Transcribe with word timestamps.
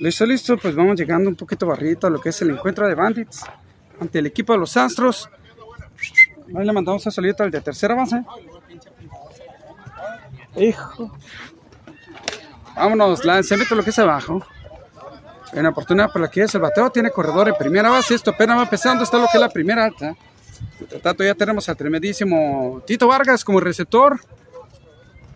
Listo, 0.00 0.24
listo, 0.24 0.56
pues 0.56 0.74
vamos 0.74 0.98
llegando 0.98 1.28
un 1.28 1.36
poquito 1.36 1.66
barrito 1.66 2.06
a 2.06 2.10
lo 2.10 2.18
que 2.22 2.30
es 2.30 2.40
el 2.40 2.48
encuentro 2.48 2.88
de 2.88 2.94
Bandits 2.94 3.44
ante 4.00 4.20
el 4.20 4.26
equipo 4.26 4.54
de 4.54 4.58
los 4.58 4.74
Astros. 4.78 5.28
Ahí 6.56 6.64
le 6.64 6.72
mandamos 6.72 7.06
a 7.06 7.10
saludito 7.10 7.42
al 7.42 7.50
de 7.50 7.60
tercera 7.60 7.94
base. 7.94 8.24
Hijo. 10.56 11.12
Vámonos, 12.74 13.26
lanzamiento 13.26 13.74
lo 13.74 13.84
que 13.84 13.90
es 13.90 13.98
abajo. 13.98 14.42
Una 15.52 15.68
oportunidad 15.68 16.06
para 16.06 16.24
lo 16.24 16.30
que 16.30 16.44
es 16.44 16.54
el 16.54 16.62
bateo. 16.62 16.88
Tiene 16.88 17.10
corredor 17.10 17.48
en 17.48 17.54
primera 17.56 17.90
base. 17.90 18.14
Esto 18.14 18.30
apenas 18.30 18.56
va 18.56 18.62
empezando. 18.62 19.04
Está 19.04 19.18
lo 19.18 19.24
que 19.24 19.36
es 19.36 19.40
la 19.40 19.50
primera 19.50 19.84
alta. 19.84 20.16
Tanto, 21.02 21.22
ya 21.22 21.34
tenemos 21.34 21.68
al 21.68 21.76
tremendísimo 21.76 22.82
Tito 22.86 23.06
Vargas 23.06 23.44
como 23.44 23.60
receptor. 23.60 24.18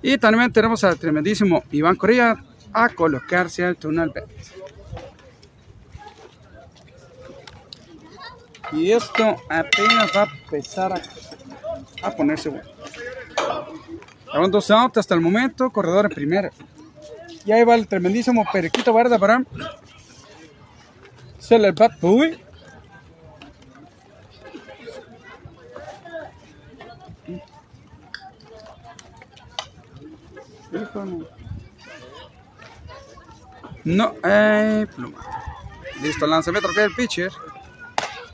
Y 0.00 0.16
también 0.16 0.50
tenemos 0.50 0.82
al 0.84 0.98
tremendísimo 0.98 1.64
Iván 1.70 1.96
Correa 1.96 2.42
a 2.74 2.88
colocarse 2.90 3.64
al 3.64 3.76
túnel 3.76 4.10
verde. 4.10 4.34
Y 8.72 8.90
esto 8.90 9.36
apenas 9.48 10.10
va 10.14 10.22
a 10.22 10.28
empezar 10.42 11.00
a, 12.02 12.10
ponerse 12.10 12.48
bueno. 12.48 12.68
Llevan 14.32 14.50
dos 14.50 14.70
outs 14.70 14.98
hasta 14.98 15.14
el 15.14 15.20
momento, 15.20 15.70
corredor 15.70 16.06
en 16.06 16.10
primera. 16.10 16.50
Y 17.46 17.52
ahí 17.52 17.62
va 17.62 17.76
el 17.76 17.86
tremendísimo 17.86 18.44
Perequito 18.52 18.92
Varda 18.92 19.18
para 19.18 19.44
se 21.38 21.58
le 21.58 21.72
bat 21.72 22.02
uy. 22.02 22.38
No, 33.84 34.14
eh, 34.24 34.86
pluma. 34.94 35.18
Listo, 36.02 36.26
lanzamiento 36.26 36.68
que 36.74 36.84
el 36.84 36.94
pitcher. 36.94 37.30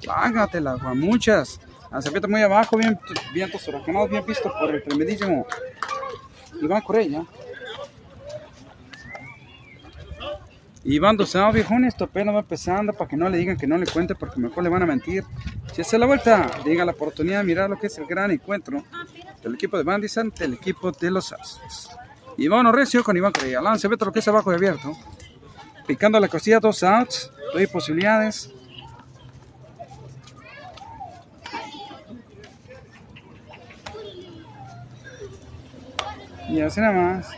Págatela, 0.06 0.76
muchas. 0.94 1.60
Lanzamiento 1.90 2.28
muy 2.28 2.42
abajo, 2.42 2.76
bien, 2.76 2.98
bien 3.34 3.50
huracanos, 3.50 4.08
bien 4.08 4.24
visto 4.24 4.52
por 4.58 4.72
el 4.72 4.82
tremendísimo 4.82 5.46
Iván 6.62 6.82
Correa. 6.82 7.24
Iván 10.84 11.16
Dosao, 11.16 11.52
viejón, 11.52 11.84
esto 11.84 12.04
apenas 12.04 12.34
va 12.34 12.38
empezando 12.38 12.92
para 12.92 13.08
que 13.08 13.16
no 13.16 13.28
le 13.28 13.36
digan 13.36 13.56
que 13.56 13.66
no 13.66 13.76
le 13.76 13.86
cuente 13.86 14.14
porque 14.14 14.40
mejor 14.40 14.62
le 14.62 14.70
van 14.70 14.82
a 14.82 14.86
mentir. 14.86 15.24
Si 15.74 15.82
hace 15.82 15.98
la 15.98 16.06
vuelta, 16.06 16.50
diga 16.64 16.84
la 16.84 16.92
oportunidad 16.92 17.38
de 17.40 17.44
mirar 17.44 17.68
lo 17.68 17.78
que 17.78 17.88
es 17.88 17.98
el 17.98 18.06
gran 18.06 18.30
encuentro 18.30 18.82
del 19.42 19.54
equipo 19.54 19.76
de 19.76 19.82
Bandis 19.82 20.16
ante 20.16 20.44
el 20.44 20.54
equipo 20.54 20.90
de 20.92 21.10
los 21.10 21.32
Astros. 21.32 21.90
Iván 22.38 22.66
Orrecio 22.66 23.04
con 23.04 23.16
Iván 23.16 23.32
Correa. 23.32 23.60
Lance, 23.60 23.88
vete 23.88 24.06
que 24.12 24.20
es 24.20 24.28
abajo 24.28 24.50
de 24.50 24.56
abierto. 24.56 24.96
Picando 25.90 26.20
la 26.20 26.28
costilla, 26.28 26.60
dos 26.60 26.84
outs. 26.84 27.32
Doy 27.52 27.66
posibilidades. 27.66 28.48
Y 36.48 36.60
así 36.60 36.80
nada 36.80 36.92
más. 36.92 37.28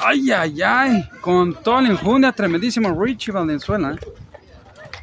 Ay, 0.00 0.30
ay, 0.30 0.62
ay. 0.62 1.08
Con 1.20 1.54
todo 1.54 1.80
el 1.80 1.86
enjundia, 1.86 2.30
tremendísimo 2.30 2.88
Richie 3.02 3.32
Valenzuela 3.32 3.98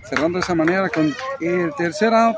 cerrando 0.09 0.37
de 0.37 0.43
esa 0.43 0.55
manera 0.55 0.89
con 0.89 1.13
el 1.39 1.73
tercer 1.75 2.13
out 2.13 2.37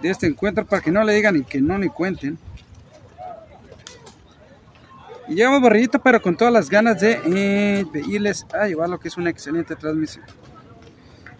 de 0.00 0.10
este 0.10 0.26
encuentro 0.26 0.64
para 0.66 0.82
que 0.82 0.90
no 0.90 1.02
le 1.04 1.14
digan 1.14 1.36
y 1.36 1.44
que 1.44 1.60
no 1.60 1.78
le 1.78 1.88
cuenten. 1.88 2.38
Y 5.28 5.34
llevamos 5.34 5.62
barrillito, 5.62 6.00
pero 6.00 6.20
con 6.20 6.36
todas 6.36 6.52
las 6.52 6.68
ganas 6.68 7.00
de, 7.00 7.20
eh, 7.24 7.84
irles 8.08 8.46
a 8.52 8.66
llevar 8.66 8.88
lo 8.88 8.98
que 8.98 9.08
es 9.08 9.16
una 9.16 9.30
excelente 9.30 9.76
transmisión. 9.76 10.24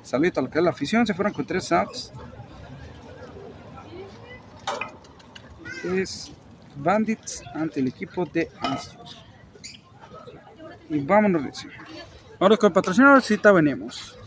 Saludito 0.02 0.40
a 0.40 0.44
lo 0.44 0.50
que 0.50 0.58
es 0.58 0.64
la 0.64 0.70
afición, 0.70 1.06
se 1.06 1.14
fueron 1.14 1.32
con 1.32 1.44
tres 1.44 1.72
outs. 1.72 2.12
Es 5.84 6.30
Bandits 6.76 7.42
ante 7.54 7.80
el 7.80 7.88
equipo 7.88 8.24
de 8.26 8.48
Astros. 8.60 9.24
Y 10.88 10.98
vámonos, 10.98 11.66
Ahora 12.38 12.56
con 12.56 12.68
el 12.68 12.72
patrocinador, 12.72 13.22
venimos. 13.54 14.19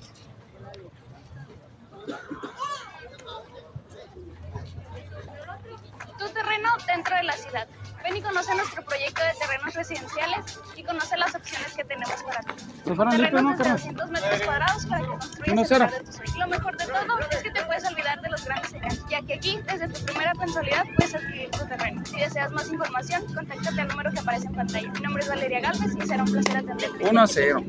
Dentro 6.87 7.15
de 7.15 7.23
la 7.23 7.33
ciudad. 7.33 7.67
Ven 8.03 8.17
y 8.17 8.21
conoce 8.21 8.53
nuestro 8.55 8.83
proyecto 8.83 9.21
de 9.23 9.31
terrenos 9.39 9.73
residenciales 9.73 10.59
y 10.75 10.83
conoce 10.83 11.17
las 11.17 11.33
opciones 11.33 11.73
que 11.73 11.83
tenemos 11.85 12.21
para 12.23 12.41
ti. 12.41 12.53
Terrenos 12.83 13.57
de 13.57 13.69
200 13.69 14.09
metros 14.09 14.41
cuadrados 14.41 14.85
para 14.87 15.01
que 15.01 15.07
construyas 15.07 15.71
el 15.71 15.79
de 15.79 15.99
tu 16.01 16.39
Lo 16.39 16.47
mejor 16.47 16.77
de 16.77 16.85
todo 16.85 17.19
es 17.31 17.43
que 17.43 17.51
te 17.51 17.63
puedes 17.63 17.85
olvidar 17.85 18.21
de 18.21 18.29
los 18.29 18.43
grandes 18.43 18.73
engaños, 18.73 19.05
ya 19.09 19.21
que 19.21 19.33
aquí, 19.35 19.59
desde 19.65 19.87
tu 19.87 20.05
primera 20.05 20.33
mensualidad, 20.33 20.83
puedes 20.97 21.15
adquirir 21.15 21.49
tu 21.51 21.65
terreno. 21.65 22.05
Si 22.05 22.17
deseas 22.17 22.51
más 22.51 22.69
información, 22.69 23.25
contáctate 23.33 23.81
al 23.81 23.87
número 23.87 24.11
que 24.11 24.19
aparece 24.19 24.47
en 24.47 24.55
pantalla. 24.55 24.91
Mi 24.91 24.99
nombre 24.99 25.23
es 25.23 25.29
Valeria 25.29 25.59
Galvez 25.61 25.95
y 25.97 26.05
será 26.05 26.23
un 26.23 26.31
placer 26.31 26.57
atenderte. 26.57 27.09
1 27.09 27.21
a 27.21 27.27
0. 27.27 27.63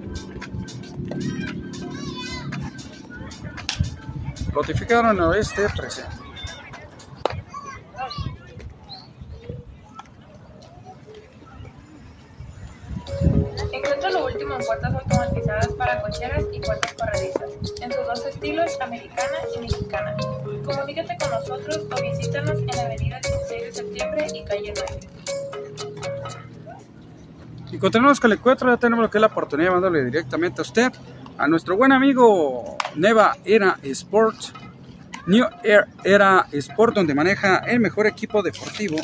Notificaron 4.55 5.21
oeste 5.21 5.69
presente. 5.77 6.25
con 14.55 14.65
puertas 14.65 14.95
automatizadas 14.95 15.69
para 15.75 16.03
cocheras 16.03 16.45
y 16.53 16.61
puertas 16.61 16.95
corredizas, 16.95 17.51
en 17.81 17.93
sus 17.93 18.07
dos 18.07 18.27
estilos, 18.27 18.81
americana 18.81 19.37
y 19.57 19.61
mexicana. 19.61 20.17
Comunícate 20.65 21.17
con 21.19 21.31
nosotros 21.31 21.81
o 21.91 22.03
visítanos 22.03 22.59
en 22.59 22.67
la 22.67 22.83
avenida 22.83 23.21
16 23.21 23.63
de 23.63 23.73
septiembre 23.73 24.27
y 24.33 24.45
calle 24.45 24.75
9. 24.77 25.01
Y 27.73 27.79
continuamos 27.79 28.21
con 28.21 28.31
el 28.31 28.39
encuentro, 28.39 28.71
ya 28.71 28.77
tenemos 28.77 29.03
lo 29.03 29.11
que 29.11 29.19
es 29.19 29.23
la 29.23 29.27
oportunidad 29.27 29.71
de 29.71 29.75
mandarle 29.75 30.05
directamente 30.05 30.61
a 30.61 30.63
usted, 30.63 30.93
a 31.39 31.49
nuestro 31.49 31.77
buen 31.77 31.93
amigo 31.93 32.77
Neva 32.95 33.37
Era 33.45 33.79
Sport, 33.83 34.37
New 35.27 35.45
Era 36.05 36.47
Sport, 36.53 36.95
donde 36.95 37.15
maneja 37.15 37.59
el 37.59 37.81
mejor 37.81 38.07
equipo 38.07 38.43
deportivo. 38.43 38.97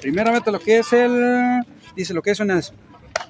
Primeramente 0.00 0.50
lo 0.50 0.58
que 0.58 0.78
es 0.78 0.92
el, 0.92 1.62
dice 1.94 2.14
lo 2.14 2.22
que 2.22 2.32
es 2.32 2.40
una 2.40 2.60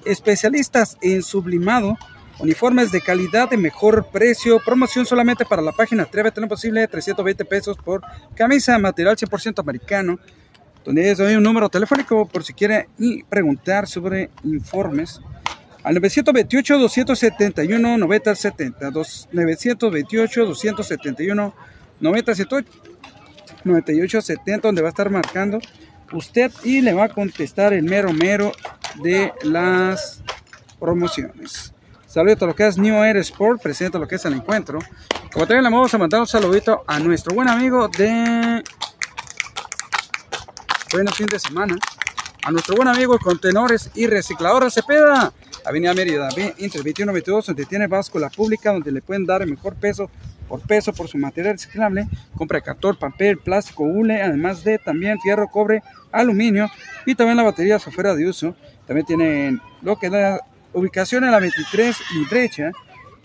especialistas 0.05 0.97
en 1.01 1.23
sublimado, 1.23 1.97
uniformes 2.39 2.91
de 2.91 3.01
calidad 3.01 3.49
de 3.49 3.57
mejor 3.57 4.07
precio, 4.11 4.59
promoción 4.63 5.05
solamente 5.05 5.45
para 5.45 5.61
la 5.61 5.71
página 5.71 6.03
Atrévete 6.03 6.41
lo 6.41 6.47
posible, 6.47 6.87
320 6.87 7.45
pesos 7.45 7.77
por 7.77 8.01
camisa, 8.35 8.77
material 8.77 9.15
100% 9.15 9.59
americano, 9.59 10.19
donde 10.85 11.11
es 11.11 11.19
un 11.19 11.43
número 11.43 11.69
telefónico 11.69 12.27
por 12.27 12.43
si 12.43 12.53
quiere 12.53 12.89
preguntar 13.29 13.87
sobre 13.87 14.29
informes 14.43 15.21
al 15.87 15.93
928 15.95 16.79
271 16.79 17.97
9070 17.97 18.91
928 19.31 20.45
271 20.45 21.53
9078 22.01 22.67
9870 23.63 24.67
donde 24.67 24.81
va 24.81 24.89
a 24.89 24.91
estar 24.91 25.09
marcando 25.09 25.59
usted 26.11 26.51
y 26.65 26.81
le 26.81 26.93
va 26.93 27.05
a 27.05 27.09
contestar 27.09 27.71
el 27.71 27.83
mero 27.83 28.11
mero 28.11 28.51
de 29.01 29.31
las 29.43 30.21
promociones. 30.77 31.73
Saludos 32.05 32.41
a 32.41 32.45
lo 32.47 32.55
que 32.55 32.67
es 32.67 32.77
New 32.77 33.01
Air 33.03 33.17
Sport, 33.17 33.61
presenta 33.61 33.97
lo 33.97 34.09
que 34.09 34.15
es 34.15 34.25
el 34.25 34.33
encuentro. 34.33 34.79
Como 35.31 35.47
también 35.47 35.63
le 35.63 35.69
vamos 35.69 35.93
a 35.93 35.97
mandar 35.97 36.19
un 36.19 36.27
saludito 36.27 36.83
a 36.85 36.99
nuestro 36.99 37.33
buen 37.33 37.47
amigo 37.47 37.87
de 37.87 38.61
buen 40.91 41.07
fin 41.13 41.27
de 41.27 41.39
semana, 41.39 41.77
a 42.43 42.51
nuestro 42.51 42.75
buen 42.75 42.89
amigo 42.89 43.13
de 43.13 43.19
contenedores 43.19 43.89
y 43.95 44.07
recicladora 44.07 44.69
Cepeda, 44.69 45.31
Avenida 45.67 45.93
Mérida, 45.93 46.29
entre 46.57 46.81
21 46.81 47.11
y 47.11 47.13
22, 47.13 47.47
donde 47.47 47.65
tiene 47.65 47.87
báscula 47.87 48.29
pública, 48.29 48.71
donde 48.71 48.91
le 48.91 49.01
pueden 49.01 49.25
dar 49.25 49.41
el 49.41 49.49
mejor 49.49 49.75
peso 49.75 50.09
por 50.47 50.61
peso 50.61 50.93
por 50.93 51.07
su 51.07 51.17
material 51.17 51.55
reciclable. 51.55 52.07
Compra 52.35 52.61
cartón, 52.61 52.95
papel, 52.95 53.37
plástico, 53.37 53.83
hule, 53.83 54.21
además 54.21 54.63
de 54.63 54.77
también 54.77 55.19
fierro, 55.19 55.47
cobre, 55.47 55.83
aluminio 56.11 56.69
y 57.05 57.15
también 57.15 57.37
la 57.37 57.43
batería 57.43 57.79
fuera 57.79 58.15
de 58.15 58.27
uso. 58.27 58.55
También 58.85 59.05
tienen 59.05 59.61
lo 59.81 59.97
que 59.97 60.05
es 60.05 60.11
la 60.11 60.41
ubicación 60.73 61.25
en 61.25 61.31
la 61.31 61.39
23 61.39 61.97
y 62.15 62.25
brecha. 62.29 62.71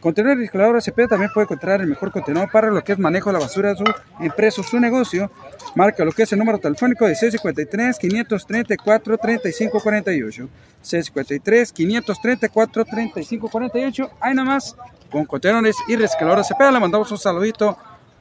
Contenedor 0.00 0.38
reciclador 0.38 0.76
SP 0.82 1.06
también 1.06 1.30
puede 1.32 1.44
encontrar 1.44 1.80
el 1.80 1.86
mejor 1.86 2.10
contenedor 2.10 2.50
para 2.50 2.70
lo 2.70 2.82
que 2.82 2.92
es 2.92 2.98
manejo 2.98 3.30
de 3.30 3.34
la 3.34 3.38
basura 3.38 3.70
de 3.70 3.76
su 3.76 3.84
empresa 4.18 4.62
su 4.64 4.80
negocio. 4.80 5.30
Marca 5.74 6.04
lo 6.04 6.12
que 6.12 6.24
es 6.24 6.32
el 6.32 6.38
número 6.38 6.58
telefónico 6.58 7.06
de 7.06 7.14
653 7.14 7.98
534 7.98 9.18
3548. 9.18 10.48
653 10.82 11.72
534 11.72 12.84
3548. 12.84 14.10
Hay 14.20 14.34
nada 14.34 14.48
más 14.48 14.76
con 15.10 15.24
contenedores 15.24 15.76
y 15.88 15.96
recicladores 15.96 16.50
SP. 16.50 16.60
Le 16.70 16.80
mandamos 16.80 17.10
un 17.10 17.18
saludito 17.18 17.76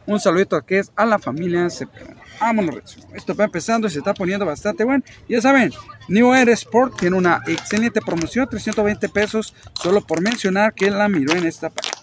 Un 0.06 0.20
saludito 0.20 0.62
que 0.64 0.80
es 0.80 0.92
a 0.96 1.06
la 1.06 1.20
familia 1.20 1.70
Cepeda. 1.70 2.16
Vámonos, 2.40 2.98
Esto 3.14 3.36
va 3.36 3.44
empezando 3.46 3.88
y 3.88 3.92
se 3.92 4.00
está 4.00 4.16
poniendo 4.16 4.46
bastante 4.46 4.84
bueno. 4.84 5.04
Ya 5.30 5.40
saben, 5.42 5.72
New 6.08 6.34
Air 6.34 6.50
Sport 6.50 7.00
tiene 7.00 7.16
una 7.16 7.44
excelente 7.46 8.02
promoción, 8.02 8.48
320 8.50 9.10
pesos, 9.10 9.54
solo 9.74 10.02
por 10.02 10.22
mencionar 10.22 10.74
que 10.74 10.90
la 10.90 11.08
miró 11.08 11.34
en 11.34 11.46
esta 11.46 11.70
página. 11.70 11.98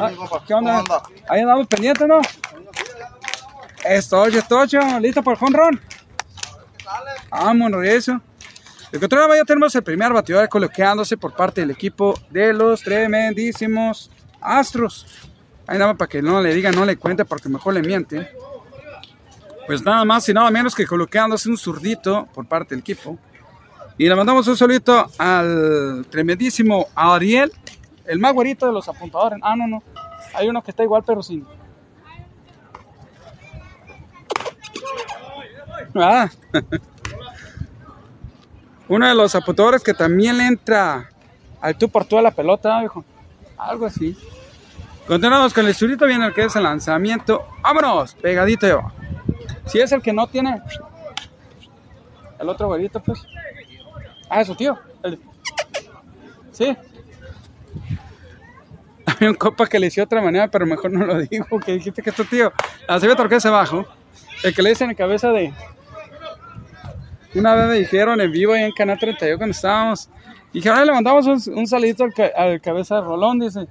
Ah, 0.00 0.10
¿Qué 0.46 0.54
onda? 0.54 0.82
Ahí 1.28 1.42
andamos 1.42 1.66
pendientes, 1.66 2.08
¿no? 2.08 2.20
Esto, 3.84 4.20
oye, 4.20 4.42
Tocho, 4.42 4.80
listo 5.00 5.22
por 5.22 5.34
el 5.34 5.38
jonrón. 5.38 5.80
Vámonos, 7.30 7.84
eso. 7.84 8.20
De 8.90 8.98
control 8.98 9.36
ya 9.36 9.44
tenemos 9.44 9.74
el 9.74 9.82
primer 9.82 10.12
bateador 10.12 10.48
coloqueándose 10.48 11.18
por 11.18 11.34
parte 11.34 11.60
del 11.60 11.70
equipo 11.70 12.14
de 12.30 12.54
los 12.54 12.82
tremendísimos 12.82 14.10
Astros. 14.40 15.28
Ahí 15.66 15.78
nada 15.78 15.92
para 15.94 16.08
que 16.08 16.22
no 16.22 16.40
le 16.40 16.54
digan, 16.54 16.74
no 16.74 16.86
le 16.86 16.96
cuente, 16.96 17.26
porque 17.26 17.50
mejor 17.50 17.74
le 17.74 17.82
mienten. 17.82 18.26
Pues 19.66 19.82
nada 19.82 20.04
más 20.06 20.26
y 20.30 20.32
nada 20.32 20.50
menos 20.50 20.74
que 20.74 20.86
coloqueándose 20.86 21.50
un 21.50 21.58
zurdito 21.58 22.26
por 22.32 22.46
parte 22.46 22.74
del 22.74 22.80
equipo. 22.80 23.18
Y 23.98 24.08
le 24.08 24.14
mandamos 24.14 24.46
un 24.48 24.56
saludito 24.56 25.10
al 25.18 26.06
tremendísimo 26.08 26.86
Ariel, 26.94 27.52
el 28.06 28.18
más 28.18 28.32
güerito 28.32 28.64
de 28.64 28.72
los 28.72 28.88
apuntadores. 28.88 29.38
Ah, 29.42 29.54
no, 29.56 29.66
no. 29.66 29.82
Hay 30.34 30.48
uno 30.48 30.62
que 30.62 30.70
está 30.70 30.84
igual, 30.84 31.02
pero 31.06 31.22
sin. 31.22 31.44
Ah. 36.00 36.30
uno 38.88 39.06
de 39.06 39.14
los 39.14 39.34
apuntadores 39.34 39.82
que 39.82 39.94
también 39.94 40.38
le 40.38 40.46
entra 40.46 41.10
al 41.60 41.76
tú 41.76 41.88
por 41.88 42.04
toda 42.04 42.22
la 42.22 42.30
pelota, 42.30 42.80
viejo. 42.80 43.04
Algo 43.56 43.86
así. 43.86 44.16
Continuamos 45.06 45.54
con 45.54 45.66
el 45.66 45.74
zurdito, 45.74 46.06
viene 46.06 46.26
el 46.26 46.34
que 46.34 46.44
es 46.44 46.56
el 46.56 46.62
lanzamiento. 46.62 47.46
¡Vámonos! 47.62 48.14
Pegadito 48.14 48.92
Si 49.66 49.80
es 49.80 49.90
el 49.92 50.02
que 50.02 50.12
no 50.12 50.26
tiene 50.26 50.62
el 52.38 52.48
otro 52.48 52.68
güerito, 52.68 53.00
pues. 53.00 53.20
Ah, 54.28 54.40
eso, 54.40 54.54
tío. 54.54 54.78
Sí. 56.52 56.76
Había 59.06 59.30
un 59.30 59.34
copa 59.34 59.66
que 59.66 59.78
le 59.78 59.86
hizo 59.86 60.00
de 60.00 60.04
otra 60.04 60.20
manera, 60.20 60.48
pero 60.48 60.66
mejor 60.66 60.92
no 60.92 61.04
lo 61.04 61.18
digo. 61.18 61.58
Que 61.64 61.72
dijiste 61.72 62.02
que 62.02 62.10
es 62.10 62.16
tu 62.16 62.24
tío. 62.24 62.52
Así 62.86 63.06
me 63.06 63.16
torqué 63.16 63.36
ese 63.36 63.48
abajo. 63.48 63.86
El 64.42 64.54
que 64.54 64.62
le 64.62 64.70
dicen 64.70 64.90
en 64.90 64.96
cabeza 64.96 65.30
de. 65.30 65.52
Una 67.38 67.54
vez 67.54 67.68
me 67.68 67.74
dijeron 67.74 68.20
en 68.20 68.32
vivo 68.32 68.52
ahí 68.52 68.64
en 68.64 68.72
Canal 68.72 68.98
32 68.98 69.38
cuando 69.38 69.52
estábamos. 69.52 70.08
Ahora 70.66 70.84
le 70.84 70.92
mandamos 70.92 71.26
un, 71.26 71.54
un 71.54 71.66
saludito 71.66 72.04
al, 72.04 72.12
al 72.36 72.60
cabeza 72.60 72.96
de 72.96 73.02
Rolón, 73.02 73.38
dice. 73.38 73.68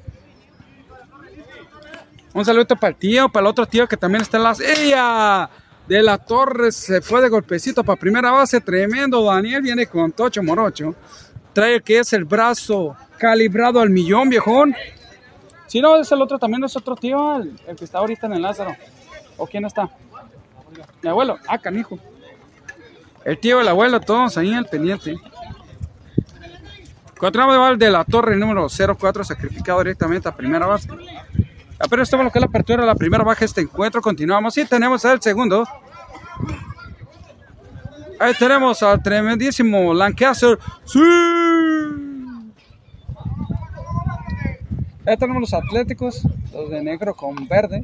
Un 2.34 2.46
saludo 2.46 2.68
para 2.75 2.90
el 2.90 2.96
tío, 2.96 3.30
para 3.30 3.46
el 3.46 3.50
otro 3.50 3.66
tío 3.66 3.88
que 3.88 3.98
también 3.98 4.22
está 4.22 4.38
en 4.38 4.44
las. 4.44 4.60
¡Ella! 4.62 5.50
De 5.88 6.02
la 6.04 6.18
Torre 6.18 6.72
se 6.72 7.02
fue 7.02 7.22
de 7.22 7.30
golpecito 7.30 7.84
para 7.84 8.00
primera 8.00 8.31
base. 8.31 8.62
Tremendo. 8.62 9.24
Daniel 9.24 9.62
viene 9.62 9.88
con 9.88 10.12
Tocho 10.12 10.44
Morocho. 10.44 10.96
Trae 11.54 11.81
que 11.81 12.00
es 12.00 12.14
el 12.14 12.25
brazo 12.25 12.96
calibrado 13.18 13.80
al 13.81 13.90
millón, 13.90 14.30
viejón. 14.30 14.75
Si 15.66 15.81
no, 15.81 15.98
es 15.98 16.12
el 16.12 16.22
otro 16.22 16.40
también, 16.40 16.64
es 16.64 16.75
otro 16.78 16.96
tío, 16.96 17.38
el, 17.38 17.58
que 17.75 17.84
está 17.84 17.98
ahorita 17.98 18.28
en 18.28 18.34
el 18.34 18.42
Lázaro. 18.42 18.75
¿O 19.38 19.46
quién 19.46 19.66
está? 19.66 19.90
Mi 21.02 21.10
abuelo. 21.10 21.38
Ah, 21.48 21.58
canijo. 21.58 22.00
El 23.25 23.38
tío, 23.40 23.60
el 23.60 23.68
abuelo, 23.68 24.00
todos 24.00 24.38
ahí 24.38 24.54
al 24.54 24.66
pendiente. 24.66 25.16
Cuatro 27.19 27.78
de 27.78 27.90
la 27.90 28.06
torre 28.06 28.36
número 28.36 28.68
04, 28.69 29.24
sacrificado 29.24 29.80
directamente 29.80 30.30
a 30.30 30.36
primera 30.36 30.68
base. 30.68 30.88
Apenas 31.80 32.08
estamos 32.08 32.25
lo 32.25 32.31
que 32.31 32.40
es 32.40 32.42
la 32.42 32.48
apertura 32.48 32.81
de 32.81 32.88
la 32.88 32.96
primera 32.96 33.24
baja 33.24 33.44
este 33.44 33.62
encuentro. 33.62 34.02
Continuamos 34.02 34.58
y 34.58 34.66
tenemos 34.66 35.04
el 35.06 35.22
segundo. 35.22 35.66
Ahí 38.19 38.34
tenemos 38.38 38.81
al 38.81 39.02
tremendísimo 39.02 39.94
Lancaster. 39.94 40.58
¡Sí! 40.86 41.00
Ahí 45.06 45.18
tenemos 45.18 45.42
los 45.42 45.54
atléticos, 45.54 46.22
los 46.52 46.69
de 46.69 46.84
negro 46.84 47.16
con 47.16 47.48
verde. 47.48 47.84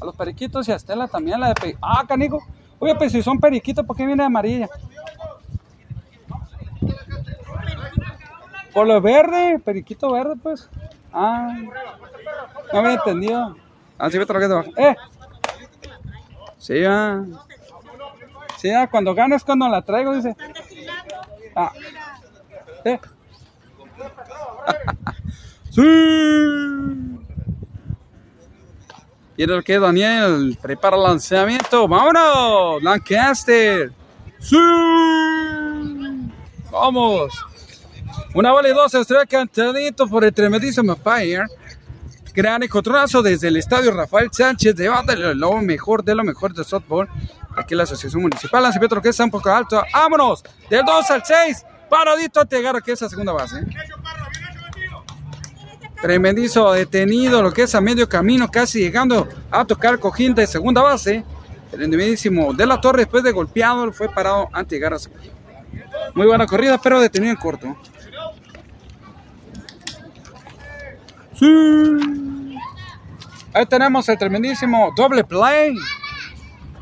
A 0.00 0.04
los 0.04 0.14
periquitos 0.14 0.68
y 0.68 0.72
a 0.72 0.76
Estela 0.76 1.08
también 1.08 1.40
la 1.40 1.54
de 1.54 1.76
Ah, 1.80 2.04
canigo. 2.06 2.40
Oye, 2.78 2.94
pues 2.94 3.12
si 3.12 3.22
son 3.22 3.38
periquitos, 3.38 3.84
¿por 3.84 3.96
qué 3.96 4.06
viene 4.06 4.24
amarilla? 4.24 4.68
Por 8.72 8.86
lo 8.86 9.00
verde, 9.00 9.58
periquito 9.58 10.12
verde, 10.12 10.34
pues. 10.40 10.70
Ah. 11.12 11.56
No 12.72 12.82
me 12.82 12.90
he 12.90 12.94
entendido. 12.94 13.56
Ah, 13.98 14.10
sí, 14.10 14.18
me 14.18 14.26
traje 14.26 14.46
debajo. 14.46 14.70
¡Eh! 14.76 14.94
Sí, 16.58 16.84
ah. 16.84 17.24
Sí, 18.58 18.70
ah, 18.70 18.88
cuando 18.88 19.14
ganas 19.14 19.42
cuando 19.42 19.68
la 19.68 19.82
traigo, 19.82 20.14
dice. 20.14 20.36
Ah. 21.56 21.72
¿Eh? 22.84 23.00
¡Sí! 25.70 27.27
En 29.38 29.50
el 29.50 29.64
que 29.64 29.78
Daniel 29.78 30.58
prepara 30.60 30.96
el 30.96 31.02
lanzamiento. 31.02 31.88
¡Vámonos! 31.88 32.82
Lancaster. 32.82 33.92
¡Sí! 34.38 34.56
¡Vamos! 36.70 37.32
Una 38.34 38.52
bola 38.52 38.68
y 38.68 38.72
dos 38.74 38.92
estrellas 38.94 39.26
cantadito 39.28 40.06
por 40.06 40.24
el 40.24 40.34
tremendísimo 40.34 40.94
Fire 40.96 41.46
gran 42.38 42.62
encontronazo 42.62 43.20
desde 43.20 43.48
el 43.48 43.56
estadio 43.56 43.90
Rafael 43.90 44.28
Sánchez, 44.30 44.76
debate 44.76 45.16
lo 45.16 45.60
mejor 45.60 46.04
de 46.04 46.14
lo 46.14 46.22
mejor 46.22 46.54
de 46.54 46.62
softball. 46.62 47.08
Aquí 47.56 47.74
la 47.74 47.82
Asociación 47.82 48.22
Municipal, 48.22 48.64
Petro 48.78 49.02
que 49.02 49.08
está 49.08 49.24
un 49.24 49.30
poco 49.32 49.50
alto. 49.50 49.82
¡Vámonos! 49.92 50.44
Del 50.70 50.84
2 50.84 51.10
al 51.10 51.24
6, 51.24 51.64
paradito 51.90 52.40
a 52.40 52.44
llegar 52.44 52.76
aquí 52.76 52.92
a 52.92 52.94
esa 52.94 53.08
segunda 53.08 53.32
base. 53.32 53.56
Tremendizo 56.00 56.72
detenido, 56.72 57.42
lo 57.42 57.52
que 57.52 57.62
es 57.62 57.74
a 57.74 57.80
medio 57.80 58.08
camino, 58.08 58.48
casi 58.48 58.80
llegando 58.80 59.28
a 59.50 59.64
tocar 59.64 59.98
cojín 59.98 60.34
de 60.34 60.46
segunda 60.46 60.82
base. 60.82 61.24
El 61.72 61.90
de 61.90 62.66
la 62.66 62.80
torre, 62.80 63.00
después 63.00 63.22
de 63.22 63.32
golpeado, 63.32 63.92
fue 63.92 64.08
parado 64.08 64.48
antes 64.52 64.70
de 64.70 64.76
llegar 64.76 64.94
a 64.94 64.98
segunda. 64.98 65.24
Muy 66.14 66.26
buena 66.26 66.46
corrida, 66.46 66.78
pero 66.78 67.00
detenido 67.00 67.32
en 67.32 67.36
corto. 67.36 67.76
Sí. 71.34 72.58
Ahí 73.52 73.66
tenemos 73.66 74.08
el 74.08 74.18
tremendísimo 74.18 74.92
doble 74.96 75.24
play. 75.24 75.74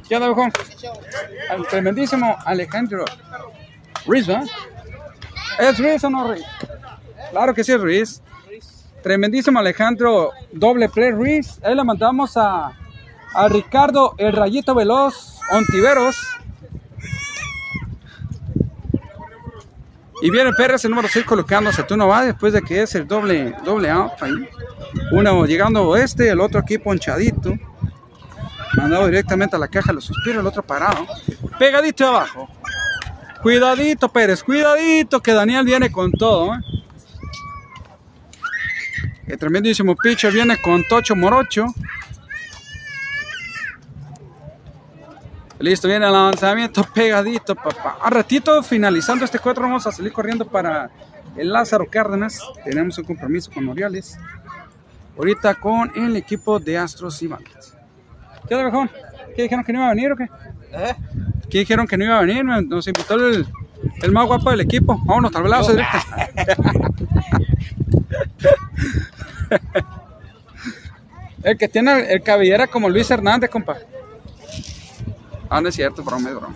¿Qué 0.09 0.17
onda, 0.17 0.29
mejor? 0.29 0.53
El 1.51 1.67
tremendísimo 1.67 2.37
Alejandro 2.45 3.05
Ruiz, 4.07 4.27
¿verdad? 4.27 4.47
¿Es 5.59 5.79
Ruiz 5.79 6.05
o 6.05 6.11
no 6.11 6.29
Ruiz? 6.29 6.45
Claro 7.31 7.55
que 7.55 7.65
sí 7.65 7.73
es 7.73 7.81
Ruiz. 7.81 8.23
Tremendísimo 9.07 9.61
Alejandro 9.61 10.33
doble 10.51 10.89
play 10.89 11.13
Ruiz. 11.13 11.61
Ahí 11.63 11.77
le 11.77 11.85
mandamos 11.85 12.37
a, 12.37 12.73
a 13.35 13.49
Ricardo 13.49 14.17
el 14.19 14.33
Rayito 14.33 14.75
Veloz 14.75 15.39
Ontiveros. 15.53 16.17
Y 20.21 20.29
viene 20.29 20.51
Pérez, 20.55 20.85
el 20.85 20.91
número 20.91 21.07
6, 21.07 21.25
colocándose. 21.25 21.85
Tú 21.85 21.97
no 21.97 22.09
vas 22.09 22.27
después 22.27 22.53
de 22.53 22.63
que 22.63 22.83
es 22.83 22.97
el 22.97 23.07
doble, 23.07 23.55
doble 23.65 23.93
ahí. 23.93 24.49
Uno 25.13 25.47
llegando 25.47 25.87
oeste, 25.87 26.29
el 26.29 26.41
otro 26.41 26.59
aquí 26.59 26.77
ponchadito. 26.77 27.55
Mandado 28.77 29.07
directamente 29.07 29.55
a 29.55 29.61
la 29.61 29.69
caja 29.69 29.93
los 29.93 30.03
suspiros, 30.03 30.41
el 30.41 30.47
otro 30.49 30.65
parado. 30.65 31.07
Pegadito 31.61 32.09
abajo. 32.09 32.49
Cuidadito, 33.41 34.09
Pérez, 34.09 34.43
cuidadito, 34.43 35.21
que 35.21 35.33
Daniel 35.33 35.65
viene 35.65 35.93
con 35.93 36.11
todo. 36.11 36.57
¿eh? 36.57 36.59
El 39.27 39.39
tremendísimo 39.39 39.97
pitcher 39.97 40.33
viene 40.33 40.57
con 40.61 40.85
Tocho 40.85 41.17
Morocho. 41.17 41.67
Listo, 45.59 45.89
viene 45.89 46.07
el 46.07 46.13
lanzamiento 46.13 46.85
pegadito, 46.95 47.55
papá. 47.57 47.99
A 48.01 48.11
ratito, 48.11 48.63
finalizando 48.63 49.25
este 49.25 49.39
cuatro, 49.39 49.65
vamos 49.65 49.87
a 49.87 49.93
salir 49.93 50.13
corriendo 50.13 50.47
para 50.47 50.91
el 51.37 51.53
Lázaro 51.53 51.87
Cárdenas. 51.91 52.41
Tenemos 52.65 52.99
un 52.99 53.05
compromiso 53.05 53.51
con 53.51 53.69
Orioles. 53.69 54.19
Ahorita 55.17 55.55
con 55.55 55.91
el 55.97 56.15
equipo 56.15 56.61
de 56.61 56.79
Astros 56.79 57.21
y 57.23 57.27
Bandas. 57.27 57.77
¿Qué 58.47 58.55
onda? 58.55 58.91
¿Qué 59.35 59.43
dijeron 59.43 59.65
que 59.65 59.73
no 59.73 59.81
iba 59.81 59.89
a 59.89 59.95
venir 59.95 60.13
o 60.13 60.17
qué? 60.17 60.25
¿Eh? 60.73 60.95
¿Qué 61.51 61.59
dijeron 61.61 61.87
que 61.87 61.97
no 61.97 62.05
iba 62.05 62.19
a 62.19 62.21
venir? 62.21 62.45
Nos 62.45 62.87
invitó 62.87 63.15
el, 63.15 63.47
el 64.03 64.13
más 64.13 64.27
guapo 64.27 64.51
del 64.51 64.61
equipo. 64.61 65.01
Vámonos, 65.05 65.33
tal 65.33 65.43
vez 65.43 65.67
directo. 65.67 65.99
el 71.43 71.59
que 71.59 71.69
tiene 71.69 72.13
el 72.13 72.23
cabellera 72.23 72.67
como 72.67 72.89
Luis 72.89 73.11
Hernández, 73.11 73.51
compa. 73.51 73.77
Ah, 75.49 75.61
no 75.61 75.69
es 75.69 75.75
cierto, 75.75 76.03
broma, 76.03 76.31
broma. 76.31 76.55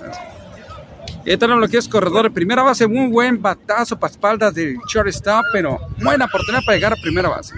Y 1.24 1.32
este 1.32 1.46
lo 1.46 1.68
que 1.68 1.76
es 1.76 1.86
corredor 1.86 2.24
de 2.24 2.30
primera 2.30 2.62
base, 2.62 2.86
muy 2.86 3.08
buen 3.08 3.40
batazo 3.40 3.98
para 3.98 4.10
espaldas 4.10 4.54
del 4.54 4.78
shortstop, 4.88 5.44
pero 5.52 5.78
buena 6.02 6.24
oportunidad 6.24 6.64
para 6.64 6.76
llegar 6.76 6.92
a 6.94 6.96
primera 6.96 7.28
base. 7.28 7.54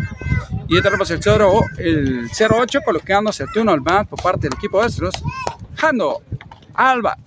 Y 0.69 0.81
tenemos 0.83 1.11
el 1.11 1.23
0, 1.23 1.61
el 1.79 2.29
08 2.31 2.81
colocándose 2.85 3.45
el 3.45 3.53
turno 3.53 3.73
al 3.73 3.81
bat 3.81 4.09
por 4.09 4.21
parte 4.23 4.49
del 4.49 4.55
equipo 4.59 4.81
Astros. 4.81 5.15
Jando 5.77 6.23
al 6.75 7.03
bat. 7.03 7.19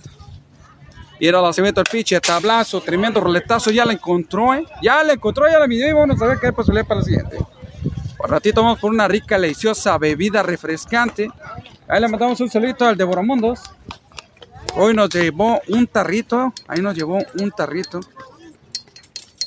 Y 1.19 1.27
era 1.27 1.41
lanzamiento 1.41 1.81
del 1.81 1.89
pitcher, 1.89 2.22
tablazo, 2.22 2.81
tremendo 2.81 3.22
roletazo, 3.22 3.72
ya 3.72 3.86
la 3.86 3.93
encontró, 3.93 4.53
¿eh? 4.53 4.65
Ya 4.81 5.03
la 5.03 5.13
encontró, 5.13 5.50
ya 5.50 5.60
la 5.60 5.67
midió 5.67 5.88
y 5.88 5.93
vamos 5.93 6.22
a 6.22 6.25
ver 6.25 6.38
qué 6.39 6.48
hay 6.48 6.51
posibilidad 6.51 6.86
para 6.86 7.00
el 7.00 7.05
siguiente. 7.05 7.38
Por 8.17 8.29
ratito 8.29 8.62
vamos 8.63 8.79
por 8.79 8.91
una 8.91 9.07
rica, 9.07 9.39
deliciosa 9.39 9.98
bebida 9.98 10.43
refrescante. 10.43 11.29
Ahí 11.88 12.01
le 12.01 12.07
mandamos 12.07 12.39
un 12.41 12.50
saludito 12.50 12.86
al 12.86 12.98
Devoromundos. 12.98 13.62
Hoy 14.75 14.93
nos 14.93 15.10
llevó 15.10 15.62
un 15.69 15.88
tarrito, 15.88 16.53
ahí 16.67 16.81
nos 16.81 16.95
llevó 16.95 17.19
un 17.39 17.51
tarrito. 17.51 18.00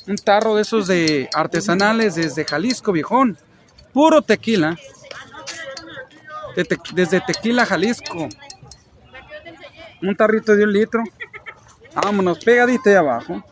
Un 0.07 0.15
tarro 0.15 0.55
de 0.55 0.63
esos 0.63 0.87
de 0.87 1.29
artesanales 1.33 2.15
desde 2.15 2.45
Jalisco, 2.45 2.91
viejón. 2.91 3.37
Puro 3.93 4.21
tequila. 4.21 4.75
desde 6.93 7.21
Tequila, 7.21 7.65
Jalisco. 7.65 8.27
Un 10.01 10.15
tarrito 10.15 10.55
de 10.55 10.63
un 10.63 10.73
litro. 10.73 11.03
Vámonos, 11.93 12.39
pegadito 12.39 12.89
ahí 12.89 12.95
abajo. 12.95 13.43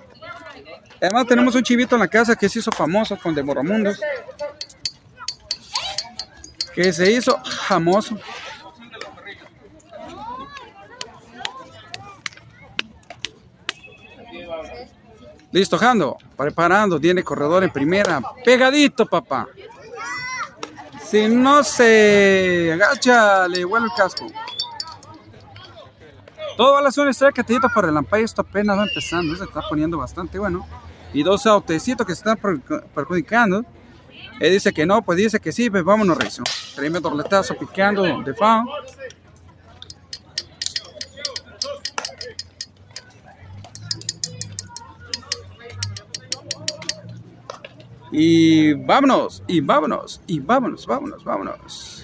Además 1.01 1.27
tenemos 1.27 1.53
un 1.55 1.63
chivito 1.63 1.95
en 1.95 2.01
la 2.01 2.07
casa 2.07 2.35
que 2.35 2.49
se 2.49 2.59
hizo 2.59 2.71
famoso 2.71 3.17
con 3.17 3.35
Demoromundos. 3.35 3.99
Que 6.73 6.91
se 6.91 7.11
hizo 7.11 7.39
famoso. 7.67 8.17
Listo, 15.51 15.77
Jando. 15.77 16.17
Preparando. 16.35 16.99
Tiene 16.99 17.23
corredor 17.23 17.63
en 17.63 17.71
primera. 17.71 18.21
Pegadito, 18.43 19.05
papá. 19.05 19.47
Si 21.03 21.27
no 21.27 21.63
se 21.63 22.71
agacha, 22.73 23.47
le 23.47 23.63
vuelve 23.63 23.87
el 23.87 23.93
casco. 23.95 24.27
Todo 26.57 26.73
va 26.73 26.79
a 26.79 26.81
la 26.81 26.91
zona 26.91 27.11
catillito 27.31 27.69
por 27.69 27.85
el 27.85 27.95
Ampay. 27.95 28.23
Esto 28.23 28.41
apenas 28.41 28.77
va 28.77 28.83
empezando. 28.83 29.35
Se 29.35 29.43
está 29.43 29.61
poniendo 29.69 29.99
bastante 29.99 30.39
bueno. 30.39 30.65
Y 31.13 31.21
dos 31.23 31.45
autecitos 31.45 32.05
que 32.05 32.15
se 32.15 32.27
están 32.27 32.37
perjudicando. 32.93 33.63
Él 34.39 34.51
dice 34.51 34.73
que 34.73 34.85
no, 34.85 35.03
pues 35.03 35.17
dice 35.17 35.39
que 35.39 35.51
sí, 35.51 35.69
pues 35.69 35.83
vámonos, 35.83 36.17
Rezo. 36.17 36.43
Tremendo 36.75 37.09
roletazo 37.09 37.55
picando 37.55 38.03
de 38.03 38.33
fa. 38.33 38.65
Y 48.11 48.73
vámonos, 48.73 49.43
y 49.47 49.59
vámonos, 49.59 50.21
y 50.27 50.39
vámonos, 50.39 50.87
vámonos, 50.87 51.23
vámonos. 51.23 51.96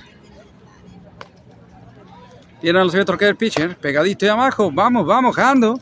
Tiene 2.64 2.82
el 2.82 3.00
otro 3.02 3.18
que 3.18 3.28
el 3.28 3.36
pitcher, 3.36 3.76
pegadito 3.76 4.26
y 4.26 4.30
abajo. 4.30 4.72
Vamos, 4.72 5.06
vamos, 5.06 5.36
Jando. 5.36 5.78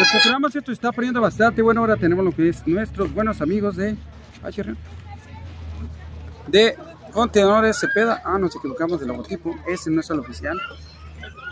El 0.00 0.20
programa 0.22 0.50
cierto 0.50 0.72
está 0.72 0.90
poniendo 0.90 1.20
bastante 1.20 1.62
bueno. 1.62 1.80
Ahora 1.80 1.96
tenemos 1.96 2.24
lo 2.24 2.32
que 2.32 2.48
es 2.48 2.66
nuestros 2.66 3.14
buenos 3.14 3.40
amigos 3.40 3.76
de 3.76 3.96
de 6.48 6.76
contenedores 7.12 7.78
Cepeda. 7.78 8.20
Ah, 8.24 8.38
nos 8.38 8.56
equivocamos 8.56 8.98
del 8.98 9.08
logotipo. 9.08 9.54
Ese 9.68 9.90
no 9.90 10.00
es 10.00 10.10
el 10.10 10.18
oficial. 10.18 10.58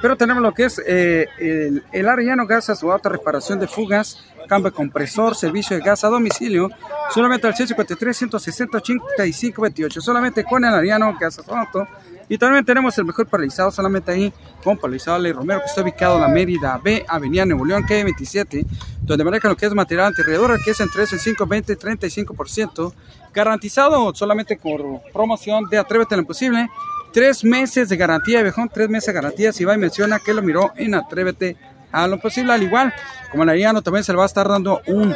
Pero 0.03 0.17
tenemos 0.17 0.43
lo 0.43 0.53
que 0.53 0.65
es 0.65 0.83
eh, 0.85 1.29
el, 1.39 1.85
el 1.93 2.09
Arellano 2.09 2.47
Gas 2.47 2.69
a 2.69 2.77
su 2.77 2.91
auto 2.91 3.09
reparación 3.09 3.61
de 3.61 3.69
fugas, 3.69 4.25
cambio 4.49 4.71
de 4.71 4.77
compresor, 4.77 5.37
servicio 5.37 5.77
de 5.77 5.83
gas 5.83 6.03
a 6.05 6.09
domicilio, 6.09 6.69
solamente 7.15 7.47
al 7.47 7.55
653 7.55 8.17
160 8.17 8.79
85 8.79 9.63
28. 9.63 10.01
Solamente 10.01 10.45
con 10.45 10.65
el 10.65 10.75
Ariano 10.75 11.17
Gas 11.19 11.39
a 11.39 11.43
su 11.45 11.55
auto 11.55 11.87
y 12.33 12.39
también 12.39 12.65
tenemos 12.65 12.97
el 12.97 13.05
mejor 13.05 13.27
paralizado 13.27 13.71
solamente 13.71 14.11
ahí 14.11 14.33
con 14.65 14.79
paralizado 14.79 15.19
Ley 15.19 15.33
Romero, 15.33 15.61
que 15.61 15.67
está 15.67 15.83
ubicado 15.83 16.17
en 16.17 16.23
la 16.23 16.29
Mérida 16.29 16.81
B, 16.83 17.05
Avenida 17.07 17.45
Nuevo 17.45 17.65
León, 17.65 17.83
calle 17.83 18.05
27, 18.05 18.65
donde 19.03 19.23
manejan 19.23 19.51
lo 19.51 19.57
que 19.57 19.67
es 19.67 19.75
material 19.75 20.07
antirredor, 20.07 20.59
que 20.65 20.71
es 20.71 20.81
entre 20.81 21.07
5, 21.07 21.47
20 21.47 21.73
y 21.73 21.77
35%, 21.77 22.95
garantizado 23.35 24.15
solamente 24.15 24.57
por 24.57 25.03
promoción 25.13 25.69
de 25.69 25.77
Atrévete 25.79 26.15
a 26.15 26.17
lo 26.17 26.23
Imposible. 26.23 26.71
Tres 27.13 27.45
meses 27.45 27.89
de 27.89 27.97
garantía, 27.97 28.43
viejón, 28.43 28.71
tres 28.73 28.89
meses 28.89 29.09
de 29.09 29.13
garantía. 29.13 29.53
Si 29.53 29.65
va 29.65 29.75
y 29.75 29.79
menciona 29.79 30.19
que 30.19 30.33
lo 30.33 30.43
miró 30.43 30.73
en 30.77 30.95
Atrévete 30.95 31.57
a 31.91 32.07
lo 32.07 32.19
Posible, 32.19 32.53
al 32.53 32.63
igual 32.63 32.93
como 33.31 33.43
el 33.43 33.51
Arellano 33.51 33.83
también 33.83 34.05
se 34.05 34.13
le 34.13 34.17
va 34.19 34.25
a 34.25 34.27
estar 34.27 34.49
dando 34.49 34.81
un, 34.87 35.15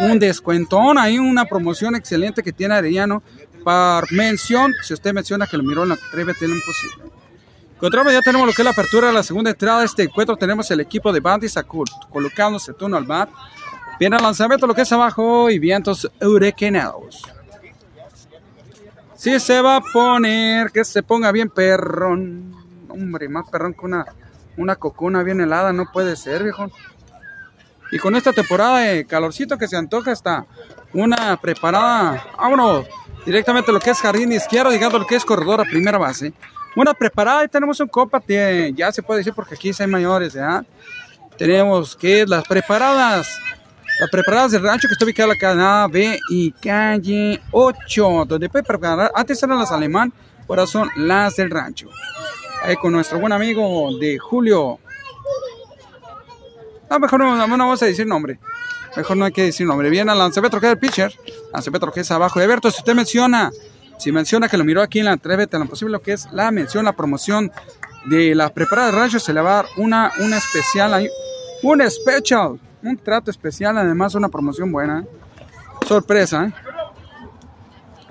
un 0.00 0.18
descuentón, 0.18 0.98
hay 0.98 1.18
una 1.18 1.44
promoción 1.44 1.94
excelente 1.94 2.42
que 2.42 2.52
tiene 2.52 2.74
Arellano 2.74 3.22
por 3.64 4.10
mención, 4.12 4.72
si 4.82 4.94
usted 4.94 5.12
menciona 5.12 5.46
que 5.46 5.56
lo 5.56 5.62
miró 5.62 5.84
en 5.84 5.92
Atrévete 5.92 6.46
lo 6.46 6.54
imposible. 6.54 7.04
Encontramos, 7.80 8.12
ya 8.12 8.20
tenemos 8.20 8.46
lo 8.46 8.52
que 8.52 8.60
es 8.60 8.64
la 8.64 8.72
apertura 8.72 9.06
de 9.06 9.14
la 9.14 9.22
segunda 9.22 9.50
entrada 9.50 9.80
de 9.80 9.86
este 9.86 10.02
encuentro. 10.02 10.36
Tenemos 10.36 10.70
el 10.70 10.80
equipo 10.80 11.14
de 11.14 11.20
Bandis 11.20 11.52
Sakurt 11.52 11.90
colocándose 12.10 12.74
turno 12.74 12.98
al 12.98 13.04
bat. 13.04 13.30
Viene 13.98 14.16
el 14.16 14.22
lanzamiento, 14.22 14.66
lo 14.66 14.74
que 14.74 14.82
es 14.82 14.92
abajo 14.92 15.48
y 15.48 15.58
vientos 15.58 16.10
huracanados. 16.20 17.22
Si 19.20 19.38
se 19.38 19.60
va 19.60 19.76
a 19.76 19.80
poner, 19.82 20.70
que 20.70 20.82
se 20.82 21.02
ponga 21.02 21.30
bien 21.30 21.50
perrón. 21.50 22.54
Hombre, 22.88 23.28
más 23.28 23.50
perrón 23.50 23.74
que 23.74 23.84
una, 23.84 24.06
una 24.56 24.76
cocuna 24.76 25.22
bien 25.22 25.42
helada, 25.42 25.74
no 25.74 25.92
puede 25.92 26.16
ser, 26.16 26.42
viejo. 26.42 26.70
Y 27.92 27.98
con 27.98 28.16
esta 28.16 28.32
temporada 28.32 28.78
de 28.78 29.04
calorcito 29.04 29.58
que 29.58 29.68
se 29.68 29.76
antoja, 29.76 30.10
está 30.12 30.46
una 30.94 31.36
preparada. 31.36 32.28
Vámonos, 32.38 32.86
directamente 33.26 33.70
lo 33.70 33.78
que 33.78 33.90
es 33.90 34.00
jardín 34.00 34.32
izquierdo, 34.32 34.70
llegando 34.70 34.98
lo 34.98 35.06
que 35.06 35.16
es 35.16 35.24
corredor 35.26 35.60
a 35.60 35.64
primera 35.64 35.98
base. 35.98 36.32
Una 36.74 36.94
preparada 36.94 37.44
y 37.44 37.48
tenemos 37.48 37.78
un 37.80 37.88
copa, 37.88 38.22
ya 38.26 38.90
se 38.90 39.02
puede 39.02 39.18
decir 39.18 39.34
porque 39.34 39.54
aquí 39.54 39.70
hay 39.78 39.86
mayores, 39.86 40.32
¿ya? 40.32 40.64
Tenemos 41.36 41.94
que 41.94 42.24
las 42.26 42.48
preparadas, 42.48 43.28
las 44.00 44.10
preparadas 44.10 44.52
del 44.52 44.62
rancho 44.62 44.88
que 44.88 44.94
está 44.94 45.04
ubicada 45.04 45.32
en 45.32 45.38
la 45.38 45.88
calle 45.88 45.92
B 45.92 46.18
y 46.30 46.50
calle 46.52 47.40
8, 47.52 48.24
donde 48.26 48.48
puede 48.48 48.64
preparar, 48.64 49.12
antes 49.14 49.42
eran 49.42 49.58
las 49.58 49.70
alemán, 49.70 50.12
Ahora 50.50 50.66
son 50.66 50.90
las 50.96 51.36
del 51.36 51.48
rancho. 51.48 51.88
Ahí 52.64 52.74
con 52.74 52.90
nuestro 52.90 53.20
buen 53.20 53.32
amigo 53.32 53.96
de 54.00 54.18
Julio. 54.18 54.80
No, 56.90 56.98
mejor 56.98 57.20
no, 57.20 57.46
no 57.46 57.56
vamos 57.56 57.80
a 57.80 57.86
decir 57.86 58.04
nombre. 58.04 58.40
Mejor 58.96 59.16
no 59.16 59.26
hay 59.26 59.30
que 59.30 59.44
decir 59.44 59.64
nombre. 59.64 59.88
Viene 59.90 60.10
al 60.10 60.18
lanzamiento 60.18 60.58
que 60.58 60.66
es 60.66 60.72
el 60.72 60.78
pitcher. 60.80 61.14
Lanzamiento 61.52 61.92
que 61.92 62.00
es 62.00 62.10
abajo 62.10 62.40
de 62.40 62.48
Berto. 62.48 62.68
Si 62.72 62.78
usted 62.78 62.96
menciona, 62.96 63.52
si 63.96 64.10
menciona 64.10 64.48
que 64.48 64.56
lo 64.56 64.64
miró 64.64 64.82
aquí 64.82 64.98
en 64.98 65.04
la 65.04 65.12
Atrévete 65.12 65.54
a 65.54 65.60
lo 65.60 65.66
posible, 65.66 65.92
lo 65.92 66.02
que 66.02 66.14
es 66.14 66.26
la 66.32 66.50
mención, 66.50 66.84
la 66.84 66.96
promoción 66.96 67.52
de 68.06 68.34
la 68.34 68.52
preparada 68.52 68.90
de 68.90 68.98
rancho, 68.98 69.20
se 69.20 69.32
le 69.32 69.40
va 69.40 69.52
a 69.52 69.54
dar 69.62 69.66
una, 69.76 70.10
una 70.18 70.36
especial, 70.36 71.08
un 71.62 71.88
special, 71.88 72.58
un 72.82 72.96
trato 72.96 73.30
especial, 73.30 73.76
además 73.78 74.14
una 74.14 74.28
promoción 74.28 74.70
buena. 74.72 75.04
Sorpresa, 75.86 76.46
¿eh? 76.46 76.52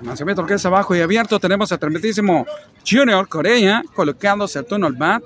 Lanzamiento 0.02 0.46
que 0.46 0.54
es 0.54 0.64
abajo 0.64 0.94
y 0.94 1.00
abierto. 1.00 1.38
Tenemos 1.38 1.70
al 1.72 1.78
tremendísimo 1.78 2.46
Junior 2.88 3.28
Corea 3.28 3.82
colocándose 3.94 4.58
el 4.58 4.66
turno 4.66 4.86
al 4.86 4.94
bat. 4.94 5.22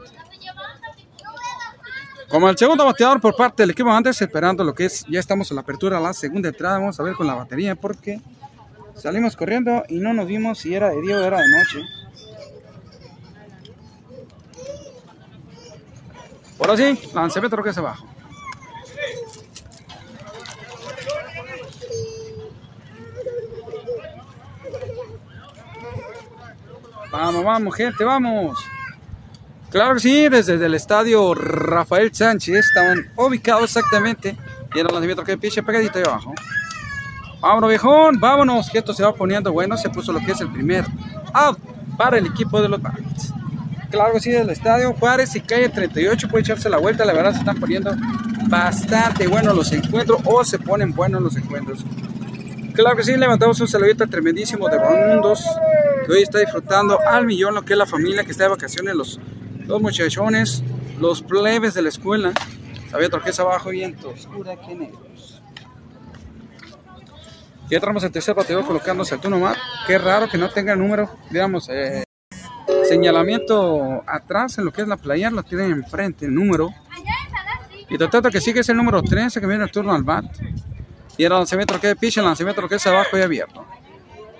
Como 2.28 2.48
el 2.48 2.58
segundo 2.58 2.84
bateador 2.84 3.20
por 3.20 3.36
parte 3.36 3.62
del 3.62 3.70
equipo 3.70 3.90
antes, 3.90 4.20
esperando 4.20 4.64
lo 4.64 4.74
que 4.74 4.86
es, 4.86 5.04
ya 5.08 5.20
estamos 5.20 5.50
en 5.50 5.56
la 5.56 5.60
apertura, 5.60 6.00
la 6.00 6.12
segunda 6.12 6.48
entrada. 6.48 6.78
Vamos 6.78 6.98
a 6.98 7.04
ver 7.04 7.14
con 7.14 7.26
la 7.26 7.34
batería 7.34 7.76
porque 7.76 8.20
salimos 8.96 9.36
corriendo 9.36 9.84
y 9.88 10.00
no 10.00 10.12
nos 10.12 10.26
vimos 10.26 10.58
si 10.58 10.74
era 10.74 10.88
de 10.90 11.00
día 11.00 11.18
o 11.18 11.22
era 11.22 11.38
de 11.38 11.48
noche. 11.48 11.80
Por 16.58 16.70
así, 16.70 16.98
lanzamiento 17.14 17.62
que 17.62 17.70
es 17.70 17.78
abajo. 17.78 18.13
Vamos, 27.16 27.44
vamos, 27.44 27.76
gente, 27.76 28.02
vamos. 28.02 28.58
Claro 29.70 29.94
que 29.94 30.00
sí, 30.00 30.28
desde 30.28 30.54
el 30.54 30.74
estadio 30.74 31.32
Rafael 31.32 32.12
Sánchez 32.12 32.56
estaban 32.56 33.08
ubicados 33.14 33.76
exactamente. 33.76 34.36
Y 34.74 34.80
el 34.80 34.86
lanzamiento 34.86 35.22
que 35.22 35.38
piche 35.38 35.62
pegadito 35.62 35.98
ahí 35.98 36.04
abajo. 36.04 36.34
Vámonos, 37.40 37.68
viejón, 37.68 38.18
vámonos, 38.18 38.68
que 38.68 38.78
esto 38.78 38.92
se 38.92 39.04
va 39.04 39.14
poniendo 39.14 39.52
bueno. 39.52 39.76
Se 39.76 39.90
puso 39.90 40.12
lo 40.12 40.18
que 40.18 40.32
es 40.32 40.40
el 40.40 40.50
primer 40.50 40.84
out 41.32 41.56
para 41.96 42.18
el 42.18 42.26
equipo 42.26 42.60
de 42.60 42.68
los 42.68 42.82
Barrets. 42.82 43.32
Claro 43.92 44.14
que 44.14 44.18
sí, 44.18 44.32
del 44.32 44.50
estadio 44.50 44.92
Juárez 44.94 45.36
y 45.36 45.40
calle 45.40 45.68
38 45.68 46.28
puede 46.28 46.42
echarse 46.42 46.68
la 46.68 46.78
vuelta. 46.78 47.04
La 47.04 47.12
verdad 47.12 47.30
se 47.30 47.38
están 47.38 47.60
poniendo 47.60 47.94
bastante 48.48 49.28
buenos 49.28 49.54
los 49.54 49.70
encuentros 49.70 50.20
o 50.24 50.42
se 50.42 50.58
ponen 50.58 50.92
buenos 50.92 51.22
los 51.22 51.36
encuentros. 51.36 51.84
Claro 52.74 52.96
que 52.96 53.04
sí, 53.04 53.16
levantamos 53.16 53.60
un 53.60 53.68
saludito 53.68 54.04
tremendísimo 54.08 54.68
de 54.68 54.80
Mundos 54.80 55.44
que 56.04 56.12
hoy 56.12 56.22
está 56.22 56.40
disfrutando 56.40 56.98
al 57.08 57.24
millón 57.24 57.54
lo 57.54 57.62
que 57.62 57.74
es 57.74 57.78
la 57.78 57.86
familia 57.86 58.24
que 58.24 58.32
está 58.32 58.44
de 58.44 58.50
vacaciones, 58.50 58.96
los, 58.96 59.20
los 59.64 59.80
muchachones, 59.80 60.64
los 60.98 61.22
plebes 61.22 61.74
de 61.74 61.82
la 61.82 61.90
escuela. 61.90 62.32
Sabía 62.90 63.08
torqueza 63.08 63.42
abajo, 63.42 63.70
viento 63.70 64.10
oscura, 64.10 64.56
que 64.56 64.74
negros. 64.74 65.40
Ya 67.70 67.76
entramos 67.76 68.02
al 68.02 68.10
tercer 68.10 68.34
bateador 68.34 68.66
colocándose 68.66 69.14
al 69.14 69.20
turno 69.20 69.38
más. 69.38 69.56
Qué 69.86 69.96
raro 69.96 70.28
que 70.28 70.36
no 70.36 70.50
tenga 70.50 70.74
número, 70.74 71.08
digamos, 71.30 71.68
eh, 71.70 72.02
señalamiento 72.88 74.02
atrás 74.04 74.58
en 74.58 74.64
lo 74.64 74.72
que 74.72 74.82
es 74.82 74.88
la 74.88 74.96
playa, 74.96 75.30
lo 75.30 75.44
tienen 75.44 75.70
enfrente, 75.70 76.26
el 76.26 76.34
número. 76.34 76.74
Y 77.88 77.98
trata 77.98 78.32
que 78.32 78.40
sigue 78.40 78.60
es 78.60 78.68
el 78.68 78.76
número 78.76 79.00
13 79.00 79.40
que 79.40 79.46
viene 79.46 79.62
el 79.62 79.70
turno 79.70 79.94
al 79.94 80.02
bat. 80.02 80.24
Y 81.16 81.24
el 81.24 81.30
lanzamiento 81.30 81.80
que 81.80 81.90
es 81.90 81.96
pitch, 81.96 82.18
el 82.18 82.24
lanzamiento 82.24 82.68
que 82.68 82.74
es 82.76 82.86
abajo 82.86 83.16
y 83.18 83.22
abierto. 83.22 83.64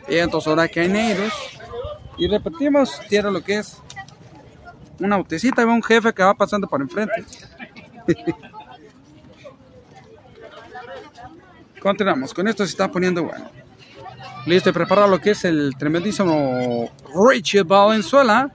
Y 0.09 0.17
entonces 0.19 0.49
ahora 0.49 0.69
que 0.69 0.81
hay 0.81 0.89
negros. 0.89 1.33
Y 2.17 2.29
repetimos, 2.29 3.01
tiene 3.09 3.31
lo 3.31 3.43
que 3.43 3.59
es 3.59 3.79
una 5.01 5.17
botecita 5.17 5.63
y 5.63 5.65
un 5.65 5.83
jefe 5.83 6.13
que 6.13 6.23
va 6.23 6.35
pasando 6.35 6.69
por 6.69 6.81
enfrente. 6.81 7.25
Continuamos, 11.81 12.33
con 12.33 12.49
esto 12.49 12.65
se 12.65 12.71
está 12.71 12.91
poniendo 12.91 13.25
bueno. 13.25 13.51
Listo, 14.47 14.71
y 14.71 14.73
preparado 14.73 15.09
lo 15.09 15.21
que 15.21 15.33
es 15.33 15.45
el 15.45 15.75
tremendísimo 15.79 16.91
Richie 17.29 17.63
Valenzuela. 17.63 18.51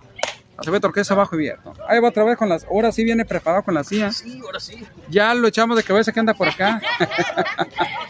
Se 0.62 0.71
ve 0.71 0.79
torqueza 0.79 1.13
abajo 1.13 1.36
y 1.36 1.39
abierto. 1.39 1.73
Ahí 1.88 1.99
va 1.99 2.10
otra 2.10 2.23
vez 2.23 2.38
con 2.38 2.49
las. 2.49 2.65
Ahora 2.65 2.91
sí 2.91 3.03
viene 3.03 3.23
preparado 3.25 3.63
con 3.63 3.73
la 3.73 3.84
silla. 3.84 4.12
Sí, 4.12 4.41
ahora 4.43 4.60
sí. 4.60 4.86
Ya 5.10 5.34
lo 5.34 5.47
echamos 5.47 5.77
de 5.77 5.84
cabeza 5.84 6.12
que 6.12 6.19
anda 6.19 6.34
por 6.34 6.49
acá. 6.49 6.82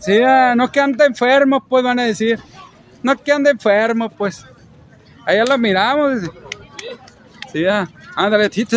sí, 0.00 0.20
no 0.56 0.70
que 0.70 0.80
anda 0.80 1.06
enfermo, 1.06 1.64
pues 1.66 1.84
van 1.84 1.98
a 1.98 2.04
decir. 2.04 2.38
No 3.02 3.16
que 3.16 3.32
anda 3.32 3.50
enfermo, 3.50 4.08
pues. 4.08 4.44
Allá 5.26 5.44
lo 5.44 5.58
miramos. 5.58 6.22
Sí, 7.52 7.64
ándale, 8.16 8.50
Tito. 8.50 8.76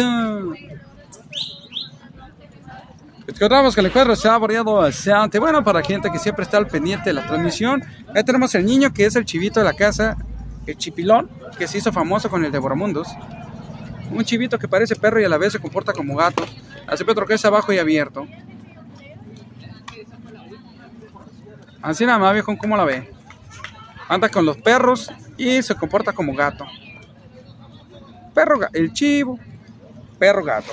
Encontramos 3.28 3.76
que 3.76 3.82
el 3.82 3.88
encuentro 3.88 4.16
se 4.16 4.30
ha 4.30 4.38
variado 4.38 4.76
bastante. 4.76 5.38
Bueno, 5.38 5.64
para 5.64 5.84
gente 5.84 6.10
que 6.10 6.18
siempre 6.18 6.44
está 6.44 6.58
al 6.58 6.68
pendiente 6.68 7.10
de 7.10 7.14
la 7.14 7.28
transmisión. 7.28 7.84
Ahí 8.16 8.24
tenemos 8.24 8.56
el 8.56 8.66
niño 8.66 8.94
que 8.94 9.06
es 9.06 9.16
el 9.18 9.26
chivito 9.26 9.60
de 9.60 9.66
la 9.66 9.74
casa, 9.74 10.16
el 10.66 10.78
chipilón, 10.78 11.30
que 11.58 11.68
se 11.68 11.78
hizo 11.78 11.92
famoso 11.92 12.30
con 12.30 12.46
el 12.46 12.52
Devoramundos. 12.52 13.10
Un 14.12 14.24
chivito 14.24 14.58
que 14.58 14.70
parece 14.70 14.96
perro 14.96 15.20
y 15.20 15.26
a 15.26 15.30
la 15.30 15.38
vez 15.38 15.52
se 15.54 15.60
comporta 15.60 15.92
como 15.92 16.16
gato. 16.16 16.46
Hace 16.88 17.06
es 17.30 17.46
abajo 17.46 17.74
y 17.74 17.80
abierto. 17.80 18.26
Así 21.82 22.06
nada 22.06 22.20
más, 22.20 22.34
viejo, 22.34 22.58
¿cómo 22.58 22.76
la 22.76 22.86
ve? 22.86 23.12
Anda 24.10 24.30
con 24.30 24.46
los 24.46 24.58
perros 24.58 25.12
y 25.38 25.62
se 25.62 25.76
comporta 25.76 26.14
como 26.14 26.34
gato. 26.34 26.66
Perro, 28.34 28.60
el 28.74 28.94
chivo, 28.94 29.40
perro 30.18 30.44
gato. 30.44 30.72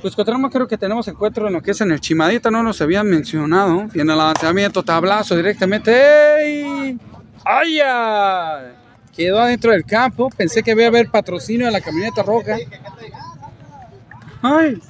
Pues 0.00 0.14
encontramos, 0.14 0.52
creo 0.52 0.68
que 0.68 0.76
tenemos 0.76 1.08
encuentro 1.08 1.46
en 1.46 1.54
lo 1.54 1.62
que 1.62 1.70
es 1.72 1.80
en 1.80 1.90
el 1.90 2.00
Chimadita, 2.00 2.50
no 2.50 2.62
nos 2.62 2.80
habían 2.80 3.08
mencionado. 3.08 3.86
Viene 3.92 4.12
el 4.12 4.18
lanzamiento, 4.18 4.82
tablazo 4.82 5.34
directamente. 5.36 5.92
¡Ey! 6.42 6.98
¡Ay! 7.44 7.80
Quedó 9.14 9.40
adentro 9.40 9.72
del 9.72 9.84
campo. 9.84 10.28
Pensé 10.36 10.62
que 10.62 10.72
iba 10.72 10.84
a 10.84 10.88
haber 10.88 11.10
patrocinio 11.10 11.66
de 11.66 11.72
la 11.72 11.80
camioneta 11.80 12.22
roja. 12.22 12.56
¡Ay! 14.42 14.80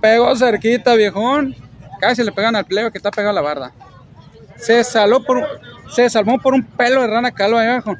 Pegó 0.00 0.34
cerquita, 0.34 0.94
viejón. 0.94 1.54
Casi 2.00 2.22
le 2.22 2.32
pegan 2.32 2.56
al 2.56 2.64
plebe 2.64 2.90
que 2.90 2.98
está 2.98 3.10
pegado 3.10 3.30
a 3.30 3.34
la 3.34 3.40
barda. 3.40 3.72
Se 4.56 4.82
saló 4.84 5.22
por 5.22 5.46
se 5.94 6.10
salvó 6.10 6.38
por 6.38 6.54
un 6.54 6.62
pelo 6.62 7.02
de 7.02 7.06
rana 7.06 7.30
calva 7.30 7.60
ahí 7.60 7.68
abajo. 7.68 7.94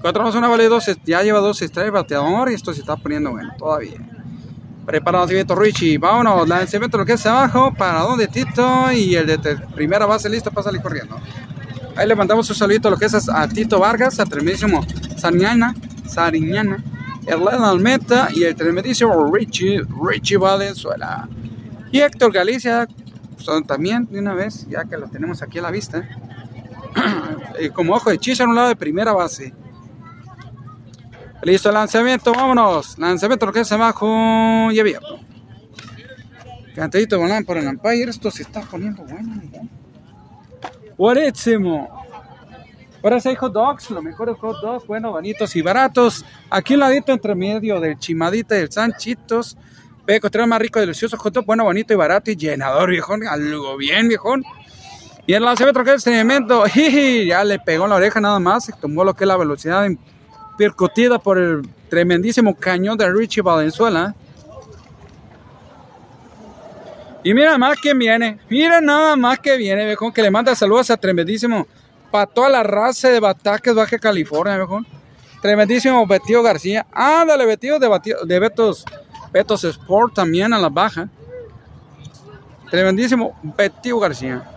Cuatro 0.00 0.24
más 0.24 0.34
una 0.34 0.48
vale 0.48 0.68
dos, 0.68 0.90
ya 1.04 1.22
lleva 1.22 1.40
dos 1.40 1.62
estrellas 1.62 1.92
bateador 1.92 2.50
y 2.50 2.54
esto 2.54 2.72
se 2.74 2.80
está 2.80 2.96
poniendo 2.96 3.30
bueno 3.30 3.52
todavía. 3.56 3.98
Prepara 4.84 5.18
el 5.18 5.22
lanzamiento 5.22 5.54
Richie. 5.54 5.98
Vámonos. 5.98 6.48
Lanzamiento 6.48 6.98
lo 6.98 7.06
que 7.06 7.12
es 7.12 7.24
abajo. 7.26 7.72
Para 7.72 8.00
donde 8.00 8.26
Tito. 8.26 8.90
Y 8.90 9.14
el 9.14 9.26
de 9.26 9.38
primera 9.74 10.06
base 10.06 10.28
listo 10.28 10.50
para 10.50 10.64
salir 10.64 10.82
corriendo. 10.82 11.20
Ahí 11.94 12.08
le 12.08 12.16
mandamos 12.16 12.48
un 12.50 12.56
saludito 12.56 12.90
lo 12.90 12.96
que 12.96 13.04
es 13.04 13.28
a 13.28 13.48
Tito 13.48 13.78
Vargas. 13.78 14.18
A 14.18 14.26
tremendísimo 14.26 14.84
Sariñana. 15.16 15.74
Sariñana. 16.06 16.82
El 17.26 17.46
Almeta. 17.48 18.28
Y 18.34 18.42
el 18.42 18.56
tremendísimo 18.56 19.32
Richie. 19.32 19.82
Richie 20.02 20.36
Valenzuela. 20.36 21.28
Y 21.92 22.00
Héctor 22.00 22.32
Galicia. 22.32 22.88
Son 23.36 23.64
también 23.64 24.06
de 24.06 24.18
una 24.18 24.34
vez. 24.34 24.66
Ya 24.68 24.84
que 24.84 24.96
lo 24.96 25.08
tenemos 25.08 25.42
aquí 25.42 25.58
a 25.58 25.62
la 25.62 25.70
vista. 25.70 26.08
Como 27.74 27.94
ojo 27.94 28.10
de 28.10 28.18
chicha 28.18 28.42
en 28.42 28.50
un 28.50 28.56
lado 28.56 28.68
de 28.68 28.76
primera 28.76 29.12
base. 29.12 29.54
Listo 31.42 31.68
el 31.68 31.74
lanzamiento, 31.74 32.32
vámonos. 32.32 32.98
Lanzamiento 32.98 33.46
lo 33.46 33.52
que 33.52 33.60
es 33.60 33.72
abajo 33.72 34.70
y 34.70 34.80
abierto. 34.80 35.20
Cantadito 36.74 37.18
volando 37.18 37.46
por 37.46 37.58
el 37.58 37.66
Empire. 37.66 38.10
Esto 38.10 38.30
se 38.30 38.42
está 38.42 38.62
poniendo 38.62 39.04
bueno, 39.04 39.42
Buenísimo. 40.96 42.02
Ahora 43.02 43.18
sí 43.18 43.34
hot 43.34 43.52
dogs, 43.52 43.90
los 43.90 44.02
mejores 44.02 44.36
hot 44.38 44.60
dogs, 44.62 44.86
bueno, 44.86 45.10
bonitos 45.10 45.56
y 45.56 45.62
baratos. 45.62 46.24
Aquí 46.48 46.74
un 46.74 46.80
ladito 46.80 47.12
entre 47.12 47.34
medio 47.34 47.80
del 47.80 47.98
Chimadita 47.98 48.54
y 48.54 48.60
del 48.60 48.70
Sanchitos. 48.70 49.56
Ve, 50.06 50.16
encontrar 50.16 50.46
más 50.46 50.60
rico, 50.60 50.80
delicioso 50.80 51.16
hot 51.16 51.32
dog, 51.32 51.46
bueno, 51.46 51.64
bonito 51.64 51.92
y 51.92 51.96
barato 51.96 52.30
y 52.30 52.36
llenador, 52.36 52.90
viejón. 52.90 53.26
Algo 53.26 53.76
bien, 53.76 54.08
viejón. 54.08 54.44
Y 55.26 55.34
el 55.34 55.44
lanzamiento 55.44 55.84
que 55.84 55.94
es 55.94 56.04
tremendo. 56.04 56.64
Ya 57.26 57.44
le 57.44 57.58
pegó 57.58 57.84
en 57.84 57.90
la 57.90 57.96
oreja 57.96 58.20
nada 58.20 58.38
más. 58.38 58.64
Se 58.64 58.72
tomó 58.72 59.04
lo 59.04 59.14
que 59.14 59.24
es 59.24 59.28
la 59.28 59.36
velocidad 59.36 59.86
percutida 60.58 61.18
por 61.18 61.38
el 61.38 61.62
tremendísimo 61.88 62.54
cañón 62.54 62.96
de 62.98 63.10
Richie 63.10 63.42
Valenzuela. 63.42 64.14
Y 67.24 67.34
mira 67.34 67.56
más 67.56 67.78
que 67.80 67.94
viene, 67.94 68.40
mira 68.48 68.80
nada 68.80 69.14
más 69.14 69.38
que 69.38 69.56
viene, 69.56 69.84
viejo, 69.84 70.12
que 70.12 70.22
le 70.22 70.30
manda 70.30 70.56
saludos 70.56 70.90
a 70.90 70.96
tremendísimo, 70.96 71.68
para 72.10 72.26
toda 72.26 72.48
la 72.48 72.64
raza 72.64 73.10
de 73.10 73.20
Bataques 73.20 73.74
Baja 73.74 73.98
California, 73.98 74.56
viejo. 74.56 74.80
Tremendísimo 75.40 76.04
Betío 76.06 76.42
García. 76.42 76.86
Ándale, 76.92 77.46
Betío 77.46 77.78
de, 77.78 77.88
de 78.24 78.38
Betos, 78.40 78.84
Betos 79.32 79.64
Sport 79.64 80.14
también 80.14 80.52
a 80.52 80.58
la 80.58 80.68
baja. 80.68 81.08
Tremendísimo 82.70 83.38
Betío 83.42 83.98
García. 83.98 84.48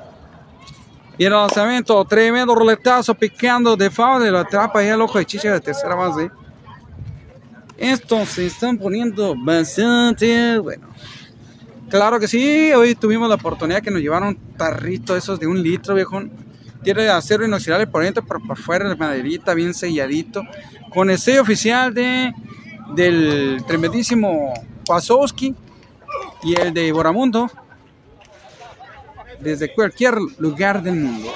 Y 1.17 1.23
el 1.23 1.31
lanzamiento, 1.31 2.03
tremendo 2.05 2.53
roletazo, 2.53 3.15
picando 3.15 3.77
de 3.77 3.89
foul 3.89 4.23
de 4.23 4.31
la 4.31 4.41
atrapa 4.41 4.83
y 4.83 4.87
el 4.87 5.01
ojo 5.01 5.17
de 5.17 5.25
chicha 5.25 5.53
de 5.53 5.61
tercera 5.61 5.95
base. 5.95 6.29
Estos 7.77 8.29
se 8.29 8.45
están 8.45 8.77
poniendo 8.77 9.35
bastante 9.37 10.57
bueno. 10.59 10.87
Claro 11.89 12.19
que 12.19 12.27
sí, 12.27 12.71
hoy 12.73 12.95
tuvimos 12.95 13.29
la 13.29 13.35
oportunidad 13.35 13.81
que 13.81 13.91
nos 13.91 14.01
llevaron 14.01 14.29
un 14.29 14.57
tarrito 14.57 15.15
esos 15.15 15.39
de 15.39 15.47
un 15.47 15.61
litro, 15.61 15.95
viejo. 15.95 16.21
Tiene 16.83 17.07
acero 17.07 17.45
inoxidable 17.45 17.87
por 17.87 18.03
dentro, 18.03 18.23
pero 18.25 18.39
por 18.41 18.57
fuera 18.57 18.89
de 18.89 18.95
maderita, 18.95 19.53
bien 19.53 19.73
selladito. 19.73 20.41
Con 20.89 21.09
el 21.09 21.17
sello 21.17 21.41
oficial 21.41 21.93
de, 21.93 22.33
del 22.93 23.63
tremendísimo 23.65 24.53
Wazowski 24.87 25.55
y 26.43 26.59
el 26.59 26.73
de 26.73 26.91
Boramundo 26.91 27.49
desde 29.39 29.73
cualquier 29.73 30.17
lugar 30.37 30.81
del 30.81 30.95
mundo. 30.95 31.31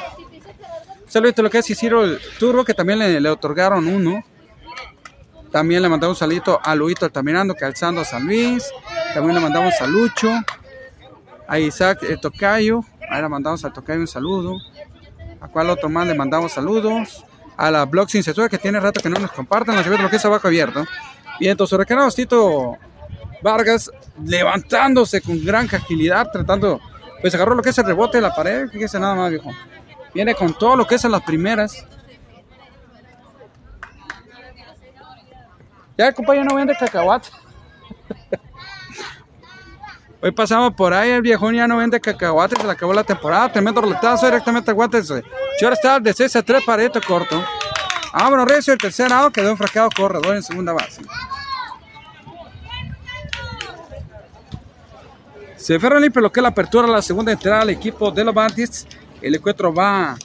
Saludos 1.08 1.40
a 1.40 1.42
lo 1.42 1.50
que 1.50 1.60
es 1.60 1.70
Isidro 1.70 2.04
el 2.04 2.20
Turbo, 2.38 2.64
que 2.64 2.74
también 2.74 3.00
le, 3.00 3.30
otorgaron 3.30 3.88
uno. 3.88 4.24
También 5.52 5.82
le 5.82 5.90
mandamos 5.90 6.18
un 6.18 6.20
saludito 6.20 6.60
a 6.64 6.76
Luito 6.76 7.06
Altamirando, 7.06 7.56
calzando 7.56 8.02
a 8.02 8.06
San 8.06 8.26
Luis. 8.26 8.72
También 9.14 9.36
le 9.36 9.42
mandamos 9.42 9.74
a 9.82 9.88
Lucho, 9.88 10.32
a 11.48 11.60
Isaac 11.60 12.04
el 12.04 12.20
Tocayo. 12.20 12.82
Ahí 13.10 13.22
le 13.22 13.30
mandamos 13.30 13.66
al 13.66 13.74
Tocayo 13.74 14.00
un 14.00 14.08
saludo. 14.08 14.58
¿A 15.42 15.48
cuál 15.48 15.72
otro 15.72 15.90
más 15.90 16.08
le 16.08 16.14
mandamos 16.14 16.52
saludos? 16.52 17.26
A 17.58 17.72
la 17.72 17.86
Blog 17.86 18.10
Sin 18.10 18.22
Censura, 18.22 18.48
que 18.48 18.60
tiene 18.60 18.80
rato 18.80 19.02
que 19.02 19.10
no 19.10 19.20
nos 19.20 19.32
compartan. 19.32 19.76
Nos 19.76 19.88
lo 19.88 20.10
que 20.10 20.18
es 20.18 20.26
abajo 20.26 20.48
abierto. 20.48 20.86
Y 21.40 21.48
entonces, 21.48 21.74
huracanos 21.74 22.16
Tito 22.16 22.78
Vargas 23.42 23.90
levantándose 24.24 25.22
con 25.22 25.44
gran 25.44 25.66
agilidad, 25.74 26.30
tratando 26.32 26.82
pues 27.22 27.36
agarró 27.36 27.56
lo 27.56 27.62
que 27.62 27.70
es 27.70 27.78
el 27.78 27.86
rebote 27.86 28.18
de 28.18 28.22
la 28.22 28.34
pared, 28.34 28.70
fíjese 28.70 29.00
nada 29.00 29.16
más, 29.16 29.30
viejo. 29.30 29.52
Viene 30.14 30.36
con 30.36 30.54
todo 30.54 30.76
lo 30.76 30.88
que 30.88 30.96
es 30.96 31.04
en 31.04 31.12
las 31.12 31.22
primeras. 31.22 31.86
Ya 35.98 36.14
compañero 36.14 36.46
no 36.46 36.56
vende 36.56 36.76
cacahuate. 36.80 37.30
Hoy 40.22 40.32
pasamos 40.32 40.74
por 40.74 40.94
ahí, 40.94 41.12
el 41.12 41.22
viejón 41.22 41.56
ya 41.56 41.68
no 41.68 41.78
vende 41.78 42.00
cacahuate, 42.00 42.56
se 42.56 42.66
le 42.66 42.72
acabó 42.72 42.94
la 42.94 43.04
temporada, 43.04 43.52
tremendo 43.52 43.82
roletazo 43.82 44.26
directamente 44.26 44.72
a 44.72 44.74
guantes. 44.74 45.08
Si 45.08 45.66
ahora 45.66 45.76
está 45.76 46.00
de 46.00 46.14
6 46.14 46.38
a 46.38 46.42
3 46.42 46.64
pareto 46.66 47.02
corto. 47.06 47.44
Vámonos, 48.14 48.48
Recio, 48.48 48.74
el 48.74 48.80
tercer 48.80 49.10
lado 49.10 49.32
quedó 49.32 49.50
enfrascado 49.50 49.90
corredor 49.96 50.36
en 50.36 50.44
segunda 50.44 50.74
base. 50.74 51.02
Se 55.56 55.80
ferra 55.80 56.00
limpio 56.00 56.22
lo 56.22 56.32
que 56.32 56.40
es 56.40 56.42
la 56.42 56.50
apertura 56.50 56.88
la 56.88 57.02
segunda 57.02 57.32
entrada 57.32 57.62
al 57.62 57.70
equipo 57.70 58.12
de 58.12 58.24
los 58.24 58.34
Bandits. 58.34 58.88
El 59.22 59.36
encuentro 59.36 59.74
va 59.74 60.18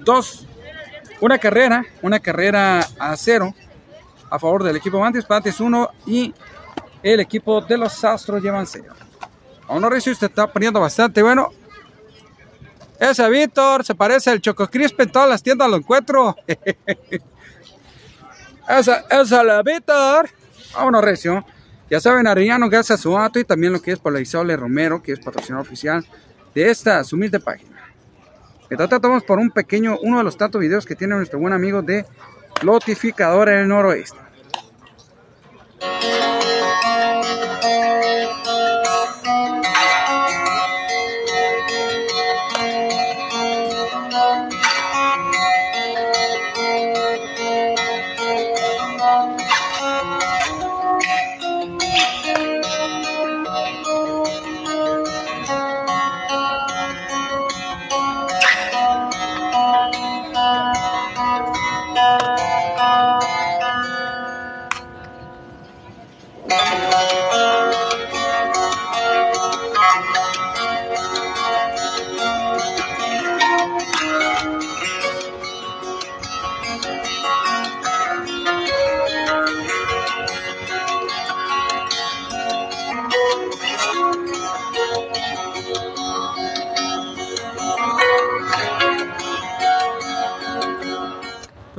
dos, 0.00 0.46
una 1.20 1.38
carrera, 1.38 1.84
una 2.02 2.18
carrera 2.18 2.86
a 2.98 3.16
cero 3.16 3.54
a 4.28 4.38
favor 4.38 4.62
del 4.62 4.76
equipo 4.76 4.98
Bandits, 4.98 5.26
Bandits 5.26 5.60
uno 5.60 5.90
y 6.06 6.34
el 7.02 7.20
equipo 7.20 7.60
de 7.60 7.78
los 7.78 8.04
Astros 8.04 8.42
llevan 8.42 8.66
cero. 8.66 8.94
Honor 9.68 9.94
usted 9.94 10.26
está 10.26 10.46
poniendo 10.52 10.80
bastante 10.80 11.22
bueno. 11.22 11.48
Ese 13.00 13.30
Víctor 13.30 13.82
se 13.82 13.94
parece 13.94 14.28
al 14.28 14.42
Choco 14.42 14.68
Crisp 14.68 15.00
en 15.00 15.10
todas 15.10 15.26
las 15.26 15.42
tiendas 15.42 15.70
lo 15.70 15.76
encuentro. 15.76 16.36
esa, 18.68 19.06
esa 19.10 19.42
la 19.42 19.62
Víctor. 19.62 20.28
Vámonos, 20.74 21.02
Recio. 21.02 21.46
Ya 21.88 21.98
saben, 21.98 22.26
Arellano, 22.26 22.68
gracias 22.68 23.00
a 23.00 23.02
su 23.02 23.18
ato 23.18 23.38
y 23.38 23.44
también 23.44 23.72
lo 23.72 23.80
que 23.80 23.92
es 23.92 23.98
por 23.98 24.12
la 24.12 24.20
Isole 24.20 24.54
Romero, 24.54 25.02
que 25.02 25.12
es 25.12 25.18
patrocinador 25.18 25.66
oficial 25.66 26.04
de 26.54 26.70
esta 26.70 27.02
humilde 27.10 27.40
página. 27.40 27.90
Que 28.68 28.76
tratamos 28.76 29.24
por 29.24 29.38
un 29.38 29.50
pequeño, 29.50 29.96
uno 30.02 30.18
de 30.18 30.24
los 30.24 30.36
tantos 30.36 30.60
videos 30.60 30.84
que 30.84 30.94
tiene 30.94 31.16
nuestro 31.16 31.40
buen 31.40 31.54
amigo 31.54 31.80
de 31.80 32.04
Lotificador 32.62 33.48
en 33.48 33.60
el 33.60 33.68
Noroeste. 33.68 34.18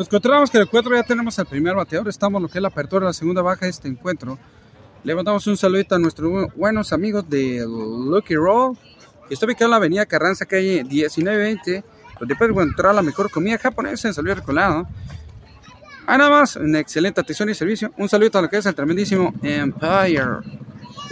Encontramos 0.07 0.49
que 0.49 0.57
el 0.57 0.63
encuentro 0.63 0.95
ya 0.95 1.03
tenemos 1.03 1.37
al 1.39 1.45
primer 1.45 1.75
bateador. 1.75 2.07
Estamos 2.07 2.41
lo 2.41 2.47
que 2.47 2.57
es 2.57 2.61
la 2.61 2.67
apertura 2.69 3.01
de 3.01 3.09
la 3.09 3.13
segunda 3.13 3.41
baja 3.41 3.65
de 3.65 3.71
este 3.71 3.87
encuentro. 3.87 4.37
Le 5.03 5.15
mandamos 5.15 5.45
un 5.47 5.57
saludito 5.57 5.95
a 5.95 5.99
nuestros 5.99 6.53
buenos 6.55 6.93
amigos 6.93 7.27
de 7.29 7.65
Lucky 7.65 8.35
Roll, 8.35 8.77
que 9.27 9.33
está 9.33 9.45
ubicado 9.45 9.65
en 9.65 9.71
la 9.71 9.77
avenida 9.77 10.05
Carranza, 10.05 10.45
calle 10.45 10.83
1920, 10.83 11.83
donde 12.19 12.35
puedes 12.35 12.51
encontrar 12.51 12.93
la 12.93 13.01
mejor 13.01 13.31
comida 13.31 13.57
japonesa 13.57 14.07
en 14.07 14.13
Salud 14.13 14.33
Recolado. 14.33 14.87
Ah, 16.05 16.17
nada 16.17 16.29
más, 16.29 16.55
una 16.55 16.79
excelente 16.79 17.21
atención 17.21 17.49
y 17.49 17.55
servicio. 17.55 17.91
Un 17.97 18.09
saludo 18.09 18.39
a 18.39 18.41
lo 18.43 18.49
que 18.49 18.57
es 18.57 18.65
el 18.65 18.75
tremendísimo 18.75 19.33
Empire. 19.41 20.39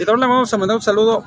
Y 0.00 0.04
también 0.06 0.20
le 0.20 0.26
vamos 0.28 0.54
a 0.54 0.56
mandar 0.56 0.78
un 0.78 0.82
saludo 0.82 1.22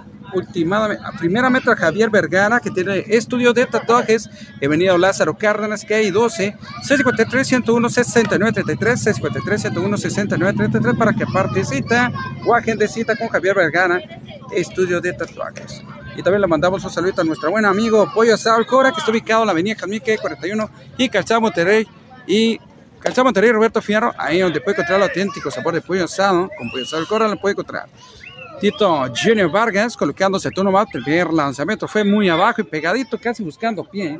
primeramente 1.19 1.69
a 1.69 1.75
Javier 1.75 2.09
Vergara, 2.09 2.59
que 2.59 2.71
tiene 2.71 3.05
estudio 3.07 3.53
de 3.53 3.67
tatuajes, 3.67 4.27
he 4.59 4.67
venido 4.67 4.97
Lázaro 4.97 5.38
Cárdenas, 5.38 5.86
que 5.86 5.93
hay 5.93 6.09
12, 6.09 6.55
653 6.81 7.47
101 7.47 7.89
6933 7.89 8.99
653 8.99 9.62
101 9.62 9.97
6933 9.97 10.97
para 10.97 11.13
que 11.13 11.27
participe 11.27 11.95
o 12.47 12.55
agende 12.55 12.88
cita 12.88 13.15
con 13.15 13.27
Javier 13.27 13.55
Vergara, 13.55 14.01
estudio 14.51 14.99
de 14.99 15.13
tatuajes. 15.13 15.83
Y 16.17 16.23
también 16.23 16.41
le 16.41 16.47
mandamos 16.47 16.83
un 16.83 16.89
saludo 16.89 17.21
a 17.21 17.23
nuestro 17.23 17.51
buen 17.51 17.65
amigo 17.65 18.12
Pollo 18.12 18.33
Asado 18.33 18.65
Cora, 18.65 18.91
que 18.91 19.01
está 19.01 19.12
ubicado 19.12 19.43
en 19.43 19.45
la 19.45 19.51
avenida 19.51 19.75
Jamíque 19.75 20.17
41 20.17 20.67
y 20.97 21.09
Calzado 21.09 21.41
Monterrey. 21.41 21.88
Y 22.25 22.59
Calzado 22.99 23.25
Monterrey 23.25 23.51
Roberto 23.51 23.83
Fierro, 23.83 24.15
ahí 24.17 24.39
donde 24.39 24.62
puede 24.62 24.77
encontrar 24.77 24.97
el 24.97 25.03
auténtico 25.03 25.51
sabor 25.51 25.75
de 25.75 25.81
pollo 25.81 26.05
asado, 26.05 26.49
con 26.57 26.71
Pollo 26.71 26.86
Asado 26.86 27.05
Cora 27.07 27.27
lo 27.27 27.39
puede 27.39 27.51
encontrar. 27.51 27.88
Junior 28.71 29.52
Vargas 29.52 29.97
colocándose 29.97 30.49
turno 30.52 30.71
más. 30.71 30.88
El 30.93 31.04
primer 31.04 31.34
lanzamiento 31.34 31.88
fue 31.88 32.04
muy 32.04 32.30
abajo 32.30 32.62
y 32.62 32.63
pegadito, 32.63 33.19
casi 33.19 33.43
buscando 33.43 33.84
pie. 33.84 34.19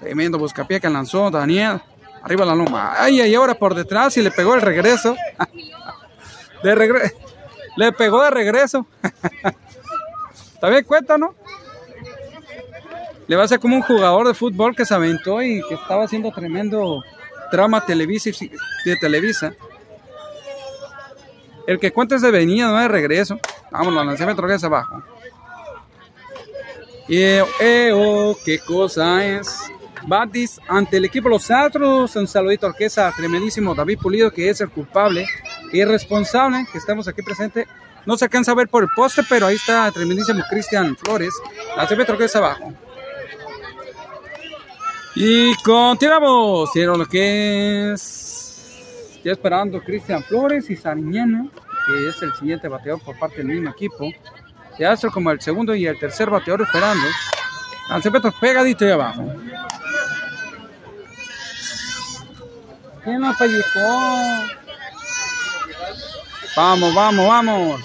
Tremendo 0.00 0.38
buscapié 0.38 0.80
que 0.80 0.88
lanzó 0.88 1.30
Daniel. 1.30 1.80
Arriba 2.22 2.44
la 2.44 2.54
loma. 2.54 2.94
Ay, 2.96 3.20
ay, 3.20 3.34
ahora 3.34 3.54
por 3.54 3.74
detrás 3.74 4.16
y 4.16 4.22
le 4.22 4.30
pegó 4.30 4.54
el 4.54 4.60
regreso. 4.60 5.16
De 6.62 6.74
regreso. 6.74 7.16
Le 7.76 7.92
pegó 7.92 8.22
de 8.22 8.30
regreso. 8.30 8.86
También 10.60 10.84
cuenta, 10.84 11.16
¿no? 11.18 11.34
Le 13.26 13.36
va 13.36 13.44
a 13.44 13.48
ser 13.48 13.58
como 13.58 13.76
un 13.76 13.82
jugador 13.82 14.26
de 14.26 14.34
fútbol 14.34 14.76
que 14.76 14.84
se 14.84 14.94
aventó 14.94 15.42
y 15.42 15.62
que 15.68 15.74
estaba 15.74 16.04
haciendo 16.04 16.30
tremendo 16.30 17.02
drama 17.50 17.84
televisa 17.84 18.30
de 18.84 18.96
Televisa. 18.96 19.54
El 21.66 21.78
que 21.78 21.92
cuenta 21.92 22.16
es 22.16 22.22
de 22.22 22.30
venida, 22.30 22.68
no 22.68 22.78
de 22.78 22.88
regreso. 22.88 23.38
Vámonos, 23.70 24.06
lanzamiento 24.06 24.46
que 24.46 24.54
es 24.54 24.64
abajo. 24.64 25.02
Y, 27.08 27.20
eh, 27.20 27.92
oh, 27.94 28.36
qué 28.44 28.58
cosa 28.58 29.24
es. 29.24 29.70
Batis 30.06 30.60
ante 30.68 30.96
el 30.96 31.04
equipo 31.04 31.28
Los 31.28 31.50
Astros. 31.50 32.16
Un 32.16 32.26
saludito 32.26 32.66
orquesta 32.66 33.12
tremendísimo 33.16 33.74
David 33.74 33.98
Pulido, 33.98 34.30
que 34.30 34.50
es 34.50 34.60
el 34.60 34.70
culpable 34.70 35.26
y 35.72 35.84
responsable 35.84 36.66
que 36.70 36.78
estamos 36.78 37.06
aquí 37.08 37.22
presente. 37.22 37.66
No 38.04 38.16
se 38.16 38.24
alcanza 38.24 38.52
a 38.52 38.56
ver 38.56 38.68
por 38.68 38.82
el 38.82 38.88
poste, 38.96 39.22
pero 39.28 39.46
ahí 39.46 39.54
está 39.54 39.90
tremendísimo 39.92 40.42
Cristian 40.50 40.96
Flores. 40.96 41.32
Lanzamiento 41.76 42.18
que 42.18 42.24
es 42.24 42.36
abajo. 42.36 42.72
Y 45.14 45.54
continuamos. 45.62 46.70
Quiero 46.72 46.96
lo 46.96 47.06
que 47.06 47.92
es 47.92 48.41
ya 49.24 49.32
esperando 49.32 49.80
Cristian 49.80 50.22
Flores 50.22 50.68
y 50.70 50.76
Sariñana, 50.76 51.46
que 51.86 52.08
es 52.08 52.22
el 52.22 52.32
siguiente 52.34 52.68
bateador 52.68 53.00
por 53.02 53.18
parte 53.18 53.38
del 53.38 53.46
mismo 53.46 53.70
equipo. 53.70 54.10
Ya 54.78 54.92
es 54.92 55.00
como 55.12 55.30
el 55.30 55.40
segundo 55.40 55.74
y 55.74 55.86
el 55.86 55.98
tercer 55.98 56.30
bateador 56.30 56.62
esperando. 56.62 57.06
Lanzamiento 57.88 58.32
pegadito 58.40 58.84
ahí 58.84 58.90
abajo. 58.90 59.32
¿Quién 63.04 63.20
nos 63.20 63.36
pellizcó? 63.36 63.80
Vamos, 66.56 66.94
vamos, 66.94 67.28
vamos. 67.28 67.80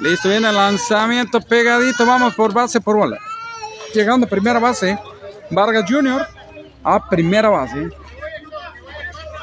Listo, 0.00 0.28
viene 0.28 0.48
el 0.48 0.54
lanzamiento 0.54 1.40
pegadito. 1.40 2.06
Vamos 2.06 2.34
por 2.34 2.52
base 2.52 2.80
por 2.80 2.96
bola. 2.96 3.18
Llegando 3.94 4.26
a 4.26 4.28
primera 4.28 4.58
base. 4.58 4.98
Vargas 5.50 5.84
Jr. 5.88 6.26
a 6.84 7.08
primera 7.08 7.48
base. 7.48 7.88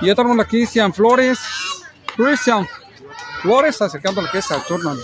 Y 0.02 0.08
ya 0.08 0.16
tenemos 0.16 0.40
a 0.40 0.48
Cristian 0.48 0.94
Flores. 0.94 1.40
Cristian 2.16 2.68
Flores 3.42 3.82
acercando 3.82 4.22
lo 4.22 4.30
que 4.30 4.40
es 4.40 4.46
Saturno. 4.46 4.96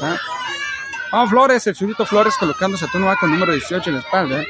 Vamos 1.12 1.30
Flores, 1.30 1.68
el 1.68 1.76
surito 1.76 2.06
Flores 2.06 2.36
colocándose 2.38 2.86
Saturno 2.86 3.08
va 3.08 3.16
con 3.16 3.32
número 3.32 3.54
18 3.54 3.90
en 3.90 3.96
la 3.96 4.02
espalda. 4.02 4.44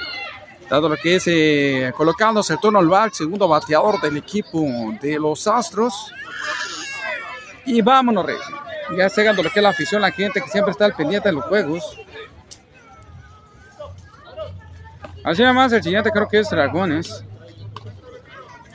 Dado 0.69 0.89
lo 0.89 0.95
que 0.95 1.15
es 1.15 1.23
eh, 1.27 1.91
colocándose 1.95 2.53
Saturno 2.53 2.79
al 2.79 3.13
segundo 3.13 3.47
bateador 3.47 3.99
del 3.99 4.17
equipo 4.17 4.61
de 5.01 5.19
los 5.19 5.47
Astros. 5.47 6.13
Y 7.65 7.81
vámonos, 7.81 8.25
Reyes 8.25 8.45
ya 8.97 9.07
llegando 9.07 9.43
lo 9.43 9.51
que 9.51 9.59
es 9.59 9.63
la 9.63 9.69
afición, 9.69 10.01
la 10.01 10.11
gente 10.11 10.41
que 10.41 10.49
siempre 10.49 10.71
está 10.71 10.85
al 10.85 10.93
pendiente 10.93 11.29
de 11.29 11.33
los 11.33 11.45
juegos. 11.45 11.97
Así 15.23 15.41
nada 15.41 15.53
más 15.53 15.71
el 15.71 15.83
siguiente 15.83 16.11
creo 16.11 16.27
que 16.27 16.39
es 16.39 16.49
Dragones. 16.49 17.23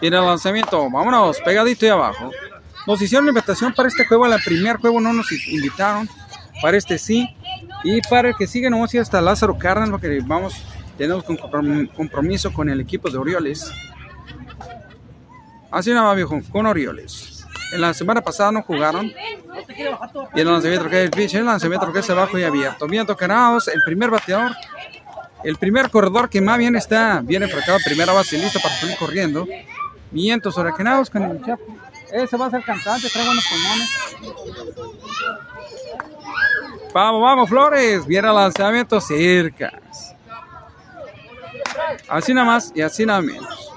Y 0.01 0.09
en 0.09 0.15
el 0.15 0.25
lanzamiento, 0.25 0.91
vámonos, 0.91 1.41
pegadito 1.41 1.87
y 1.87 1.89
abajo. 1.89 2.31
Nos 2.87 3.01
hicieron 3.03 3.27
invitación 3.27 3.73
para 3.75 3.89
este 3.89 4.05
juego, 4.05 4.27
el 4.27 4.43
primer 4.45 4.77
juego 4.77 5.01
no 5.01 5.13
nos 5.13 5.33
invitaron, 5.49 6.09
para 6.63 6.77
este 6.77 6.99
sí. 6.99 7.29
Y 7.83 8.01
para 8.03 8.29
el 8.29 8.37
que 8.37 8.47
sigue 8.47 8.71
nos 8.71 8.79
vamos 8.79 8.95
a 8.95 9.01
hasta 9.01 9.21
Lázaro 9.21 9.59
Cárdenas, 9.59 9.91
porque 9.91 10.21
vamos, 10.25 10.63
tenemos 10.97 11.25
compromiso 11.97 12.53
con 12.53 12.69
el 12.69 12.81
equipo 12.81 13.11
de 13.11 13.19
Orioles. 13.19 13.73
Así 15.71 15.91
nada 15.91 16.07
más 16.07 16.17
viejo, 16.17 16.41
con 16.53 16.67
Orioles. 16.67 17.45
En 17.73 17.81
la 17.81 17.93
semana 17.93 18.21
pasada 18.21 18.53
no 18.53 18.63
jugaron. 18.63 19.13
Y 20.35 20.41
el 20.41 20.47
lanzamiento 20.47 20.89
que 20.89 20.99
es 20.99 21.05
el 21.05 21.11
pitch, 21.11 21.35
el 21.35 21.45
lanzamiento 21.45 21.93
que 21.93 21.99
es 21.99 22.11
abajo 22.11 22.39
y 22.39 22.45
abierto. 22.45 22.87
Viento 22.87 23.17
canados, 23.17 23.67
el 23.69 23.81
primer 23.85 24.11
bateador. 24.11 24.53
El 25.45 25.57
primer 25.57 25.91
corredor 25.91 26.29
que 26.29 26.41
más 26.41 26.59
bien 26.59 26.77
está 26.77 27.21
bien 27.23 27.43
enfracado, 27.43 27.79
primera 27.85 28.13
base 28.13 28.39
listo 28.39 28.59
para 28.61 28.75
salir 28.77 28.97
corriendo. 28.97 29.47
Vientos 30.11 30.57
huracanados 30.57 31.11
con 31.11 31.23
el 31.23 31.45
Chapo. 31.45 31.65
Ese 32.13 32.37
va 32.37 32.47
a 32.47 32.51
ser 32.51 32.63
cantante, 32.63 33.09
trae 33.11 33.27
buenos 33.27 33.45
pulmones. 33.47 33.89
Vamos, 36.93 37.21
vamos, 37.21 37.49
Flores. 37.49 38.07
Viene 38.07 38.29
el 38.29 38.35
lanzamiento 38.35 39.01
cerca. 39.01 39.81
Así 42.09 42.33
nada 42.33 42.47
más 42.47 42.73
y 42.75 42.81
así 42.81 43.05
nada 43.05 43.21
menos. 43.21 43.73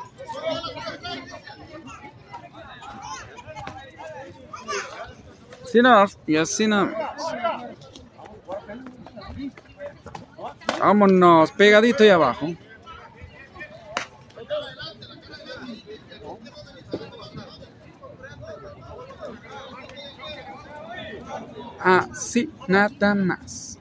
Así 5.63 5.81
nada 5.81 6.01
más 6.01 6.17
y 6.25 6.35
así 6.37 6.67
nada 6.67 6.85
más. 6.85 7.78
Vámonos, 10.79 11.51
pegadito 11.51 12.03
ahí 12.03 12.09
abajo. 12.09 12.47
Así 21.79 22.49
nada 22.67 23.15
más. 23.15 23.77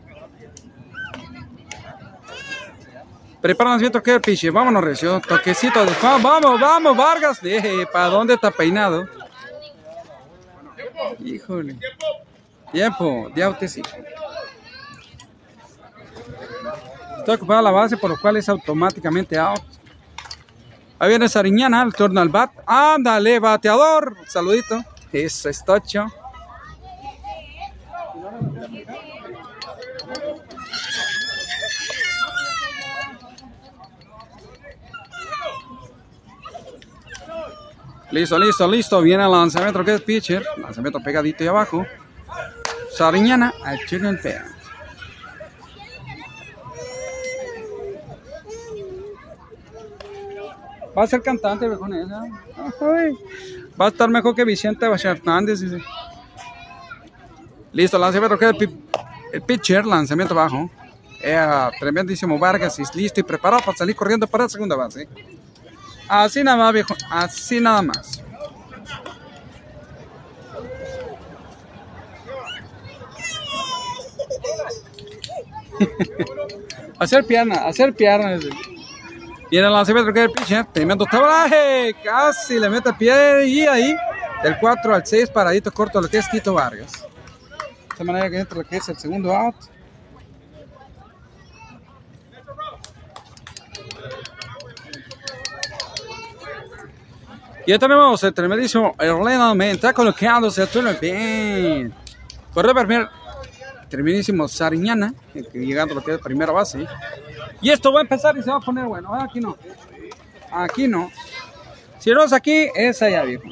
Prepara 3.41 3.77
el 3.77 4.03
que 4.03 4.21
piche. 4.21 4.51
Vámonos, 4.51 4.83
Recio. 4.83 5.21
Toquecito 5.21 5.85
de 5.85 5.93
Vamos, 6.03 6.61
vamos, 6.61 6.97
Vargas. 6.97 7.41
¿Para 7.93 8.07
dónde 8.07 8.35
está 8.35 8.51
peinado? 8.51 9.09
Híjole. 11.25 11.77
Tiempo, 12.73 13.31
ya 13.35 13.49
usted 13.49 13.69
sí. 13.69 13.83
Está 17.29 17.37
ocupada 17.37 17.61
la 17.61 17.71
base, 17.71 17.95
por 17.99 18.09
lo 18.09 18.19
cual 18.19 18.39
es 18.39 18.49
automáticamente 18.49 19.39
out. 19.39 19.61
Ahí 20.99 21.11
viene 21.11 21.29
Sariñana, 21.29 21.83
el 21.83 21.93
turno 21.93 22.23
al 22.23 22.31
bat. 22.31 22.51
Ándale, 22.65 23.39
bateador. 23.39 24.17
Saludito. 24.27 24.83
Eso 25.13 25.51
es 25.51 25.63
tocho. 25.63 26.07
Listo, 38.11 38.39
listo, 38.39 38.67
listo. 38.67 39.03
Viene 39.03 39.25
el 39.25 39.31
lanzamiento 39.31 39.85
que 39.85 39.97
es 39.97 40.01
pitcher. 40.01 40.43
Lanzamiento 40.57 40.99
pegadito 41.01 41.45
y 41.45 41.49
abajo. 41.49 41.85
Sariñana 42.97 43.53
al 43.67 43.79
turno 43.85 44.09
el 44.09 44.19
Va 50.99 51.05
a 51.05 51.07
ser 51.07 51.23
cantante 51.23 51.69
con 51.77 51.95
esa. 51.95 52.25
Va 53.81 53.85
a 53.85 53.89
estar 53.89 54.09
mejor 54.11 54.35
que 54.35 54.45
Vicente 54.45 54.85
Hernández. 54.85 55.61
Listo, 57.73 57.99
lanzamiento 57.99 58.35
es 58.35 58.69
el 59.33 59.43
pitcher. 59.43 59.87
Lanzamiento 59.87 60.35
abajo. 60.35 60.69
tremendísimo 61.79 62.37
Vargas. 62.37 62.81
Listo 62.97 63.21
y 63.21 63.23
preparado 63.23 63.63
para 63.65 63.79
salir 63.79 63.95
corriendo 63.95 64.27
para 64.27 64.45
la 64.45 64.51
segunda 64.51 64.75
base. 64.75 65.09
Así 66.09 66.43
nada 66.43 66.57
más, 66.57 66.73
viejo. 66.73 66.97
Así 67.11 67.61
nada 67.61 67.81
más. 67.81 68.25
hacer 76.99 77.25
pierna, 77.25 77.55
hacer 77.69 77.95
pierna. 77.95 78.37
En 79.57 79.65
el 79.65 79.73
lanzamiento 79.73 80.13
que 80.13 80.25
el 80.25 80.31
pitcher, 80.31 80.67
tremendo 80.67 81.07
tablaje, 81.07 81.97
casi 82.05 82.59
le 82.59 82.69
mete 82.69 82.93
pie 82.93 83.47
y 83.47 83.67
ahí, 83.67 83.97
del 84.43 84.59
4 84.59 84.95
al 84.95 85.07
6, 85.07 85.31
paradito 85.31 85.73
corto, 85.73 86.01
lo 86.01 86.09
que 86.09 86.19
es 86.19 86.29
Tito 86.31 86.53
Vargas. 86.53 86.93
De 86.93 87.89
esta 87.91 88.05
manera 88.05 88.29
que 88.29 88.39
entra 88.39 88.59
lo 88.59 88.65
que 88.65 88.77
es 88.77 88.89
el 88.89 88.99
segundo 88.99 89.35
out. 89.35 89.57
Y 97.67 97.71
ya 97.71 97.79
tenemos 97.79 98.23
el 98.25 98.33
tremendísimo 98.33 98.95
Orlando 98.99 99.55
Menta 99.55 99.93
colocándose 99.93 100.63
a 100.63 100.67
turno 100.67 100.91
bien. 101.01 101.93
Corre 102.55 102.75
primer 102.75 103.09
tremendísimo 103.89 104.49
Sariñana, 104.49 105.15
llegando 105.53 105.95
lo 105.95 106.03
que 106.03 106.15
es 106.15 106.19
primera 106.19 106.53
base. 106.53 106.87
Y 107.61 107.71
esto 107.71 107.93
va 107.93 108.01
a 108.01 108.03
empezar 108.03 108.37
y 108.37 108.43
se 108.43 108.51
va 108.51 108.57
a 108.57 108.61
poner 108.61 108.85
bueno. 108.85 109.15
Ah, 109.15 109.25
aquí 109.25 109.41
no. 109.41 109.57
Aquí 110.53 110.89
no. 110.89 111.11
Si 111.99 112.11
no 112.11 112.23
es 112.23 112.33
aquí, 112.33 112.69
es 112.75 113.03
allá, 113.03 113.25
viejo. 113.25 113.45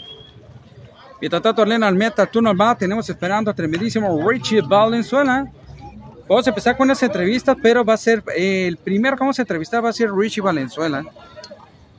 Y 1.20 1.28
Tatato 1.28 1.62
Orlando 1.62 1.90
Meta, 1.92 2.26
turno 2.26 2.56
va. 2.56 2.76
Tenemos 2.76 3.08
esperando 3.08 3.50
a 3.50 3.54
tremendísimo 3.54 4.28
Richie 4.28 4.60
Valenzuela. 4.60 5.50
Vamos 6.28 6.46
a 6.46 6.50
empezar 6.50 6.76
con 6.76 6.90
esa 6.90 7.06
entrevista, 7.06 7.54
pero 7.54 7.84
va 7.84 7.94
a 7.94 7.96
ser 7.96 8.22
el 8.34 8.76
primero 8.76 9.16
que 9.16 9.20
vamos 9.20 9.38
a 9.38 9.42
entrevistar 9.42 9.84
va 9.84 9.90
a 9.90 9.92
ser 9.92 10.12
Richie 10.12 10.42
Valenzuela. 10.42 11.04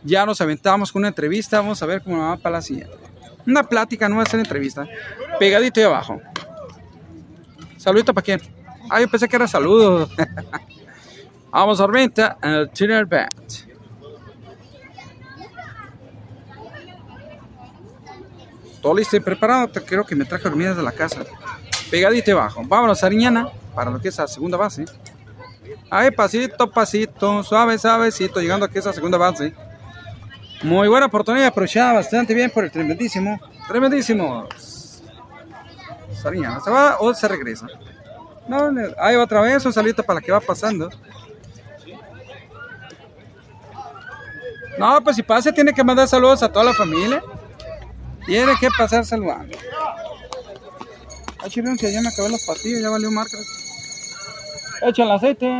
Ya 0.04 0.26
nos 0.26 0.40
aventamos 0.42 0.92
con 0.92 1.02
una 1.02 1.10
entrevista. 1.10 1.60
Vamos 1.60 1.82
a 1.82 1.86
ver 1.86 2.02
cómo 2.02 2.20
va 2.20 2.38
para 2.38 2.58
la 2.58 2.62
siguiente. 2.62 2.94
Una 3.46 3.64
plática, 3.64 4.08
no 4.10 4.18
va 4.18 4.24
a 4.24 4.26
ser 4.26 4.40
entrevista. 4.40 4.86
Pegadito 5.40 5.80
ahí 5.80 5.86
abajo. 5.86 6.22
Saludito 7.88 8.14
para 8.14 8.26
quién. 8.26 8.42
Ah, 8.90 9.00
yo 9.00 9.08
pensé 9.08 9.30
que 9.30 9.38
era 9.38 9.48
saludo. 9.48 10.10
Vamos 11.52 11.80
a 11.80 11.88
venta 11.88 12.38
el 12.44 12.70
Tiner 12.72 13.06
Bat. 13.06 13.34
Todo 18.82 18.94
listo 18.94 19.16
y 19.16 19.22
preparado. 19.22 19.72
Creo 19.86 20.06
que 20.06 20.18
me 20.18 20.26
traje 20.26 20.44
dormidas 20.44 20.76
de 20.76 20.84
la 20.84 20.92
casa. 20.92 21.24
Pegadito 21.90 22.34
abajo. 22.34 22.62
Vámonos, 22.66 23.02
Ariñana, 23.06 23.48
para 23.74 23.90
lo 23.90 24.02
que 24.02 24.10
es 24.10 24.18
la 24.18 24.28
segunda 24.28 24.58
base. 24.58 24.84
Ahí, 25.90 26.12
pasito, 26.12 26.70
pasito, 26.70 27.42
suave, 27.42 27.80
suavecito, 27.80 28.42
llegando 28.42 28.66
aquí 28.66 28.80
a 28.80 28.82
esa 28.82 28.92
segunda 28.92 29.18
base. 29.18 29.54
Muy 30.62 30.90
buena 30.90 31.06
oportunidad, 31.06 31.48
aprovechada 31.48 31.94
bastante 31.94 32.34
bien 32.34 32.50
por 32.50 32.66
el 32.66 32.72
tremendísimo. 32.72 33.40
Tremendísimo. 33.70 34.46
¿Se 36.64 36.70
va 36.70 36.98
o 37.00 37.14
se 37.14 37.28
regresa? 37.28 37.68
No, 38.48 38.72
ahí 38.98 39.16
otra 39.16 39.42
vez, 39.42 39.66
un 39.66 39.74
salito 39.74 40.04
para 40.04 40.20
la 40.20 40.26
que 40.26 40.32
va 40.32 40.40
pasando. 40.40 40.90
No, 44.78 45.04
pues 45.04 45.16
si 45.16 45.24
pasa, 45.24 45.52
tiene 45.52 45.74
que 45.74 45.84
mandar 45.84 46.08
saludos 46.08 46.44
a 46.44 46.52
toda 46.52 46.66
la 46.66 46.74
familia. 46.74 47.22
Tiene 48.26 48.54
que 48.60 48.70
pasar 48.78 49.06
saludando. 49.06 49.58
Ah, 51.40 51.50
si 51.50 51.62
ya 51.62 52.02
me 52.02 52.10
acabé 52.10 52.30
las 52.30 52.46
patillas, 52.46 52.82
ya 52.82 52.90
valió 52.90 53.10
marca. 53.10 53.38
Echa 54.82 55.04
el 55.04 55.12
aceite. 55.12 55.52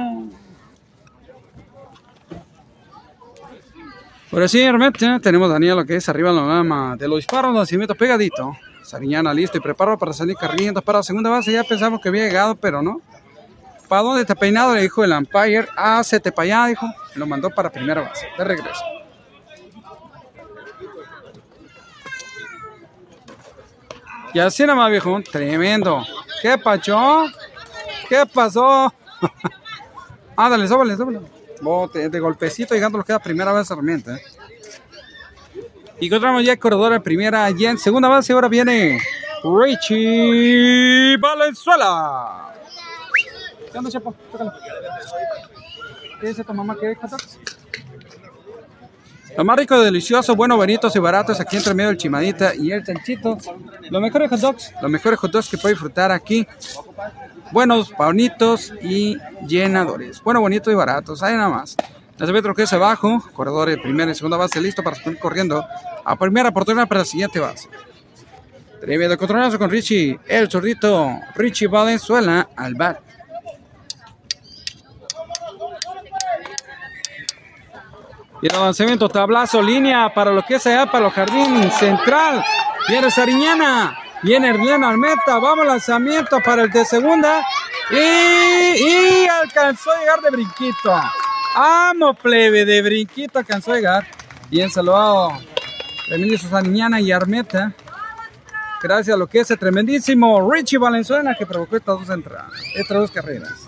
Por 4.30 4.44
así, 4.44 4.60
realmente 4.60 5.20
tenemos 5.22 5.50
Daniel 5.50 5.78
lo 5.78 5.86
que 5.86 5.96
es 5.96 6.10
arriba 6.10 6.32
la 6.32 6.46
gama 6.46 6.96
de 6.98 7.08
los 7.08 7.18
disparos, 7.18 7.54
nacimiento 7.54 7.96
pegadito. 7.96 8.56
Sariñana 8.88 9.34
listo 9.34 9.58
y 9.58 9.60
preparado 9.60 9.98
para 9.98 10.14
salir 10.14 10.38
corriendo 10.38 10.82
para 10.82 11.00
la 11.00 11.04
segunda 11.04 11.30
base. 11.30 11.52
Ya 11.52 11.66
pensamos 11.66 12.00
que 12.00 12.08
había 12.08 12.24
llegado, 12.24 12.56
pero 12.56 12.82
no. 12.82 13.02
¿Para 13.90 14.02
dónde 14.02 14.22
está 14.22 14.34
peinado? 14.34 14.74
Le 14.74 14.82
dijo 14.82 15.04
el 15.04 15.12
umpire. 15.12 15.68
Ah, 15.76 16.02
se 16.06 16.22
te 16.22 16.32
para 16.32 16.44
allá, 16.46 16.68
dijo. 16.68 16.86
Lo 17.16 17.28
mandó 17.28 17.50
para 17.50 17.70
primera 17.70 18.00
base. 18.00 18.26
De 18.38 18.46
regreso. 18.46 18.86
Y 24.34 24.40
así 24.40 24.64
nada 24.64 24.76
más, 24.76 24.90
viejo. 24.90 25.22
Tremendo. 25.22 26.06
¿Qué 26.42 26.58
pacho? 26.58 27.26
¿Qué 28.08 28.24
pasó? 28.34 28.94
Ándale, 30.38 30.66
sóbale, 30.66 30.96
sóbale. 30.96 31.20
Bote, 31.60 32.08
de 32.08 32.20
golpecito 32.22 32.74
llegando 32.74 32.98
lo 32.98 33.04
queda 33.04 33.20
primera 33.20 33.52
vez 33.52 33.68
Sarmiento. 33.68 34.16
¿eh? 34.16 34.22
Y 36.00 36.08
encontramos 36.08 36.44
ya 36.44 36.54
el 36.54 36.60
corredor 36.60 36.94
en 36.94 37.02
primera 37.02 37.50
y 37.50 37.66
en 37.66 37.78
segunda 37.78 38.08
base. 38.08 38.34
Ahora 38.34 38.48
viene 38.48 39.02
Richie 39.44 41.18
Valenzuela. 41.18 42.54
¿Qué 43.72 43.78
onda, 43.78 43.90
Chepo? 43.90 44.14
¿Qué 46.22 46.28
dice 46.28 46.44
tu 46.44 46.54
mamá? 46.54 46.76
¿Qué 46.80 46.96
Lo 49.38 49.46
más 49.46 49.58
rico, 49.58 49.80
delicioso, 49.80 50.36
bueno, 50.36 50.56
bonitos 50.56 50.96
y 50.96 51.00
baratos 51.00 51.40
aquí 51.40 51.58
entre 51.58 51.74
medio 51.74 51.90
del 51.90 51.98
chimadita 51.98 52.54
y 52.56 52.72
el 52.72 52.84
chanchito. 52.84 53.38
Los 53.90 54.02
mejores 54.02 54.30
hot 54.30 54.40
dogs, 54.40 54.74
los 54.82 54.92
mejores 54.92 55.20
hot 55.20 55.32
dogs 55.32 55.50
que 55.50 55.58
puede 55.58 55.74
disfrutar 55.74 56.12
aquí. 56.12 56.48
Buenos, 57.52 57.92
bonitos 57.98 58.74
y 58.82 59.18
llenadores. 59.48 60.22
Bueno, 60.22 60.42
bonitos 60.42 60.72
y 60.72 60.76
baratos, 60.76 61.24
ahí 61.24 61.36
nada 61.36 61.50
más. 61.50 61.76
Lanzamiento 62.18 62.54
que 62.56 62.64
es 62.64 62.74
abajo, 62.74 63.24
corredor 63.34 63.70
de 63.70 63.78
primera 63.78 64.12
y 64.12 64.16
segunda 64.16 64.38
base 64.38 64.60
listo 64.60 64.82
para 64.82 64.96
seguir 64.96 65.20
corriendo 65.20 65.64
a 66.04 66.16
primera 66.16 66.50
oportunidad 66.50 66.88
para 66.88 67.02
la 67.02 67.06
siguiente 67.06 67.40
base. 67.40 67.70
Tremendo 68.82 69.18
controlazo 69.18 69.60
con 69.60 69.70
Richie, 69.70 70.20
el 70.28 70.50
zurdito 70.50 71.20
Richie 71.36 71.68
Valenzuela 71.68 72.50
al 72.56 72.74
bat. 72.74 73.00
Y 78.42 78.48
el 78.48 78.60
lanzamiento, 78.60 79.10
tablazo, 79.10 79.62
línea 79.62 80.12
para 80.14 80.32
lo 80.32 80.44
que 80.44 80.56
es 80.56 80.66
allá, 80.68 80.86
para 80.88 81.06
los 81.06 81.14
jardines 81.14 81.74
central. 81.76 82.44
Viene 82.88 83.12
Sariñana, 83.12 83.98
viene 84.24 84.50
Hernán 84.50 84.84
Almeta, 84.84 85.38
vamos 85.40 85.66
lanzamiento 85.68 86.40
para 86.44 86.64
el 86.64 86.72
de 86.72 86.86
segunda. 86.86 87.44
Y, 87.92 87.96
y 87.96 89.28
alcanzó 89.28 89.92
a 89.92 90.00
llegar 90.00 90.22
de 90.22 90.30
brinquito. 90.32 91.00
Amo 91.60 92.14
plebe, 92.14 92.66
de 92.66 92.84
brinquito 92.84 93.40
alcanzó 93.40 93.72
a 93.72 93.78
llegar. 93.78 94.06
Bien 94.52 94.70
saludado, 94.70 95.32
Remilio 96.08 96.38
Sariñana 96.38 97.02
y 97.02 97.12
Armeta. 97.12 97.74
Gracias 98.84 99.16
a 99.16 99.18
lo 99.18 99.26
que 99.26 99.40
es 99.40 99.50
el 99.50 99.58
tremendísimo 99.58 100.52
Richie 100.52 100.78
Valenzuela 100.78 101.36
que 101.36 101.48
provocó 101.48 101.78
estas 101.78 101.98
dos 102.00 102.10
entradas, 102.12 102.52
estas 102.76 102.98
dos 102.98 103.10
carreras. 103.10 103.68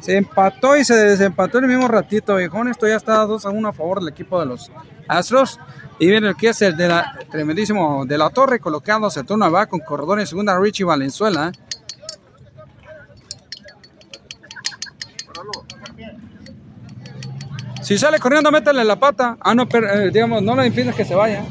Se 0.00 0.16
empató 0.16 0.74
y 0.74 0.86
se 0.86 0.94
desempató 0.94 1.58
en 1.58 1.64
el 1.64 1.70
mismo 1.72 1.86
ratito, 1.86 2.36
viejón. 2.36 2.68
Esto 2.68 2.88
ya 2.88 2.96
está 2.96 3.26
2 3.26 3.44
a 3.44 3.50
1 3.50 3.68
a 3.68 3.72
favor 3.74 4.00
del 4.00 4.08
equipo 4.08 4.40
de 4.40 4.46
los 4.46 4.72
Astros. 5.06 5.60
Y 5.98 6.06
viene 6.06 6.28
el 6.28 6.36
que 6.36 6.48
es 6.48 6.62
el 6.62 6.78
de 6.78 6.88
la, 6.88 7.18
tremendísimo 7.30 8.06
de 8.06 8.16
la 8.16 8.30
torre, 8.30 8.58
colocándose 8.58 9.22
turno 9.22 9.52
va 9.52 9.66
con 9.66 9.80
corredor 9.80 10.18
en 10.18 10.26
segunda, 10.26 10.58
Richie 10.58 10.86
Valenzuela. 10.86 11.52
Si 17.86 17.96
sale 17.96 18.18
corriendo, 18.18 18.50
métele 18.50 18.82
la 18.82 18.96
pata. 18.96 19.36
Ah, 19.40 19.54
no, 19.54 19.68
pero, 19.68 19.88
eh, 19.88 20.10
digamos, 20.10 20.42
no 20.42 20.56
le 20.56 20.66
impides 20.66 20.92
que 20.92 21.04
se 21.04 21.14
vaya. 21.14 21.44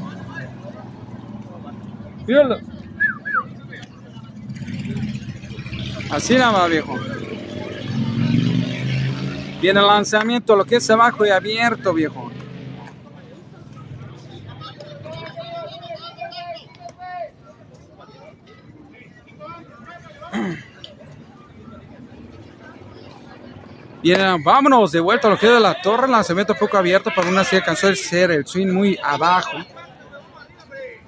Así 6.12 6.34
nada 6.34 6.52
más, 6.52 6.70
viejo. 6.70 6.94
Viene 9.62 9.80
el 9.80 9.88
lanzamiento, 9.88 10.58
lo 10.58 10.66
que 10.66 10.76
es 10.76 10.90
abajo 10.90 11.26
y 11.26 11.30
abierto, 11.30 11.94
viejo. 11.94 12.25
Bien, 24.06 24.44
vámonos 24.44 24.92
de 24.92 25.00
vuelta 25.00 25.28
a 25.28 25.32
lo 25.32 25.40
que 25.40 25.48
es 25.48 25.54
de 25.54 25.60
la 25.60 25.82
torre. 25.82 26.08
Lanzamiento 26.08 26.54
poco 26.54 26.78
abierto 26.78 27.10
para 27.16 27.28
una 27.28 27.44
serie 27.44 27.62
alcanzó 27.62 27.88
el 27.88 27.98
ser 27.98 28.30
el 28.30 28.46
swing 28.46 28.68
muy 28.68 29.00
abajo. 29.04 29.58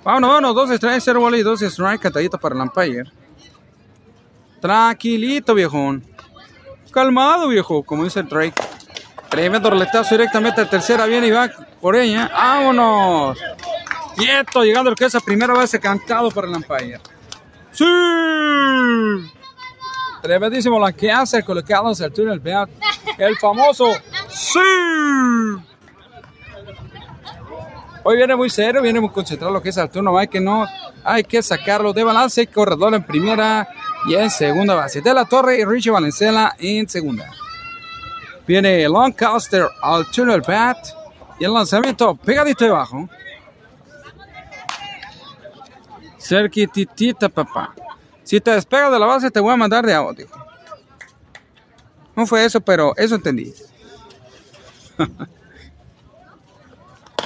Vámonos, 0.04 0.30
vámonos. 0.32 0.56
Dos 0.56 0.76
strikes, 0.76 1.02
cero 1.02 1.20
bola 1.20 1.38
y 1.38 1.44
dos 1.44 1.60
strikes. 1.60 2.00
Catadito 2.00 2.40
para 2.40 2.56
el 2.56 2.62
umpire. 2.62 3.04
Tranquilito, 4.60 5.54
viejón. 5.54 6.04
Calmado, 6.90 7.50
viejo, 7.50 7.84
como 7.84 8.04
dice 8.04 8.22
el 8.22 8.30
Drake. 8.30 8.60
Tremendo 9.30 9.70
roletazo 9.70 10.16
directamente 10.16 10.62
a 10.62 10.68
tercera. 10.68 11.06
Viene 11.06 11.28
y 11.28 11.32
va 11.32 11.52
por 11.80 11.96
ella. 11.96 12.32
¡Vámonos! 12.34 13.38
Quieto, 14.16 14.64
llegando 14.64 14.90
al 14.90 14.96
que 14.96 15.06
esa 15.06 15.20
primera 15.20 15.54
vez 15.54 15.78
cantado 15.80 16.32
por 16.32 16.46
el 16.46 16.56
umpire. 16.56 17.00
¡Sí! 17.72 17.86
Tremendísimo 20.28 20.78
la 20.78 20.92
que 20.92 21.10
hace 21.10 21.42
colocado 21.42 21.90
el 21.90 22.12
túnel. 22.12 22.42
Vean, 22.42 22.68
el 23.18 23.38
famoso 23.38 23.94
¡Sí! 24.28 24.60
Hoy 28.04 28.18
viene 28.18 28.36
muy 28.36 28.50
serio, 28.50 28.82
viene 28.82 29.00
muy 29.00 29.10
concentrado 29.10 29.54
lo 29.54 29.62
que 29.62 29.70
es 29.70 29.78
el 29.78 29.90
turno. 29.90 30.18
Hay 30.18 30.28
que 30.28 30.42
no, 30.42 30.66
hay 31.06 31.24
que 31.24 31.42
sacarlo 31.42 31.94
de 31.94 32.04
balance. 32.04 32.46
Corredor 32.48 32.94
en 32.94 33.04
primera 33.04 33.70
y 34.06 34.16
en 34.16 34.30
segunda 34.30 34.76
base. 34.76 35.00
De 35.00 35.14
la 35.14 35.24
Torre 35.24 35.60
y 35.60 35.64
Richie 35.64 35.92
Valenzuela 35.92 36.54
en 36.60 36.90
segunda. 36.90 37.32
Viene 38.46 38.86
Lancaster 38.90 39.66
al 39.82 40.12
túnel 40.12 40.42
bat. 40.42 40.78
Y 41.40 41.46
el 41.46 41.54
lanzamiento 41.54 42.14
pegadito 42.16 42.66
debajo. 42.66 43.08
Cerquititita, 46.20 47.30
papá. 47.30 47.74
Si 48.28 48.42
te 48.42 48.52
despegas 48.52 48.92
de 48.92 49.00
la 49.00 49.06
base, 49.06 49.32
te 49.32 49.40
voy 49.40 49.54
a 49.54 49.56
mandar 49.56 49.86
de 49.86 49.94
audio. 49.94 50.28
No 52.14 52.28
fue 52.28 52.44
eso, 52.44 52.60
pero 52.60 52.94
eso 52.98 53.16
entendí. 53.16 53.54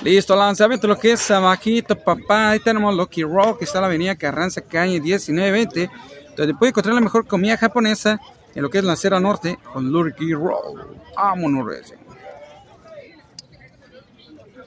Listo, 0.04 0.36
lanzamiento 0.36 0.88
lo 0.88 1.00
que 1.00 1.14
es 1.14 1.32
abajito, 1.32 1.96
papá. 1.96 2.52
Ahí 2.52 2.60
tenemos 2.60 2.96
Lucky 2.96 3.24
Rock, 3.24 3.58
que 3.60 3.66
está 3.66 3.80
en 3.80 3.82
la 3.82 3.88
avenida 3.88 4.16
Carranza 4.16 4.62
Calle 4.62 5.02
1920 5.02 5.90
donde 6.38 6.54
puede 6.54 6.70
encontrar 6.70 6.94
la 6.94 7.02
mejor 7.02 7.26
comida 7.26 7.58
japonesa 7.58 8.20
en 8.54 8.62
lo 8.62 8.70
que 8.70 8.78
es 8.78 8.84
la 8.84 8.96
Sierra 8.96 9.20
Norte 9.20 9.58
con 9.74 9.92
Lucky 9.92 10.34
Roll. 10.34 11.00
Vámonos, 11.16 11.94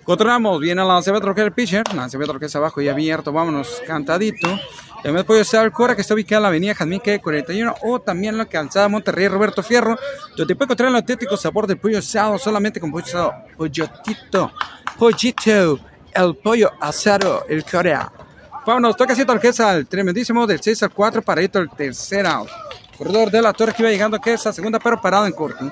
Continuamos, 0.03 0.61
viene 0.61 0.83
el 0.83 0.89
lanzamiento 0.89 1.33
que 1.33 1.41
el 1.43 1.53
pitcher, 1.53 1.95
lanzamiento 1.95 2.39
que 2.41 2.47
es 2.47 2.57
abajo 2.57 2.83
y 2.83 2.89
abierto, 2.89 3.33
vámonos, 3.33 3.81
cantadito. 3.87 4.49
También 5.05 5.27
puede 5.27 5.45
ser 5.45 5.63
el 5.67 5.71
Cora 5.71 5.95
que 5.95 6.01
está 6.01 6.15
ubicado 6.15 6.39
en 6.39 6.43
la 6.45 6.49
avenida 6.49 6.75
Jazmín 6.75 7.03
41 7.23 7.75
o 7.83 8.01
también 8.01 8.39
la 8.39 8.47
calzada 8.47 8.89
Monterrey 8.89 9.29
Roberto 9.29 9.63
Fierro, 9.63 9.99
donde 10.35 10.57
puede 10.57 10.65
encontrar 10.65 10.89
el 10.89 10.97
auténtico 10.97 11.37
sabor 11.37 11.67
del 11.67 11.77
pollo 11.77 11.99
asado 11.99 12.39
solamente 12.39 12.81
con 12.81 12.91
pollo 12.91 13.05
asado, 13.05 13.35
pollotito, 13.55 14.51
pollito, 14.99 15.79
el 16.11 16.35
pollo 16.37 16.73
asado, 16.81 17.45
el 17.51 17.63
Corea. 17.67 18.11
Vámonos, 18.67 18.97
toca 18.97 19.13
así 19.13 19.27
tarjeta 19.27 19.73
al 19.73 19.87
tremendísimo 19.87 20.47
del 20.47 20.63
6 20.63 20.85
al 20.85 20.91
4 20.91 21.21
para 21.21 21.43
ir 21.43 21.51
el 21.53 21.69
tercer 21.69 22.27
out. 22.27 22.49
Corredor 22.97 23.31
de 23.31 23.43
la 23.43 23.53
torre 23.53 23.75
que 23.75 23.83
iba 23.83 23.91
llegando 23.91 24.19
que 24.19 24.33
esa 24.33 24.55
segunda 24.55 24.79
pero 24.79 24.99
parado 25.03 25.27
en 25.27 25.33
corto. 25.33 25.71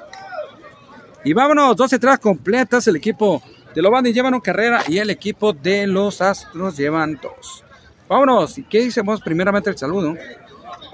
Y 1.25 1.33
vámonos, 1.33 1.75
12 1.75 1.95
entradas 1.95 2.21
completas. 2.21 2.87
El 2.87 2.97
equipo 2.97 3.43
de 3.75 3.81
los 3.81 3.91
llevan 4.03 4.35
una 4.35 4.43
carrera 4.43 4.83
y 4.87 4.99
el 4.99 5.09
equipo 5.09 5.55
de 5.55 5.87
los 5.87 6.21
Astros 6.21 6.77
llevan 6.77 7.19
dos. 7.23 7.65
Vámonos, 8.13 8.59
¿y 8.59 8.65
qué 8.65 8.79
hicimos? 8.83 9.23
Primeramente 9.23 9.71
el 9.71 9.79
saludo. 9.79 10.15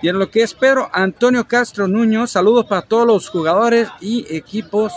Y 0.00 0.08
en 0.08 0.20
lo 0.20 0.30
que 0.30 0.44
es 0.44 0.54
Pedro 0.54 0.88
Antonio 0.92 1.48
Castro 1.48 1.88
Nuño, 1.88 2.28
saludos 2.28 2.66
para 2.66 2.82
todos 2.82 3.08
los 3.08 3.28
jugadores 3.28 3.88
y 4.00 4.24
equipos. 4.32 4.92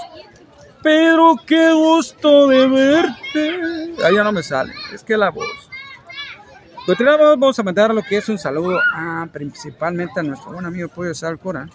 Pedro, 0.84 1.36
qué 1.48 1.74
gusto 1.74 2.48
de 2.48 2.68
verte. 2.68 3.96
Ahí 4.06 4.14
ya 4.14 4.24
no 4.24 4.32
me 4.32 4.44
sale, 4.44 4.72
es 4.94 5.04
que 5.04 5.18
la 5.18 5.32
voz. 5.32 5.48
Continuamos, 6.86 7.28
vamos 7.40 7.58
a 7.58 7.64
mandar 7.64 7.92
lo 7.92 8.04
que 8.04 8.18
es 8.18 8.30
un 8.30 8.38
saludo 8.38 8.80
a, 8.94 9.28
principalmente 9.34 10.20
a 10.20 10.24
nuestro 10.24 10.52
buen 10.52 10.68
amigo 10.68 10.90
Pollo 10.90 11.16
Salcora. 11.16 11.68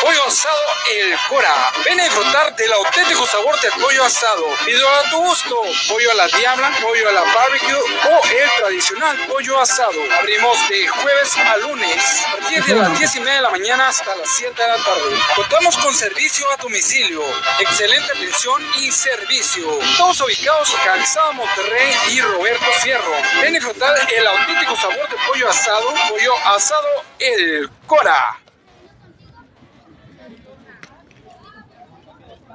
Pollo 0.00 0.24
asado 0.26 0.60
El 0.90 1.16
Cora. 1.28 1.72
Ven 1.84 2.00
a 2.00 2.04
disfrutar 2.04 2.54
del 2.56 2.72
auténtico 2.72 3.26
sabor 3.26 3.60
del 3.60 3.72
pollo 3.72 4.04
asado. 4.04 4.44
Pido 4.64 4.88
a 4.88 5.10
tu 5.10 5.18
gusto. 5.18 5.62
Pollo 5.88 6.10
a 6.10 6.14
la 6.14 6.28
diabla, 6.28 6.70
pollo 6.80 7.08
a 7.08 7.12
la 7.12 7.22
barbecue 7.22 7.74
o 7.74 8.26
el 8.26 8.50
tradicional 8.58 9.16
pollo 9.26 9.60
asado. 9.60 9.92
Abrimos 10.18 10.68
de 10.68 10.88
jueves 10.88 11.36
a 11.38 11.56
lunes. 11.58 12.24
A 12.26 12.32
partir 12.32 12.64
de 12.64 12.74
las 12.74 12.98
10 12.98 13.16
y 13.16 13.20
media 13.20 13.34
de 13.34 13.42
la 13.42 13.50
mañana 13.50 13.88
hasta 13.88 14.14
las 14.16 14.28
7 14.36 14.60
de 14.60 14.68
la 14.68 14.76
tarde. 14.76 15.16
Contamos 15.36 15.76
con 15.78 15.94
servicio 15.94 16.46
a 16.52 16.56
domicilio. 16.56 17.22
Excelente 17.60 18.12
atención 18.12 18.62
y 18.80 18.90
servicio. 18.90 19.78
Todos 19.96 20.20
ubicados 20.20 20.70
en 20.70 20.80
Calzada 20.80 21.32
Monterrey 21.32 21.94
y 22.10 22.20
Roberto 22.20 22.66
Fierro. 22.82 23.12
Ven 23.40 23.54
a 23.54 23.58
disfrutar 23.58 24.12
el 24.12 24.26
auténtico 24.26 24.76
sabor 24.76 25.08
del 25.08 25.18
pollo 25.26 25.48
asado. 25.48 25.94
Pollo 26.08 26.34
asado 26.46 26.88
El 27.18 27.70
Cora. 27.86 28.43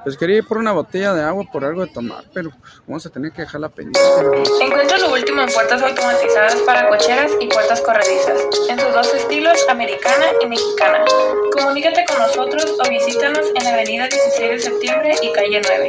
Pues 0.02 0.16
quería 0.16 0.38
ir 0.38 0.46
por 0.46 0.56
una 0.56 0.72
botella 0.72 1.12
de 1.12 1.22
agua 1.22 1.44
por 1.52 1.64
algo 1.64 1.84
de 1.84 1.92
tomar, 1.92 2.24
pero 2.32 2.50
pues, 2.50 2.82
vamos 2.86 3.04
a 3.04 3.10
tener 3.10 3.32
que 3.32 3.42
dejar 3.42 3.60
la 3.60 3.68
pendiente. 3.68 4.00
Encuentra 4.60 4.98
lo 4.98 5.12
último 5.12 5.42
en 5.42 5.48
puertas 5.50 5.82
automatizadas 5.82 6.56
para 6.66 6.88
cocheras 6.88 7.32
y 7.38 7.46
puertas 7.48 7.80
corredizas, 7.82 8.40
en 8.68 8.80
sus 8.80 8.92
dos 8.94 9.14
estilos, 9.14 9.58
americana 9.68 10.26
y 10.42 10.46
mexicana. 10.46 11.04
Comunícate 11.52 12.04
con 12.06 12.18
nosotros 12.18 12.78
o 12.82 12.88
visítanos 12.88 13.46
en 13.54 13.64
la 13.64 13.74
avenida 13.74 14.08
16 14.08 14.50
de 14.50 14.58
septiembre 14.58 15.14
y 15.22 15.32
calle 15.32 15.60
9. 15.62 15.88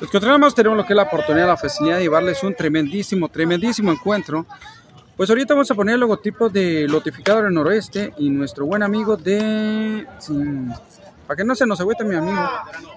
Los 0.00 0.10
que 0.10 0.20
tenemos 0.20 0.54
tenemos 0.54 0.78
lo 0.78 0.86
que 0.86 0.94
es 0.94 0.96
la 0.96 1.02
oportunidad, 1.02 1.46
la 1.46 1.56
facilidad 1.56 1.96
de 1.96 2.02
llevarles 2.02 2.42
un 2.42 2.54
tremendísimo, 2.54 3.28
tremendísimo 3.28 3.92
encuentro 3.92 4.46
pues 5.20 5.28
ahorita 5.28 5.52
vamos 5.52 5.70
a 5.70 5.74
poner 5.74 5.96
el 5.96 6.00
logotipo 6.00 6.48
de 6.48 6.88
Lotificador 6.88 7.44
del 7.44 7.52
Noroeste 7.52 8.14
y 8.16 8.30
nuestro 8.30 8.64
buen 8.64 8.82
amigo 8.82 9.18
de... 9.18 10.06
para 11.26 11.36
que 11.36 11.44
no 11.44 11.54
se 11.54 11.66
nos 11.66 11.78
agüite 11.78 12.04
mi 12.04 12.14
amigo, 12.14 12.40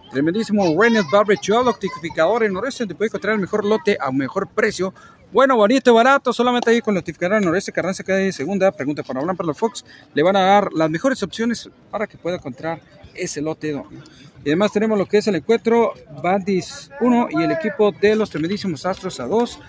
tremendísimo 0.10 0.82
Renes 0.82 1.04
Barbecue, 1.12 1.62
Lotificador 1.62 2.44
del 2.44 2.54
Noroeste, 2.54 2.88
te 2.88 2.96
puede 2.96 3.10
encontrar 3.10 3.34
el 3.34 3.42
mejor 3.42 3.66
lote 3.66 3.98
a 4.00 4.08
un 4.08 4.16
mejor 4.16 4.48
precio. 4.48 4.94
Bueno, 5.34 5.58
bonito 5.58 5.92
y 5.92 5.94
barato, 5.96 6.32
solamente 6.32 6.70
ahí 6.70 6.80
con 6.80 6.96
Lotificador 6.96 7.36
del 7.36 7.44
Noroeste, 7.44 7.74
Carranza 7.74 8.04
de 8.04 8.32
Segunda, 8.32 8.72
pregunta 8.72 9.04
para 9.04 9.20
hablar 9.20 9.36
para 9.36 9.48
los 9.48 9.58
Fox, 9.58 9.84
le 10.14 10.24
van 10.24 10.38
a 10.38 10.46
dar 10.46 10.72
las 10.72 10.90
mejores 10.90 11.22
opciones 11.24 11.70
para 11.92 12.08
que 12.08 12.18
pueda 12.18 12.38
encontrar 12.38 12.80
ese 13.14 13.42
lote. 13.42 13.84
Y 14.46 14.50
además 14.50 14.72
tenemos 14.72 14.98
lo 14.98 15.06
que 15.08 15.18
es 15.18 15.28
el 15.28 15.36
encuentro 15.36 15.92
Bandis 16.24 16.90
1 17.02 17.28
y 17.32 17.44
el 17.44 17.52
equipo 17.52 17.92
de 17.92 18.16
los 18.16 18.30
tremendísimos 18.30 18.86
Astros 18.86 19.20
a 19.20 19.28
2. 19.28 19.60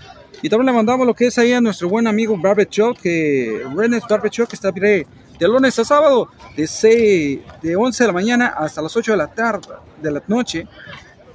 Y 0.42 0.48
también 0.48 0.66
le 0.66 0.72
mandamos 0.72 1.06
lo 1.06 1.14
que 1.14 1.26
es 1.26 1.38
ahí 1.38 1.52
a 1.52 1.60
nuestro 1.60 1.88
buen 1.88 2.06
amigo 2.06 2.36
Barbershop, 2.36 2.98
que 2.98 3.64
Renes 3.74 4.02
Barbershop, 4.08 4.48
que 4.48 4.56
está 4.56 4.70
de, 4.70 5.06
lunes 5.40 5.78
a 5.78 5.84
sábado, 5.84 6.28
de, 6.56 6.66
6, 6.66 7.40
de 7.62 7.76
11 7.76 8.04
de 8.04 8.06
la 8.06 8.12
mañana 8.12 8.46
hasta 8.56 8.82
las 8.82 8.96
8 8.96 9.12
de 9.12 9.18
la 9.18 9.28
tarde, 9.28 9.68
de 10.00 10.10
la 10.10 10.22
noche. 10.26 10.66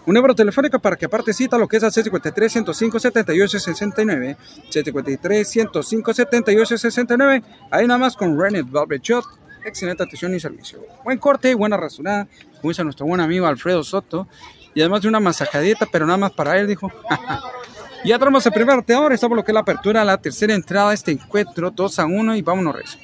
Un 0.05 0.15
número 0.15 0.33
telefónico 0.33 0.79
para 0.79 0.95
que 0.95 1.05
aparte 1.05 1.33
cita 1.33 1.57
lo 1.57 1.67
que 1.67 1.77
es 1.77 1.83
al 1.83 1.91
753 1.91 2.51
105 2.51 2.99
78 2.99 3.59
69 3.59 4.37
753 4.69 5.47
105 5.47 6.13
78 6.13 6.77
69 6.77 7.43
ahí 7.69 7.85
nada 7.85 7.99
más 7.99 8.15
con 8.15 8.39
Renet 8.39 8.69
Barbershop 8.69 9.23
excelente 9.65 10.03
atención 10.03 10.33
y 10.35 10.39
servicio. 10.39 10.79
Buen 11.03 11.17
corte 11.17 11.53
buena 11.55 11.77
rasurada. 11.77 12.27
Como 12.61 12.71
dice 12.71 12.83
nuestro 12.83 13.05
buen 13.05 13.21
amigo 13.21 13.47
Alfredo 13.47 13.83
Soto. 13.83 14.27
Y 14.73 14.81
además 14.81 15.01
de 15.01 15.07
una 15.07 15.19
masajadita 15.19 15.87
pero 15.91 16.05
nada 16.05 16.17
más 16.17 16.31
para 16.31 16.57
él 16.59 16.67
dijo 16.67 16.91
Ya 18.05 18.17
tenemos 18.17 18.45
el 18.45 18.53
primer 18.53 18.81
teor, 18.83 19.11
estamos 19.11 19.35
lo 19.35 19.43
que 19.43 19.51
es 19.51 19.53
la 19.53 19.59
apertura, 19.59 20.05
la 20.05 20.17
tercera 20.17 20.53
entrada 20.53 20.89
de 20.89 20.95
este 20.95 21.11
encuentro, 21.11 21.69
2 21.69 21.99
a 21.99 22.05
1 22.05 22.35
y 22.35 22.41
vámonos 22.41 22.75
rezo. 22.75 22.97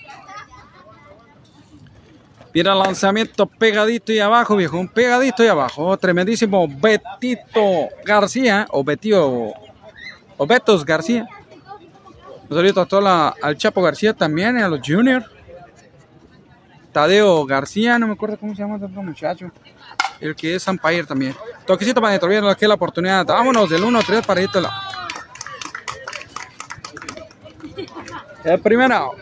Mira 2.54 2.72
el 2.72 2.80
lanzamiento 2.80 3.46
pegadito 3.48 4.14
y 4.14 4.20
abajo, 4.20 4.56
viejo, 4.56 4.78
un 4.80 4.88
pegadito 4.88 5.44
y 5.44 5.48
abajo. 5.48 5.98
Tremendísimo 5.98 6.66
Betito 6.70 7.90
García, 8.06 8.66
o 8.72 8.82
Betio, 8.82 9.54
o 10.38 10.48
Betos 10.48 10.86
García. 10.86 11.28
Un 12.50 12.56
saludo 12.56 12.82
a 12.82 12.86
todo 12.86 13.34
al 13.42 13.58
Chapo 13.58 13.82
García 13.82 14.14
también, 14.14 14.58
a 14.58 14.70
los 14.70 14.80
Juniors. 14.86 15.26
Tadeo 16.94 17.46
García, 17.46 18.00
no 18.00 18.08
me 18.08 18.14
acuerdo 18.14 18.38
cómo 18.38 18.56
se 18.56 18.62
llama 18.62 18.78
muchacho. 18.78 19.52
El 20.20 20.36
que 20.36 20.56
es 20.56 20.68
Empire 20.68 21.06
también. 21.06 21.36
Toquecito 21.66 22.00
para 22.00 22.10
adentro, 22.10 22.30
bien, 22.30 22.46
aquí 22.46 22.66
la 22.68 22.76
oportunidad. 22.76 23.26
Vámonos 23.26 23.70
del 23.70 23.84
1 23.84 24.00
3 24.06 24.26
para 24.26 24.42
irte 24.42 24.60
El 28.44 28.60
primer 28.60 28.92
out. 28.92 29.18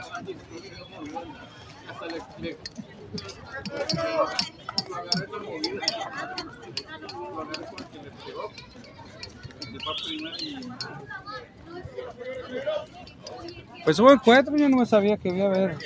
Pues 13.84 14.00
hubo 14.00 14.12
encuentro, 14.12 14.56
yo 14.56 14.70
no 14.70 14.86
sabía 14.86 15.18
que 15.18 15.30
iba 15.30 15.46
a 15.46 15.50
haber 15.50 15.78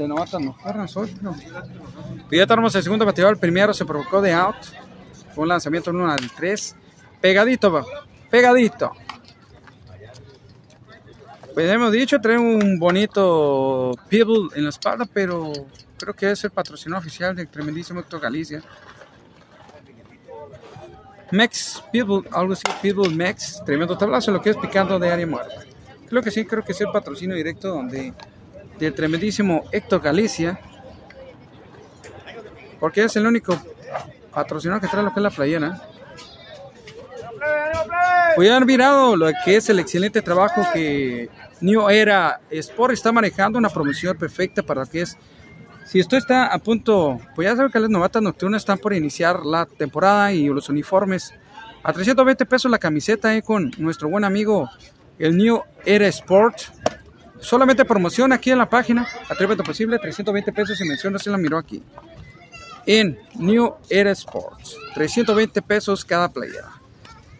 de 0.00 0.08
novatas 0.08 0.40
nocturnas. 0.40 0.94
Ya 2.30 2.46
tenemos 2.46 2.74
el 2.74 2.82
segundo 2.82 3.04
bateador, 3.04 3.34
el 3.34 3.40
primero 3.40 3.74
se 3.74 3.84
provocó 3.84 4.20
de 4.20 4.32
out. 4.32 4.56
Fue 5.34 5.42
un 5.42 5.48
lanzamiento 5.48 5.90
en 5.90 5.96
1 5.96 6.12
al 6.12 6.30
3. 6.30 6.76
Pegadito, 7.20 7.86
pegadito. 8.30 8.92
Pues 11.52 11.70
hemos 11.70 11.92
dicho, 11.92 12.20
trae 12.20 12.38
un 12.38 12.78
bonito 12.78 13.94
Pebble 14.08 14.48
en 14.54 14.64
la 14.64 14.70
espalda, 14.70 15.04
pero 15.12 15.52
creo 15.98 16.14
que 16.14 16.30
es 16.30 16.44
el 16.44 16.50
patrocinador 16.50 17.02
oficial 17.02 17.36
del 17.36 17.48
tremendísimo 17.48 18.00
Héctor 18.00 18.20
Galicia. 18.20 18.62
Mex 21.32 21.84
Pebble, 21.92 22.22
algo 22.32 22.54
así, 22.54 22.62
Pebble 22.80 23.10
Mex, 23.10 23.62
tremendo 23.64 23.98
tablazo, 23.98 24.30
lo 24.32 24.40
que 24.40 24.50
es 24.50 24.56
picando 24.56 24.98
de 24.98 25.10
área 25.10 25.26
muerta. 25.26 25.62
Creo 26.08 26.22
que 26.22 26.30
sí, 26.30 26.44
creo 26.44 26.64
que 26.64 26.72
es 26.72 26.80
el 26.80 26.90
patrocinio 26.90 27.36
directo 27.36 27.68
donde 27.68 28.14
del 28.80 28.94
tremendísimo 28.94 29.64
Héctor 29.70 30.00
Galicia, 30.00 30.58
porque 32.80 33.04
es 33.04 33.14
el 33.16 33.26
único 33.26 33.60
patrocinador 34.32 34.80
que 34.80 34.88
trae 34.88 35.02
lo 35.02 35.12
que 35.12 35.20
es 35.20 35.22
la 35.22 35.30
playera. 35.30 35.82
Voy 38.36 38.48
a 38.48 38.56
haber 38.56 38.66
mirado 38.66 39.16
lo 39.16 39.30
que 39.44 39.56
es 39.56 39.68
el 39.68 39.78
excelente 39.78 40.22
trabajo 40.22 40.62
que 40.72 41.28
New 41.60 41.88
Era 41.90 42.40
Sport 42.50 42.94
está 42.94 43.12
manejando, 43.12 43.58
una 43.58 43.68
promoción 43.68 44.16
perfecta 44.16 44.62
para 44.62 44.86
que. 44.86 45.04
Si 45.84 45.98
esto 45.98 46.16
está 46.16 46.46
a 46.46 46.58
punto, 46.58 47.18
pues 47.34 47.48
ya 47.48 47.56
saben 47.56 47.72
que 47.72 47.80
las 47.80 47.90
novatas 47.90 48.22
nocturnas 48.22 48.62
están 48.62 48.78
por 48.78 48.92
iniciar 48.92 49.44
la 49.44 49.66
temporada 49.66 50.32
y 50.32 50.46
los 50.46 50.68
uniformes 50.68 51.34
a 51.82 51.92
320 51.92 52.46
pesos 52.46 52.70
la 52.70 52.78
camiseta 52.78 53.34
eh, 53.34 53.42
con 53.42 53.72
nuestro 53.76 54.08
buen 54.08 54.22
amigo 54.22 54.70
el 55.18 55.36
New 55.36 55.60
Era 55.84 56.06
Sport. 56.06 56.60
Solamente 57.40 57.84
promoción 57.84 58.32
aquí 58.32 58.50
en 58.50 58.58
la 58.58 58.68
página, 58.68 59.06
Atrévete 59.28 59.62
Posible, 59.62 59.98
320 59.98 60.52
pesos 60.52 60.80
y 60.80 60.84
menciona, 60.84 61.18
se 61.18 61.30
la 61.30 61.38
miró 61.38 61.58
aquí. 61.58 61.82
En 62.86 63.18
New 63.34 63.74
Era 63.88 64.10
Sports, 64.12 64.76
320 64.94 65.62
pesos 65.62 66.04
cada 66.04 66.28
playera 66.28 66.80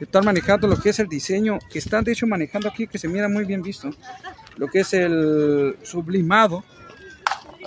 están 0.04 0.24
manejando 0.24 0.66
lo 0.66 0.76
que 0.76 0.90
es 0.90 0.98
el 0.98 1.08
diseño, 1.08 1.58
que 1.70 1.78
están 1.78 2.04
de 2.04 2.12
hecho 2.12 2.26
manejando 2.26 2.68
aquí, 2.68 2.86
que 2.86 2.98
se 2.98 3.08
mira 3.08 3.28
muy 3.28 3.44
bien 3.44 3.62
visto, 3.62 3.90
lo 4.56 4.68
que 4.68 4.80
es 4.80 4.92
el 4.94 5.76
sublimado. 5.82 6.64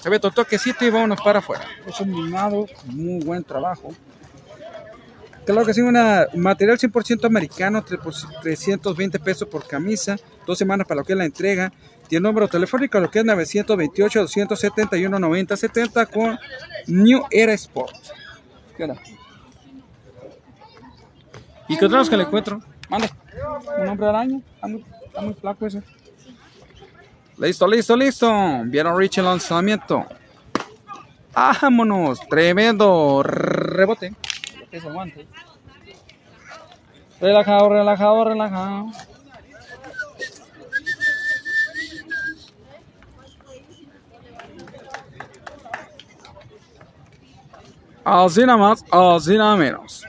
Se 0.02 0.10
ve 0.10 0.20
todo 0.20 0.32
toquecito 0.32 0.84
y 0.86 0.90
vámonos 0.90 1.22
para 1.22 1.40
afuera. 1.40 1.66
El 1.86 1.94
sublimado, 1.94 2.66
muy 2.86 3.24
buen 3.24 3.44
trabajo. 3.44 3.94
Claro 5.46 5.66
que 5.66 5.74
sí, 5.74 5.82
un 5.82 5.94
material 6.36 6.80
100% 6.80 7.26
americano, 7.26 7.84
320 7.84 9.20
pesos 9.20 9.48
por 9.48 9.68
camisa, 9.68 10.18
dos 10.48 10.58
semanas 10.58 10.88
para 10.88 11.02
lo 11.02 11.06
que 11.06 11.14
es 11.14 11.18
la 11.18 11.26
entrega. 11.26 11.72
Tiene 12.14 12.30
número 12.30 12.48
telefónico, 12.48 13.00
lo 13.00 13.10
que 13.10 13.22
es 13.22 13.26
928-271-9070 13.26 16.08
con 16.12 16.38
New 16.86 17.24
Era 17.32 17.54
Sports. 17.54 18.14
¿Qué 18.78 18.88
¿Y 21.70 21.76
qué 21.76 21.86
otros 21.86 22.12
que 22.12 22.18
le 22.18 22.26
encuentro? 22.26 22.62
Mande. 22.88 23.10
Un 23.80 23.88
hombre 23.88 24.06
araña. 24.06 24.40
Está 24.54 24.68
muy, 24.68 24.86
está 25.08 25.22
muy 25.22 25.34
flaco 25.34 25.66
ese. 25.66 25.82
Listo, 27.40 27.66
listo, 27.66 27.98
listo. 27.98 28.32
Vieron 28.66 28.96
Rich 28.96 29.18
el 29.18 29.26
lanzamiento. 29.26 30.06
Vámonos. 31.34 32.20
Tremendo 32.30 33.24
rebote. 33.24 34.14
Relajado, 37.20 37.70
relajado, 37.70 38.24
relajado. 38.24 38.92
Así 48.04 48.42
nada 48.42 48.58
más, 48.58 48.84
así 48.92 49.38
nada 49.38 49.56
menos. 49.56 50.06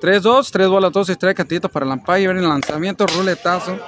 3-2, 0.00 0.50
3 0.50 0.68
bolas, 0.68 0.92
2 0.92 1.10
y 1.10 1.16
3 1.16 1.34
cantitos 1.34 1.70
para 1.70 1.86
el 1.86 1.92
umpire. 1.92 2.30
el 2.32 2.48
lanzamiento, 2.48 3.06
ruletazo. 3.06 3.78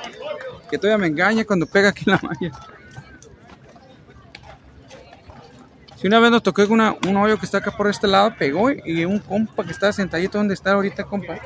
que 0.71 0.79
todavía 0.79 0.99
me 0.99 1.07
engaña 1.09 1.45
cuando 1.45 1.67
pega 1.67 1.89
aquí 1.89 2.05
la 2.07 2.21
malla. 2.23 2.53
Si 5.97 6.07
una 6.07 6.21
vez 6.21 6.31
nos 6.31 6.43
tocó 6.43 6.63
una, 6.69 6.95
un 7.09 7.17
hoyo 7.17 7.39
que 7.39 7.47
está 7.47 7.59
acá 7.59 7.71
por 7.71 7.89
este 7.89 8.07
lado, 8.07 8.35
pegó 8.39 8.71
y 8.71 9.07
un 9.07 9.19
compa 9.19 9.65
que 9.65 9.73
está 9.73 9.91
sentadito 9.93 10.37
donde 10.37 10.53
está 10.53 10.73
ahorita, 10.73 11.05
compa, 11.05 11.39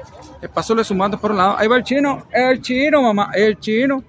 le 0.43 0.49
pasó 0.49 0.75
le 0.75 0.83
sumando 0.83 1.19
por 1.19 1.31
un 1.31 1.37
lado. 1.37 1.57
Ahí 1.57 1.69
va 1.69 1.77
el 1.77 1.85
chino, 1.85 2.27
el 2.33 2.61
chino, 2.61 3.01
mamá, 3.01 3.31
el 3.35 3.59
chino. 3.61 4.03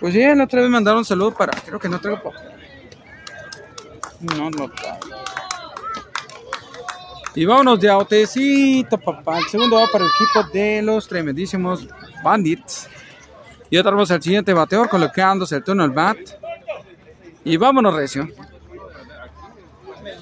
Pues 0.00 0.12
sí, 0.12 0.22
la 0.22 0.44
otra 0.44 0.60
vez 0.60 0.70
mandaron 0.70 1.04
saludo 1.04 1.34
para, 1.34 1.52
creo 1.60 1.78
que 1.78 1.88
no 1.88 2.00
traigo 2.00 2.22
poco. 2.22 2.38
No, 4.20 4.50
no 4.50 4.70
Y 7.34 7.44
vámonos 7.44 7.80
de 7.80 7.88
autecito, 7.88 8.98
papá. 8.98 9.38
El 9.38 9.44
segundo 9.44 9.76
va 9.76 9.86
para 9.86 10.04
el 10.04 10.10
equipo 10.10 10.52
de 10.52 10.82
los 10.82 11.06
tremendísimos 11.06 11.86
Bandits. 12.22 12.88
Y 13.68 13.78
otra 13.78 13.92
vez 13.92 14.10
al 14.10 14.22
siguiente 14.22 14.52
bateador 14.52 14.88
colocándose 14.88 15.56
el 15.56 15.64
turno 15.64 15.82
al 15.82 15.90
bat. 15.90 16.18
Y 17.44 17.56
vámonos, 17.56 17.94
Recio. 17.94 18.28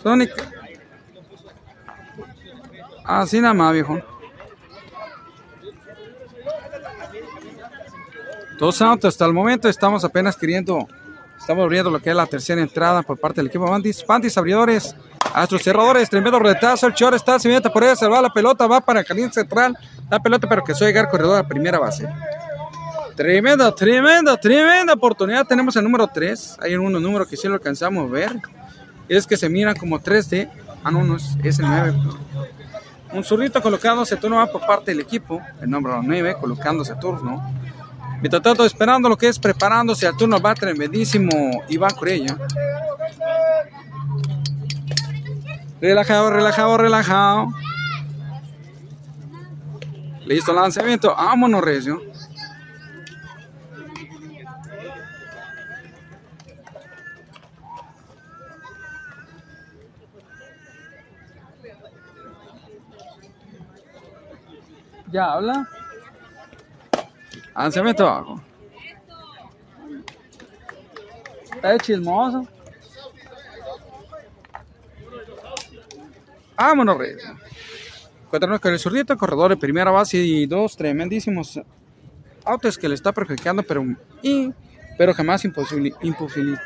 Sonic. 0.02 0.32
Así 3.04 3.40
nada 3.40 3.54
más, 3.54 3.72
viejo. 3.72 4.00
Dos 8.58 8.80
autos 8.82 9.08
hasta 9.08 9.24
el 9.24 9.32
momento. 9.32 9.68
Estamos 9.68 10.04
apenas 10.04 10.36
queriendo. 10.36 10.88
Estamos 11.38 11.64
abriendo 11.64 11.90
lo 11.90 12.00
que 12.00 12.10
es 12.10 12.16
la 12.16 12.26
tercera 12.26 12.60
entrada 12.60 13.02
por 13.02 13.18
parte 13.18 13.40
del 13.40 13.48
equipo 13.48 13.68
Bandits. 13.68 14.04
Bandits 14.06 14.38
abridores. 14.38 14.94
Astros 15.34 15.62
cerradores. 15.62 16.08
Tremendo 16.08 16.38
retazo. 16.38 16.86
El 16.86 16.94
short 16.94 17.16
está. 17.16 17.38
Se 17.38 17.48
mete 17.48 17.70
por 17.70 17.82
ahí. 17.82 17.96
Se 17.96 18.06
va 18.06 18.22
la 18.22 18.30
pelota. 18.30 18.66
Va 18.66 18.80
para 18.80 19.02
caliente 19.02 19.34
central. 19.34 19.76
La 20.10 20.20
pelota, 20.20 20.48
pero 20.48 20.62
que 20.62 20.74
suele 20.74 20.92
llegar 20.92 21.10
corredor 21.10 21.38
a 21.38 21.46
primera 21.46 21.78
base. 21.78 22.08
Tremenda, 23.16 23.72
tremenda, 23.72 24.36
tremenda 24.36 24.94
oportunidad. 24.94 25.46
Tenemos 25.46 25.76
el 25.76 25.84
número 25.84 26.08
3. 26.08 26.58
Hay 26.60 26.74
un 26.74 26.92
número 26.92 27.26
que 27.26 27.36
sí 27.36 27.46
lo 27.46 27.54
alcanzamos 27.54 28.08
a 28.08 28.12
ver. 28.12 28.32
Es 29.08 29.26
que 29.26 29.36
se 29.36 29.48
mira 29.48 29.74
como 29.74 30.00
3D. 30.00 30.50
Ah, 30.82 30.90
no, 30.90 31.04
no 31.04 31.16
es, 31.16 31.58
el 31.58 31.66
9. 31.66 31.94
Un 33.12 33.22
zurrito 33.22 33.62
colocándose 33.62 34.16
turno 34.16 34.44
por 34.50 34.66
parte 34.66 34.90
del 34.90 35.00
equipo. 35.00 35.40
El 35.60 35.70
número 35.70 36.02
9 36.02 36.36
colocándose 36.40 36.94
turno. 36.96 37.42
Mientras 38.24 38.42
tanto, 38.42 38.64
esperando 38.64 39.06
lo 39.10 39.18
que 39.18 39.28
es 39.28 39.38
preparándose 39.38 40.06
al 40.06 40.16
turno 40.16 40.40
va 40.40 40.54
tremendísimo 40.54 41.62
Iván 41.68 41.94
Corella. 41.94 42.38
Relajado, 45.78 46.30
relajado, 46.30 46.78
relajado. 46.78 47.48
Listo, 50.24 50.54
lanzamiento. 50.54 51.14
Vámonos, 51.14 51.60
Recio. 51.60 52.00
Ya 65.12 65.30
habla. 65.30 65.68
Lanzamiento 67.54 68.06
abajo. 68.06 68.40
Está 71.54 71.78
chismoso. 71.78 72.46
Vámonos, 76.56 76.98
Reyes. 76.98 77.24
Encuéntranos 78.24 78.60
con 78.60 78.72
el 78.72 78.78
zurdito, 78.78 79.16
corredor 79.16 79.50
de 79.50 79.56
primera 79.56 79.90
base 79.90 80.18
y 80.18 80.46
dos 80.46 80.76
tremendísimos 80.76 81.60
autos 82.44 82.76
que 82.76 82.88
le 82.88 82.94
está 82.94 83.12
perjudicando, 83.12 83.62
pero, 83.62 83.84
y, 84.22 84.52
pero 84.98 85.14
jamás 85.14 85.44
imposible, 85.44 85.94
imposible. 86.02 86.58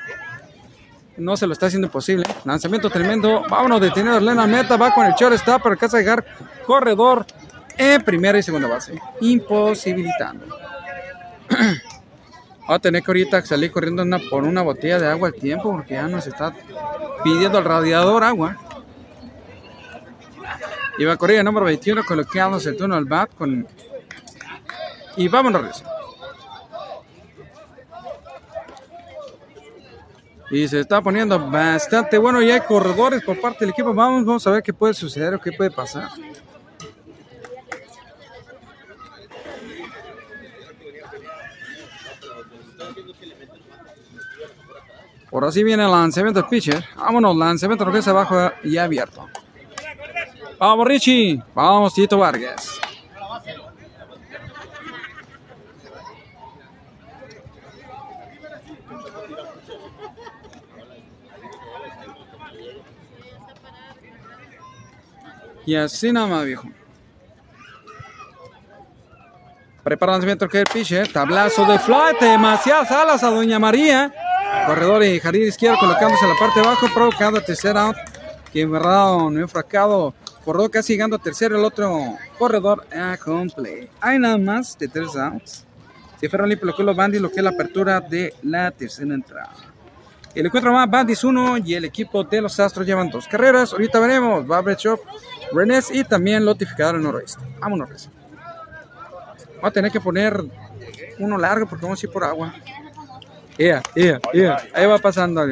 No 1.16 1.36
se 1.36 1.46
lo 1.46 1.52
está 1.52 1.66
haciendo 1.66 1.86
imposible. 1.86 2.24
Lanzamiento 2.44 2.88
tremendo. 2.90 3.42
Vámonos 3.48 3.80
detenido 3.80 4.20
la 4.20 4.46
meta. 4.46 4.76
Va 4.76 4.94
con 4.94 5.04
el 5.04 5.14
short 5.14 5.34
está, 5.34 5.58
pero 5.58 5.72
alcanza 5.72 5.96
a 5.96 6.00
llegar 6.00 6.24
corredor 6.64 7.26
en 7.76 8.02
primera 8.02 8.38
y 8.38 8.42
segunda 8.42 8.68
base. 8.68 9.00
Imposibilitando. 9.20 10.46
Va 12.70 12.74
a 12.74 12.78
tener 12.78 13.02
que 13.02 13.10
ahorita 13.10 13.40
salir 13.46 13.72
corriendo 13.72 14.04
por 14.28 14.44
una 14.44 14.60
botella 14.60 14.98
de 14.98 15.06
agua 15.06 15.28
al 15.28 15.34
tiempo 15.34 15.72
porque 15.72 15.94
ya 15.94 16.06
nos 16.06 16.26
está 16.26 16.54
pidiendo 17.24 17.56
al 17.56 17.64
radiador 17.64 18.22
agua. 18.24 18.58
Y 20.98 21.04
va 21.04 21.14
a 21.14 21.16
correr 21.16 21.38
el 21.38 21.44
número 21.44 21.64
21 21.64 22.04
coloqueándose 22.04 22.70
el 22.70 22.76
turno 22.76 22.96
al 22.96 23.06
bat 23.06 23.32
con... 23.34 23.66
Y 25.16 25.28
vámonos. 25.28 25.82
Y 30.50 30.66
se 30.68 30.80
está 30.80 31.00
poniendo 31.00 31.38
bastante 31.50 32.18
bueno. 32.18 32.42
Y 32.42 32.50
hay 32.50 32.60
corredores 32.60 33.22
por 33.22 33.40
parte 33.40 33.60
del 33.60 33.70
equipo. 33.70 33.94
Vamos, 33.94 34.24
vamos 34.24 34.46
a 34.46 34.50
ver 34.50 34.62
qué 34.62 34.72
puede 34.74 34.92
suceder 34.92 35.34
o 35.34 35.40
qué 35.40 35.52
puede 35.52 35.70
pasar. 35.70 36.08
Por 45.30 45.44
así 45.44 45.62
viene 45.62 45.84
el 45.84 45.90
lanzamiento 45.90 46.40
del 46.40 46.48
pitcher. 46.48 46.84
Vámonos, 46.96 47.36
lanzamiento 47.36 47.84
lo 47.84 47.92
que 47.92 47.98
es 47.98 48.08
abajo 48.08 48.50
y 48.64 48.78
abierto. 48.78 49.28
Vamos, 50.58 50.88
Richie. 50.88 51.42
Vamos, 51.54 51.94
Tito 51.94 52.18
Vargas. 52.18 52.80
Y 65.66 65.76
así 65.76 66.10
nada 66.10 66.26
más, 66.26 66.46
viejo. 66.46 66.66
Prepara 69.84 70.12
el 70.12 70.14
lanzamiento 70.14 70.48
que 70.48 70.60
el 70.60 70.66
pitcher. 70.66 71.12
Tablazo 71.12 71.66
de 71.66 71.78
fly. 71.78 72.16
Demasiadas 72.18 72.90
alas 72.90 73.22
a 73.22 73.28
Doña 73.28 73.58
María. 73.58 74.10
Corredor 74.68 75.02
y 75.02 75.18
jardín 75.18 75.44
izquierdo 75.44 75.78
colocándose 75.78 76.26
en 76.26 76.30
la 76.30 76.36
parte 76.38 76.60
de 76.60 76.66
abajo, 76.66 76.86
provocando 76.92 77.40
tercer 77.40 77.74
out. 77.74 77.96
Que 78.52 78.66
no 78.66 79.40
enfracado. 79.40 80.12
Corredor 80.44 80.70
casi 80.70 80.92
llegando 80.92 81.16
a 81.16 81.18
tercero, 81.18 81.58
el 81.58 81.64
otro 81.64 82.18
corredor 82.38 82.86
a 82.94 83.16
complete. 83.16 83.88
Hay 83.98 84.18
nada 84.18 84.36
más 84.36 84.78
de 84.78 84.88
tres 84.88 85.16
outs. 85.16 85.64
Se 86.20 86.28
fueron 86.28 86.50
limpio 86.50 86.66
lo 86.66 86.76
que 86.76 86.82
los 86.82 86.94
bandis, 86.94 87.18
lo 87.18 87.30
que 87.30 87.36
es 87.36 87.42
la 87.42 87.50
apertura 87.50 87.98
de 88.02 88.34
la 88.42 88.70
tercera 88.70 89.14
entrada. 89.14 89.54
El 90.34 90.44
encuentro 90.44 90.70
más 90.70 90.90
bandis 90.90 91.24
uno 91.24 91.56
y 91.56 91.72
el 91.72 91.86
equipo 91.86 92.22
de 92.24 92.42
los 92.42 92.60
Astros 92.60 92.86
llevan 92.86 93.08
dos 93.08 93.26
carreras. 93.26 93.72
Ahorita 93.72 93.98
veremos. 94.00 94.44
Va 94.44 94.62
Shop, 94.74 95.00
Renes 95.50 95.90
y 95.90 96.04
también 96.04 96.44
Lotificador 96.44 96.96
al 96.96 97.02
noroeste. 97.02 97.42
Vámonos, 97.58 97.88
Renes. 97.88 98.10
Va 99.64 99.68
a 99.68 99.70
tener 99.70 99.90
que 99.90 100.00
poner 100.00 100.44
uno 101.18 101.38
largo 101.38 101.66
porque 101.66 101.86
vamos 101.86 102.02
a 102.02 102.06
ir 102.06 102.12
por 102.12 102.22
agua. 102.22 102.54
Yeah, 103.58 103.82
yeah, 103.96 104.20
yeah. 104.32 104.62
Ahí 104.72 104.86
va 104.86 104.98
pasando. 104.98 105.44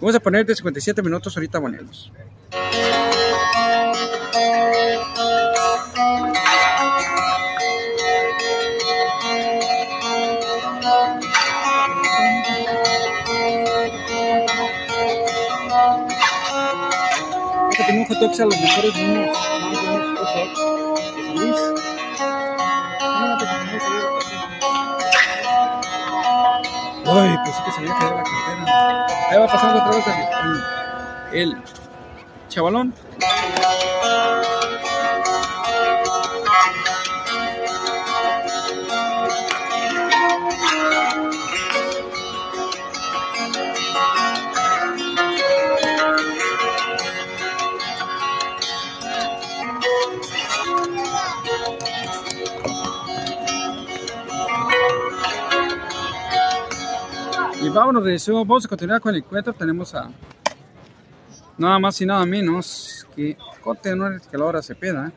Vamos 0.00 0.14
a 0.14 0.20
poner 0.20 0.44
de 0.44 0.54
57 0.54 1.02
minutos, 1.02 1.34
ahorita 1.36 1.58
ponemos. 1.60 2.12
Un 17.88 18.04
hot 18.04 18.18
dog 18.18 18.32
a 18.38 18.44
los 18.44 18.60
mejores 18.60 18.96
niños. 18.96 19.57
Ay, 27.10 27.36
sí 27.46 27.62
que 27.64 27.72
se 27.72 27.78
había 27.80 27.94
caído 27.98 28.16
la 28.16 28.22
cartera. 28.24 29.06
Ahí 29.30 29.38
va 29.38 29.46
pasando 29.46 29.78
otra 29.82 29.96
vez 29.96 30.06
el, 31.32 31.40
el, 31.40 31.52
el 31.52 31.62
chavalón. 32.48 32.94
Vámonos, 57.74 58.26
vamos 58.28 58.64
a 58.64 58.68
continuar 58.68 59.00
con 59.00 59.14
el 59.14 59.22
encuentro. 59.22 59.52
Tenemos 59.52 59.94
a 59.94 60.10
nada 61.56 61.78
más 61.78 62.00
y 62.00 62.06
nada 62.06 62.24
menos 62.24 63.06
que 63.14 63.36
Contenedores 63.62 64.26
que 64.26 64.38
la 64.38 64.44
hora 64.44 64.62
se 64.62 64.74
peda. 64.74 65.12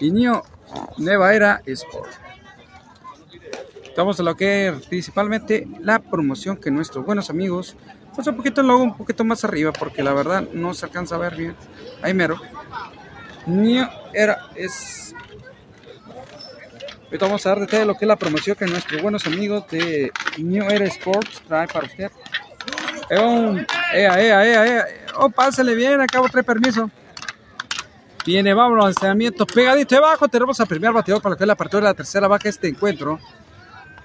Y 0.00 0.10
Niño 0.10 0.42
Nueva 0.98 1.34
Era 1.34 1.62
Sport. 1.66 2.10
Estamos 3.84 4.18
a 4.18 4.22
lo 4.22 4.34
que 4.34 4.74
principalmente 4.88 5.68
la 5.80 5.98
promoción 5.98 6.56
que 6.56 6.70
nuestros 6.70 7.04
buenos 7.04 7.28
amigos, 7.30 7.76
pues 8.14 8.26
un 8.26 8.36
poquito 8.96 9.24
más 9.24 9.44
arriba, 9.44 9.70
porque 9.72 10.02
la 10.02 10.14
verdad 10.14 10.48
no 10.52 10.72
se 10.72 10.86
alcanza 10.86 11.14
a 11.14 11.18
ver 11.18 11.36
bien. 11.36 11.54
Ahí 12.00 12.14
mero. 12.14 12.40
New 13.46 13.86
Era 14.12 14.48
es. 14.56 15.14
Ahorita 17.12 17.26
vamos 17.26 17.44
a 17.44 17.50
dar 17.50 17.60
detalle 17.60 17.80
de 17.80 17.84
lo 17.84 17.94
que 17.94 18.06
es 18.06 18.08
la 18.08 18.16
promoción 18.16 18.56
que 18.56 18.64
nuestros 18.64 19.02
buenos 19.02 19.26
amigos 19.26 19.66
de 19.70 20.10
New 20.38 20.64
Era 20.70 20.86
Sports 20.86 21.42
trae 21.46 21.68
para 21.68 21.84
usted. 21.84 22.10
ea, 23.10 24.18
ea, 24.18 24.46
ea, 24.46 24.66
ea. 24.66 24.86
Oh, 25.18 25.28
pásale 25.28 25.74
bien, 25.74 26.00
acabo 26.00 26.26
traer 26.30 26.46
permiso. 26.46 26.90
Viene, 28.24 28.54
vámonos, 28.54 28.86
lanzamiento 28.86 29.44
pegadito 29.44 29.94
debajo. 29.94 30.26
Tenemos 30.26 30.58
al 30.58 30.66
primer 30.66 30.90
bateador 30.90 31.20
para 31.20 31.34
lo 31.34 31.36
que 31.36 31.44
es 31.44 31.46
la 31.46 31.52
apertura 31.52 31.82
de 31.82 31.88
la 31.90 31.94
tercera 31.94 32.28
vaca 32.28 32.48
este 32.48 32.68
encuentro. 32.68 33.20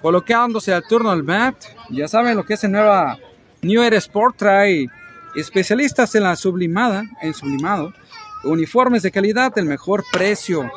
Colocándose 0.01 0.73
al 0.73 0.83
turno 0.83 1.09
al 1.09 1.23
mat. 1.23 1.55
Ya 1.89 2.09
saben 2.09 2.35
lo 2.35 2.43
que 2.43 2.55
es 2.55 2.63
el 2.65 2.73
nueva 2.73 3.17
New 3.61 3.83
Era 3.83 3.95
Sport. 3.95 4.35
Trae 4.35 4.85
especialistas 5.33 6.13
en 6.15 6.23
la 6.23 6.35
sublimada, 6.35 7.05
en 7.21 7.33
sublimado. 7.33 7.93
Uniformes 8.43 9.01
de 9.01 9.11
calidad, 9.11 9.55
del 9.55 9.63
mejor 9.63 10.03
precio. 10.11 10.69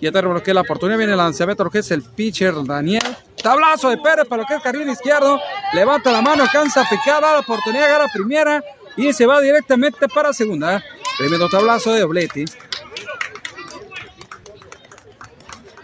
Ya 0.00 0.12
te 0.12 0.20
bloquea 0.20 0.54
la 0.54 0.60
oportunidad, 0.62 0.98
viene 0.98 1.12
el 1.12 1.18
lanzamiento, 1.18 1.64
lo 1.64 1.70
que 1.70 1.80
es 1.80 1.90
el 1.90 2.02
pitcher 2.02 2.54
Daniel. 2.64 3.02
Tablazo 3.42 3.90
de 3.90 3.98
Pérez 3.98 4.26
para 4.26 4.42
lo 4.42 4.48
que 4.48 4.54
es 4.54 4.62
carril 4.62 4.88
izquierdo. 4.88 5.40
Levanta 5.72 6.12
la 6.12 6.22
mano, 6.22 6.42
alcanza 6.42 6.82
a 6.82 6.88
picar, 6.88 7.20
da 7.22 7.32
la 7.32 7.38
oportunidad, 7.40 7.84
agarra 7.84 8.06
primera 8.12 8.62
y 8.96 9.12
se 9.12 9.26
va 9.26 9.40
directamente 9.40 10.08
para 10.08 10.32
segunda. 10.32 10.82
Tremendo 11.18 11.48
tablazo 11.48 11.92
de 11.92 12.00
doblete. 12.00 12.44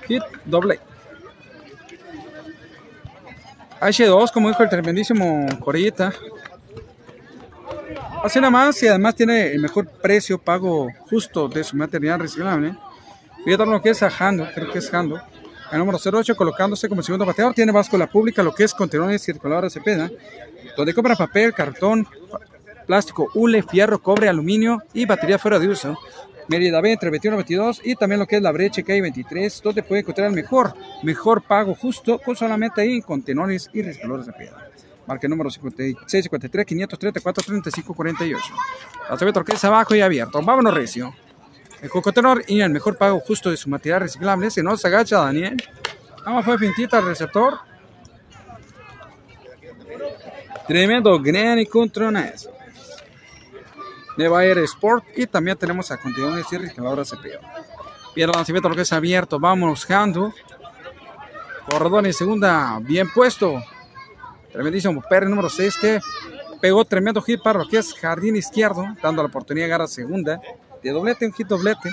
Hit 0.09 0.23
doble. 0.45 0.81
H2, 3.81 4.33
como 4.33 4.49
dijo 4.49 4.63
el 4.63 4.69
tremendísimo 4.69 5.47
Corillita. 5.61 6.13
Así 8.25 8.41
nada 8.41 8.51
más 8.51 8.83
y 8.83 8.89
además 8.89 9.15
tiene 9.15 9.53
el 9.53 9.61
mejor 9.61 9.89
precio 9.89 10.39
pago 10.39 10.89
justo 11.11 11.49
de 11.49 11.63
su 11.63 11.77
material 11.77 12.19
reciclable. 12.21 12.77
Fíjate 13.47 13.65
lo 13.65 13.81
que 13.81 13.91
es 13.91 14.03
a 14.03 14.11
Hando, 14.11 14.45
creo 14.53 14.73
que 14.73 14.81
es 14.81 14.93
Hando. 14.93 15.21
El 15.71 15.79
número 15.79 16.01
08 16.05 16.35
colocándose 16.35 16.89
como 16.89 17.01
segundo 17.01 17.25
bateador. 17.25 17.55
Tiene 17.55 17.73
la 17.73 18.07
pública, 18.09 18.43
lo 18.43 18.53
que 18.53 18.65
es 18.65 18.75
contenedores 18.75 19.23
circuladores 19.23 19.73
de 19.73 19.81
peda. 19.83 20.11
Donde 20.77 20.93
compra 20.93 21.15
papel, 21.15 21.55
cartón, 21.55 22.09
plástico, 22.89 23.31
hule, 23.35 23.63
fierro, 23.63 24.03
cobre, 24.03 24.29
aluminio 24.29 24.83
y 24.93 25.07
batería 25.07 25.39
fuera 25.39 25.61
de 25.61 25.69
uso. 25.69 25.97
Mérida 26.49 26.81
B 26.81 26.91
entre 26.91 27.09
21 27.09 27.37
y 27.37 27.39
22 27.39 27.81
y 27.85 27.95
también 27.95 28.19
lo 28.19 28.27
que 28.27 28.35
es 28.35 28.43
la 28.43 28.51
brecha 28.51 28.83
que 28.83 28.95
hay 28.95 29.01
23, 29.01 29.63
donde 29.63 29.85
puede 29.85 30.01
encontrar 30.01 30.27
el 30.27 30.35
mejor, 30.35 30.75
mejor 31.05 31.43
pago 31.43 31.77
justo 31.77 32.19
con 32.19 32.35
solamente 32.35 32.81
ahí 32.81 33.01
contenedores 33.01 33.71
y 33.73 33.81
rescalores 33.81 34.27
de 34.27 34.33
piedra. 34.33 34.71
Marca 35.07 35.29
número 35.29 35.51
5653 35.51 36.67
534 36.67 37.45
35 37.45 37.95
48. 37.95 38.45
La 39.09 39.33
torquesa 39.33 39.69
abajo 39.69 39.95
y 39.95 40.01
abierto. 40.01 40.43
Vámonos 40.43 40.75
recio. 40.75 41.15
El 41.83 41.91
contenedor 41.91 42.43
y 42.47 42.61
el 42.61 42.71
mejor 42.71 42.97
pago 42.97 43.21
justo 43.21 43.51
de 43.51 43.57
su 43.57 43.69
material 43.69 44.01
reciclable. 44.01 44.51
Se 44.51 44.63
no 44.63 44.77
se 44.77 44.89
agacha 44.89 45.19
Daniel. 45.19 45.57
Vamos 46.25 46.45
fue 46.45 46.59
fintita 46.59 46.99
el 46.99 47.07
receptor. 47.07 47.59
Tremendo 50.67 51.21
gran 51.21 51.59
y 51.59 51.67
contrones 51.67 52.49
de 54.17 54.25
Air 54.25 54.59
Sport 54.59 55.05
y 55.17 55.27
también 55.27 55.57
tenemos 55.57 55.91
a 55.91 55.99
continuación 55.99 56.63
de 56.63 56.73
que 56.73 56.81
ahora 56.81 57.05
se. 57.05 57.17
Bien, 58.15 58.31
el 58.31 58.35
lanzamiento 58.35 58.69
lo 58.69 58.75
que 58.75 58.83
es 58.83 58.93
abierto, 58.93 59.39
vamos 59.39 59.85
Jando. 59.85 60.33
Corredor 61.69 62.07
en 62.07 62.13
segunda, 62.13 62.79
bien 62.81 63.11
puesto. 63.13 63.63
Tremendísimo 64.53 65.03
Pérez 65.09 65.29
número 65.29 65.51
6 65.51 65.77
que 65.77 66.01
pegó 66.61 66.85
tremendo 66.85 67.21
hit 67.21 67.43
para 67.43 67.59
lo 67.59 67.69
que 67.69 67.79
es 67.79 67.93
jardín 67.95 68.37
izquierdo, 68.37 68.87
dando 69.03 69.23
la 69.23 69.29
oportunidad 69.29 69.65
de 69.65 69.67
llegar 69.67 69.83
a 69.83 69.87
segunda. 69.87 70.41
De 70.87 70.93
doblete, 70.93 71.27
un 71.27 71.33
hit 71.33 71.49
doblete. 71.49 71.91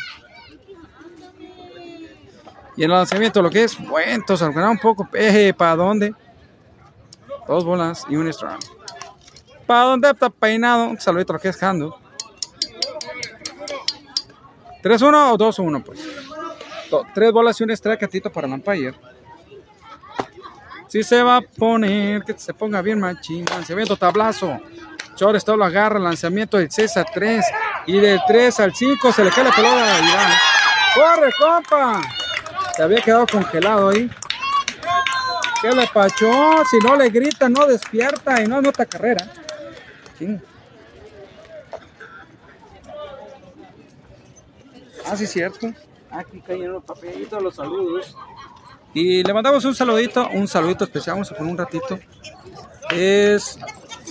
Y 2.77 2.83
el 2.83 2.91
lanzamiento 2.91 3.41
lo 3.41 3.49
que 3.49 3.63
es, 3.63 3.75
bueno, 3.87 4.11
entonces 4.11 4.47
un 4.55 4.77
poco, 4.77 5.09
peje, 5.09 5.51
¿para 5.51 5.75
dónde? 5.75 6.13
Dos 7.47 7.65
bolas 7.65 8.05
y 8.07 8.15
un 8.15 8.27
strike. 8.27 8.63
¿Para 9.65 9.85
dónde 9.85 10.11
está 10.11 10.29
peinado? 10.29 10.89
Un 10.89 10.99
saludito 10.99 11.33
a 11.33 11.37
lo 11.37 11.39
que 11.39 11.49
es 11.49 11.57
Jando. 11.57 11.97
¿3-1 14.83 15.31
o 15.31 15.37
2-1? 15.39 15.83
Pues. 15.83 16.07
Tres 17.15 17.31
bolas 17.31 17.59
y 17.59 17.63
un 17.63 17.71
strike 17.71 18.29
para 18.31 18.45
el 18.45 18.53
umpire. 18.53 18.93
Si 20.87 21.01
se 21.01 21.23
va 21.23 21.37
a 21.37 21.41
poner, 21.41 22.21
que 22.21 22.37
se 22.37 22.53
ponga 22.53 22.79
bien 22.83 22.99
machín. 22.99 23.43
Lanzamiento 23.45 23.97
tablazo. 23.97 24.59
Está 25.35 25.55
lo 25.55 25.63
agarra, 25.63 25.99
lanzamiento 25.99 26.57
del 26.57 26.71
6 26.71 26.97
a 26.97 27.03
3. 27.03 27.45
Y 27.87 27.99
del 27.99 28.19
3 28.27 28.59
al 28.59 28.75
5 28.75 29.11
se 29.11 29.23
le 29.23 29.31
cae 29.31 29.43
la 29.43 29.51
pelota 29.51 29.95
a 29.95 29.99
Iván. 29.99 30.33
¡Corre, 30.95 31.31
compa! 31.39 32.01
Se 32.75 32.83
había 32.83 33.01
quedado 33.01 33.27
congelado 33.27 33.89
ahí. 33.89 34.09
¿Qué 35.61 35.71
le 35.71 35.87
pachó? 35.87 36.63
Si 36.69 36.77
no 36.79 36.95
le 36.95 37.09
grita, 37.09 37.47
no 37.47 37.65
despierta 37.65 38.41
y 38.41 38.47
no 38.47 38.57
anota 38.57 38.85
carrera. 38.85 39.25
Ching. 40.17 40.41
Ah, 45.05 45.15
sí, 45.15 45.27
cierto. 45.27 45.71
Aquí 46.09 46.41
caen 46.41 46.71
los 46.71 46.83
papelitos, 46.83 47.41
los 47.41 47.55
saludos. 47.55 48.15
Y 48.93 49.23
le 49.23 49.33
mandamos 49.33 49.65
un 49.65 49.73
saludito, 49.73 50.27
un 50.29 50.47
saludito 50.47 50.83
especial, 50.83 51.15
vamos 51.15 51.31
a 51.31 51.35
poner 51.35 51.51
un 51.51 51.57
ratito. 51.57 51.99
Es, 52.91 53.57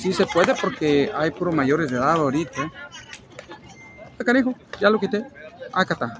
sí 0.02 0.12
se 0.12 0.26
puede 0.26 0.54
porque 0.60 1.10
hay 1.14 1.30
puro 1.30 1.52
mayores 1.52 1.90
de 1.90 1.96
edad 1.96 2.12
ahorita. 2.12 2.70
Acá, 4.18 4.38
hijo, 4.38 4.54
ya 4.80 4.90
lo 4.90 4.98
quité. 4.98 5.24
Acá 5.72 5.94
está. 5.94 6.18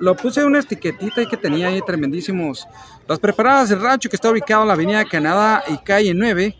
Lo, 0.00 0.16
puse 0.16 0.44
una 0.44 0.60
etiquetita 0.60 1.22
y 1.22 1.26
que 1.26 1.36
tenía 1.36 1.68
ahí 1.68 1.80
tremendísimos. 1.82 2.66
Las 3.06 3.18
preparadas 3.18 3.68
del 3.68 3.80
rancho 3.80 4.08
que 4.08 4.16
está 4.16 4.30
ubicado 4.30 4.62
en 4.62 4.68
la 4.68 4.74
avenida 4.74 5.04
Canadá 5.04 5.64
y 5.68 5.78
calle 5.78 6.12
9 6.14 6.56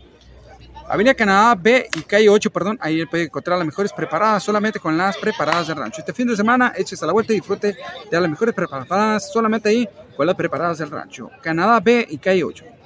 Avenida 0.89 1.13
Canadá 1.13 1.53
B 1.55 1.89
y 1.95 2.01
calle 2.03 2.29
8, 2.29 2.49
perdón, 2.49 2.77
ahí 2.81 3.05
puede 3.05 3.25
encontrar 3.25 3.57
las 3.57 3.65
mejores 3.65 3.91
preparadas 3.91 4.41
solamente 4.41 4.79
con 4.79 4.97
las 4.97 5.17
preparadas 5.17 5.67
de 5.67 5.73
rancho. 5.73 5.99
Este 5.99 6.13
fin 6.13 6.27
de 6.27 6.35
semana 6.37 6.71
échese 6.77 7.03
a 7.03 7.07
la 7.07 7.13
vuelta 7.13 7.33
y 7.33 7.37
disfrute 7.37 7.75
de 8.09 8.21
las 8.21 8.29
mejores 8.29 8.55
preparadas 8.55 9.29
solamente 9.29 9.67
ahí 9.67 9.87
con 10.15 10.25
las 10.25 10.35
preparadas 10.35 10.77
del 10.77 10.89
rancho. 10.89 11.29
Canadá 11.41 11.81
B 11.81 12.07
y 12.09 12.17
calle 12.17 12.43
8. 12.45 12.76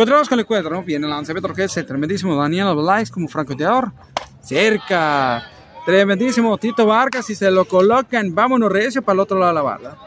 Continuamos 0.00 0.30
con 0.30 0.38
el 0.38 0.44
encuentro. 0.44 0.82
Viene 0.82 1.04
el 1.04 1.10
lanzamiento 1.10 1.52
que 1.52 1.64
es 1.64 1.74
tremendísimo 1.86 2.34
Daniel 2.34 2.68
Oblais 2.68 3.10
como 3.10 3.28
francoteador. 3.28 3.92
Cerca. 4.40 5.42
Tremendísimo 5.84 6.56
Tito 6.56 6.86
Vargas 6.86 7.28
y 7.28 7.34
se 7.34 7.50
lo 7.50 7.66
colocan. 7.66 8.34
Vámonos 8.34 8.72
recio 8.72 9.02
para 9.02 9.12
el 9.12 9.20
otro 9.20 9.38
lado 9.38 9.50
de 9.50 9.54
la 9.56 9.60
barra. 9.60 9.98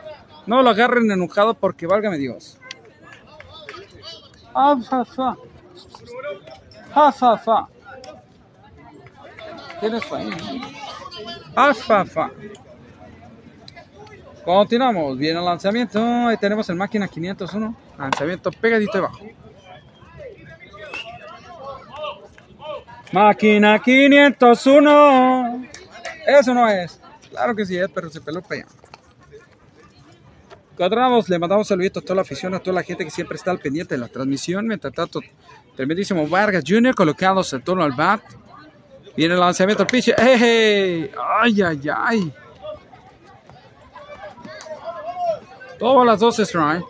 No 0.47 0.63
lo 0.63 0.71
agarren 0.71 1.11
enojado 1.11 1.53
porque 1.53 1.85
válgame 1.85 2.17
Dios. 2.17 2.57
Ah, 4.55 4.75
Fa, 4.81 5.05
fa. 7.37 7.67
Tienes 9.79 10.11
ahí. 10.11 10.31
Fa, 11.53 11.71
fa, 11.75 12.05
fa. 12.05 12.31
Continuamos. 14.43 15.19
Viene 15.19 15.37
el 15.37 15.45
lanzamiento. 15.45 15.99
Ahí 16.01 16.37
tenemos 16.37 16.67
el 16.69 16.77
máquina 16.77 17.07
501. 17.07 17.75
Lanzamiento 17.99 18.49
pegadito 18.51 18.93
debajo. 18.93 19.19
Máquina 23.13 23.79
501. 23.79 25.67
Eso 26.25 26.53
no 26.55 26.67
es. 26.67 26.99
Claro 27.29 27.55
que 27.55 27.63
sí 27.63 27.77
es, 27.77 27.87
pero 27.93 28.09
se 28.09 28.19
peló 28.19 28.41
para 28.41 28.65
allá. 30.79 31.23
le 31.27 31.39
mandamos 31.39 31.67
saluditos 31.67 32.01
a 32.01 32.05
toda 32.05 32.15
la 32.15 32.23
afición, 32.23 32.55
a 32.55 32.59
toda 32.59 32.73
la 32.73 32.81
gente 32.81 33.05
que 33.05 33.11
siempre 33.11 33.35
está 33.35 33.51
al 33.51 33.59
pendiente 33.59 33.93
de 33.93 34.01
la 34.01 34.07
transmisión. 34.07 34.65
Mientras 34.65 34.91
tanto, 34.93 35.19
tremendísimo 35.75 36.27
Vargas 36.27 36.63
Jr. 36.67 36.95
colocándose 36.95 37.55
en 37.57 37.61
torno 37.61 37.83
al 37.83 37.91
bat. 37.91 38.23
Viene 39.15 39.35
el 39.35 39.39
lanzamiento 39.39 39.83
al 39.83 39.87
pitch. 39.87 40.09
¡Ey! 40.17 41.11
¡Ay, 41.39 41.61
ay, 41.61 41.81
ay! 41.95 42.33
Todas 45.77 46.07
las 46.07 46.19
dos 46.19 46.39
strike. 46.39 46.83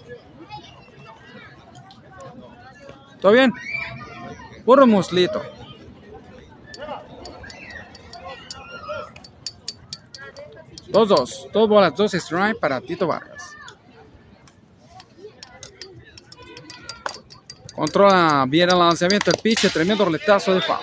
¿Todo 3.20 3.34
bien? 3.34 3.52
Puro 4.64 4.88
muslito. 4.88 5.53
Dos, 10.94 11.10
dos. 11.10 11.48
Dos 11.52 11.68
bolas, 11.68 11.96
dos 11.96 12.14
strike 12.14 12.60
para 12.60 12.80
Tito 12.80 13.08
Vargas. 13.08 13.58
Controla 17.74 18.46
bien 18.48 18.70
el 18.70 18.78
lanzamiento 18.78 19.32
del 19.32 19.42
pitch. 19.42 19.74
Tremendo 19.74 20.06
roletazo 20.06 20.54
de 20.54 20.62
foul. 20.62 20.78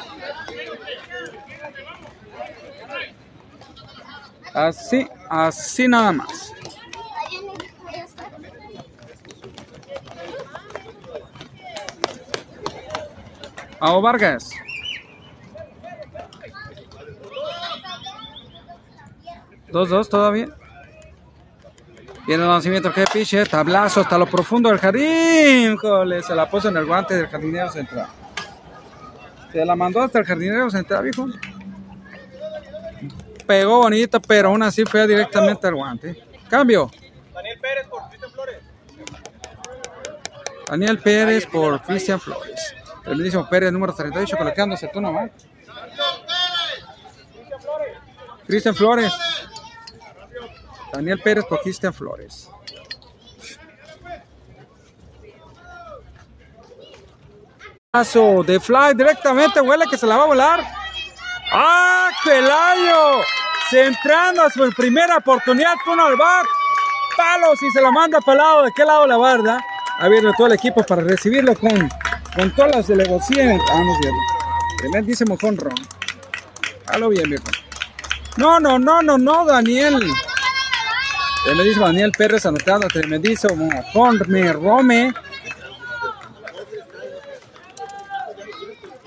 Así, 4.52 5.08
así 5.28 5.86
nada 5.86 6.10
más. 6.10 6.52
Vamos 13.78 14.02
Vargas. 14.02 14.50
Dos, 19.72 19.88
dos 19.88 20.08
todavía. 20.08 20.48
Viene 22.26 22.44
el 22.44 22.48
lanzamiento 22.48 22.92
que 22.92 23.04
piche, 23.12 23.44
tablazo 23.44 24.00
hasta 24.00 24.18
lo 24.18 24.26
profundo 24.26 24.68
del 24.68 24.78
jardín. 24.78 25.76
se 26.22 26.34
la 26.34 26.48
puso 26.48 26.68
en 26.68 26.76
el 26.76 26.86
guante 26.86 27.14
del 27.16 27.26
jardinero 27.28 27.70
central. 27.70 28.06
Se 29.52 29.64
la 29.64 29.74
mandó 29.74 30.00
hasta 30.02 30.20
el 30.20 30.24
jardinero 30.24 30.70
central, 30.70 31.04
viejo. 31.04 31.26
Pegó 33.46 33.78
bonito, 33.78 34.20
pero 34.20 34.48
aún 34.48 34.62
así 34.62 34.84
fue 34.84 35.06
directamente 35.06 35.66
al 35.66 35.74
guante. 35.74 36.22
Cambio. 36.48 36.90
Daniel 37.34 37.58
Pérez 37.58 37.86
por 37.88 38.08
Cristian 38.08 38.30
Flores. 38.30 38.58
Daniel 40.68 40.98
Pérez 40.98 41.46
por 41.46 41.82
Cristian 41.82 42.20
Flores. 42.20 42.74
El 43.06 43.16
mismo 43.16 43.48
Pérez, 43.48 43.72
número 43.72 43.92
38, 43.92 44.36
colocándose 44.36 44.88
tú 44.92 45.00
nomás. 45.00 45.30
Cristian 48.46 48.74
Flores. 48.74 49.12
Daniel 50.92 51.20
Pérez 51.22 51.44
por 51.44 51.60
Cristian 51.60 51.92
Flores. 51.92 52.48
Paso 57.90 58.42
de 58.44 58.60
fly 58.60 58.94
directamente, 58.94 59.60
huele 59.60 59.86
que 59.90 59.98
se 59.98 60.06
la 60.06 60.16
va 60.16 60.24
a 60.24 60.26
volar. 60.26 60.64
¡Ah, 61.52 62.10
Pelayo! 62.24 63.22
Centrando 63.68 64.42
a 64.42 64.50
su 64.50 64.70
primera 64.72 65.16
oportunidad 65.16 65.74
con 65.84 65.98
al 65.98 66.16
bat. 66.16 66.46
Palos 67.16 67.60
y 67.62 67.70
se 67.70 67.82
la 67.82 67.90
manda 67.90 68.20
para 68.20 68.32
el 68.32 68.38
lado. 68.38 68.62
¿De 68.62 68.72
qué 68.74 68.84
lado 68.84 69.06
la 69.06 69.16
barda? 69.16 69.64
Abierto 69.98 70.32
todo 70.36 70.46
el 70.46 70.52
equipo 70.54 70.82
para 70.84 71.02
recibirlo 71.02 71.54
con 71.56 71.88
con 72.34 72.50
todas 72.54 72.76
las 72.76 72.86
delegaciones. 72.86 73.60
Vamos 73.68 73.98
bien. 74.00 74.14
Tremendísimo 74.78 75.36
Ron. 75.40 75.74
Halo 76.86 77.08
bien, 77.08 77.28
viejo. 77.28 77.44
No, 78.36 78.60
no, 78.60 78.78
no, 78.78 79.02
no, 79.02 79.18
no, 79.18 79.44
Daniel. 79.44 80.12
Tremendísimo 81.44 81.86
Daniel 81.86 82.12
Pérez 82.12 82.46
anotando. 82.46 82.88
Tremendísimo 82.88 83.68
me 84.28 84.52
Rome. 84.52 85.12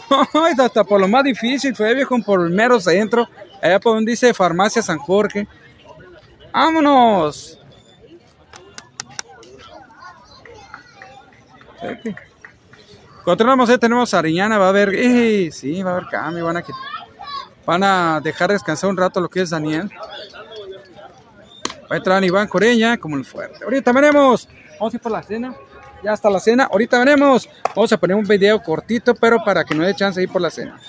hasta 0.60 0.84
por 0.84 1.00
lo 1.00 1.08
más 1.08 1.24
difícil 1.24 1.76
fue 1.76 1.94
viejo 1.94 2.18
por 2.26 2.42
el 2.42 2.50
mero 2.50 2.80
centro. 2.80 3.28
Allá 3.62 3.80
por 3.80 3.96
donde 3.96 4.12
dice 4.12 4.34
Farmacia 4.34 4.82
San 4.82 4.98
Jorge. 4.98 5.48
¡Vámonos! 6.52 7.60
Continuamos, 13.24 13.70
eh, 13.70 13.78
tenemos 13.78 14.14
a 14.14 14.20
Ariñana, 14.20 14.58
va 14.58 14.66
a 14.66 14.70
haber, 14.70 14.94
eh, 14.94 15.50
sí, 15.52 15.82
va 15.82 15.92
a 15.92 15.94
haber 15.96 16.10
cambio, 16.10 16.46
van 16.46 16.58
a, 16.58 16.64
van 17.66 17.84
a 17.84 18.20
dejar 18.22 18.52
descansar 18.52 18.90
un 18.90 18.98
rato 18.98 19.22
lo 19.22 19.30
que 19.30 19.42
es 19.42 19.50
Daniel. 19.50 19.90
Va 21.92 21.96
a 21.96 21.98
entrar 21.98 22.24
Iván 22.24 22.48
Coreña 22.48 22.98
como 22.98 23.18
el 23.18 23.26
fuerte. 23.26 23.64
Ahorita 23.64 23.92
veremos, 23.92 24.48
vamos 24.80 24.94
a 24.94 24.98
ir 24.98 25.02
por 25.02 25.12
la 25.12 25.24
cena, 25.24 25.56
ya 26.04 26.14
está 26.14 26.30
la 26.30 26.40
cena, 26.40 26.68
ahorita 26.72 27.00
veremos, 27.00 27.50
vamos 27.76 27.92
a 27.92 27.98
poner 27.98 28.16
un 28.16 28.26
video 28.26 28.62
cortito, 28.62 29.14
pero 29.16 29.44
para 29.44 29.64
que 29.64 29.76
no 29.76 29.84
dé 29.84 29.96
chance 29.96 30.20
de 30.20 30.26
ir 30.26 30.32
por 30.32 30.42
la 30.42 30.50
cena. 30.50 30.80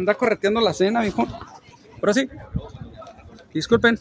Andar 0.00 0.16
correteando 0.16 0.60
la 0.60 0.72
cena, 0.72 1.02
viejo. 1.02 1.26
Pero 2.00 2.14
sí, 2.14 2.28
disculpen. 3.54 3.98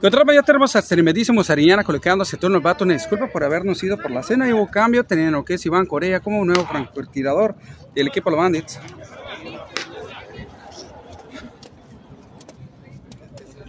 De 0.00 0.08
otra 0.08 0.24
ya 0.32 0.42
tenemos 0.42 0.74
a 0.76 0.80
Tremendísimo 0.80 1.44
Sariñana 1.44 1.84
colocándose 1.84 2.38
turno 2.38 2.56
el 2.56 2.62
vato. 2.62 2.86
Disculpa 2.86 3.26
por 3.26 3.44
habernos 3.44 3.82
ido 3.82 3.98
por 3.98 4.10
la 4.10 4.22
cena. 4.22 4.46
Hubo 4.54 4.66
cambio, 4.70 5.04
teniendo 5.04 5.38
lo 5.38 5.44
que 5.44 5.54
es 5.54 5.66
Iván 5.66 5.84
Corea 5.84 6.20
como 6.20 6.38
un 6.38 6.46
nuevo 6.46 6.64
francotirador 6.64 7.54
del 7.94 8.06
equipo 8.06 8.30
de 8.30 8.36
los 8.36 8.42
Bandits. 8.42 8.80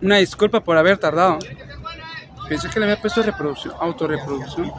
Una 0.01 0.17
disculpa 0.17 0.61
por 0.61 0.77
haber 0.77 0.97
tardado. 0.97 1.37
Pensé 2.47 2.69
que 2.69 2.79
le 2.79 2.85
había 2.85 3.01
puesto 3.01 3.21
reproducción, 3.21 3.73
autorreproducción. 3.79 4.71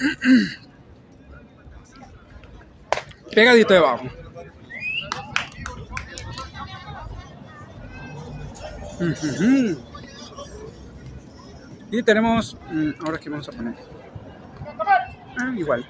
Pegadito 3.34 3.74
debajo. 3.74 4.04
Y 11.90 12.02
tenemos, 12.02 12.56
mm, 12.70 12.90
ahora 13.04 13.18
qué 13.18 13.30
vamos 13.30 13.48
a 13.48 13.52
poner. 13.52 13.74
Ah, 15.38 15.52
igual. 15.56 15.86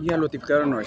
Ya 0.00 0.16
lo 0.16 0.22
notificaron 0.22 0.70
no 0.70 0.80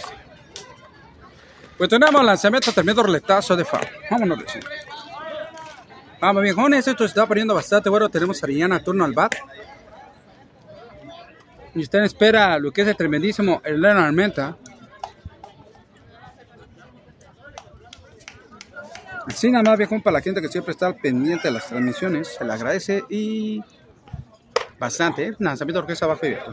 Pues 1.78 1.90
tenemos 1.90 2.24
lanzamiento 2.24 2.72
tremendo 2.72 3.04
roletazo 3.04 3.56
de 3.56 3.66
FAR. 3.66 3.88
Vámonos, 4.12 4.40
Vamos, 6.20 6.44
viejones, 6.44 6.88
esto 6.88 7.04
se 7.04 7.10
está 7.10 7.26
poniendo 7.26 7.54
bastante 7.54 7.90
bueno. 7.90 8.10
Tenemos 8.10 8.42
a 8.42 8.46
Ariana 8.46 8.84
turno 8.84 9.06
al 9.06 9.14
bat. 9.14 9.36
Y 11.78 11.84
usted 11.84 12.00
espera 12.00 12.58
lo 12.58 12.72
que 12.72 12.82
es 12.82 12.88
el 12.88 12.98
tremendísimo 12.98 13.62
Elena 13.64 14.08
Armenta. 14.08 14.58
Así 19.28 19.52
nada 19.52 19.64
más, 19.64 19.78
viejón, 19.78 20.02
para 20.02 20.16
la 20.16 20.22
gente 20.22 20.42
que 20.42 20.48
siempre 20.48 20.72
está 20.72 20.92
pendiente 20.94 21.50
de 21.50 21.54
las 21.54 21.68
transmisiones. 21.68 22.30
Se 22.30 22.44
le 22.44 22.52
agradece 22.52 23.04
y 23.10 23.62
bastante. 24.80 25.28
¿eh? 25.28 25.36
Lanzamiento 25.38 25.80
de 25.80 25.84
orquesta 25.84 26.06
abajo 26.06 26.26
y 26.26 26.30
viejo. 26.30 26.52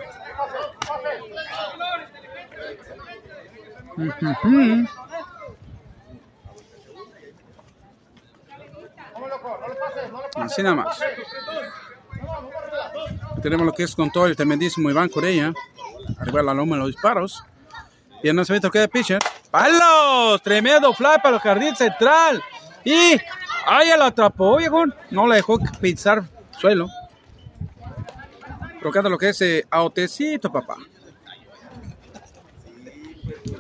Así 10.37 10.63
nada 10.63 10.75
más. 10.75 11.01
Tenemos 13.43 13.67
lo 13.67 13.73
que 13.73 13.83
es 13.83 13.95
con 13.95 14.11
todo 14.11 14.27
el 14.27 14.37
tremendísimo 14.37 14.91
Iván 14.91 15.09
Corella. 15.09 15.53
Arriba 16.19 16.43
la 16.43 16.55
loma 16.55 16.77
los 16.77 16.89
disparos. 16.89 17.45
Y 18.23 18.29
el 18.29 18.37
lanzamiento 18.37 18.71
que 18.71 18.79
de 18.79 18.89
pitcher. 18.89 19.19
¡Palos! 19.51 20.43
Tremendo 20.43 20.93
fly 20.95 21.19
para 21.23 21.37
el 21.37 21.43
jardín 21.43 21.77
central. 21.77 22.43
Y 22.85 23.17
ahí 23.67 23.91
lo 23.97 24.05
atrapó, 24.05 24.57
viejo. 24.57 24.85
No 25.11 25.27
le 25.27 25.37
dejó 25.37 25.59
pisar 25.81 26.25
suelo. 26.59 26.89
Colocando 28.81 29.11
lo 29.11 29.19
que 29.19 29.31
es 29.31 29.41
eh, 29.43 29.67
autecito, 29.71 30.51
papá. 30.51 30.77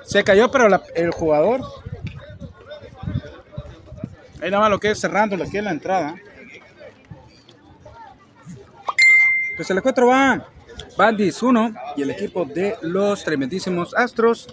Se 0.04 0.22
cayó, 0.22 0.50
pero 0.50 0.68
el 0.94 1.10
jugador. 1.10 1.60
Ahí 4.42 4.50
nada 4.50 4.60
más 4.60 4.70
lo 4.70 4.78
que 4.78 4.90
es 4.90 5.00
cerrando 5.00 5.36
que 5.50 5.58
es 5.58 5.64
la 5.64 5.70
entrada. 5.70 6.14
Pues 9.56 9.70
el 9.70 9.78
encuentro 9.78 10.08
va 10.08 10.48
Bandis 10.96 11.42
1 11.42 11.74
y 11.96 12.02
el 12.02 12.10
equipo 12.10 12.44
de 12.44 12.76
los 12.82 13.22
tremendísimos 13.22 13.94
Astros. 13.94 14.48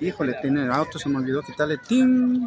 Híjole, 0.00 0.34
tiene 0.40 0.64
el 0.64 0.70
auto, 0.70 0.98
se 0.98 1.08
me 1.08 1.18
olvidó 1.18 1.42
quitarle 1.42 1.78
ting. 1.78 2.46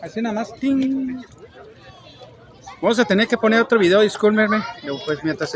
Así 0.00 0.22
nada 0.22 0.34
más 0.34 0.54
ting. 0.54 1.22
Vamos 2.80 2.98
a 2.98 3.04
tener 3.04 3.26
que 3.26 3.36
poner 3.36 3.60
otro 3.60 3.78
video, 3.78 4.00
discúlpenme. 4.00 4.62
Pues 5.04 5.22
mientras, 5.24 5.52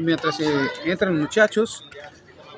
mientras 0.00 0.40
entran 0.84 1.12
los 1.12 1.20
muchachos, 1.20 1.84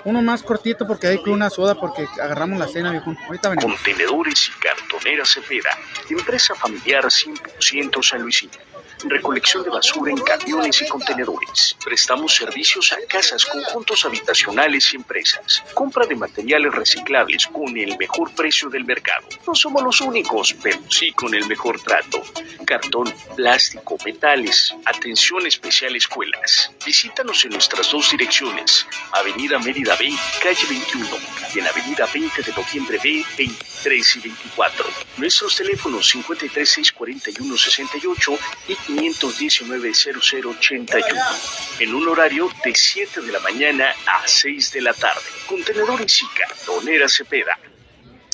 uno 0.05 0.23
más 0.23 0.43
cortito 0.43 0.87
porque 0.87 1.09
hay 1.09 1.23
que 1.23 1.31
una 1.31 1.51
soda 1.51 1.75
porque 1.75 2.07
agarramos 2.23 2.59
la 2.59 2.69
cena, 2.69 2.93
viejo. 2.93 3.13
Ahorita 3.27 3.51
venimos. 3.51 3.75
Contenedores 3.75 4.49
y 4.49 4.61
cartoneras 4.61 5.31
Cepeda, 5.31 5.71
empresa 6.09 6.55
familiar 6.55 7.05
100% 7.05 8.03
San 8.03 8.23
Luisito 8.23 8.59
recolección 9.05 9.63
de 9.63 9.71
basura 9.71 10.11
en 10.11 10.19
camiones 10.19 10.83
y 10.83 10.89
contenedores. 10.89 11.77
Prestamos 11.85 12.35
servicios 12.35 12.93
a 12.93 12.97
casas, 13.09 13.45
conjuntos 13.45 14.05
habitacionales 14.05 14.93
y 14.93 14.97
empresas. 14.97 15.63
Compra 15.75 16.07
de 16.07 16.17
materiales 16.17 16.75
reciclables 16.75 17.47
con 17.47 17.77
el 17.77 17.97
mejor 17.99 18.35
precio 18.35 18.69
del 18.69 18.85
mercado. 18.85 19.27
No 19.47 19.55
somos 19.55 19.83
los 19.83 20.01
únicos, 20.01 20.55
pero 20.63 20.79
sí 20.91 21.13
con 21.13 21.35
el 21.35 21.47
mejor 21.47 21.81
trato. 21.81 22.23
Cartón, 22.65 23.13
plástico, 23.37 23.97
metales. 24.05 24.75
Atención 24.85 25.47
especial 25.47 25.95
escuelas. 25.97 26.73
Visítanos 26.85 27.45
en 27.45 27.53
nuestras 27.53 27.91
dos 27.91 28.11
direcciones. 28.11 28.87
Avenida 29.13 29.59
Mérida 29.59 29.97
B, 29.97 30.13
calle 30.43 30.67
21 30.69 31.09
y 31.55 31.61
en 31.61 31.67
Avenida 31.67 32.07
20 32.13 32.43
de 32.43 32.53
Noviembre 32.53 32.99
B, 33.03 33.25
23 33.37 34.17
y 34.17 34.21
24. 34.21 34.85
Nuestros 35.19 35.57
teléfonos 35.57 36.15
5364168 36.15 38.39
y 38.69 38.77
519-0081 38.89 41.81
en 41.81 41.95
un 41.95 42.09
horario 42.09 42.51
de 42.65 42.75
7 42.75 43.21
de 43.21 43.33
la 43.33 43.41
mañana 43.41 43.93
a 44.07 44.27
6 44.27 44.73
de 44.73 44.81
la 44.81 44.95
tarde. 44.95 45.21
Contenedores 45.47 46.23
y 46.23 46.27
cartonera 46.29 47.07
Cepeda. 47.09 47.59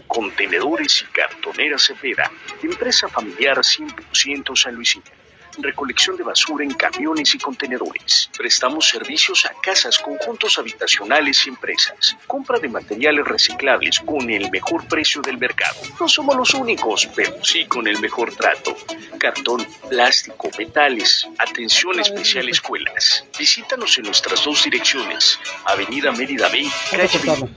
Contenedores 0.07 1.03
y 1.03 1.05
cartonera 1.07 1.79
Cepeda. 1.79 2.31
Empresa 2.63 3.09
familiar 3.09 3.59
100% 3.59 4.57
San 4.57 4.75
Luisito 4.75 5.11
recolección 5.59 6.17
de 6.17 6.25
basura 6.25 6.65
en 6.65 6.73
camiones 6.73 7.35
y 7.35 7.39
contenedores. 7.39 8.31
Prestamos 8.37 8.89
servicios 8.89 9.45
a 9.47 9.53
casas, 9.61 9.99
conjuntos 9.99 10.59
habitacionales 10.59 11.47
y 11.47 11.51
empresas. 11.51 12.17
Compra 12.27 12.59
de 12.59 12.69
materiales 12.69 13.25
reciclables 13.27 14.01
con 14.01 14.29
el 14.31 14.51
mejor 14.51 14.87
precio 14.87 15.23
del 15.23 15.39
mercado. 15.39 15.77
No 16.01 16.09
somos 16.09 16.37
los 16.37 16.55
únicos, 16.55 17.09
pero 17.15 17.45
sí 17.45 17.67
con 17.67 17.87
el 17.87 17.99
mejor 18.01 18.35
trato. 18.35 18.77
Cartón, 19.19 19.67
plástico, 19.89 20.51
metales. 20.59 21.29
Atención 21.39 21.99
especial 22.01 22.49
escuelas. 22.49 23.25
Visítanos 23.39 23.99
en 23.99 24.05
nuestras 24.05 24.45
dos 24.45 24.65
direcciones. 24.65 25.39
Avenida 25.65 26.13
Mérida 26.13 26.49
B, 26.49 26.67
calle 26.91 27.49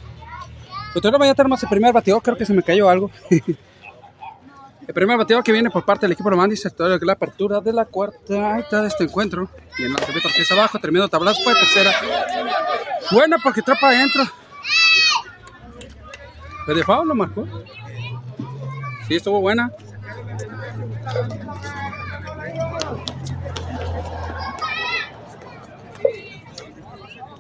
Doctor, 0.94 1.20
vaya 1.20 1.32
a 1.32 1.36
tenemos 1.36 1.62
el 1.62 1.70
primer 1.70 1.94
bateador, 1.94 2.24
creo 2.24 2.38
que 2.38 2.46
se 2.46 2.54
me 2.54 2.64
cayó 2.64 2.90
algo. 2.90 3.12
El 4.88 4.94
primer 4.94 5.18
bateador 5.18 5.44
que 5.44 5.52
viene 5.52 5.70
por 5.70 5.84
parte 5.84 6.06
del 6.06 6.14
equipo 6.14 6.30
román 6.30 6.50
dice 6.50 6.70
toda 6.70 6.98
la 6.98 7.14
apertura 7.14 7.60
de 7.60 7.74
la 7.74 7.84
cuarta 7.84 8.58
está 8.58 8.82
de 8.82 8.88
este 8.88 9.04
encuentro. 9.04 9.50
Y 9.78 9.84
el 9.84 9.92
lanzamiento 9.92 10.30
que 10.34 10.42
es 10.42 10.52
abajo, 10.52 10.80
tremendo 10.80 11.10
tablazo 11.10 11.44
fue 11.44 11.54
tercera. 11.56 11.92
Buena 13.12 13.38
porque 13.44 13.62
trapa 13.62 13.90
adentro. 13.90 14.24
¿Fue 16.66 16.74
de 16.74 16.84
lo 16.86 17.16
marcó? 17.16 17.46
Sí, 19.08 19.16
estuvo 19.16 19.42
buena. 19.42 19.72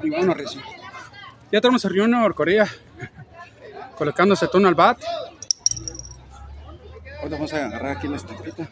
Y 0.04 0.10
bueno, 0.10 0.34
Rizzi. 0.34 0.60
Ya 1.50 1.62
tenemos 1.62 1.86
a 1.86 1.90
Junior 1.90 2.36
Corea 2.36 2.68
colocándose 3.98 4.50
tono 4.50 4.68
al 4.68 4.76
bat 4.76 4.98
vamos 7.30 7.54
a 7.54 7.66
agarrar 7.66 7.98
aquí 7.98 8.08
la 8.08 8.18
estampita. 8.18 8.70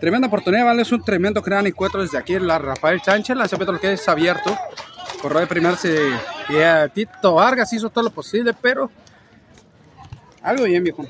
Tremenda 0.00 0.26
oportunidad, 0.26 0.64
¿vale? 0.64 0.82
Es 0.82 0.90
un 0.90 1.04
tremendo 1.04 1.42
gran 1.42 1.66
encuentro 1.66 2.02
desde 2.02 2.18
aquí 2.18 2.38
la 2.38 2.58
Rafael 2.58 3.00
Sánchez. 3.02 3.36
La 3.36 3.46
lo 3.46 3.80
que 3.80 3.92
es 3.92 4.08
abierto. 4.08 4.56
Corró 5.20 5.38
de 5.38 5.46
primarse 5.46 5.96
y 6.48 6.60
a 6.60 6.88
Tito 6.88 7.34
Vargas 7.34 7.72
hizo 7.72 7.88
todo 7.88 8.02
lo 8.02 8.10
posible, 8.10 8.52
pero 8.60 8.90
algo 10.42 10.64
bien, 10.64 10.82
viejo. 10.82 11.06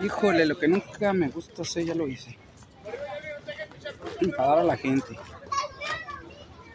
Híjole, 0.00 0.46
lo 0.46 0.56
que 0.56 0.68
nunca 0.68 1.12
me 1.12 1.28
gusta 1.28 1.62
hacer, 1.62 1.84
ya 1.84 1.94
lo 1.94 2.06
hice. 2.06 2.38
Empadar 4.20 4.60
a 4.60 4.64
la 4.64 4.76
gente. 4.76 5.18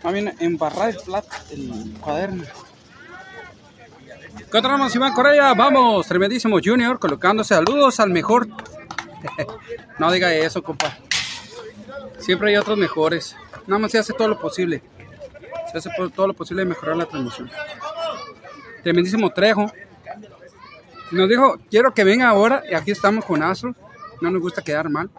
Más 0.03 0.13
bien, 0.13 0.35
embarrar 0.39 0.89
el, 0.89 0.97
plat, 0.97 1.25
el 1.51 1.95
cuaderno. 2.01 2.43
Encontramos 4.39 4.95
Iván 4.95 5.13
Correa, 5.13 5.53
vamos, 5.53 6.07
tremendísimo 6.07 6.59
Junior, 6.63 6.99
colocándose 6.99 7.55
saludos 7.55 7.99
al 7.99 8.09
mejor. 8.09 8.47
no 9.99 10.11
diga 10.11 10.33
eso, 10.33 10.61
compa. 10.61 10.97
Siempre 12.19 12.49
hay 12.49 12.57
otros 12.57 12.77
mejores. 12.77 13.35
Nada 13.67 13.79
más 13.79 13.91
se 13.91 13.99
hace 13.99 14.13
todo 14.13 14.27
lo 14.27 14.39
posible. 14.39 14.81
Se 15.71 15.77
hace 15.77 15.89
todo 16.15 16.27
lo 16.27 16.33
posible 16.33 16.63
de 16.63 16.69
mejorar 16.69 16.95
la 16.95 17.05
transmisión. 17.05 17.49
Tremendísimo 18.83 19.31
Trejo. 19.31 19.71
Nos 21.11 21.29
dijo, 21.29 21.57
quiero 21.69 21.93
que 21.93 22.03
venga 22.03 22.29
ahora, 22.29 22.63
y 22.69 22.73
aquí 22.73 22.91
estamos 22.91 23.25
con 23.25 23.43
Astro. 23.43 23.75
No 24.21 24.31
nos 24.31 24.41
gusta 24.41 24.61
quedar 24.61 24.89
mal. 24.89 25.09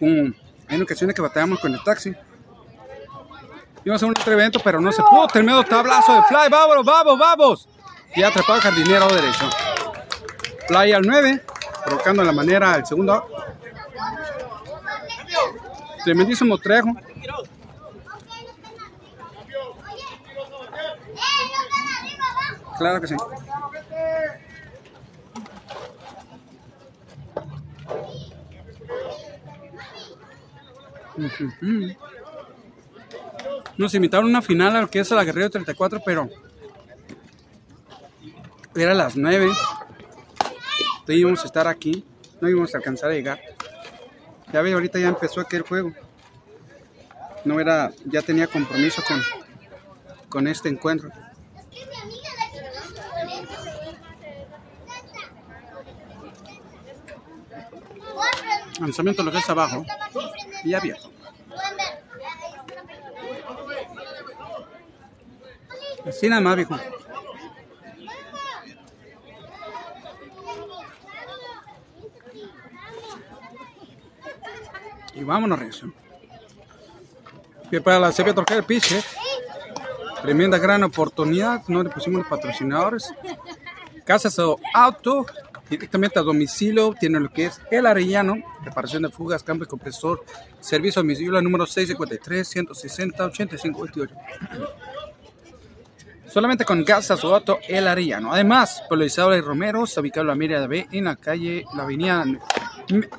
Um, 0.00 0.32
hay 0.68 0.80
ocasiones 0.80 1.14
que 1.14 1.22
batallamos 1.22 1.60
con 1.60 1.72
el 1.72 1.82
taxi. 1.82 2.14
Íbamos 3.84 4.02
a 4.02 4.06
un 4.06 4.12
otro 4.12 4.32
evento, 4.32 4.60
pero 4.64 4.80
no 4.80 4.90
se 4.92 5.02
pudo. 5.02 5.26
Tremendo 5.26 5.62
tablazo 5.62 6.14
de 6.14 6.22
fly. 6.22 6.48
Vamos, 6.50 6.84
vamos, 6.84 7.18
vamos. 7.18 7.68
Y 8.14 8.22
atrapado 8.22 8.56
el 8.56 8.62
jardinero 8.62 9.08
derecho. 9.08 9.50
Fly 10.68 10.92
al 10.92 11.02
9, 11.02 11.44
provocando 11.84 12.24
la 12.24 12.32
manera 12.32 12.76
el 12.76 12.86
segundo. 12.86 13.28
Tremendísimo 16.04 16.56
trejo. 16.58 16.88
Claro 22.78 23.00
que 23.00 23.06
sí. 23.06 23.16
Nos 33.76 33.94
invitaron 33.94 34.26
a 34.26 34.28
una 34.28 34.42
final 34.42 34.76
a 34.76 34.82
lo 34.82 34.90
que 34.90 35.00
es 35.00 35.10
la 35.10 35.24
Guerrero 35.24 35.50
34, 35.50 36.00
pero 36.04 36.28
era 38.74 38.92
a 38.92 38.94
las 38.94 39.16
9. 39.16 39.46
Entonces 39.46 41.16
íbamos 41.16 41.42
a 41.42 41.46
estar 41.46 41.66
aquí, 41.66 42.04
no 42.40 42.48
íbamos 42.48 42.74
a 42.74 42.78
alcanzar 42.78 43.10
a 43.10 43.14
llegar. 43.14 43.40
Ya 44.52 44.62
ve, 44.62 44.72
ahorita 44.72 44.98
ya 44.98 45.08
empezó 45.08 45.40
aquel 45.40 45.62
juego. 45.62 45.92
No 47.44 47.60
era, 47.60 47.92
ya 48.04 48.22
tenía 48.22 48.46
compromiso 48.46 49.02
con, 49.06 49.20
con 50.28 50.46
este 50.46 50.68
encuentro. 50.68 51.10
Lanzamiento 58.80 59.22
lo 59.22 59.32
que 59.32 59.38
es 59.38 59.50
abajo 59.50 59.84
y 60.64 60.74
abierto. 60.74 61.13
Así 66.06 66.28
nada 66.28 66.40
más, 66.40 66.56
viejo. 66.56 66.78
Y 75.14 75.22
vámonos, 75.22 75.58
Recio. 75.58 75.92
Para 77.82 77.98
la 77.98 78.12
CP 78.12 78.32
Torquer 78.34 78.62
Piche, 78.64 79.02
tremenda 80.22 80.58
gran 80.58 80.82
oportunidad. 80.84 81.62
No 81.68 81.82
le 81.82 81.90
pusimos 81.90 82.20
los 82.20 82.28
patrocinadores. 82.28 83.12
Casas 84.04 84.38
o 84.38 84.60
Auto, 84.74 85.26
directamente 85.68 86.18
a 86.18 86.22
domicilio, 86.22 86.94
tiene 86.98 87.18
lo 87.18 87.30
que 87.30 87.46
es 87.46 87.60
el 87.70 87.86
Arellano, 87.86 88.36
reparación 88.62 89.02
de 89.02 89.10
fugas, 89.10 89.42
cambio 89.42 89.64
de 89.64 89.70
compresor, 89.70 90.24
servicio 90.60 91.00
a 91.00 91.02
domicilio 91.02 91.40
número 91.40 91.66
653 91.66 92.46
160 92.46 93.24
85 93.24 93.80
28. 93.82 94.14
Solamente 96.34 96.64
con 96.64 96.84
gas 96.84 97.12
a 97.12 97.16
su 97.16 97.32
auto 97.32 97.60
el 97.68 97.86
Arellano. 97.86 98.32
Además, 98.32 98.82
polarizado 98.88 99.30
de 99.30 99.40
Romero, 99.40 99.86
se 99.86 100.00
ubicado 100.00 100.26
la 100.26 100.34
Mira 100.34 100.66
B 100.66 100.88
en 100.90 101.04
la 101.04 101.14
calle, 101.14 101.64
la 101.76 101.84
avenida 101.84 102.24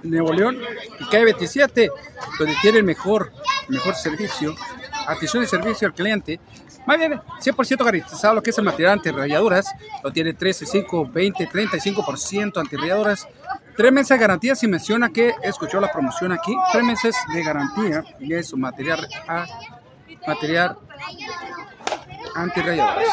Nuevo 0.03 0.33
León 0.33 0.59
y 0.99 1.05
calle 1.05 1.23
27, 1.23 1.91
donde 2.37 2.55
tiene 2.61 2.79
el 2.79 2.83
mejor, 2.83 3.31
mejor 3.69 3.95
servicio, 3.95 4.53
atención 5.07 5.43
y 5.43 5.47
servicio 5.47 5.87
al 5.87 5.93
cliente 5.93 6.41
más 6.85 6.97
bien, 6.97 7.13
100% 7.13 7.83
garantizado 7.83 8.35
lo 8.35 8.43
que 8.43 8.49
es 8.49 8.57
el 8.57 8.65
material 8.65 8.93
antirrayaduras. 8.93 9.73
Lo 10.03 10.11
tiene 10.11 10.33
13, 10.33 10.65
5, 10.65 11.09
20, 11.11 11.49
35% 11.49 12.59
antirrayaduras. 12.59 13.27
Tres 13.77 13.91
meses 13.91 14.09
de 14.09 14.17
garantía 14.17 14.55
si 14.55 14.67
menciona 14.67 15.09
que 15.09 15.33
escuchó 15.41 15.79
la 15.79 15.91
promoción 15.91 16.31
aquí. 16.33 16.53
Tres 16.71 16.83
meses 16.83 17.15
de 17.33 17.43
garantía 17.43 18.03
y 18.19 18.33
es 18.33 18.49
su 18.49 18.57
material, 18.57 19.07
a, 19.27 19.47
material 20.27 20.77
antirrayaduras. 22.35 23.09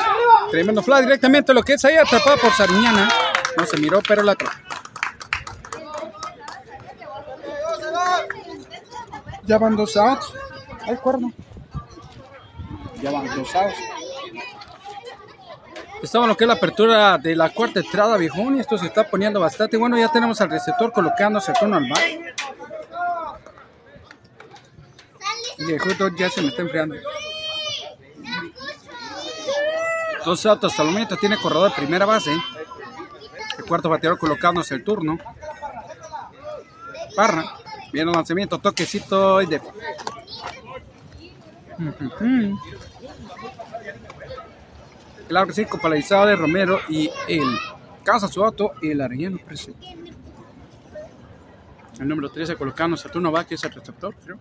Tremendo 0.50 0.82
flash 0.82 1.04
directamente 1.04 1.54
lo 1.54 1.62
que 1.62 1.74
es 1.74 1.84
ahí 1.84 1.96
atrapado 1.96 2.36
por 2.38 2.52
Sariñana. 2.52 3.08
No 3.56 3.66
se 3.66 3.78
miró, 3.78 4.00
pero 4.06 4.22
la 4.22 4.32
atrapó. 4.32 4.56
Ya 9.44 9.58
van 9.58 9.76
dos 9.76 9.96
outs. 9.96 10.32
Hay 10.86 10.96
cuerno 10.96 11.32
ya 13.02 13.10
van 13.10 13.26
dos 13.36 13.54
outs. 13.54 13.76
Estamos 16.02 16.24
en 16.24 16.28
lo 16.30 16.36
que 16.36 16.44
es 16.44 16.48
la 16.48 16.54
apertura 16.54 17.18
de 17.18 17.36
la 17.36 17.50
cuarta 17.50 17.80
entrada, 17.80 18.16
viejón, 18.16 18.56
y 18.56 18.60
esto 18.60 18.76
se 18.76 18.86
está 18.86 19.08
poniendo 19.08 19.38
bastante 19.40 19.76
bueno. 19.76 19.98
Ya 19.98 20.10
tenemos 20.10 20.40
al 20.40 20.50
receptor 20.50 20.92
colocándose 20.92 21.52
tono 21.58 21.76
al 21.76 21.86
mar. 21.86 21.98
Y 25.58 25.70
el 25.70 25.78
juego 25.78 26.08
ya 26.16 26.28
se 26.28 26.42
me 26.42 26.48
está 26.48 26.62
enfriando. 26.62 26.96
Dos 30.24 30.46
autos 30.46 30.72
hasta 30.72 30.84
momento, 30.84 31.16
tiene 31.16 31.36
corredor 31.36 31.70
de 31.70 31.76
primera 31.76 32.06
base. 32.06 32.32
El 33.58 33.64
cuarto 33.64 33.88
bateador 33.88 34.18
colocándose 34.18 34.74
el 34.74 34.84
turno. 34.84 35.18
Parra, 37.16 37.44
viene 37.92 38.10
el 38.10 38.16
lanzamiento, 38.16 38.58
toquecito 38.58 39.42
y 39.42 39.46
de... 39.46 39.60
Claro 45.28 45.46
que 45.46 45.54
sí, 45.54 45.64
copalizado 45.64 46.26
de 46.26 46.36
Romero 46.36 46.78
y 46.90 47.10
el 47.26 47.58
Casa 48.04 48.28
Suato 48.28 48.72
y 48.82 48.90
el 48.90 49.00
Arellano 49.00 49.38
presente. 49.38 49.96
El 51.98 52.08
número 52.08 52.28
13 52.28 52.56
colocando 52.56 52.98
Saturno 52.98 53.32
es 53.48 53.64
el 53.64 53.72
receptor, 53.72 54.14
creo. 54.22 54.38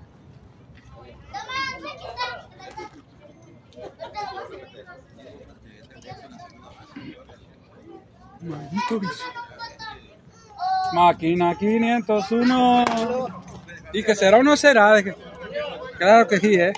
Máquina 10.94 11.56
501. 11.58 12.86
¿Y 13.94 14.04
que 14.04 14.16
será 14.16 14.38
o 14.38 14.44
no 14.44 14.58
será? 14.58 14.96
Claro 15.98 16.28
que 16.28 16.40
sí, 16.40 16.56
¿eh? 16.56 16.74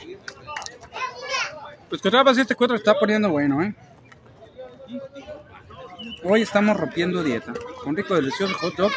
Pues 1.89 2.01
que 2.01 2.07
otra 2.07 2.23
vez 2.23 2.37
este 2.37 2.55
cuadro 2.55 2.75
está 2.75 2.97
poniendo 2.99 3.29
bueno, 3.29 3.61
¿eh? 3.61 3.75
Hoy 6.23 6.41
estamos 6.41 6.75
rompiendo 6.77 7.23
dieta. 7.23 7.53
Un 7.85 7.95
rico, 7.95 8.15
delicioso 8.15 8.55
hot 8.59 8.75
dog. 8.75 8.91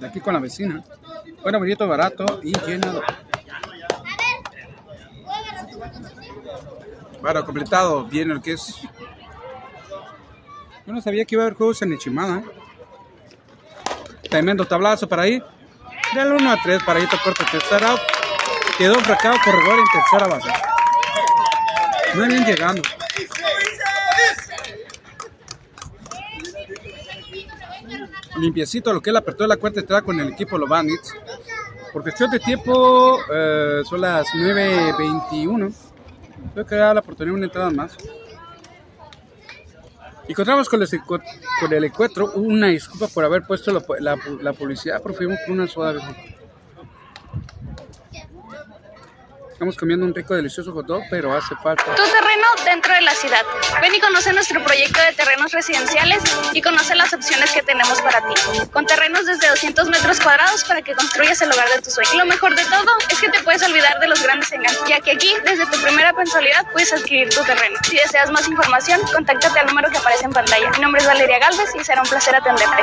De 0.00 0.06
aquí 0.06 0.20
con 0.20 0.34
la 0.34 0.40
vecina. 0.40 0.82
Bueno, 1.42 1.58
bonito, 1.58 1.86
barato 1.86 2.40
y 2.42 2.52
llenador. 2.66 3.04
Bueno, 7.20 7.44
completado. 7.44 8.04
Viene 8.04 8.34
lo 8.34 8.42
que 8.42 8.52
es. 8.52 8.74
Yo 10.86 10.92
no 10.92 11.00
sabía 11.00 11.24
que 11.24 11.34
iba 11.34 11.44
a 11.44 11.46
haber 11.46 11.56
juegos 11.56 11.80
en 11.82 11.92
Echimada. 11.92 12.42
Tremendo 14.28 14.64
tablazo 14.64 15.08
para 15.08 15.22
ahí. 15.22 15.42
Del 16.14 16.32
1 16.32 16.50
a 16.50 16.62
3 16.62 16.82
para 16.84 16.98
ahí, 16.98 17.06
corto 17.06 17.44
tercera. 17.50 17.94
Quedó 18.76 18.94
fracado 18.96 19.36
corredor 19.44 19.78
en 19.78 19.84
tercera 19.92 20.26
base. 20.26 20.48
No 22.14 22.26
vienen 22.26 22.44
llegando. 22.44 22.82
limpiecito 28.38 28.92
lo 28.92 29.00
que 29.00 29.10
es 29.10 29.12
la 29.12 29.20
apertura 29.20 29.44
de 29.44 29.54
la 29.54 29.56
cuarta 29.56 29.80
entrada 29.80 30.02
con 30.02 30.18
el 30.18 30.30
equipo 30.30 30.58
Lovanitz. 30.58 31.14
Por 31.92 32.02
cuestión 32.02 32.30
de 32.30 32.40
tiempo, 32.40 33.18
eh, 33.32 33.82
son 33.88 34.00
las 34.00 34.26
9.21. 34.34 35.72
Creo 36.54 36.66
que 36.66 36.74
da 36.74 36.94
la 36.94 37.00
oportunidad 37.00 37.34
de 37.34 37.36
una 37.36 37.46
entrada 37.46 37.70
más. 37.70 37.96
Encontramos 40.28 40.68
con 40.68 40.80
el, 40.82 40.88
con 41.04 41.72
el 41.72 41.84
encuentro 41.84 42.32
una 42.34 42.68
disculpa 42.68 43.08
por 43.08 43.24
haber 43.24 43.42
puesto 43.42 43.72
la, 43.72 44.16
la, 44.40 44.52
publicidad, 44.52 45.00
pero 45.02 45.14
fuimos 45.14 45.38
por 45.46 45.54
una 45.54 45.66
soda. 45.66 45.94
Estamos 49.62 49.76
comiendo 49.76 50.04
un 50.04 50.12
rico, 50.12 50.34
delicioso 50.34 50.72
hot 50.72 50.86
dog, 50.86 51.04
pero 51.08 51.32
hace 51.32 51.54
falta. 51.62 51.84
Tu 51.84 52.02
terreno 52.02 52.48
dentro 52.64 52.92
de 52.94 53.00
la 53.02 53.12
ciudad. 53.12 53.44
Ven 53.80 53.94
y 53.94 54.00
conoce 54.00 54.32
nuestro 54.32 54.60
proyecto 54.64 55.00
de 55.00 55.12
terrenos 55.12 55.52
residenciales 55.52 56.20
y 56.52 56.60
conoce 56.60 56.96
las 56.96 57.12
opciones 57.12 57.52
que 57.52 57.62
tenemos 57.62 58.02
para 58.02 58.26
ti. 58.26 58.34
Con 58.72 58.86
terrenos 58.86 59.24
desde 59.24 59.48
200 59.48 59.88
metros 59.88 60.18
cuadrados 60.18 60.64
para 60.64 60.82
que 60.82 60.94
construyas 60.94 61.40
el 61.42 61.52
hogar 61.52 61.68
de 61.68 61.80
tu 61.80 61.92
sueño. 61.92 62.10
Lo 62.18 62.26
mejor 62.26 62.56
de 62.56 62.64
todo 62.64 62.90
es 63.08 63.20
que 63.20 63.28
te 63.28 63.40
puedes 63.44 63.62
olvidar 63.62 64.00
de 64.00 64.08
los 64.08 64.20
grandes 64.20 64.50
engaños, 64.50 64.82
ya 64.88 64.98
que 64.98 65.12
aquí, 65.12 65.32
desde 65.44 65.64
tu 65.66 65.80
primera 65.80 66.12
mensualidad, 66.12 66.66
puedes 66.72 66.92
adquirir 66.92 67.28
tu 67.28 67.44
terreno. 67.44 67.78
Si 67.84 67.94
deseas 67.94 68.32
más 68.32 68.48
información, 68.48 69.00
contáctate 69.14 69.60
al 69.60 69.68
número 69.68 69.90
que 69.90 69.98
aparece 69.98 70.24
en 70.24 70.32
pantalla. 70.32 70.70
Mi 70.70 70.80
nombre 70.80 71.02
es 71.02 71.06
Valeria 71.06 71.38
Galvez 71.38 71.70
y 71.78 71.84
será 71.84 72.02
un 72.02 72.08
placer 72.08 72.34
atenderte. 72.34 72.82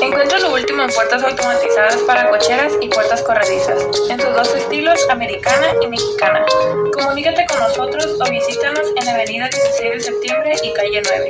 Encuentra 0.00 0.38
lo 0.40 0.52
último 0.52 0.82
en 0.82 0.90
puertas 0.90 1.22
automatizadas 1.22 1.96
para 2.06 2.30
cocheras 2.30 2.72
y 2.80 2.88
puertas 2.88 3.22
corredizas, 3.22 3.82
en 4.10 4.20
sus 4.20 4.34
dos 4.34 4.54
estilos, 4.54 5.00
americana 5.08 5.74
y 5.80 5.86
mexicana. 5.86 6.44
Comunícate 6.92 7.46
con 7.46 7.58
nosotros 7.60 8.06
o 8.20 8.30
visítanos 8.30 8.92
en 9.00 9.08
Avenida 9.08 9.48
16 9.48 9.92
de 9.92 10.00
Septiembre 10.00 10.56
y 10.62 10.72
Calle 10.72 11.02
9. 11.04 11.28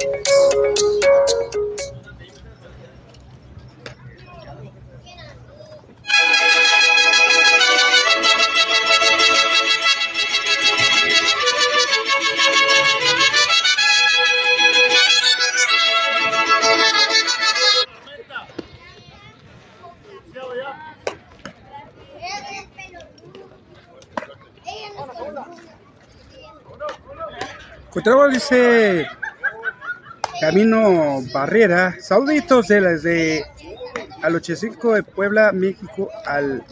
Encontramos, 27.95 28.33
dice 28.33 29.07
Camino 30.41 31.23
Barrera. 31.33 31.95
Saluditos 32.01 32.67
de 32.67 32.81
desde 32.81 33.47
al 34.21 34.35
85 34.35 34.95
de 34.95 35.05
Puebla, 35.05 35.53
México, 35.53 36.11
al. 36.27 36.65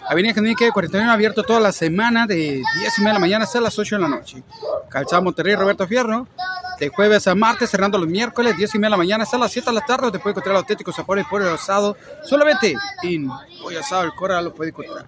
Avenida 0.09 0.35
Genérica 0.35 0.69
41 0.73 1.13
abierto 1.13 1.45
toda 1.45 1.61
la 1.61 1.71
semana 1.71 2.27
de 2.27 2.35
10 2.35 2.99
y 2.99 3.01
media 3.01 3.11
de 3.11 3.15
la 3.15 3.19
mañana 3.21 3.45
hasta 3.45 3.61
las 3.61 3.79
8 3.79 3.95
de 3.95 4.03
la 4.03 4.09
noche. 4.09 4.43
Calzado 4.89 5.23
Monterrey, 5.23 5.55
Roberto 5.55 5.87
Fierro. 5.87 6.27
De 6.81 6.89
jueves 6.89 7.29
a 7.29 7.37
martes, 7.37 7.71
cerrando 7.71 7.97
los 7.97 8.09
miércoles, 8.09 8.57
10 8.57 8.75
y 8.75 8.79
media 8.79 8.89
de 8.89 8.91
la 8.91 8.97
mañana 8.97 9.23
hasta 9.23 9.39
las 9.39 9.53
7 9.53 9.71
de 9.71 9.75
la 9.75 9.87
tarde, 9.87 10.07
donde 10.07 10.19
puede 10.19 10.33
encontrar 10.33 10.55
el 10.55 10.59
auténtico 10.63 10.91
sabor 10.91 11.19
de 11.19 11.25
pollo 11.25 11.55
asado. 11.55 11.97
Solamente 12.25 12.75
en 13.05 13.31
pollo 13.63 13.79
asado, 13.79 14.03
el 14.03 14.15
Cora 14.15 14.43
lo 14.43 14.53
puede 14.53 14.71
encontrar. 14.71 15.07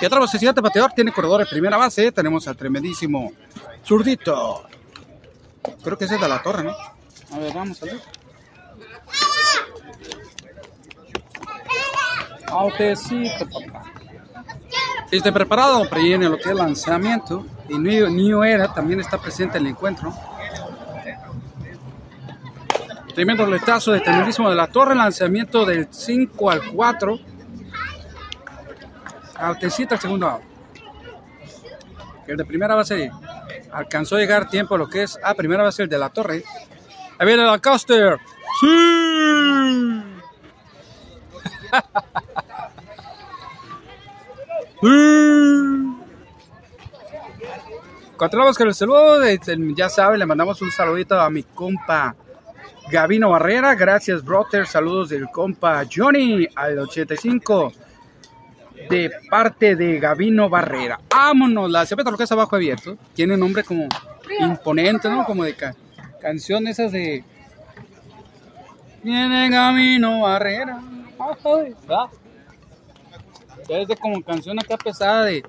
Y 0.00 0.04
otra 0.04 0.26
siguiente 0.26 0.60
pateador 0.60 0.92
tiene 0.92 1.12
corredores 1.12 1.48
primera 1.48 1.76
base. 1.76 2.10
Tenemos 2.10 2.48
al 2.48 2.56
tremendísimo 2.56 3.32
zurdito. 3.84 4.66
Creo 5.84 5.96
que 5.96 6.06
ese 6.06 6.16
es 6.16 6.20
de 6.20 6.28
la 6.28 6.42
torre, 6.42 6.64
¿no? 6.64 6.72
A 7.32 7.38
ver, 7.38 7.54
vamos 7.54 7.80
a 7.82 7.86
ver. 7.86 8.00
Autecito, 12.58 13.46
papá. 13.48 13.82
Esté 15.10 15.32
preparado 15.32 15.88
para 15.88 16.02
en 16.02 16.30
lo 16.30 16.36
que 16.36 16.50
es 16.50 16.54
lanzamiento. 16.54 17.46
Y 17.68 17.78
New, 17.78 18.42
Era 18.42 18.72
también 18.72 19.00
está 19.00 19.18
presente 19.18 19.58
en 19.58 19.66
el 19.66 19.70
encuentro. 19.72 20.12
Tremendo 23.14 23.46
letazo 23.46 23.92
de 23.92 24.00
tremendísimo 24.00 24.50
de 24.50 24.56
la 24.56 24.66
torre. 24.68 24.94
Lanzamiento 24.94 25.64
del 25.64 25.88
5 25.90 26.50
al 26.50 26.60
4. 26.72 27.18
Autecito 29.38 29.94
al 29.94 30.00
segundo. 30.00 30.40
El 32.26 32.36
de 32.36 32.44
primera 32.44 32.74
base 32.74 33.10
alcanzó 33.72 34.16
a 34.16 34.18
llegar 34.18 34.48
tiempo 34.48 34.76
lo 34.76 34.88
que 34.88 35.04
es 35.04 35.18
a 35.22 35.34
primera 35.34 35.62
base 35.62 35.84
el 35.84 35.88
de 35.88 35.98
la 35.98 36.08
torre. 36.08 36.42
Ahí 37.18 37.26
viene 37.26 37.44
la 37.44 37.58
Caster. 37.58 38.18
¡Sí! 38.60 40.02
Continuamos 48.16 48.56
con 48.56 48.68
el 48.68 48.74
saludo, 48.74 49.20
ya 49.76 49.88
saben, 49.88 50.18
le 50.18 50.26
mandamos 50.26 50.62
un 50.62 50.70
saludito 50.70 51.20
a 51.20 51.28
mi 51.28 51.42
compa 51.42 52.16
Gavino 52.90 53.30
Barrera, 53.30 53.74
gracias 53.74 54.24
brother, 54.24 54.66
saludos 54.66 55.10
del 55.10 55.28
compa 55.28 55.84
Johnny 55.92 56.46
al 56.54 56.78
85 56.78 57.72
de 58.88 59.10
parte 59.28 59.76
de 59.76 59.98
Gavino 59.98 60.48
Barrera. 60.48 60.98
Vámonos, 61.10 61.70
la 61.70 61.84
cepeta 61.84 62.10
lo 62.10 62.16
que 62.16 62.24
es 62.24 62.32
abajo 62.32 62.56
abierto, 62.56 62.96
tiene 63.14 63.34
un 63.34 63.40
nombre 63.40 63.64
como 63.64 63.86
imponente, 64.40 65.10
¿no? 65.10 65.24
Como 65.24 65.44
de 65.44 65.54
canción 66.20 66.66
esas 66.68 66.92
de 66.92 67.22
Viene 69.02 69.50
Gavino 69.50 70.22
Barrera. 70.22 70.80
Es 73.68 73.88
de 73.88 73.96
como 73.96 74.22
canción 74.22 74.58
acá 74.58 74.76
pesada 74.76 75.24
de 75.24 75.44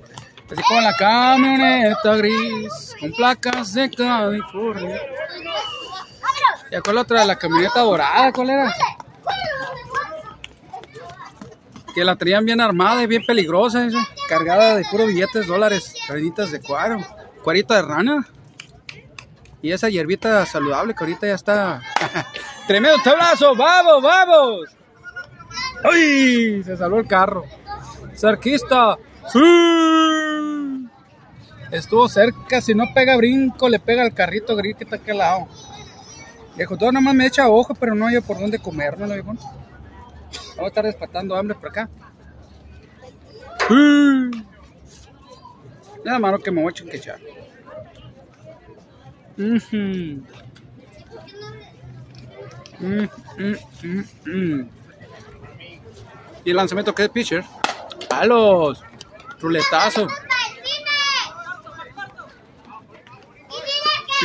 así 0.51 0.61
como 0.67 0.81
la 0.81 0.93
camioneta 0.93 2.15
gris 2.15 2.95
con 2.99 3.11
placas 3.11 3.73
de 3.73 3.89
California. 3.91 4.99
¿Y 6.71 6.81
cuál 6.81 6.97
otra? 6.97 7.25
La 7.25 7.37
camioneta 7.37 7.81
dorada, 7.81 8.31
¿cuál 8.31 8.49
era? 8.49 8.73
Que 11.93 12.03
la 12.03 12.15
traían 12.15 12.45
bien 12.45 12.59
armada 12.59 13.03
y 13.03 13.07
bien 13.07 13.25
peligrosa, 13.25 13.87
cargada 14.27 14.75
de 14.75 14.85
puros 14.89 15.07
billetes, 15.07 15.47
dólares, 15.47 15.93
ranitas 16.07 16.51
de 16.51 16.59
cuadro, 16.59 16.99
cuarita 17.43 17.75
de 17.75 17.81
rana. 17.83 18.27
Y 19.61 19.71
esa 19.71 19.89
hierbita 19.89 20.45
saludable 20.45 20.93
que 20.93 21.03
ahorita 21.03 21.27
ya 21.27 21.35
está. 21.35 21.81
Tremendo 22.67 22.97
tablazo, 23.03 23.55
vamos, 23.55 24.01
vamos. 24.01 24.59
¡Ay! 25.83 26.63
Se 26.63 26.77
salvó 26.77 26.99
el 26.99 27.07
carro. 27.07 27.45
Cerquista. 28.17 28.97
¡Sí! 29.31 30.87
Estuvo 31.71 32.09
cerca. 32.09 32.61
Si 32.61 32.73
no 32.73 32.85
pega 32.93 33.15
brinco, 33.15 33.69
le 33.69 33.79
pega 33.79 34.01
al 34.01 34.13
carrito 34.13 34.55
gris 34.55 34.75
que 34.75 34.83
está 34.85 34.99
lado. 35.13 35.47
Viejo, 36.55 36.75
todo 36.75 36.91
nomás 36.91 37.13
me 37.13 37.27
echa 37.27 37.47
ojo, 37.49 37.75
pero 37.75 37.93
no 37.93 38.07
hay 38.07 38.19
por 38.21 38.39
dónde 38.39 38.57
comer, 38.57 38.99
¿no, 38.99 39.07
viejo? 39.07 39.35
Voy 40.55 40.65
a 40.65 40.67
estar 40.67 40.85
despatando 40.85 41.35
hambre 41.35 41.55
por 41.55 41.69
acá. 41.69 41.89
¡Sí! 43.67 44.43
Nada 46.03 46.19
malo 46.19 46.39
que 46.39 46.49
me 46.49 46.63
voy 46.63 46.71
a 46.71 46.73
chinquechar. 46.73 47.19
Mm, 49.37 49.57
mm, 52.79 53.47
mm, 54.25 54.69
Y 56.43 56.49
el 56.49 56.55
lanzamiento 56.55 56.95
que 56.95 57.03
es 57.03 57.09
pitcher. 57.09 57.43
Palos. 58.09 58.83
Ruletazo. 59.39 60.07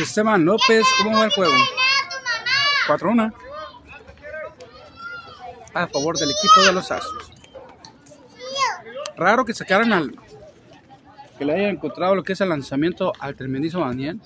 Esteban 0.01 0.43
López, 0.43 0.83
¿cómo 0.97 1.19
va 1.19 1.25
el 1.25 1.31
juego? 1.31 1.53
4-1. 2.87 3.33
A 5.75 5.87
favor 5.87 6.17
del 6.17 6.31
equipo 6.31 6.61
de 6.65 6.73
los 6.73 6.91
Astros. 6.91 7.31
Raro 9.15 9.45
que 9.45 9.53
sacaran 9.53 9.93
al. 9.93 10.15
Que 11.37 11.45
le 11.45 11.53
hayan 11.53 11.69
encontrado 11.71 12.15
lo 12.15 12.23
que 12.23 12.33
es 12.33 12.41
el 12.41 12.49
lanzamiento 12.49 13.13
al 13.19 13.35
tremendísimo 13.35 13.85
Daniel. 13.85 14.19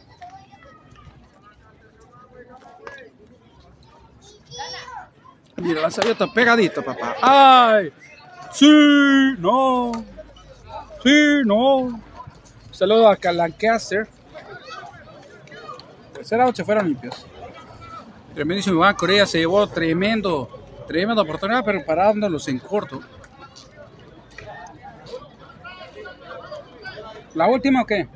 Mira, 5.58 5.82
lanzamiento 5.82 6.32
pegadito, 6.32 6.84
papá. 6.84 7.16
¡Ay! 7.22 7.92
¡Sí! 8.58 9.36
¡No! 9.38 9.92
¡Sí! 11.04 11.42
¡No! 11.46 12.02
Saludo 12.72 13.08
a 13.08 13.32
Lancaster. 13.32 14.08
Tercer 16.12 16.42
out 16.42 16.56
se 16.56 16.66
fueron 16.66 16.88
limpios. 16.88 17.28
Tremendísimo 18.34 18.78
Iván 18.78 18.96
Corea 18.96 19.28
se 19.28 19.38
llevó 19.38 19.68
tremendo, 19.68 20.50
tremenda 20.88 21.22
oportunidad, 21.22 21.64
pero 21.64 21.86
parándolos 21.86 22.48
en 22.48 22.58
corto. 22.58 23.00
¿La 27.36 27.46
última 27.46 27.84
o 27.84 27.86
qué? 27.86 28.08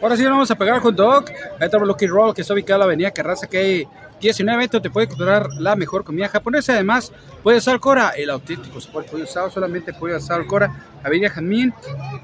Ahora 0.00 0.16
sí 0.16 0.24
vamos 0.24 0.48
a 0.48 0.54
pegar 0.54 0.80
con 0.80 0.94
Doc. 0.94 1.28
Ahí 1.58 1.66
está 1.66 1.76
Lucky 1.76 2.06
Roll, 2.06 2.34
que 2.34 2.42
está 2.42 2.54
ubicado 2.54 2.76
en 2.76 2.78
la 2.78 2.84
avenida 2.84 3.10
Carranza, 3.10 3.48
que 3.48 3.58
hay 3.58 3.88
19 4.20 4.68
te 4.68 4.90
puede 4.90 5.06
encontrar 5.06 5.48
la 5.58 5.76
mejor 5.76 6.04
comida 6.04 6.28
japonesa. 6.28 6.74
Además, 6.74 7.12
puede 7.42 7.58
usar 7.58 7.80
Cora, 7.80 8.10
el 8.10 8.30
auténtico 8.30 8.80
sabor 8.80 9.06
puede 9.06 9.24
usar, 9.24 9.50
solamente 9.50 9.92
puede 9.94 10.16
usar 10.16 10.46
Cora, 10.46 10.84
Avenida 11.02 11.30
Jamín, 11.30 11.72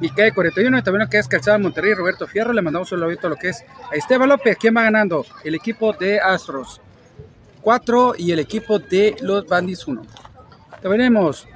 y 0.01 0.11
cae 0.11 0.33
41. 0.33 0.79
Y 0.79 0.83
también 0.83 1.05
lo 1.05 1.11
que 1.11 1.19
es 1.19 1.27
Calzada 1.27 1.59
Monterrey, 1.59 1.95
Roberto 1.95 2.27
Fierro. 2.27 2.53
Le 2.53 2.63
mandamos 2.63 2.93
un 2.93 3.01
lobito 3.01 3.27
a 3.27 3.31
lo 3.31 3.37
que 3.37 3.49
es 3.49 3.65
a 3.91 3.95
Esteban 3.95 4.29
López. 4.29 4.57
¿Quién 4.59 4.77
va 4.77 4.83
ganando? 4.83 5.25
El 5.43 5.55
equipo 5.55 5.93
de 5.93 6.21
Astros 6.21 6.81
4 7.63 8.15
y 8.19 8.33
el 8.33 8.39
equipo 8.39 8.79
de 8.79 9.17
los 9.23 9.47
Bandits 9.47 9.87
1. 9.87 10.03
Te 10.81 10.89
veremos. 10.89 11.49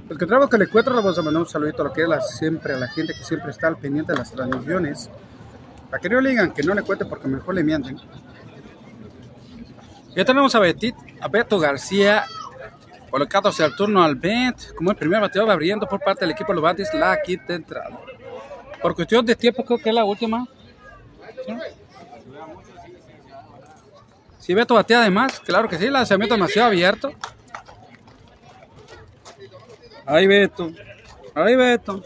El 0.09 0.19
que 0.19 0.27
trabajo 0.27 0.51
que 0.51 0.59
le 0.59 0.65
encuentro, 0.65 0.93
vamos 0.95 1.17
a 1.19 1.23
mandar 1.23 1.43
un 1.43 1.49
saludito 1.49 1.83
a 1.83 1.87
lo 1.87 1.93
que 1.93 2.03
es 2.03 2.09
la, 2.09 2.21
siempre, 2.21 2.75
a 2.75 2.79
la 2.79 2.89
gente 2.89 3.15
que 3.15 3.25
siempre 3.25 3.51
está 3.51 3.67
al 3.69 3.79
pendiente 3.79 4.13
de 4.13 4.19
las 4.19 4.33
transmisiones. 4.33 5.09
Para 5.91 6.03
que 6.03 6.09
no 6.09 6.21
le 6.21 6.31
digan 6.31 6.53
que 6.53 6.63
no 6.63 6.75
le 6.75 6.83
cuente 6.83 7.05
porque 7.07 7.29
mejor 7.29 7.55
le 7.55 7.65
mienten. 7.65 7.99
Ya 10.15 10.25
tenemos 10.25 10.55
a, 10.55 10.59
Betit, 10.59 10.95
a 11.21 11.29
Beto 11.29 11.59
García 11.59 12.25
colocándose 13.11 13.65
al 13.65 13.75
turno 13.75 14.03
al 14.03 14.15
Bent 14.15 14.75
como 14.75 14.91
el 14.91 14.97
primer 14.97 15.21
bateador 15.21 15.51
abriendo 15.51 15.87
por 15.87 16.01
parte 16.01 16.25
del 16.25 16.33
equipo 16.33 16.53
de 16.53 16.57
los 16.57 16.63
Batis 16.63 16.93
la 16.95 17.21
quinta 17.23 17.55
entrada. 17.55 17.99
Por 18.81 18.95
cuestión 18.95 19.25
de 19.25 19.35
tiempo 19.35 19.65
creo 19.65 19.79
que 19.79 19.89
es 19.89 19.95
la 19.95 20.05
última. 20.05 20.47
Si 24.39 24.55
Beto 24.55 24.75
batea 24.75 25.01
además, 25.01 25.41
claro 25.41 25.69
que 25.69 25.77
sí, 25.77 25.87
la 25.87 25.99
lanzamiento 26.01 26.35
demasiado 26.35 26.69
abierto. 26.69 27.13
Ahí 30.07 30.27
Beto, 30.27 30.73
ahí 31.35 31.55
Beto. 31.55 32.03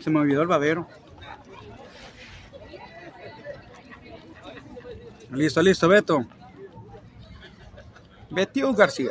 Se 0.00 0.10
me 0.10 0.18
olvidó 0.18 0.42
el 0.42 0.48
babero. 0.48 0.88
Listo, 5.32 5.62
listo, 5.62 5.88
Beto. 5.88 6.26
Betío 8.30 8.72
García. 8.74 9.10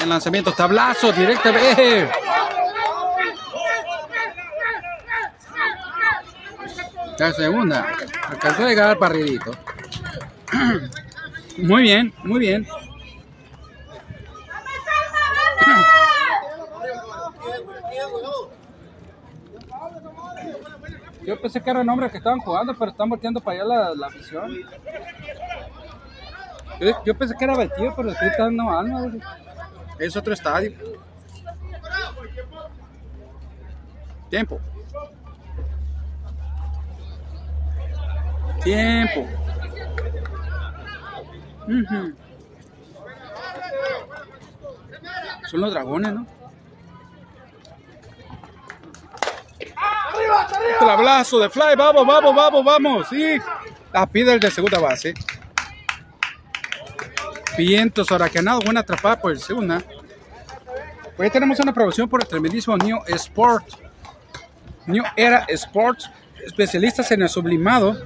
El 0.00 0.08
lanzamiento 0.08 0.52
tablazo 0.52 1.12
directamente. 1.12 2.10
La 7.18 7.32
segunda. 7.32 7.86
Alcanzó 8.28 8.64
a 8.64 8.68
llegar 8.68 8.98
al. 8.98 9.52
Muy 11.58 11.82
bien, 11.82 12.14
muy 12.24 12.40
bien. 12.40 12.66
Yo 21.24 21.40
pensé 21.40 21.60
que 21.60 21.70
eran 21.70 21.88
hombres 21.88 22.10
que 22.10 22.18
estaban 22.18 22.40
jugando, 22.40 22.74
pero 22.76 22.90
están 22.90 23.08
volteando 23.08 23.40
para 23.40 23.60
allá 23.60 23.64
la, 23.64 23.94
la 23.94 24.08
visión. 24.08 24.50
Yo, 27.04 27.16
pensé 27.16 27.34
que 27.38 27.44
era 27.44 27.56
Betío, 27.56 27.94
pero 27.94 28.10
estoy 28.10 28.28
dando 28.36 28.64
mal, 28.64 29.20
Es 29.98 30.16
otro 30.16 30.32
estadio. 30.32 30.72
Tiempo. 34.28 34.58
Tiempo. 38.64 39.26
Son 45.46 45.60
los 45.60 45.72
dragones, 45.72 46.14
¿no? 46.14 46.41
El 50.80 50.88
abrazo 50.88 51.38
de 51.38 51.48
Fly, 51.48 51.76
vamos, 51.76 52.06
vamos, 52.06 52.34
vamos, 52.34 52.64
vamos. 52.64 53.08
Sí, 53.08 53.38
la 53.92 54.06
pide 54.06 54.32
el 54.32 54.40
de 54.40 54.50
segunda 54.50 54.78
base. 54.78 55.14
Vientos 57.56 58.08
nada, 58.10 58.58
buena 58.64 58.80
atrapada 58.80 59.20
por 59.20 59.30
el 59.30 59.38
segunda. 59.38 59.82
Hoy 61.18 61.30
tenemos 61.30 61.60
una 61.60 61.72
promoción 61.72 62.08
por 62.08 62.22
el 62.22 62.26
tremendísimo 62.26 62.76
New 62.76 62.98
Sport. 63.06 63.74
New 64.86 65.04
Era 65.16 65.44
Sport, 65.48 66.00
especialistas 66.44 67.10
en 67.12 67.22
el 67.22 67.28
sublimado, 67.28 67.96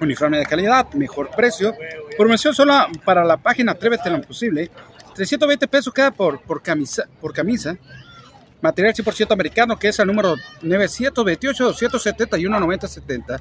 uniforme 0.00 0.38
de 0.38 0.46
calidad, 0.46 0.92
mejor 0.92 1.30
precio. 1.30 1.74
Promoción 2.16 2.54
solo 2.54 2.74
para 3.04 3.24
la 3.24 3.38
página 3.38 3.72
Atrévete 3.72 4.10
lo 4.10 4.20
posible. 4.20 4.70
320 5.14 5.66
pesos 5.68 5.92
cada 5.92 6.10
por, 6.10 6.40
por, 6.42 6.62
camisa, 6.62 7.08
por 7.20 7.32
camisa. 7.32 7.76
Material 8.62 8.94
100% 8.94 9.32
americano, 9.32 9.78
que 9.78 9.88
es 9.88 9.98
el 9.98 10.06
número 10.06 10.36
928-271-9070. 10.62 13.40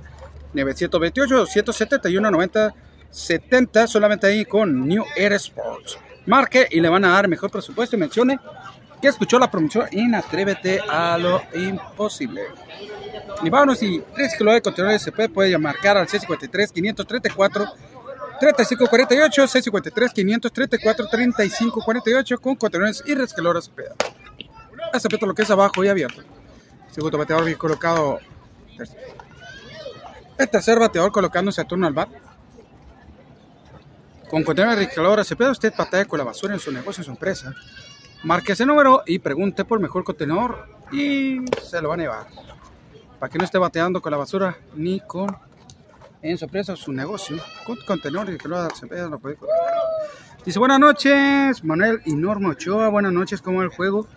928-271-9070. 0.53 2.73
70 3.11 3.87
solamente 3.87 4.27
ahí 4.27 4.45
con 4.45 4.87
New 4.87 5.03
Air 5.15 5.33
Sports. 5.33 5.97
Marque 6.25 6.67
y 6.71 6.79
le 6.79 6.89
van 6.89 7.05
a 7.05 7.09
dar 7.09 7.27
mejor 7.27 7.51
presupuesto 7.51 7.95
y 7.95 7.99
mencione 7.99 8.39
que 9.01 9.07
escuchó 9.07 9.39
la 9.39 9.49
promoción 9.49 9.87
en 9.91 10.15
Atrévete 10.15 10.79
a 10.87 11.17
lo 11.17 11.41
Imposible. 11.53 12.43
Y 13.43 13.49
vámonos 13.49 13.81
y 13.83 14.01
3 14.15 14.35
kilos 14.37 14.53
de 14.53 14.61
contenedores 14.61 15.01
se 15.01 15.11
puede 15.11 15.57
marcar 15.57 15.97
al 15.97 16.07
653 16.07 16.71
534 16.71 17.65
3548 18.39 19.47
653 19.47 20.13
534 20.13 21.07
3548 21.07 22.37
con 22.39 22.55
contenedores 22.55 23.03
y 23.05 23.15
rescaloras 23.15 23.69
peda. 23.69 23.95
Acepto 24.93 25.25
lo 25.25 25.33
que 25.33 25.43
es 25.43 25.51
abajo 25.51 25.83
y 25.83 25.87
abierto. 25.87 26.21
Segundo 26.91 27.17
bateador 27.17 27.45
bien 27.45 27.57
colocado. 27.57 28.19
El 30.37 30.49
tercer 30.49 30.79
bateador 30.79 31.11
colocándose 31.11 31.61
a 31.61 31.65
turno 31.65 31.87
al 31.87 31.93
bat. 31.93 32.09
Con 34.29 34.43
calor, 34.43 35.25
se 35.25 35.35
puede 35.35 35.51
usted 35.51 35.73
patear 35.73 36.07
con 36.07 36.17
la 36.17 36.23
basura 36.23 36.53
en 36.53 36.59
su 36.59 36.71
negocio, 36.71 37.01
en 37.01 37.05
su 37.05 37.11
empresa. 37.11 37.53
Marque 38.23 38.53
ese 38.53 38.65
número 38.65 39.03
y 39.05 39.19
pregunte 39.19 39.65
por 39.65 39.79
mejor 39.79 40.03
contenedor 40.03 40.69
y 40.91 41.39
se 41.63 41.81
lo 41.81 41.89
van 41.89 41.99
a 41.99 42.03
llevar. 42.03 42.27
Para 43.19 43.29
que 43.29 43.37
no 43.37 43.43
esté 43.43 43.57
bateando 43.57 44.01
con 44.01 44.11
la 44.11 44.17
basura 44.17 44.57
ni 44.73 44.99
con 44.99 45.27
en 46.21 46.37
su 46.37 46.45
empresa 46.45 46.75
su 46.75 46.91
negocio 46.93 47.37
con 47.65 47.77
contenedores 47.85 48.37
que 48.37 48.47
lo, 48.47 48.61
lo 49.09 49.19
puede 49.19 49.37
Dice 50.45 50.59
buenas 50.59 50.79
noches, 50.79 51.63
Manuel 51.63 52.01
y 52.05 52.15
Norma 52.15 52.49
Ochoa. 52.49 52.89
Buenas 52.89 53.11
noches, 53.11 53.41
¿cómo 53.41 53.59
va 53.59 53.63
el 53.63 53.69
juego? 53.69 54.07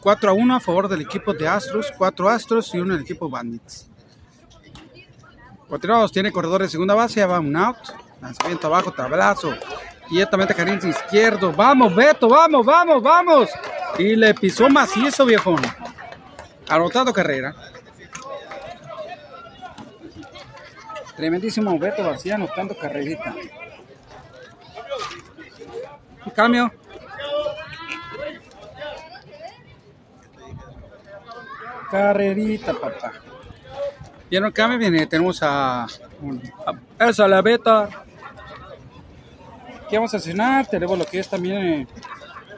4 0.00 0.30
a 0.30 0.32
1 0.32 0.56
a 0.56 0.60
favor 0.60 0.88
del 0.88 1.02
equipo 1.02 1.32
de 1.34 1.48
Astros, 1.48 1.92
4 1.96 2.28
Astros 2.28 2.74
y 2.74 2.78
1 2.78 2.94
del 2.94 3.02
equipo 3.02 3.28
Bandits. 3.28 3.88
Continuamos, 5.68 6.12
tiene 6.12 6.32
corredor 6.32 6.62
de 6.62 6.68
segunda 6.68 6.94
base, 6.94 7.24
va 7.26 7.40
un 7.40 7.54
out. 7.56 7.76
Lanzamiento 8.20 8.66
abajo, 8.68 8.92
tablazo. 8.92 9.54
Directamente 10.10 10.54
Karim 10.54 10.78
izquierdo. 10.88 11.52
Vamos, 11.52 11.94
Beto, 11.94 12.28
vamos, 12.28 12.64
vamos, 12.64 13.02
vamos. 13.02 13.50
Y 13.98 14.16
le 14.16 14.34
pisó 14.34 14.68
macizo, 14.70 15.26
viejón. 15.26 15.60
Anotado 16.68 17.12
carrera. 17.12 17.54
Tremendísimo 21.16 21.78
Beto 21.78 22.02
García 22.02 22.36
anotando 22.36 22.76
carrerita. 22.76 23.34
cambio. 26.34 26.72
Carrerita, 31.90 32.74
papá. 32.74 33.12
Vieron 34.30 34.52
cambio, 34.52 34.78
viene, 34.78 35.06
tenemos 35.06 35.42
a, 35.42 35.84
a 35.84 37.08
esa 37.08 37.26
la 37.26 37.40
beta. 37.40 37.88
Aquí 39.84 39.96
vamos 39.96 40.12
a 40.14 40.18
cenar, 40.18 40.66
tenemos 40.66 40.98
lo 40.98 41.06
que 41.06 41.18
es 41.18 41.28
también 41.28 41.56
eh, 41.56 41.86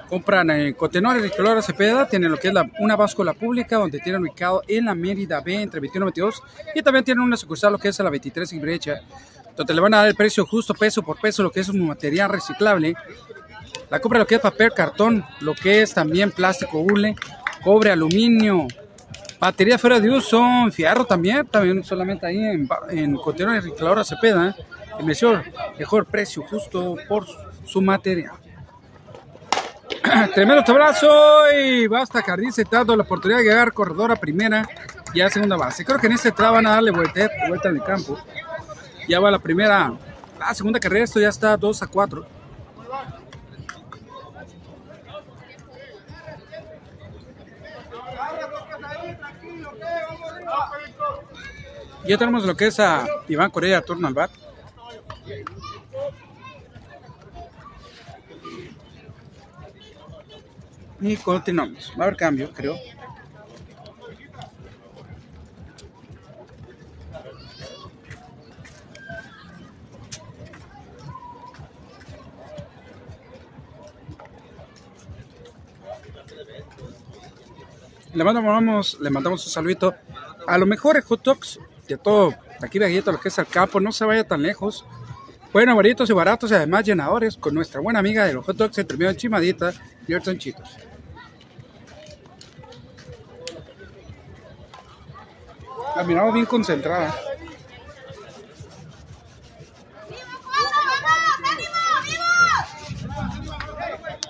compran 0.08 0.50
en 0.50 0.74
contenedores 0.74 1.22
de 1.22 1.30
color 1.30 1.62
Cepeda, 1.62 2.08
tienen 2.08 2.32
lo 2.32 2.38
que 2.38 2.48
es 2.48 2.54
una 2.80 2.96
báscula 2.96 3.32
pública 3.32 3.76
donde 3.76 4.00
tienen 4.00 4.22
ubicado 4.22 4.62
en 4.66 4.86
la 4.86 4.96
Mérida 4.96 5.40
B 5.40 5.62
entre 5.62 5.78
21 5.78 6.06
y 6.06 6.08
22 6.08 6.42
y 6.74 6.82
también 6.82 7.04
tienen 7.04 7.22
una 7.22 7.36
sucursal 7.36 7.72
lo 7.72 7.78
que 7.78 7.88
es 7.88 8.00
a 8.00 8.02
la 8.02 8.10
23 8.10 8.52
y 8.54 8.58
brecha 8.58 9.02
donde 9.56 9.72
le 9.72 9.80
van 9.80 9.94
a 9.94 9.98
dar 9.98 10.08
el 10.08 10.16
precio 10.16 10.44
justo 10.44 10.74
peso 10.74 11.02
por 11.02 11.20
peso 11.20 11.44
lo 11.44 11.52
que 11.52 11.60
es 11.60 11.68
un 11.68 11.86
material 11.86 12.30
reciclable 12.30 12.96
la 13.90 14.00
compra 14.00 14.20
lo 14.20 14.26
que 14.26 14.36
es 14.36 14.40
papel, 14.40 14.72
cartón, 14.72 15.24
lo 15.40 15.54
que 15.54 15.82
es 15.82 15.92
también 15.92 16.30
plástico 16.30 16.78
hule, 16.78 17.16
cobre, 17.64 17.90
aluminio, 17.90 18.68
batería 19.40 19.78
fuera 19.78 19.98
de 19.98 20.10
uso, 20.10 20.44
fierro 20.70 21.04
también, 21.04 21.46
también 21.46 21.82
solamente 21.82 22.26
ahí 22.26 22.38
en, 22.38 22.68
en 22.90 23.16
contenedores 23.16 23.64
recicladora 23.64 24.04
Cepeda, 24.04 24.54
el 24.98 25.06
mejor, 25.06 25.44
mejor 25.78 26.06
precio 26.06 26.42
justo 26.42 26.96
por 27.08 27.26
su 27.64 27.80
material. 27.80 28.32
Tremendo 30.34 30.62
abrazo 30.66 31.08
y 31.52 31.86
basta 31.86 32.22
Jardín 32.22 32.52
se 32.52 32.64
dando 32.70 32.96
la 32.96 33.02
oportunidad 33.02 33.38
de 33.38 33.44
llegar 33.44 33.72
corredor 33.72 34.12
a 34.12 34.16
primera 34.16 34.68
y 35.12 35.20
a 35.20 35.30
segunda 35.30 35.56
base. 35.56 35.84
Creo 35.84 35.98
que 35.98 36.06
en 36.06 36.12
este 36.12 36.32
traba 36.32 36.52
van 36.52 36.66
a 36.66 36.70
darle 36.70 36.90
vuelta, 36.90 37.28
vuelta 37.48 37.68
en 37.68 37.76
el 37.76 37.82
campo. 37.82 38.18
Ya 39.08 39.20
va 39.20 39.30
la 39.30 39.38
primera, 39.38 39.92
la 40.38 40.54
segunda 40.54 40.78
carrera, 40.78 41.04
esto 41.04 41.18
ya 41.18 41.28
está 41.28 41.56
2 41.56 41.82
a 41.82 41.86
4. 41.86 42.26
Ya 52.06 52.18
tenemos 52.18 52.44
lo 52.44 52.56
que 52.56 52.66
es 52.66 52.80
a 52.80 53.06
Iván 53.28 53.50
Corea, 53.50 53.82
turno 53.82 54.08
al 54.08 54.14
bat. 54.14 54.30
Y 61.00 61.16
continuamos. 61.16 61.92
Va 61.98 62.04
a 62.04 62.06
haber 62.06 62.16
cambio, 62.16 62.52
creo. 62.52 62.76
Le 78.12 78.24
mandamos, 78.24 78.98
le 79.00 79.10
mandamos 79.10 79.46
un 79.46 79.52
saludito 79.52 79.94
a 80.46 80.58
lo 80.58 80.66
mejor 80.66 81.00
hot 81.02 81.22
dogs 81.22 81.60
de 81.94 81.98
todo, 81.98 82.34
aquí 82.60 82.78
de 82.78 83.02
lo 83.12 83.20
que 83.20 83.28
es 83.28 83.38
el 83.38 83.46
campo, 83.46 83.80
no 83.80 83.92
se 83.92 84.04
vaya 84.04 84.24
tan 84.24 84.42
lejos. 84.42 84.84
Bueno, 85.52 85.74
baratos 85.74 86.08
y 86.08 86.12
baratos 86.12 86.50
y 86.50 86.54
además 86.54 86.84
llenadores 86.84 87.36
con 87.36 87.54
nuestra 87.54 87.80
buena 87.80 87.98
amiga 87.98 88.24
de 88.24 88.34
los 88.34 88.44
hot 88.46 88.56
dogs 88.56 88.78
entre 88.78 88.96
medio 88.96 89.12
chimadita 89.14 89.72
y 90.06 90.12
el 90.12 90.38
Chitos. 90.38 90.76
La 95.96 96.04
miramos 96.04 96.34
bien 96.34 96.46
concentrada. 96.46 97.14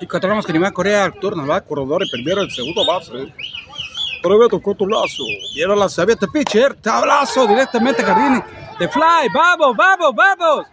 Y 0.01 0.07
controlamos 0.07 0.47
que 0.47 0.55
Nima 0.55 0.73
Corea 0.73 1.05
al 1.05 1.13
turno, 1.21 1.47
va, 1.47 1.61
corredor 1.61 2.03
y 2.03 2.11
primero 2.11 2.41
el 2.41 2.51
segundo 2.51 2.87
base. 2.87 3.31
Pero 4.23 4.49
tocó 4.49 4.75
tu 4.75 4.87
lazo. 4.87 5.23
Vieron 5.55 5.79
la 5.79 5.89
sabia 5.89 6.15
este 6.15 6.29
pitcher. 6.29 6.75
Tablazo 6.75 7.47
directamente 7.47 8.03
Jardín. 8.03 8.43
De 8.79 8.89
fly. 8.89 9.29
Vamos, 9.33 9.77
vamos, 9.77 10.15
vamos. 10.15 10.67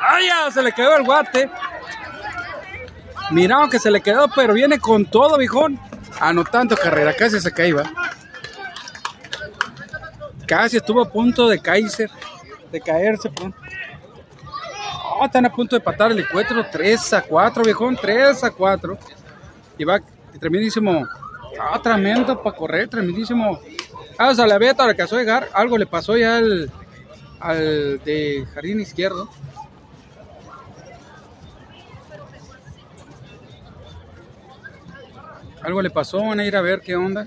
Ay, 0.00 0.28
se 0.52 0.62
le 0.62 0.72
quedó 0.72 0.96
el 0.96 1.04
guate. 1.04 1.50
Miraron 3.30 3.70
que 3.70 3.78
se 3.78 3.90
le 3.90 4.00
quedó, 4.00 4.28
pero 4.34 4.52
viene 4.54 4.78
con 4.78 5.06
todo, 5.06 5.38
viejón. 5.38 5.80
Anotando 6.20 6.76
carrera. 6.76 7.14
Casi 7.14 7.40
se 7.40 7.52
caía. 7.52 7.84
Casi 10.46 10.76
estuvo 10.76 11.00
a 11.00 11.10
punto 11.10 11.48
de 11.48 11.58
caerse. 11.58 12.08
De 12.70 12.80
caerse, 12.80 13.30
Oh, 15.16 15.24
están 15.24 15.46
a 15.46 15.52
punto 15.52 15.76
de 15.76 15.80
patar 15.80 16.10
el 16.10 16.18
encuentro 16.18 16.66
3 16.72 17.12
a 17.12 17.22
4, 17.22 17.62
viejón, 17.62 17.96
3 17.96 18.42
a 18.42 18.50
4. 18.50 18.98
Y 19.78 19.84
va 19.84 20.00
tremendísimo 20.40 21.06
Ah, 21.60 21.80
tremendo 21.82 22.42
para 22.42 22.56
correr, 22.56 22.88
tremendísimo. 22.88 23.60
Ah, 24.18 24.30
o 24.30 24.34
sea, 24.34 24.46
la 24.46 24.58
beta 24.58 24.84
alcanzó 24.84 25.16
a 25.16 25.20
llegar. 25.20 25.48
Algo 25.52 25.78
le 25.78 25.86
pasó 25.86 26.16
ya 26.16 26.38
al, 26.38 26.70
al 27.40 28.02
de 28.04 28.46
jardín 28.54 28.80
izquierdo. 28.80 29.28
Algo 35.62 35.80
le 35.80 35.90
pasó, 35.90 36.22
van 36.22 36.40
a 36.40 36.44
ir 36.44 36.56
a 36.56 36.60
ver 36.60 36.80
qué 36.80 36.94
onda. 36.94 37.26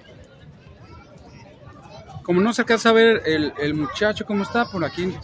Como 2.23 2.41
no 2.41 2.53
se 2.53 2.61
alcanza 2.61 2.89
a 2.89 2.93
ver 2.93 3.23
el, 3.25 3.53
el 3.57 3.73
muchacho 3.73 4.25
cómo 4.25 4.43
está, 4.43 4.65
por 4.69 4.83
aquí 4.83 5.15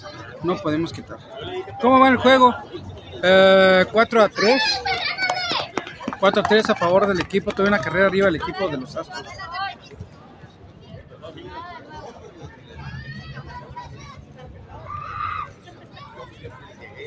no 0.43 0.57
podemos 0.57 0.91
quitar. 0.91 1.17
¿Cómo 1.81 1.99
va 1.99 2.09
el 2.09 2.17
juego? 2.17 2.53
4 3.21 3.23
eh, 3.23 4.23
a 4.23 4.29
3. 4.29 4.63
4-3 6.23 6.69
a 6.69 6.75
favor 6.75 7.05
del 7.05 7.19
equipo. 7.19 7.51
Tuve 7.51 7.67
una 7.67 7.81
carrera 7.81 8.07
arriba 8.07 8.27
del 8.27 8.37
equipo 8.37 8.69
de 8.69 8.77
los 8.77 8.95
Astros. 8.95 9.27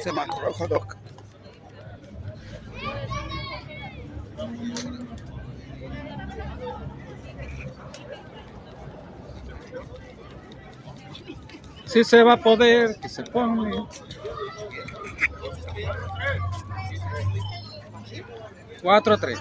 Se 0.03 0.13
mató 0.13 0.35
hot 0.53 0.69
dog. 0.69 0.97
Si 11.87 12.05
se 12.05 12.23
va 12.23 12.35
a 12.35 12.37
poder, 12.37 13.01
que 13.01 13.09
se 13.09 13.23
pone. 13.23 13.87
4 18.87 19.15
a 19.15 19.17
3. 19.17 19.39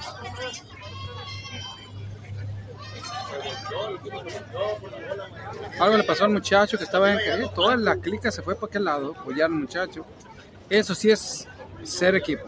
Algo 5.80 5.98
le 5.98 6.04
pasó 6.04 6.24
al 6.24 6.32
muchacho 6.32 6.80
que 6.80 6.84
estaba 6.84 7.14
en 7.14 7.20
eh, 7.20 7.52
toda 7.54 7.78
la 7.78 7.96
clica 7.98 8.32
se 8.32 8.42
fue 8.42 8.56
para 8.56 8.66
aquel 8.66 8.86
lado, 8.86 9.16
apoyar 9.16 9.46
al 9.46 9.58
muchacho. 9.58 10.04
Eso 10.68 10.96
sí 10.96 11.12
es 11.12 11.48
ser 11.84 12.16
equipo. 12.16 12.44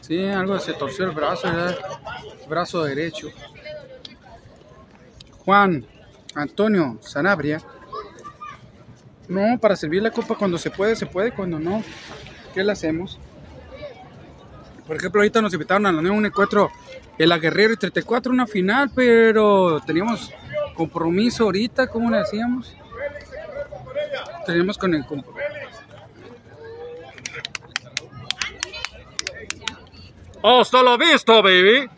Sí, 0.00 0.26
algo 0.26 0.58
se 0.58 0.72
torció 0.72 1.04
el 1.04 1.12
brazo, 1.12 1.46
el 1.46 1.76
brazo 2.48 2.82
derecho. 2.82 3.28
Juan 5.44 5.86
Antonio 6.34 6.98
Sanabria 7.02 7.62
no, 9.28 9.58
para 9.58 9.76
servir 9.76 10.02
la 10.02 10.10
copa 10.10 10.34
cuando 10.34 10.58
se 10.58 10.70
puede, 10.70 10.96
se 10.96 11.06
puede, 11.06 11.32
cuando 11.32 11.58
no, 11.58 11.82
¿qué 12.52 12.62
le 12.62 12.72
hacemos? 12.72 13.18
Por 14.86 14.96
ejemplo, 14.96 15.20
ahorita 15.20 15.40
nos 15.40 15.52
invitaron 15.54 15.86
a 15.86 15.92
la 15.92 16.12
un 16.12 16.26
encuentro 16.26 16.70
en 17.16 17.28
la 17.28 17.38
Guerrero 17.38 17.72
y 17.72 17.76
34, 17.76 18.32
una 18.32 18.46
final, 18.46 18.90
pero 18.94 19.80
teníamos 19.86 20.32
compromiso 20.74 21.44
ahorita, 21.44 21.86
¿cómo 21.86 22.10
le 22.10 22.18
hacíamos? 22.18 22.76
Teníamos 24.44 24.76
con 24.76 24.94
el 24.94 25.06
compromiso. 25.06 25.44
Hasta 30.42 30.82
lo 30.82 30.98
visto, 30.98 31.42
baby. 31.42 31.88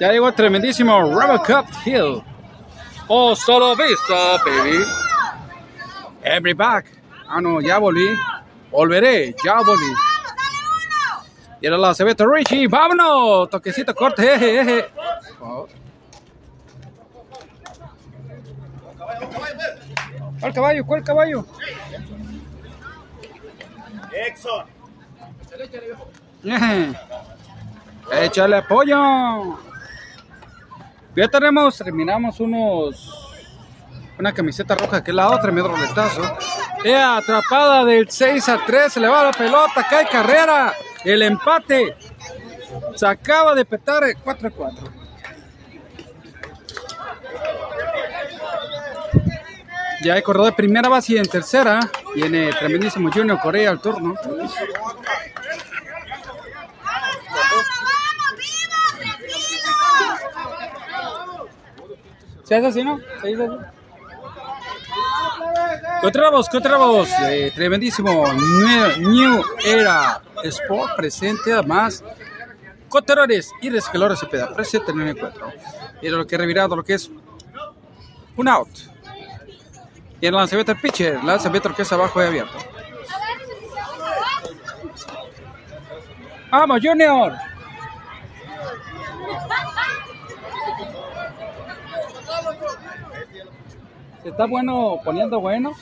Ya 0.00 0.12
llegó 0.12 0.28
el 0.28 0.34
tremendísimo 0.34 1.00
Robocop 1.00 1.66
Hill. 1.84 2.22
Hasta 3.08 3.58
lo 3.58 3.76
visto, 3.76 4.14
baby. 4.44 4.84
Every 6.22 6.54
back. 6.54 6.86
Ah, 7.28 7.40
no, 7.40 7.60
ya 7.60 7.78
volví. 7.78 8.08
Volveré, 8.70 9.34
ya 9.44 9.60
volví. 9.62 9.94
Y 11.60 11.66
ahora 11.66 11.78
la 11.78 11.94
Cebeto 11.94 12.26
Richie, 12.26 12.66
vámonos. 12.66 13.48
Toquecito 13.48 13.94
corte, 13.94 14.22
jeje, 14.22 14.64
jeje. 14.64 14.88
Oh. 15.40 15.66
¿Cuál 20.40 20.52
caballo? 20.52 20.84
¿Cuál 20.84 21.02
caballo? 21.04 21.46
Exxon. 24.12 24.66
Échale 28.12 28.62
pollo. 28.62 29.65
Ya 31.16 31.28
tenemos, 31.28 31.78
terminamos 31.78 32.38
unos. 32.40 33.22
Una 34.18 34.32
camiseta 34.32 34.74
roja, 34.74 35.02
que 35.02 35.10
es 35.10 35.14
la 35.14 35.30
otra, 35.30 35.50
medio 35.50 35.68
roletazo. 35.68 36.22
Ea, 36.84 37.16
atrapada 37.16 37.84
del 37.84 38.08
6 38.08 38.48
a 38.50 38.58
3, 38.66 38.92
se 38.92 39.00
le 39.00 39.08
va 39.08 39.24
la 39.24 39.32
pelota, 39.32 39.86
cae 39.88 40.06
carrera. 40.08 40.74
El 41.04 41.22
empate. 41.22 41.96
Se 42.94 43.06
acaba 43.06 43.54
de 43.54 43.64
petar 43.64 44.02
4 44.22 44.48
a 44.48 44.50
4. 44.50 44.88
Ya 50.02 50.14
hay 50.14 50.22
corredor 50.22 50.46
de 50.46 50.52
primera 50.52 50.88
base 50.88 51.14
y 51.14 51.16
en 51.16 51.26
tercera. 51.26 51.80
Viene 52.14 52.50
tremendísimo 52.52 53.10
Junior 53.10 53.40
Correa 53.40 53.70
al 53.70 53.80
turno. 53.80 54.14
¿Se 62.46 62.54
hace 62.54 62.66
así, 62.68 62.84
no? 62.84 63.00
¿Se 63.20 63.26
dice 63.26 63.42
así? 63.42 63.56
Encontramos, 65.96 66.46
encontramos, 66.46 67.08
eh, 67.22 67.50
tremendísimo 67.52 68.24
New, 68.98 69.42
Era 69.64 70.22
Sport 70.44 70.94
presente, 70.94 71.52
además, 71.52 72.04
coterores 72.88 73.50
y 73.60 73.68
recicladores 73.68 74.20
de 74.20 74.26
peda, 74.28 74.54
presente 74.54 74.92
en 74.92 75.00
el 75.00 75.08
encuentro. 75.08 75.52
Y 76.00 76.08
lo 76.08 76.24
que 76.24 76.38
revirado, 76.38 76.76
lo 76.76 76.84
que 76.84 76.94
es 76.94 77.10
un 78.36 78.46
out. 78.46 78.68
Y 80.20 80.26
el 80.26 80.34
lanzamiento 80.34 80.72
del 80.72 80.80
pitcher, 80.80 81.24
lanzamiento 81.24 81.74
que 81.74 81.82
es 81.82 81.92
abajo 81.92 82.22
y 82.22 82.26
abierto. 82.26 82.58
¡Vamos, 86.52 86.80
Junior! 86.80 87.45
Está 94.28 94.46
bueno 94.46 95.00
poniendo 95.04 95.40
bueno. 95.40 95.72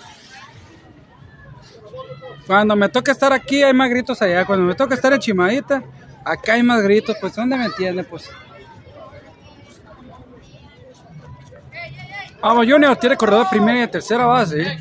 Cuando 2.46 2.76
me 2.76 2.88
toca 2.88 3.12
estar 3.12 3.32
aquí 3.32 3.62
hay 3.62 3.72
más 3.72 3.88
gritos 3.88 4.20
allá. 4.20 4.44
Cuando 4.44 4.66
me 4.66 4.74
toca 4.74 4.94
estar 4.94 5.12
en 5.12 5.18
Chimadita, 5.18 5.82
acá 6.24 6.54
hay 6.54 6.62
más 6.62 6.82
gritos. 6.82 7.16
Pues, 7.20 7.34
¿dónde 7.34 7.56
me 7.56 7.64
entiende? 7.64 8.04
Pues. 8.04 8.30
Vamos, 12.40 12.66
Junior 12.68 12.94
tiene 12.96 13.16
corredor 13.16 13.46
primera 13.48 13.84
y 13.84 13.88
tercera 13.88 14.26
base. 14.26 14.78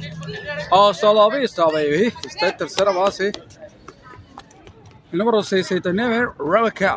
Hasta 0.69 1.13
la 1.13 1.29
vista, 1.29 1.63
baby. 1.65 2.13
Está 2.25 2.49
en 2.49 2.57
tercera 2.57 2.91
base. 2.91 3.31
El 5.11 5.19
número 5.19 5.41
69, 5.41 6.31
Rebecca. 6.39 6.95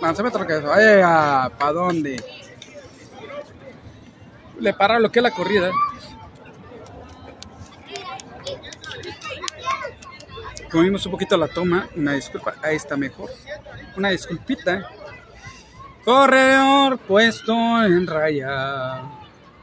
Lanzamiento 0.00 0.46
que 0.46 0.58
vaya 0.60 1.50
para 1.58 1.72
dónde. 1.72 2.22
Le 4.60 4.72
para 4.74 5.00
lo 5.00 5.10
que 5.10 5.18
es 5.18 5.22
la 5.22 5.30
corrida. 5.32 5.70
Comimos 10.74 11.06
un 11.06 11.12
poquito 11.12 11.36
la 11.36 11.46
toma. 11.46 11.88
Una 11.94 12.14
disculpa. 12.14 12.56
Ahí 12.60 12.74
está 12.74 12.96
mejor. 12.96 13.30
Una 13.96 14.10
disculpita. 14.10 14.90
Corredor 16.04 16.98
puesto 16.98 17.54
en 17.84 18.04
raya. 18.08 19.02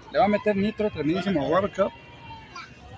Le 0.10 0.20
va 0.20 0.24
a 0.24 0.30
meter 0.30 0.56
nitro, 0.56 0.90
tremendísimo 0.90 1.50
Robert 1.50 1.76
Cup. 1.76 1.92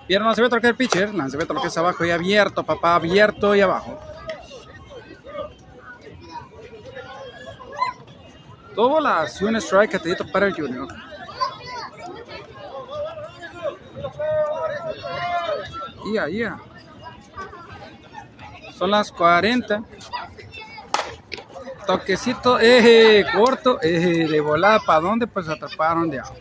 Y 0.06 0.14
ahora 0.14 0.32
ve 0.32 0.60
que 0.60 0.68
el 0.68 0.76
pitcher. 0.76 1.12
Lanzamiento 1.12 1.54
lo 1.54 1.60
que 1.60 1.66
es 1.66 1.76
abajo 1.76 2.04
y 2.04 2.12
abierto, 2.12 2.62
papá. 2.62 2.94
Abierto 2.94 3.52
y 3.56 3.62
abajo. 3.62 3.98
Tuvo 8.76 9.00
la 9.00 9.26
un 9.40 9.56
strike 9.56 10.00
que 10.00 10.24
para 10.24 10.46
el 10.46 10.54
Junior. 10.54 10.86
Ya, 16.12 16.28
ya. 16.28 16.60
Son 18.76 18.90
las 18.90 19.12
40. 19.12 19.82
Toquecito, 21.86 22.58
eje 22.58 23.26
corto, 23.34 23.80
eje 23.80 24.26
de 24.26 24.40
volada. 24.40 24.80
¿Para 24.80 25.00
dónde? 25.00 25.26
Pues 25.26 25.48
atraparon 25.48 26.10
de 26.10 26.18
auto. 26.18 26.40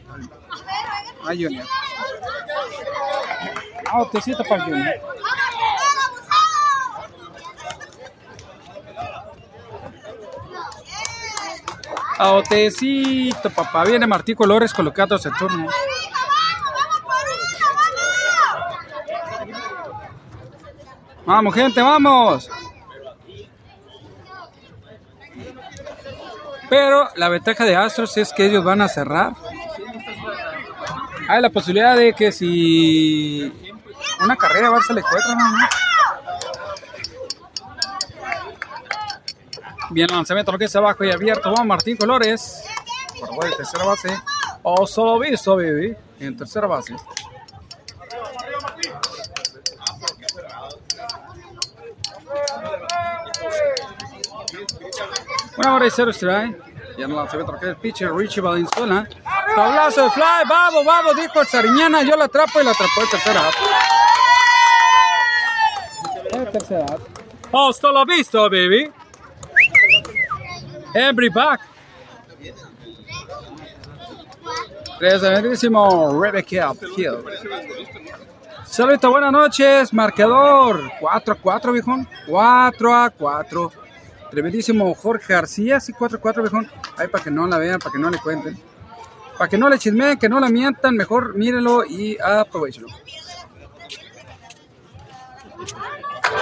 Ay, 1.25 1.43
Junior. 1.43 1.67
Autecito 3.91 4.43
para 4.43 4.63
Junior. 4.63 4.95
Autecito, 12.17 13.49
papá. 13.49 13.83
Viene 13.83 14.07
Martí 14.07 14.33
Colores 14.33 14.73
colocando 14.73 15.15
ese 15.15 15.29
turno. 15.31 15.67
Vamos, 21.25 21.53
gente, 21.53 21.81
vamos. 21.81 22.49
Pero 26.69 27.07
la 27.15 27.29
ventaja 27.29 27.65
de 27.65 27.75
Astros 27.75 28.17
es 28.17 28.33
que 28.33 28.45
ellos 28.47 28.63
van 28.63 28.81
a 28.81 28.87
cerrar. 28.87 29.33
Hay 31.29 31.41
la 31.41 31.49
posibilidad 31.49 31.95
de 31.95 32.13
que 32.13 32.31
si 32.31 33.53
una 34.19 34.35
carrera 34.35 34.69
va 34.69 34.79
a 34.79 34.81
ser 34.81 34.97
encuentra, 34.97 35.35
¿no? 35.35 35.43
Bien, 39.89 40.07
lanzamiento 40.11 40.51
lo 40.51 40.57
que 40.57 40.65
es 40.65 40.75
abajo 40.75 41.03
y 41.03 41.11
abierto. 41.11 41.51
Vamos, 41.51 41.67
Martín 41.67 41.95
Colores. 41.95 42.63
Por 43.19 43.29
favor, 43.29 43.55
tercera 43.55 43.85
base. 43.85 44.09
O 44.63 44.87
solo 44.87 45.19
visto, 45.19 45.55
baby. 45.55 45.95
En 46.19 46.35
tercera 46.35 46.67
base. 46.67 46.95
Una 55.57 55.75
hora 55.75 55.87
y 55.87 55.91
cero 55.91 56.11
strike. 56.11 56.73
Ya 56.97 57.07
no 57.07 57.23
lo 57.23 57.27
que 57.27 57.37
es 57.37 57.63
el 57.63 57.75
pitcher 57.77 58.13
Richie 58.13 58.41
Valenzuela. 58.41 59.07
Tablazo 59.55 60.03
de 60.03 60.11
fly. 60.11 60.23
Vamos, 60.47 60.85
vamos, 60.85 61.15
dijo 61.15 61.41
el 61.41 61.47
Sariñana. 61.47 62.03
Yo 62.03 62.15
la 62.15 62.25
atrapo 62.25 62.61
y 62.61 62.63
la 62.63 62.71
atrapó 62.71 63.01
en 63.01 63.09
tercera. 63.09 63.41
En 66.31 66.51
tercera. 66.51 66.85
Hasta 67.51 67.91
la 67.91 68.05
vista, 68.05 68.39
baby. 68.41 68.91
Every 70.93 71.29
back. 71.29 71.61
Tremendísimo 74.99 76.21
Rebecca 76.21 76.73
Hill. 76.95 77.23
Saludito, 78.65 79.09
buenas 79.11 79.31
noches. 79.31 79.93
Marcador 79.93 80.91
4 80.99 81.33
a 81.33 81.37
4, 81.37 81.71
viejón. 81.73 82.07
4 82.27 82.95
a 82.95 83.09
4. 83.09 83.71
Tremendísimo 84.33 84.95
Jorge 84.95 85.31
García, 85.31 85.79
sí, 85.79 85.93
4 85.93 86.17
a 86.17 86.21
4, 86.21 86.41
viejón. 86.41 86.67
Ahí 86.97 87.07
para 87.07 87.23
que 87.23 87.29
no 87.29 87.45
la 87.45 87.59
vean, 87.59 87.77
para 87.77 87.93
que 87.93 87.99
no 87.99 88.09
le 88.09 88.17
cuenten. 88.17 88.57
Para 89.37 89.47
que 89.47 89.59
no 89.59 89.69
le 89.69 89.77
chismeen, 89.77 90.17
que 90.17 90.27
no 90.27 90.39
la 90.39 90.49
mientan, 90.49 90.95
mejor 90.95 91.35
mírenlo 91.35 91.85
y 91.85 92.17
aprovechenlo 92.19 92.87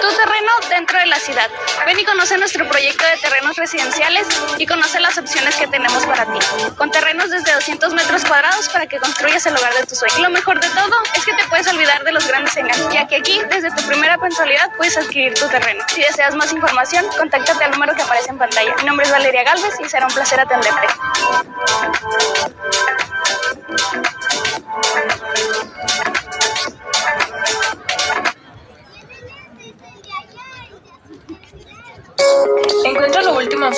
tu 0.00 0.08
terreno 0.16 0.52
dentro 0.68 0.98
de 0.98 1.06
la 1.06 1.16
ciudad. 1.16 1.48
Ven 1.86 1.98
y 1.98 2.04
conoce 2.04 2.38
nuestro 2.38 2.68
proyecto 2.68 3.04
de 3.04 3.16
terrenos 3.18 3.56
residenciales 3.56 4.26
y 4.58 4.66
conoce 4.66 5.00
las 5.00 5.18
opciones 5.18 5.54
que 5.56 5.66
tenemos 5.66 6.04
para 6.06 6.24
ti. 6.26 6.38
Con 6.76 6.90
terrenos 6.90 7.30
desde 7.30 7.52
200 7.52 7.92
metros 7.94 8.24
cuadrados 8.24 8.68
para 8.68 8.86
que 8.86 8.98
construyas 8.98 9.44
el 9.46 9.56
hogar 9.56 9.74
de 9.74 9.86
tu 9.86 9.94
sueño. 9.94 10.14
Y 10.18 10.22
lo 10.22 10.30
mejor 10.30 10.60
de 10.60 10.68
todo 10.70 10.96
es 11.14 11.24
que 11.24 11.32
te 11.34 11.44
puedes 11.48 11.66
olvidar 11.68 12.04
de 12.04 12.12
los 12.12 12.26
grandes 12.26 12.56
engaños, 12.56 12.92
ya 12.92 13.06
que 13.06 13.16
aquí, 13.16 13.40
desde 13.50 13.70
tu 13.70 13.82
primera 13.86 14.16
mensualidad, 14.16 14.70
puedes 14.76 14.96
adquirir 14.96 15.34
tu 15.34 15.48
terreno. 15.48 15.84
Si 15.88 16.02
deseas 16.02 16.34
más 16.34 16.52
información, 16.52 17.06
contáctate 17.18 17.64
al 17.64 17.70
número 17.72 17.94
que 17.94 18.02
aparece 18.02 18.30
en 18.30 18.38
pantalla. 18.38 18.74
Mi 18.76 18.84
nombre 18.84 19.06
es 19.06 19.12
Valeria 19.12 19.42
Galvez 19.44 19.74
y 19.80 19.88
será 19.88 20.06
un 20.06 20.14
placer 20.14 20.40
atenderte. 20.40 20.86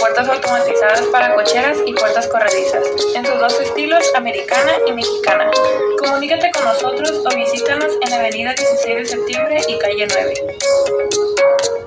Puertas 0.01 0.29
automatizadas 0.29 1.03
para 1.13 1.35
cocheras 1.35 1.79
y 1.87 1.95
puertas 1.95 2.27
corredizas, 2.29 2.85
en 3.15 3.25
sus 3.25 3.39
dos 3.39 3.61
estilos, 3.61 4.05
americana 4.15 4.73
y 4.87 4.93
mexicana. 4.93 5.51
Comunícate 5.99 6.51
con 6.51 6.65
nosotros 6.65 7.13
o 7.25 7.37
visítanos 7.37 7.93
en 8.01 8.13
avenida 8.13 8.55
16 8.55 8.97
de 8.97 9.05
septiembre 9.07 9.61
y 9.69 9.79
calle 9.79 10.07
9. 10.11 11.84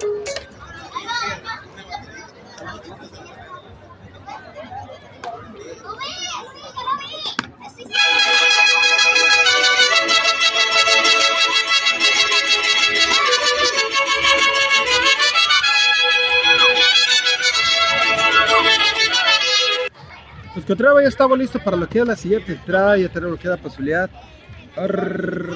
Pues 21.08 21.16
que 21.16 21.20
ya 21.20 21.24
estaba 21.24 21.38
listo 21.38 21.60
para 21.64 21.78
lo 21.78 21.88
que 21.88 22.00
es 22.00 22.06
la 22.06 22.18
siguiente 22.18 22.52
entrada, 22.52 22.98
ya 22.98 23.08
tenemos 23.08 23.32
lo 23.32 23.38
que 23.38 23.48
es 23.48 23.52
la 23.52 23.62
posibilidad 23.64 24.10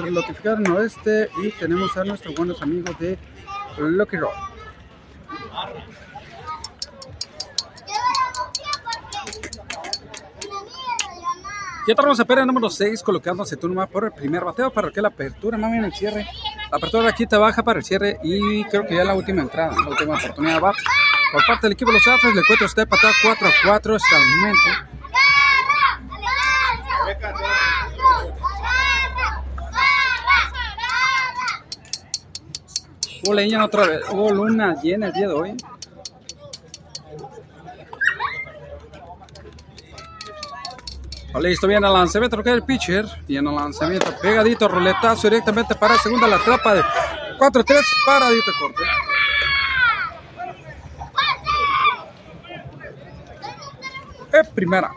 notificar 0.09 0.57
oeste 0.71 1.29
y 1.43 1.49
tenemos 1.51 1.97
a 1.97 2.05
nuestros 2.05 2.33
buenos 2.35 2.61
amigos 2.61 2.97
de 2.97 3.17
Lucky 3.77 4.15
Rock. 4.15 4.33
Ya 11.85 11.93
estamos 11.93 12.17
a 12.17 12.23
el 12.23 12.47
número 12.47 12.69
6 12.69 13.03
colocándose 13.03 13.57
turno 13.57 13.85
por 13.89 14.05
el 14.05 14.13
primer 14.13 14.45
bateo 14.45 14.71
para 14.71 14.89
que 14.89 15.01
la 15.01 15.09
apertura, 15.09 15.57
más 15.57 15.69
bien 15.69 15.83
el 15.83 15.93
cierre. 15.93 16.25
La 16.71 16.77
apertura 16.77 17.09
aquí 17.09 17.27
te 17.27 17.35
baja 17.35 17.61
para 17.61 17.79
el 17.79 17.83
cierre 17.83 18.19
y 18.23 18.63
creo 18.65 18.87
que 18.87 18.95
ya 18.95 19.03
la 19.03 19.15
última 19.15 19.41
entrada, 19.41 19.75
la 19.75 19.89
última 19.89 20.15
oportunidad 20.15 20.61
va 20.61 20.71
por 21.33 21.45
parte 21.45 21.67
del 21.67 21.73
equipo 21.73 21.91
de 21.91 21.95
los 21.95 22.07
Atlas. 22.07 22.33
Le 22.33 22.39
encuentro 22.39 22.67
usted 22.67 22.87
patada 22.87 23.13
4 23.21 23.47
a 23.47 23.51
4 23.65 23.95
hasta 23.95 24.15
el. 24.17 25.00
Hubo 33.23 33.33
leña 33.33 33.63
otra 33.63 33.85
vez, 33.85 34.01
hubo 34.09 34.31
luna 34.31 34.75
llena 34.81 35.07
el 35.07 35.13
día 35.13 35.27
de 35.27 35.33
hoy. 35.33 35.57
Listo, 41.39 41.65
viene 41.67 41.87
el 41.87 41.93
lanzamiento, 41.93 42.43
que 42.43 42.49
el 42.49 42.63
pitcher. 42.63 43.05
Viene 43.27 43.49
el 43.49 43.55
lanzamiento, 43.55 44.13
pegadito, 44.21 44.67
roletazo 44.67 45.29
directamente 45.29 45.75
para 45.75 45.97
segunda 45.97 46.27
la 46.27 46.37
trapa 46.39 46.73
de 46.73 46.83
4-3, 47.39 47.81
paradito 48.05 48.51
corto. 48.59 48.83
Es 54.33 54.47
primera. 54.49 54.91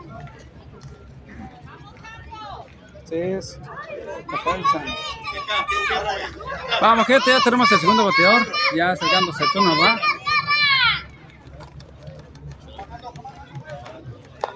Vamos, 6.81 7.07
gente, 7.07 7.29
ya 7.29 7.39
tenemos 7.39 7.71
el 7.71 7.79
segundo 7.79 8.05
bateador. 8.05 8.47
Ya 8.75 8.91
acercándose 8.91 9.43
el 9.43 9.51
turno 9.51 9.73
va. 9.79 9.99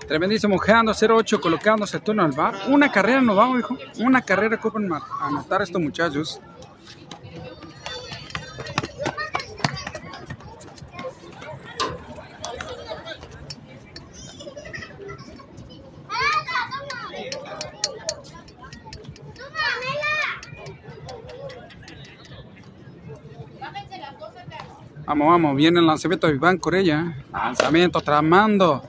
Tremendísimo, 0.08 0.58
Jando 0.58 0.92
08 0.92 1.40
colocándose 1.40 1.98
el 1.98 2.04
turno 2.04 2.24
al 2.24 2.32
bar. 2.32 2.56
Una 2.68 2.92
carrera 2.92 3.22
nos 3.22 3.36
vamos, 3.36 3.60
hijo. 3.60 3.78
Una 4.00 4.22
carrera 4.22 4.56
ocupan 4.56 4.90
anotar 5.22 5.62
estos 5.62 5.80
muchachos. 5.82 6.42
Vamos, 25.10 25.28
vamos, 25.28 25.56
viene 25.56 25.80
el 25.80 25.88
lanzamiento 25.88 26.28
de 26.28 26.36
Iván 26.36 26.60
Corella. 26.60 27.16
Lanzamiento, 27.34 28.00
tramando. 28.00 28.88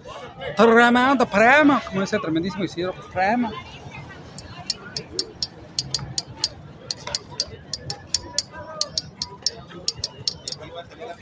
Tramando, 0.55 1.24
prema. 1.24 1.80
Como 1.80 2.02
dice 2.02 2.16
el 2.16 2.20
tremendísimo 2.20 2.62
Isidro, 2.62 2.92
prema. 3.10 3.51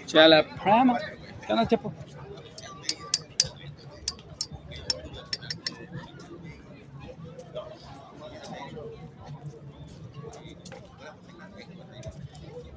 Chala, 0.06 0.44
prema. 0.64 0.98
Chala, 1.46 1.68
chapo. 1.68 1.92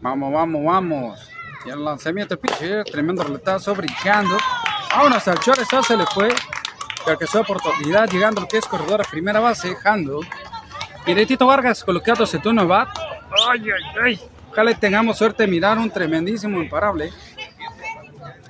Vamos, 0.02 0.32
vamos, 0.32 0.64
vamos. 0.64 1.31
Y 1.66 1.70
el 1.70 1.84
lanzamiento 1.84 2.40
pitcher, 2.40 2.84
tremendo 2.86 3.24
relatazo, 3.24 3.76
brincando. 3.76 4.38
Vámonos 4.96 5.28
al 5.28 5.38
shortstop, 5.38 5.84
se 5.86 5.98
le 5.98 6.06
fue. 6.06 6.30
Que 7.18 7.28
su 7.28 7.40
oportunidad, 7.40 8.10
llegando 8.10 8.42
lo 8.42 8.48
que 8.48 8.58
es 8.58 8.66
corredor 8.66 9.02
a 9.02 9.04
primera 9.04 9.40
base, 9.40 9.76
Jando. 9.76 10.22
Y 11.06 11.26
Tito 11.26 11.48
Vargas 11.48 11.84
colocándose 11.84 12.40
turno 12.40 12.68
bat. 12.68 12.90
Ay, 13.50 13.62
ay, 13.62 14.02
ay. 14.04 14.22
Ojalá 14.52 14.74
tengamos 14.76 15.18
suerte 15.18 15.44
de 15.44 15.50
mirar 15.50 15.78
un 15.78 15.90
tremendísimo 15.90 16.62
imparable. 16.62 17.12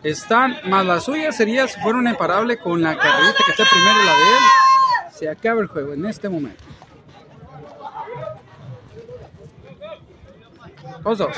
Están, 0.03 0.57
más 0.65 0.85
la 0.85 0.99
suya 0.99 1.31
sería 1.31 1.67
si 1.67 1.79
fuera 1.79 1.99
un 1.99 2.07
imparable 2.07 2.57
con 2.57 2.81
la 2.81 2.97
carrerita 2.97 3.43
que 3.45 3.51
está 3.51 3.63
primero 3.69 4.01
y 4.01 4.05
la 4.05 4.15
de 4.15 4.23
él. 4.23 5.13
Se 5.13 5.29
acaba 5.29 5.61
el 5.61 5.67
juego 5.67 5.93
en 5.93 6.05
este 6.07 6.27
momento. 6.27 6.63
Los 11.03 11.17
dos. 11.17 11.37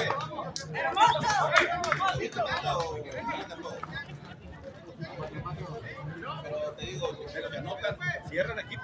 Aquí, 8.60 8.76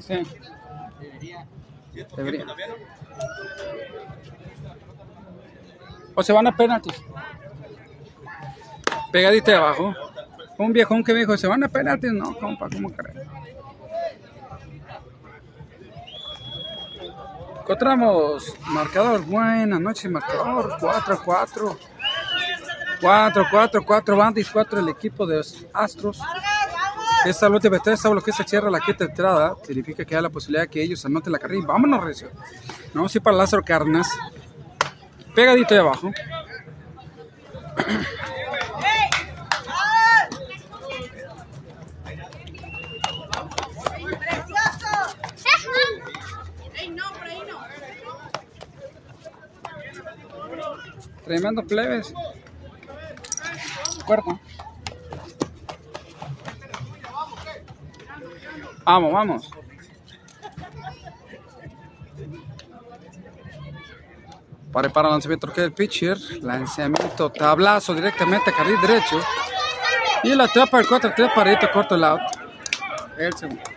Sí. 0.00 0.22
Debería. 2.16 2.46
O 6.14 6.22
se 6.22 6.32
van 6.32 6.46
a 6.46 6.56
penaltis. 6.56 6.94
Pegadita 9.12 9.50
de 9.52 9.56
abajo. 9.56 9.94
Un 10.58 10.72
viejón 10.72 11.04
que 11.04 11.12
me 11.12 11.20
dijo, 11.20 11.36
¿se 11.36 11.46
van 11.46 11.64
a 11.64 11.68
penaltis? 11.68 12.12
No, 12.12 12.34
compa, 12.38 12.68
¿cómo 12.70 12.90
crees? 12.90 13.16
Encontramos 17.66 18.54
marcador, 18.68 19.22
buenas 19.22 19.80
noches, 19.80 20.08
marcador 20.08 20.78
4-4. 20.78 21.76
4-4, 23.00 23.84
4 23.84 24.16
bandis, 24.16 24.48
4 24.52 24.78
el 24.78 24.88
equipo 24.88 25.26
de 25.26 25.44
Astros. 25.72 26.20
Esta 27.24 27.50
última 27.50 27.78
esta 27.84 28.08
lo 28.08 28.22
que 28.22 28.30
se 28.30 28.44
cierra 28.44 28.70
la 28.70 28.78
quinta 28.78 29.02
entrada, 29.02 29.56
significa 29.66 30.04
que 30.04 30.14
hay 30.14 30.22
la 30.22 30.30
posibilidad 30.30 30.62
de 30.62 30.68
que 30.68 30.80
ellos 30.80 31.04
anoten 31.06 31.32
la 31.32 31.40
carrera. 31.40 31.66
Vámonos, 31.66 32.04
Recio. 32.04 32.30
Vamos 32.94 33.12
a 33.12 33.18
ir 33.18 33.22
para 33.22 33.36
Lázaro 33.36 33.64
Carnas. 33.64 34.16
Pegadito 35.34 35.74
de 35.74 35.80
abajo. 35.80 36.12
Tremendo 51.26 51.62
plebes. 51.64 52.14
Cuarto. 54.06 54.38
Vamos, 58.84 59.12
vamos. 59.12 59.50
Para 64.72 64.88
para 64.88 65.10
lanzamiento 65.10 65.52
que 65.52 65.64
el 65.64 65.72
pitcher. 65.72 66.16
Lanzamiento, 66.42 67.32
tablazo 67.32 67.92
directamente 67.92 68.50
a 68.50 68.54
carril 68.54 68.80
derecho. 68.80 69.20
Y 70.22 70.32
la 70.32 70.46
trapa 70.46 70.78
el 70.78 70.86
4-3 70.86 71.34
para 71.34 71.72
corto 71.72 71.96
el 71.96 72.04
out. 72.04 72.20
El 73.18 73.36
segundo. 73.36 73.75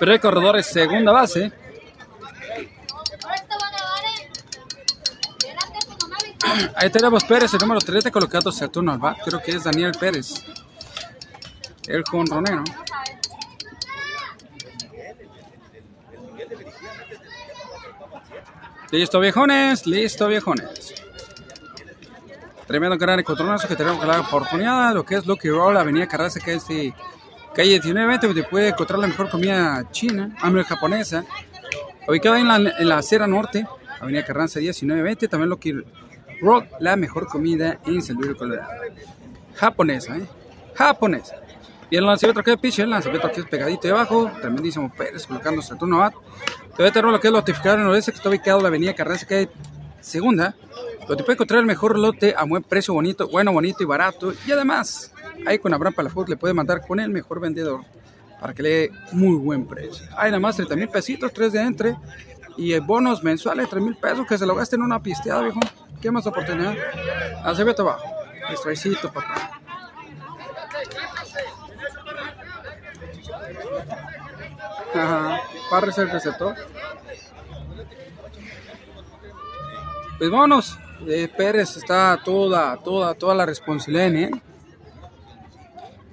Pero 0.00 0.14
el 0.14 0.20
corredor 0.20 0.56
es 0.56 0.66
segunda 0.66 1.12
base. 1.12 1.52
Ahí 6.74 6.88
tenemos 6.88 7.22
Pérez, 7.24 7.52
el 7.52 7.60
número 7.60 7.80
3 7.80 8.10
colocado 8.10 8.50
Saturno 8.50 8.92
al 8.92 9.16
Creo 9.22 9.42
que 9.42 9.52
es 9.52 9.64
Daniel 9.64 9.92
Pérez. 10.00 10.42
El 11.86 12.02
jonronero. 12.02 12.64
Listo, 18.90 19.20
viejones, 19.20 19.86
listo, 19.86 20.26
viejones. 20.28 20.94
Tremendo 22.66 22.96
gran 22.96 23.20
encontronazo 23.20 23.68
que 23.68 23.76
tenemos 23.76 24.04
la 24.06 24.20
oportunidad, 24.20 24.94
lo 24.94 25.04
que 25.04 25.16
es 25.16 25.26
Lucky 25.26 25.50
Roll, 25.50 25.76
Avenida 25.76 26.08
Carranza, 26.08 26.40
que 26.40 26.54
es 26.54 26.66
de 26.66 26.94
calle 27.54 27.70
19, 27.70 28.18
donde 28.22 28.42
puede 28.44 28.68
encontrar 28.68 28.98
la 28.98 29.06
mejor 29.06 29.30
comida 29.30 29.84
china, 29.90 30.36
hambre 30.40 30.64
japonesa, 30.64 31.24
ubicada 32.08 32.40
en 32.40 32.48
la, 32.48 32.56
en 32.56 32.88
la 32.88 32.98
acera 32.98 33.26
norte, 33.26 33.66
Avenida 34.00 34.24
Carranza 34.24 34.58
1920, 34.58 35.28
también 35.28 35.50
Lucky 35.50 35.74
Roll, 36.40 36.68
la 36.80 36.96
mejor 36.96 37.26
comida 37.26 37.78
en 37.86 38.02
San 38.02 38.16
Luis 38.16 38.36
Colorado. 38.36 38.70
Japonesa, 39.54 40.16
¿eh? 40.16 40.26
Japonesa. 40.74 41.36
Y 41.90 41.96
el 41.96 42.06
lanzamiento 42.06 42.42
que 42.42 42.52
es 42.52 42.56
pitch, 42.56 42.78
el 42.78 42.90
lanzamiento 42.90 43.30
que 43.30 43.40
es 43.40 43.46
pegadito 43.46 43.88
de 43.88 43.90
abajo, 43.90 44.30
tremendísimo 44.40 44.92
Pérez 44.96 45.26
colocando 45.26 45.60
Saturno 45.60 45.98
Bat. 45.98 46.14
Te 46.76 46.82
voy 46.82 46.92
a 46.94 47.02
lo 47.02 47.20
que 47.20 47.28
es 47.28 47.64
el 47.64 47.86
oeste, 47.88 48.12
que 48.12 48.16
está 48.16 48.28
ubicado 48.28 48.58
en 48.58 48.62
la 48.62 48.68
avenida 48.68 48.94
Carranza, 48.94 49.26
que 49.26 49.48
segunda, 50.00 50.54
donde 51.08 51.24
puede 51.24 51.34
encontrar 51.34 51.60
el 51.60 51.66
mejor 51.66 51.98
lote 51.98 52.34
a 52.36 52.44
buen 52.44 52.62
precio, 52.62 52.94
bonito, 52.94 53.28
bueno, 53.28 53.52
bonito 53.52 53.82
y 53.82 53.86
barato. 53.86 54.32
Y 54.46 54.52
además, 54.52 55.12
ahí 55.46 55.58
con 55.58 55.72
Abraham 55.74 55.94
Palafox 55.94 56.28
le 56.28 56.36
puede 56.36 56.54
mandar 56.54 56.86
con 56.86 57.00
el 57.00 57.10
mejor 57.10 57.40
vendedor 57.40 57.82
para 58.40 58.54
que 58.54 58.62
le 58.62 58.68
dé 58.68 58.90
muy 59.12 59.36
buen 59.36 59.66
precio. 59.66 60.06
Hay 60.16 60.30
nada 60.30 60.40
más 60.40 60.56
30 60.56 60.76
mil 60.76 60.88
pesitos, 60.88 61.32
3 61.32 61.52
de 61.52 61.60
entre 61.60 61.96
y 62.56 62.78
bonos 62.78 63.22
mensuales, 63.22 63.68
3 63.68 63.82
mil 63.82 63.96
pesos 63.96 64.26
que 64.26 64.38
se 64.38 64.46
lo 64.46 64.54
gasten 64.54 64.80
en 64.80 64.86
una 64.86 65.02
pisteada, 65.02 65.42
viejo. 65.42 65.60
¿Qué 66.00 66.10
más 66.10 66.26
oportunidad? 66.26 66.74
Hace 67.44 67.64
vete 67.64 67.82
abajo. 67.82 68.04
Estraycito, 68.50 69.12
papá. 69.12 69.60
Ajá. 74.94 75.40
Parres 75.70 75.98
el 75.98 76.10
receptor. 76.10 76.54
Pues 80.18 80.30
vámonos. 80.30 80.78
Eh, 81.06 81.28
Pérez 81.34 81.76
está 81.76 82.20
toda, 82.22 82.76
toda, 82.76 83.14
toda 83.14 83.34
la 83.34 83.46
responsabilidad 83.46 84.06
en 84.06 84.16
él. 84.16 84.42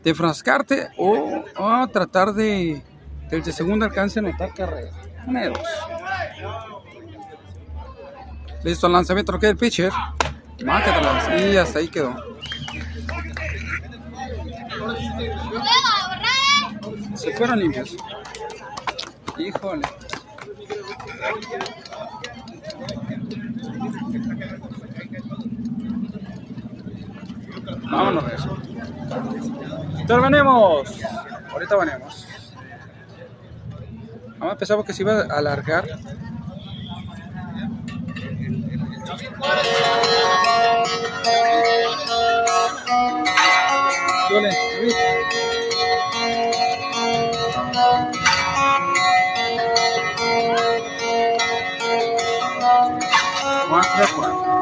De 0.07 0.15
frascarte 0.15 0.87
o, 0.95 1.43
o 1.57 1.87
tratar 1.89 2.31
de 2.31 2.81
del 3.29 3.43
de 3.43 3.51
segundo 3.51 3.83
alcance 3.83 4.21
notar 4.21 4.53
carrera. 4.53 4.93
Una 5.27 5.41
de 5.41 5.49
dos. 5.49 5.59
Listo 8.63 8.87
el 8.87 8.93
lanzamiento 8.93 9.37
que 9.37 9.49
el 9.49 9.57
pitcher. 9.57 9.91
Mácatelas. 10.63 11.41
Y 11.41 11.57
hasta 11.57 11.79
ahí 11.79 11.89
quedó. 11.89 12.15
Se 17.13 17.35
fueron 17.35 17.59
limpios. 17.59 17.97
Híjole. 19.37 19.81
Vámonos 27.89 28.33
eso. 28.33 28.57
Intervenimos. 29.99 30.99
Ahorita 31.51 31.75
venimos. 31.77 32.27
Vamos 34.37 34.53
a 34.53 34.57
pensar 34.57 34.83
que 34.83 34.93
se 34.93 35.01
iba 35.03 35.21
a 35.21 35.37
alargar. 35.37 35.85
Dole, 44.29 44.51
Cuatro 53.69 54.61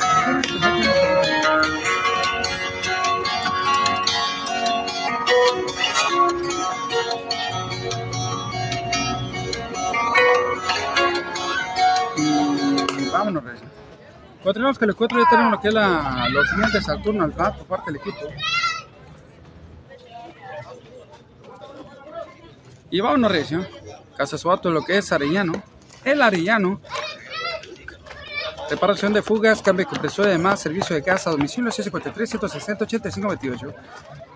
Vámonos, 13.21 13.43
Reyes. 13.43 13.61
Tenemos 14.53 14.79
que 14.79 14.87
los 14.87 14.95
cuatro 14.95 15.19
ya 15.19 15.29
tenemos 15.29 15.51
lo 15.51 15.61
que 15.61 15.67
es 15.67 15.73
la, 15.73 16.27
los 16.29 16.49
siguientes 16.49 16.89
al 16.89 17.01
turno 17.03 17.23
al 17.23 17.31
bat 17.31 17.55
por 17.57 17.67
parte 17.67 17.91
del 17.91 18.01
equipo. 18.01 18.17
Y 22.89 22.99
vámonos, 22.99 23.31
Reyes. 23.31 23.51
¿no? 23.51 23.65
Casa 24.17 24.37
Suato, 24.37 24.71
lo 24.71 24.83
que 24.83 24.97
es 24.97 25.11
Arellano. 25.11 25.61
El 26.03 26.21
Arellano. 26.21 26.81
Reparación 28.69 29.13
de 29.13 29.21
fugas, 29.21 29.61
cambio 29.61 29.85
de 29.85 29.89
compresor 29.89 30.27
y 30.27 30.31
demás, 30.31 30.61
servicio 30.61 30.95
de 30.95 31.01
gas 31.01 31.27
a 31.27 31.31
domicilio 31.31 31.71
653 31.71 32.29
160 32.29 32.83
85 32.85 33.27
28. 33.27 33.73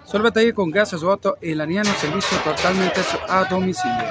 Suélvete 0.05 0.39
ahí 0.39 0.53
con 0.53 0.69
gas 0.71 0.89
Suato, 0.91 1.37
el 1.41 1.59
Arellano, 1.59 1.91
servicio 1.93 2.37
totalmente 2.43 3.01
a 3.27 3.43
domicilio. 3.45 4.05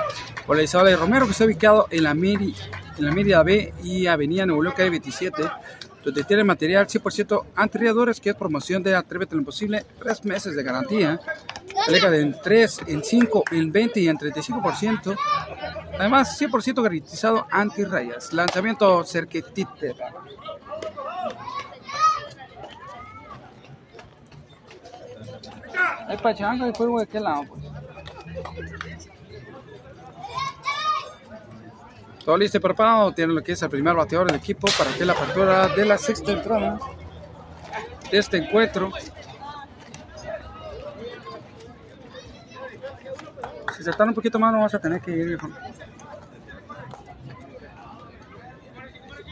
Por 0.46 0.56
la 0.56 0.62
Isabel 0.62 0.98
Romero, 0.98 1.24
que 1.24 1.32
está 1.32 1.44
ubicado 1.44 1.86
en 1.90 2.02
la, 2.02 2.14
Meri, 2.14 2.54
en 2.98 3.04
la 3.04 3.12
Media 3.12 3.42
B 3.42 3.72
y 3.82 4.06
Avenida 4.06 4.44
Nuevo 4.44 4.62
León, 4.62 4.74
calle 4.76 4.90
27, 4.90 5.42
donde 6.04 6.24
tiene 6.24 6.44
material 6.44 6.86
100% 6.86 7.44
antirriadores, 7.54 8.20
que 8.20 8.30
es 8.30 8.36
promoción 8.36 8.82
de 8.82 8.94
Atrévete 8.94 9.34
lo 9.34 9.40
Imposible, 9.40 9.86
3 10.00 10.24
meses 10.24 10.56
de 10.56 10.62
garantía, 10.62 11.20
alega 11.86 12.10
de 12.10 12.20
en 12.20 12.36
3, 12.42 12.80
en 12.88 13.02
5, 13.02 13.44
en 13.52 13.72
20 13.72 14.00
y 14.00 14.08
en 14.08 14.18
35%. 14.18 15.16
Además, 15.98 16.40
100% 16.40 16.82
garantizado 16.82 17.46
anti-rayas. 17.50 18.32
Lanzamiento 18.32 19.04
cerquitite. 19.04 19.94
Hay 26.06 26.18
pachanga 26.18 26.68
y 26.68 26.74
juego 26.74 27.00
de 27.00 27.06
qué 27.06 27.20
lado, 27.20 27.44
pues. 27.48 27.64
Todo 32.24 32.38
listo 32.38 32.56
y 32.56 32.60
preparado. 32.60 33.12
Tiene 33.12 33.34
lo 33.34 33.42
que 33.42 33.52
es 33.52 33.62
el 33.62 33.68
primer 33.68 33.94
bateador 33.94 34.26
del 34.26 34.36
equipo 34.36 34.66
para 34.78 34.90
que 34.92 35.04
la 35.04 35.12
apertura 35.12 35.68
de 35.68 35.84
la 35.84 35.98
sexta 35.98 36.32
entrada 36.32 36.78
de 38.10 38.18
este 38.18 38.38
encuentro. 38.38 38.90
Si 43.76 43.82
se 43.82 43.90
tarda 43.90 44.06
un 44.06 44.14
poquito 44.14 44.38
más, 44.38 44.52
no 44.52 44.60
vas 44.60 44.74
a 44.74 44.78
tener 44.78 45.00
que 45.00 45.10
ir, 45.10 45.26
viejo. 45.26 45.48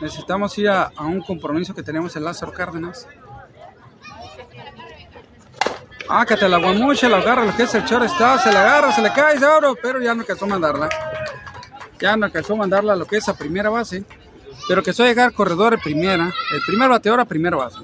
Necesitamos 0.03 0.59
ir 0.59 0.69
a, 0.69 0.91
a 0.95 1.05
un 1.05 1.23
compromiso 1.23 1.75
que 1.75 1.83
tenemos 1.83 2.15
en 2.17 2.25
Lázaro 2.25 2.53
Cárdenas. 2.53 3.07
Ah, 6.15 6.27
que 6.27 6.37
te 6.37 6.47
la 6.47 6.59
guamucha, 6.59 7.09
la 7.09 7.17
agarra 7.17 7.47
lo 7.47 7.57
que 7.57 7.63
es 7.63 7.75
el 7.75 7.87
chor 7.87 8.05
está, 8.05 8.39
se 8.39 8.53
la 8.53 8.61
agarra, 8.61 8.93
se 8.93 9.01
le 9.01 9.11
cae, 9.15 9.39
se 9.39 9.47
abre, 9.47 9.69
pero 9.81 9.99
ya 9.99 10.15
no 10.15 10.21
alcanzó 10.21 10.45
a 10.45 10.49
mandarla. 10.49 10.91
Ya 11.99 12.15
no 12.19 12.27
alcanzó 12.27 12.53
a 12.53 12.57
mandarla 12.57 12.93
a 12.93 12.97
lo 12.97 13.07
que 13.07 13.17
es 13.17 13.27
a 13.31 13.35
primera 13.35 13.71
base, 13.71 14.05
pero 14.69 14.83
que 14.83 14.91
a 14.91 14.93
llegar 14.93 15.33
corredor 15.33 15.75
de 15.75 15.79
primera, 15.79 16.31
el 16.53 16.61
primer 16.67 16.91
bateador 16.91 17.21
a 17.21 17.25
primera 17.25 17.57
base. 17.57 17.79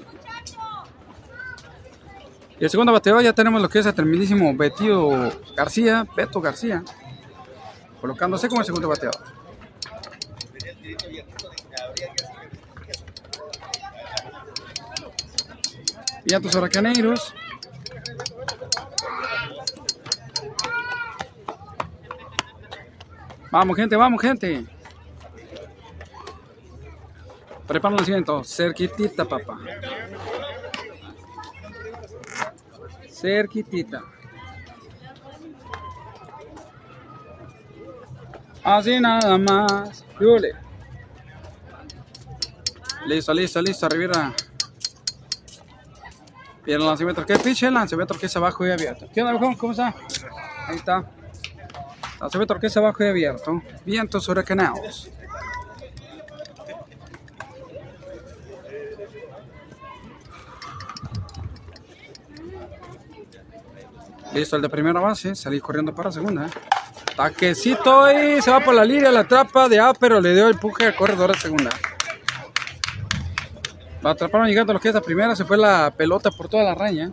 Y 2.59 2.65
el 2.65 2.69
segundo 2.69 2.93
bateador 2.93 3.23
ya 3.23 3.33
tenemos 3.33 3.63
lo 3.63 3.67
que 3.67 3.79
es 3.79 3.87
el 3.87 3.95
tremendísimo 3.95 4.55
Betío 4.55 5.31
García, 5.55 6.05
Beto 6.15 6.39
García, 6.39 6.83
colocándose 7.99 8.47
como 8.47 8.61
el 8.61 8.65
segundo 8.67 8.89
bateador. 8.89 9.23
Y 16.25 16.33
a 16.35 16.39
tus 16.39 16.53
huracaneiros. 16.53 17.33
Vamos, 23.51 23.75
gente, 23.75 23.95
vamos, 23.95 24.21
gente. 24.21 24.65
Prepara 27.67 27.95
el 27.95 27.99
nacimiento. 27.99 28.43
Cerquitita, 28.43 29.25
papá. 29.25 29.57
Cerquitita. 33.09 34.03
Así 38.63 38.99
nada 38.99 39.37
más. 39.37 40.05
Yule. 40.19 40.53
Listo, 43.05 43.33
listo, 43.33 43.61
listo, 43.61 43.89
Rivera. 43.89 44.33
Bien, 46.65 46.79
el 46.79 46.85
lanzamiento 46.85 47.25
que 47.25 47.39
piche, 47.39 47.67
el 47.67 47.73
lanzamiento 47.73 48.13
que 48.13 48.27
es 48.27 48.35
abajo 48.35 48.67
y 48.67 48.71
abierto. 48.71 49.07
¿Qué 49.11 49.23
onda? 49.23 49.55
¿Cómo 49.57 49.71
está? 49.71 49.95
Ahí 50.67 50.75
está. 50.75 51.18
Que 52.59 52.67
es 52.67 52.77
abajo 52.77 53.03
y 53.03 53.07
abierto. 53.07 53.61
Vientos 53.85 54.27
huracanados. 54.27 55.09
Listo 64.33 64.55
el 64.57 64.61
de 64.61 64.69
primera 64.69 64.99
base, 64.99 65.33
salí 65.35 65.59
corriendo 65.59 65.95
para 65.95 66.11
segunda. 66.11 66.49
Taquecito 67.15 68.11
y 68.11 68.41
se 68.41 68.51
va 68.51 68.59
por 68.59 68.75
la 68.75 68.85
línea, 68.85 69.11
la 69.11 69.27
trapa 69.27 69.67
de 69.67 69.79
A, 69.79 69.93
pero 69.93 70.21
le 70.21 70.33
dio 70.33 70.47
el 70.47 70.53
empuje 70.53 70.85
al 70.85 70.95
corredor 70.95 71.33
de 71.33 71.39
segunda. 71.39 71.71
La 74.01 74.11
atraparon 74.11 74.47
llegando 74.47 74.71
a 74.71 74.75
lo 74.75 74.79
que 74.79 74.89
es 74.89 74.93
la 74.93 75.01
primera, 75.01 75.35
se 75.35 75.45
fue 75.45 75.57
la 75.57 75.93
pelota 75.95 76.31
por 76.31 76.47
toda 76.47 76.63
la 76.63 76.75
raña. 76.75 77.11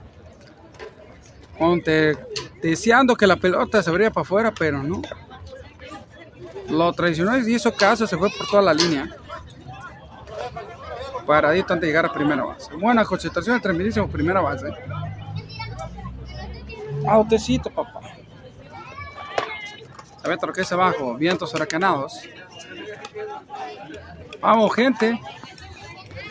Deseando 2.63 3.17
que 3.17 3.27
la 3.27 3.37
pelota 3.37 3.83
se 3.83 3.91
abriera 3.91 4.13
para 4.13 4.23
afuera, 4.23 4.53
pero 4.57 4.83
no. 4.83 5.03
Lo 6.69 6.93
traicionó 6.93 7.37
y 7.39 7.55
hizo 7.55 7.73
caso, 7.75 8.07
se 8.07 8.17
fue 8.17 8.29
por 8.31 8.47
toda 8.49 8.63
la 8.63 8.75
línea. 8.75 9.09
Paradito 11.27 11.73
antes 11.73 11.83
de 11.83 11.87
llegar 11.89 12.07
a 12.07 12.13
primera 12.13 12.45
base. 12.45 12.75
Buena 12.75 13.05
concentración, 13.05 13.61
tremendísimo 13.61 14.09
primera 14.09 14.41
base. 14.41 14.73
Autecito, 17.07 17.71
papá. 17.71 18.01
A 20.23 20.47
lo 20.47 20.53
que 20.53 20.63
abajo, 20.69 21.15
vientos 21.15 21.55
huracanados. 21.55 22.21
Vamos, 24.41 24.75
gente. 24.75 25.21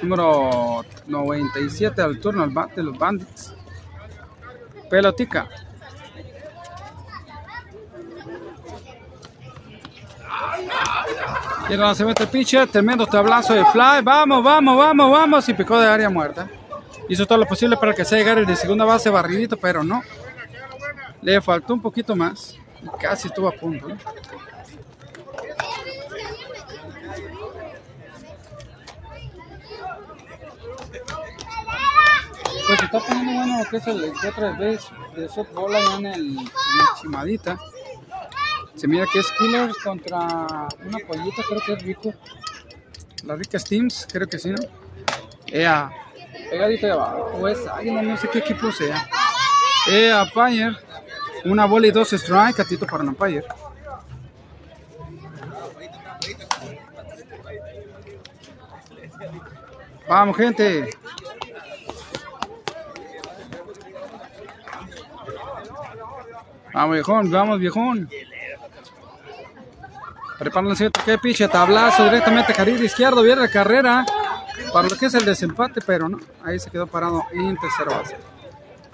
Número 0.01 0.83
97 1.07 2.01
al 2.01 2.19
turno 2.19 2.45
de 2.47 2.83
los 2.83 2.97
Bandits. 2.97 3.53
Pelotica. 4.89 5.47
Y 11.67 11.73
el 11.73 11.79
mete 11.79 12.23
el 12.23 12.29
pitcher, 12.29 12.67
tremendo 12.67 13.07
tablazo 13.07 13.55
de 13.55 13.65
fly. 13.65 14.03
Vamos, 14.03 14.43
vamos, 14.43 14.77
vamos, 14.77 15.11
vamos. 15.11 15.49
Y 15.49 15.53
picó 15.55 15.79
de 15.79 15.87
área 15.87 16.09
muerta. 16.09 16.47
Hizo 17.09 17.25
todo 17.25 17.39
lo 17.39 17.47
posible 17.47 17.75
para 17.75 17.93
que 17.93 18.05
se 18.05 18.15
llegara 18.15 18.39
el 18.39 18.45
de 18.45 18.55
segunda 18.55 18.85
base 18.85 19.09
barridito, 19.09 19.57
pero 19.57 19.83
no. 19.83 20.03
Le 21.21 21.41
faltó 21.41 21.73
un 21.73 21.81
poquito 21.81 22.15
más. 22.15 22.55
Y 22.83 23.01
casi 23.01 23.29
estuvo 23.29 23.47
a 23.47 23.51
punto. 23.51 23.87
Pues 32.67 32.79
se 32.79 32.85
está 32.85 32.99
poniendo 32.99 33.33
bueno 33.33 33.59
lo 33.59 33.69
que 33.69 33.77
es 33.77 33.87
el 33.87 34.13
otra 34.27 34.51
vez 34.53 34.87
de 35.15 35.29
softball 35.29 35.75
en 35.97 36.05
el, 36.05 36.37
en 36.37 36.47
Chimadita. 37.01 37.57
Se 38.75 38.87
mira 38.87 39.05
que 39.11 39.19
es 39.19 39.31
Killer 39.31 39.71
contra 39.83 40.19
una 40.19 40.99
pollita, 41.07 41.43
creo 41.47 41.61
que 41.65 41.73
es 41.73 41.81
Rico. 41.81 42.13
La 43.23 43.35
rica 43.35 43.57
Steams, 43.57 44.07
creo 44.11 44.27
que 44.27 44.37
sí, 44.37 44.51
¿no? 44.51 44.57
Ea, 45.47 45.89
pegadito 46.49 46.85
de 46.85 46.91
abajo. 46.91 47.31
Pues, 47.39 47.59
ay, 47.73 47.89
no, 47.91 48.01
no 48.01 48.17
sé 48.17 48.27
qué 48.29 48.39
equipo 48.39 48.71
sea. 48.71 49.07
Ea, 49.89 50.25
Pioneer. 50.31 50.77
Una 51.45 51.65
bola 51.65 51.87
y 51.87 51.91
dos 51.91 52.11
strike, 52.11 52.55
catito 52.55 52.85
para 52.85 53.03
un 53.03 53.09
Empire. 53.09 53.45
Vamos, 60.07 60.37
gente. 60.37 60.89
Vamos, 66.73 66.93
viejón, 66.93 67.31
vamos, 67.31 67.59
viejón. 67.59 68.09
Prepárense, 70.37 70.91
que 71.05 71.17
piche, 71.17 71.47
tablazo 71.47 72.03
directamente 72.03 72.53
carril 72.53 72.83
izquierdo, 72.83 73.21
viene 73.21 73.41
la 73.41 73.47
carrera 73.49 74.05
para 74.73 74.87
lo 74.87 74.97
que 74.97 75.05
es 75.05 75.13
el 75.13 75.25
desempate, 75.25 75.81
pero 75.85 76.09
no, 76.09 76.19
ahí 76.43 76.59
se 76.59 76.69
quedó 76.69 76.87
parado 76.87 77.23
en 77.31 77.57
tercera 77.57 77.97
base 77.97 78.17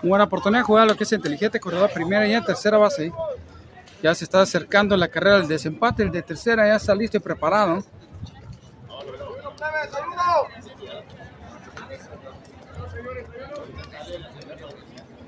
buena 0.03 0.23
oportunidad 0.25 0.61
de 0.61 0.65
jugar 0.65 0.87
lo 0.87 0.95
que 0.95 1.03
es 1.03 1.11
inteligente, 1.11 1.59
corredor 1.59 1.91
primera 1.93 2.27
y 2.27 2.33
en 2.33 2.43
tercera 2.43 2.77
base. 2.77 3.11
Ya 4.01 4.15
se 4.15 4.23
está 4.23 4.41
acercando 4.41 4.97
la 4.97 5.07
carrera 5.07 5.37
del 5.37 5.47
desempate, 5.47 6.03
el 6.03 6.11
de 6.11 6.23
tercera 6.23 6.67
ya 6.67 6.75
está 6.75 6.95
listo 6.95 7.17
y 7.17 7.19
preparado. 7.19 7.83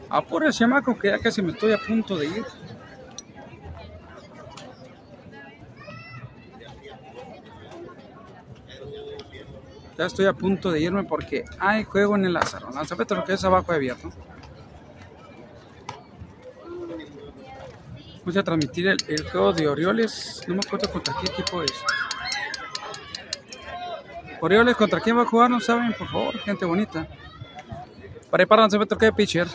Apure 0.10 0.52
chamaco 0.52 0.98
que 0.98 1.10
ya 1.10 1.20
casi 1.20 1.42
me 1.42 1.52
estoy 1.52 1.72
a 1.72 1.78
punto 1.78 2.16
de 2.16 2.28
ir. 2.28 2.46
Ya 9.98 10.06
estoy 10.06 10.26
a 10.26 10.34
punto 10.34 10.72
de 10.72 10.82
irme 10.82 11.04
porque 11.04 11.46
hay 11.60 11.84
juego 11.84 12.16
en 12.16 12.26
el 12.26 12.34
Lázaro. 12.34 12.70
Lanzamiento 12.72 13.16
lo 13.16 13.24
que 13.24 13.34
es 13.34 13.44
abajo 13.44 13.72
abierto. 13.72 14.12
Vamos 18.20 18.38
a 18.38 18.44
transmitir 18.44 18.88
el, 18.88 19.30
juego 19.30 19.52
de 19.52 19.68
Orioles. 19.68 20.44
No 20.48 20.56
me 20.56 20.62
acuerdo 20.66 20.90
contra 20.90 21.14
qué 21.20 21.32
equipo 21.32 21.62
es. 21.62 21.74
Orioles 24.40 24.76
contra 24.76 25.00
quién 25.00 25.18
va 25.18 25.24
a 25.24 25.26
jugar, 25.26 25.50
no 25.50 25.60
saben, 25.60 25.94
por 25.94 26.08
favor, 26.08 26.38
gente 26.40 26.66
bonita. 26.66 27.08
Preparan 28.32 28.70
metro 28.80 28.98
que 28.98 29.12
pitcher. 29.12 29.48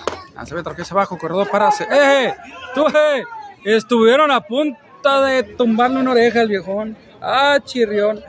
metro 0.55 0.75
que 0.75 0.83
es 0.83 0.93
abajo, 0.93 1.19
corredor 1.19 1.49
para. 1.51 1.71
¡Eh! 1.91 2.35
¡Tú, 2.75 2.87
eh! 2.89 3.25
Estuvieron 3.65 4.31
a 4.31 4.41
punto 4.41 5.23
de 5.23 5.43
tumbarle 5.43 5.99
una 5.99 6.13
oreja 6.13 6.41
al 6.41 6.49
viejón. 6.49 6.97
¡Ah, 7.21 7.59
chirrión! 7.65 8.23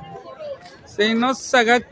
Se 1.00 1.16
nos 1.16 1.54
agacha. 1.54 1.88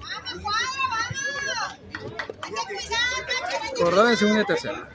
Corredor 3.79 4.07
de 4.09 4.17
segunda 4.17 4.41
y 4.41 4.45
tercera. 4.45 4.89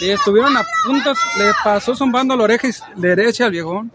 Y 0.00 0.10
estuvieron 0.10 0.56
a 0.56 0.64
puntos, 0.86 1.18
le 1.36 1.50
pasó 1.64 1.96
zumbando 1.96 2.36
la 2.36 2.44
oreja 2.44 2.68
derecha 2.94 3.46
al 3.46 3.50
viejón. 3.50 3.90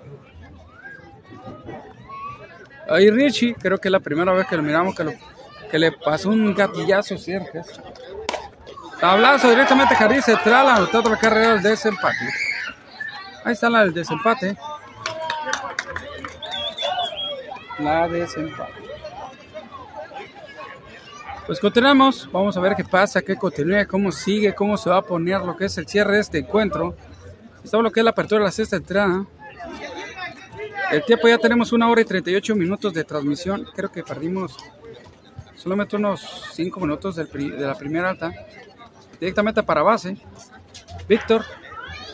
Ahí 2.90 3.10
Richie, 3.10 3.56
creo 3.56 3.78
que 3.78 3.88
es 3.88 3.92
la 3.94 4.02
primera 4.02 4.34
vez 4.34 4.48
que 4.48 4.58
lo 4.58 4.64
miramos 4.64 4.94
que, 4.94 5.18
que 5.72 5.80
le 5.80 5.94
pasó 5.94 6.28
un 6.28 6.54
gatillazo 6.54 7.18
cerca. 7.18 7.62
Tablazo 9.00 9.50
directamente 9.50 9.96
Jardín 9.96 10.22
central, 10.22 10.68
anotó 10.68 11.00
otra 11.00 11.16
carrera 11.16 11.54
del 11.54 11.64
desempate. 11.64 12.34
Ahí 13.46 13.54
está 13.54 13.70
la 13.70 13.86
del 13.86 13.94
desempate. 13.94 14.58
La 17.84 18.08
desempate. 18.08 18.72
Pues 21.46 21.60
continuamos, 21.60 22.30
vamos 22.32 22.56
a 22.56 22.62
ver 22.62 22.74
qué 22.76 22.86
pasa, 22.86 23.22
qué 23.22 23.36
continúa, 23.36 23.86
cómo 23.86 24.10
sigue, 24.14 24.56
cómo 24.56 24.78
se 24.78 24.90
va 24.90 25.00
a 25.00 25.02
poner 25.02 25.42
lo 25.42 25.58
que 25.58 25.66
es 25.66 25.78
el 25.78 25.86
cierre 25.86 26.14
de 26.14 26.22
este 26.22 26.38
encuentro. 26.38 26.96
Esto 27.62 27.82
lo 27.82 27.92
que 27.92 28.00
es 28.00 28.04
la 28.06 28.12
apertura 28.12 28.40
de 28.40 28.46
la 28.46 28.52
sexta 28.52 28.78
entrada. 28.78 29.26
El 30.92 31.04
tiempo 31.04 31.28
ya 31.28 31.38
tenemos 31.38 31.74
una 31.74 31.90
hora 31.90 32.00
y 32.00 32.06
38 32.06 32.56
minutos 32.56 32.94
de 32.94 33.04
transmisión. 33.04 33.68
Creo 33.76 33.92
que 33.92 34.04
perdimos 34.04 34.56
solamente 35.58 35.98
unos 35.98 36.50
5 36.54 36.80
minutos 36.80 37.18
de 37.18 37.26
la 37.58 37.76
primera 37.76 38.10
alta. 38.12 38.32
Directamente 39.20 39.62
para 39.64 39.82
base. 39.82 40.16
Víctor 41.10 41.44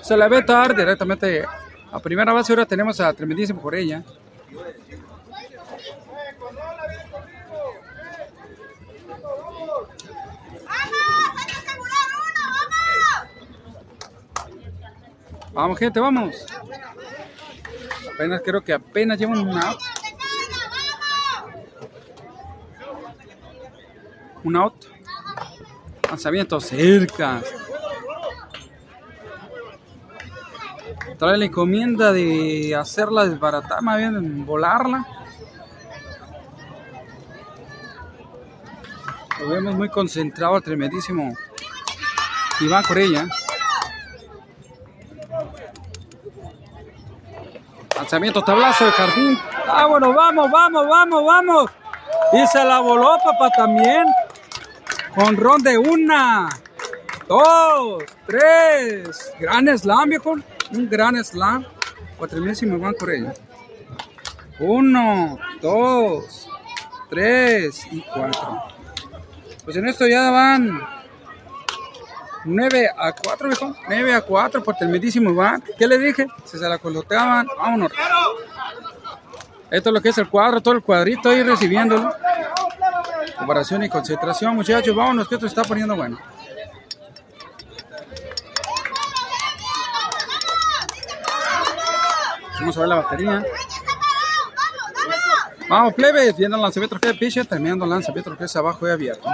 se 0.01 0.17
la 0.17 0.27
ve 0.27 0.41
tarde 0.41 0.81
directamente 0.81 1.45
a 1.91 1.99
primera 1.99 2.33
base. 2.33 2.53
Ahora 2.53 2.65
tenemos 2.65 2.99
a 2.99 3.13
Tremendísimo 3.13 3.61
por 3.61 3.75
Vamos, 15.53 15.79
gente, 15.79 15.99
vamos. 15.99 16.45
Apenas 18.13 18.41
creo 18.43 18.61
que 18.61 18.73
apenas 18.73 19.17
llevan 19.17 19.39
un 19.39 19.57
out. 19.57 19.79
Un 24.43 24.55
out. 24.55 24.85
Lanzamiento 26.07 26.59
cerca. 26.59 27.41
Trae 31.17 31.37
la 31.37 31.45
encomienda 31.45 32.13
de 32.13 32.75
hacerla 32.75 33.25
desbaratar, 33.25 33.81
más 33.81 33.97
bien 33.97 34.45
volarla. 34.45 35.05
Lo 39.39 39.49
vemos 39.49 39.75
muy 39.75 39.89
concentrado 39.89 40.59
tremendísimo 40.61 41.33
Iván 42.59 42.83
Corella. 42.83 43.27
Lanzamiento 47.99 48.41
tablazo 48.41 48.85
de 48.85 48.91
jardín. 48.93 49.37
Ah, 49.67 49.85
bueno, 49.85 50.13
vamos, 50.13 50.49
vamos, 50.49 50.87
vamos, 50.87 51.25
vamos. 51.25 51.71
Y 52.31 52.47
se 52.47 52.63
la 52.63 52.79
voló, 52.79 53.17
papá, 53.21 53.49
también. 53.49 54.05
Con 55.13 55.35
ron 55.35 55.61
de 55.61 55.77
una. 55.77 56.47
dos, 57.27 58.01
tres. 58.25 59.33
Gran 59.37 59.77
slam, 59.77 60.09
viejo. 60.09 60.35
Un 60.71 60.89
gran 60.89 61.21
slam. 61.21 61.65
Cuatro 62.17 62.39
mil 62.39 62.55
si 62.55 62.65
me 62.65 62.77
van 62.77 62.93
por 62.93 63.11
ella. 63.11 63.33
Uno, 64.59 65.37
dos, 65.61 66.47
tres 67.09 67.85
y 67.91 68.01
cuatro. 68.01 68.63
Pues 69.65 69.75
en 69.75 69.89
esto 69.89 70.07
ya 70.07 70.31
van 70.31 70.98
9 72.45 72.89
a 72.97 73.11
4, 73.13 73.47
viejo. 73.47 73.75
9 73.87 74.13
a 74.13 74.21
4 74.21 74.63
por 74.63 74.75
tremendísimo 74.75 75.29
Iván. 75.31 75.63
¿Qué 75.77 75.87
le 75.87 75.97
dije? 75.97 76.27
Se 76.45 76.57
se 76.57 76.67
la 76.67 76.77
coloteaban. 76.77 77.47
Vámonos. 77.57 77.91
Esto 79.69 79.89
es 79.89 79.93
lo 79.93 80.01
que 80.01 80.09
es 80.09 80.17
el 80.17 80.29
cuadro, 80.29 80.61
todo 80.61 80.73
el 80.73 80.81
cuadrito 80.81 81.29
ahí 81.29 81.43
recibiéndolo. 81.43 82.11
Comparación 83.37 83.83
y 83.83 83.89
concentración, 83.89 84.55
muchachos. 84.55 84.95
Vámonos, 84.95 85.27
que 85.27 85.35
esto 85.35 85.47
está 85.47 85.63
poniendo 85.63 85.95
bueno. 85.95 86.17
Vamos 92.59 92.75
a 92.75 92.79
ver 92.79 92.89
la 92.89 92.95
batería. 92.95 93.45
Vamos, 95.69 95.93
plebe, 95.93 96.33
viendo 96.33 96.57
el 96.57 96.63
lanzamiento 96.63 96.99
que 96.99 97.09
es 97.09 97.17
pitcher, 97.17 97.45
terminando 97.45 97.85
el 97.85 97.91
lanzamiento 97.91 98.35
que 98.35 98.45
es 98.45 98.55
abajo 98.55 98.87
y 98.87 98.91
abierto. 98.91 99.29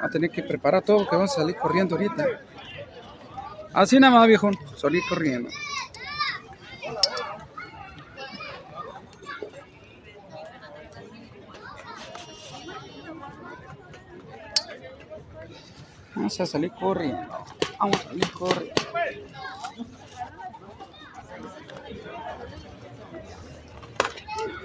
A 0.00 0.08
tener 0.08 0.30
que 0.30 0.42
preparar 0.42 0.82
todo 0.82 0.98
porque 0.98 1.16
vamos 1.16 1.32
a 1.32 1.40
salir 1.40 1.56
corriendo 1.56 1.96
ahorita. 1.96 2.26
Así 3.72 3.98
nada 3.98 4.14
más, 4.14 4.26
viejo. 4.26 4.50
Salir 4.76 5.02
corriendo. 5.08 5.50
Vamos 16.14 16.40
a 16.40 16.46
salir 16.46 16.72
corriendo. 16.72 17.28
Vamos 17.78 17.96
a 17.96 18.02
salir 18.08 18.32
corriendo. 18.32 18.74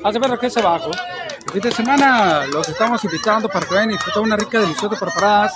Hace 0.04 0.20
ver 0.20 0.38
que 0.38 0.48
es 0.48 0.58
abajo. 0.58 0.92
Fin 1.54 1.62
de 1.62 1.72
semana 1.72 2.48
los 2.48 2.68
estamos 2.68 3.04
invitando 3.04 3.48
para 3.48 3.64
que 3.68 3.76
vayan 3.76 3.90
a 3.90 3.92
disfrutar 3.92 4.24
una 4.24 4.36
rica, 4.36 4.60
deliciosa 4.60 5.00
preparadas. 5.00 5.54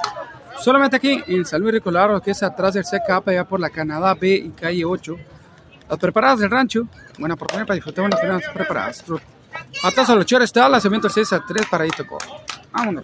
Solamente 0.60 0.96
aquí 0.96 1.24
en 1.26 1.44
San 1.44 1.60
Luis 1.60 1.74
Ricolaro, 1.74 2.22
que 2.22 2.30
es 2.30 2.44
atrás 2.44 2.76
del 2.76 2.84
CKP, 2.84 3.30
allá 3.30 3.46
por 3.46 3.60
la 3.60 3.72
Canadá 3.72 4.14
B 4.14 4.30
y 4.30 4.50
calle 4.50 4.86
8. 4.86 5.18
Las 5.90 5.98
preparadas 5.98 6.38
del 6.38 6.52
rancho, 6.52 6.88
buena 7.18 7.34
oportunidad 7.34 7.66
para 7.66 7.74
disfrutar 7.74 8.06
unas 8.06 8.20
buenas 8.22 8.44
preparadas. 8.54 9.04
Atrás 9.84 10.10
a 10.12 10.14
los 10.14 10.28
chores 10.28 10.46
está, 10.46 10.70
lanzamiento 10.70 11.10
6 11.10 11.34
a 11.34 11.44
3 11.44 11.66
para 11.66 11.86
ahí 11.86 11.90
tocó. 11.90 12.20
Vámonos. 12.72 13.04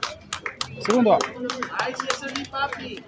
Segundo. 0.86 1.18
Ay, 1.80 1.95
sí, 1.99 2.07
ese 2.15 2.28
es 2.28 2.38
mi 2.38 2.45
papi. 2.45 3.03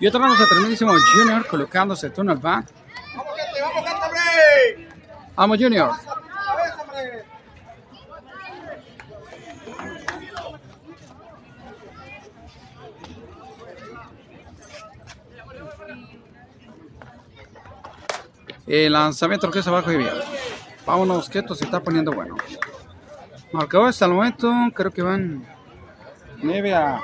Y 0.00 0.06
otra 0.06 0.30
vez 0.30 0.40
a 0.40 0.46
tremendísimo 0.46 0.94
Junior 1.12 1.46
colocándose 1.46 2.06
el 2.06 2.14
turno 2.14 2.32
al 2.32 2.38
back. 2.38 2.79
Vamos, 5.36 5.58
Junior. 5.58 5.90
El 18.66 18.92
lanzamiento 18.92 19.50
que 19.50 19.58
es 19.58 19.66
abajo 19.66 19.90
y 19.90 19.96
bien. 19.96 20.10
Vámonos, 20.86 21.28
que 21.28 21.40
esto 21.40 21.54
se 21.54 21.64
está 21.64 21.80
poniendo 21.82 22.12
bueno. 22.12 22.36
Marcador 23.52 23.88
hasta 23.88 24.04
el 24.04 24.12
momento, 24.12 24.52
creo 24.74 24.92
que 24.92 25.02
van 25.02 25.44
9 26.42 26.74
a 26.74 27.00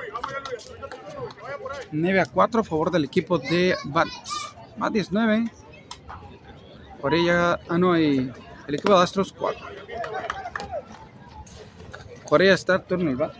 9 1.90 2.20
a 2.20 2.26
4 2.26 2.60
a 2.60 2.64
favor 2.64 2.90
del 2.90 3.04
equipo 3.04 3.38
de 3.38 3.76
Batis. 3.84 4.54
Batis 4.76 5.10
9. 5.10 5.50
Por 7.00 7.14
ella, 7.14 7.58
ah 7.68 7.78
no, 7.78 7.92
hay 7.92 8.32
el 8.66 8.74
equipo 8.74 8.96
de 8.96 9.02
Astros 9.02 9.32
4. 9.32 9.66
Por 12.28 12.42
ella 12.42 12.54
está 12.54 12.78
turno 12.78 13.10
el 13.10 13.16
bat. 13.16 13.34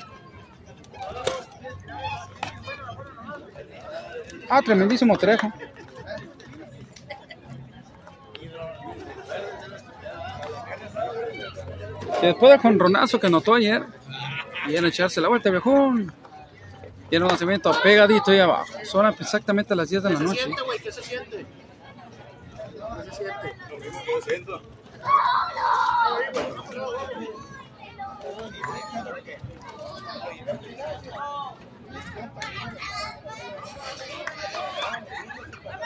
Ah, 4.48 4.62
tremendísimo 4.62 5.18
trejo. 5.18 5.52
Y 12.22 12.26
después 12.26 12.50
del 12.50 12.60
jonronazo 12.60 13.18
que 13.20 13.28
notó 13.28 13.54
ayer, 13.54 13.84
y 14.68 14.76
en 14.76 14.84
echarse 14.84 15.20
la 15.20 15.28
vuelta, 15.28 15.50
viejón. 15.50 16.12
Y 17.10 17.16
el 17.16 17.22
lanzamiento 17.22 17.72
pegadito 17.82 18.30
ahí 18.30 18.40
abajo. 18.40 18.66
Son 18.84 19.06
exactamente 19.06 19.74
las 19.74 19.90
10 19.90 20.02
de 20.02 20.10
la 20.10 20.20
noche. 20.20 20.48
¿Qué 20.82 20.92
se 20.92 21.02
siente? 21.02 21.36
¿Qué 21.36 21.44
se 21.44 21.55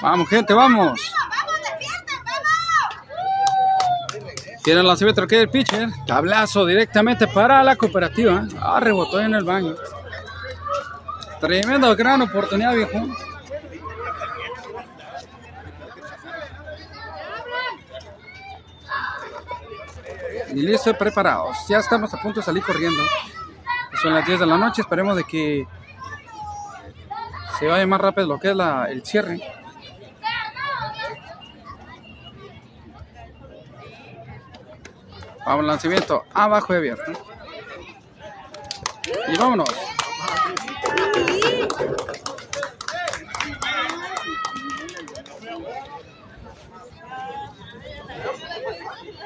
Vamos, 0.03 0.29
gente, 0.29 0.55
vamos. 0.55 1.13
Tiene 4.63 4.81
el 4.81 4.87
lanzamiento 4.87 5.27
que 5.27 5.41
el 5.43 5.51
pitcher. 5.51 5.89
Tablazo 6.07 6.65
directamente 6.65 7.27
para 7.27 7.63
la 7.63 7.77
cooperativa. 7.77 8.47
Ah, 8.59 8.81
rebotó 8.81 9.21
en 9.21 9.35
el 9.35 9.45
baño. 9.45 9.75
Tremenda 11.41 11.95
gran 11.95 12.23
oportunidad, 12.23 12.75
viejo. 12.75 13.07
Y 20.53 20.63
listo, 20.63 20.93
preparados. 20.95 21.57
Ya 21.69 21.79
estamos 21.79 22.13
a 22.13 22.21
punto 22.21 22.41
de 22.41 22.47
salir 22.47 22.63
corriendo. 22.63 23.03
Son 24.03 24.15
las 24.15 24.27
10 24.27 24.41
de 24.41 24.47
la 24.47 24.59
noche. 24.59 24.83
Esperemos 24.83 25.17
de 25.17 25.25
que 25.25 25.67
se 27.59 27.67
vaya 27.67 27.87
más 27.87 28.01
rápido 28.01 28.27
lo 28.27 28.39
que 28.41 28.51
es 28.51 28.57
la, 28.57 28.87
el 28.87 29.05
cierre. 29.05 29.41
Vamos, 35.47 35.65
lanzamiento 35.65 36.25
abajo 36.33 36.73
y 36.75 36.77
abierto. 36.77 37.13
Y 39.29 39.37
vámonos. 39.37 39.69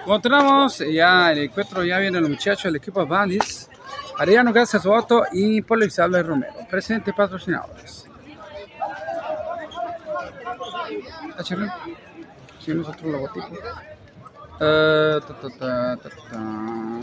Continuamos, 0.05 0.79
ya 0.79 1.33
el 1.33 1.39
encuentro, 1.39 1.83
ya 1.83 1.99
viene 1.99 2.19
el 2.19 2.29
muchacho 2.29 2.69
del 2.69 2.77
equipo 2.77 3.07
Bandits. 3.07 3.71
Ariano 4.19 4.53
Garza 4.53 4.79
Soto 4.79 5.25
y 5.33 5.63
Polo 5.63 5.85
Isabel 5.85 6.27
Romero, 6.27 6.55
presente 6.71 7.13
patrocinadores. 7.13 8.07
Sí, 12.61 12.75
nosotros 12.75 13.05
logotipo. 13.05 13.49
Uh, 14.55 15.21
ta, 15.21 15.35
ta, 15.41 15.49
ta, 15.59 15.97
ta, 15.97 16.11
ta. 16.31 17.01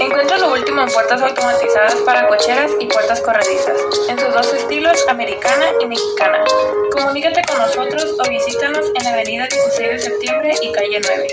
Encuentra 0.00 0.38
lo 0.38 0.52
último 0.52 0.82
en 0.82 0.88
puertas 0.88 1.20
automatizadas 1.22 1.94
para 2.06 2.28
cocheras 2.28 2.70
y 2.78 2.86
puertas 2.86 3.20
corredizas, 3.20 3.78
en 4.08 4.18
sus 4.18 4.32
dos 4.32 4.52
estilos, 4.52 5.04
americana 5.08 5.66
y 5.80 5.86
mexicana. 5.86 6.44
Comunícate 6.92 7.42
con 7.42 7.58
nosotros 7.58 8.16
o 8.18 8.28
visítanos 8.28 8.86
en 8.94 9.06
Avenida 9.06 9.46
16 9.46 9.88
de 9.88 9.98
Septiembre 9.98 10.54
y 10.62 10.72
Calle 10.72 11.00
9. 11.02 11.26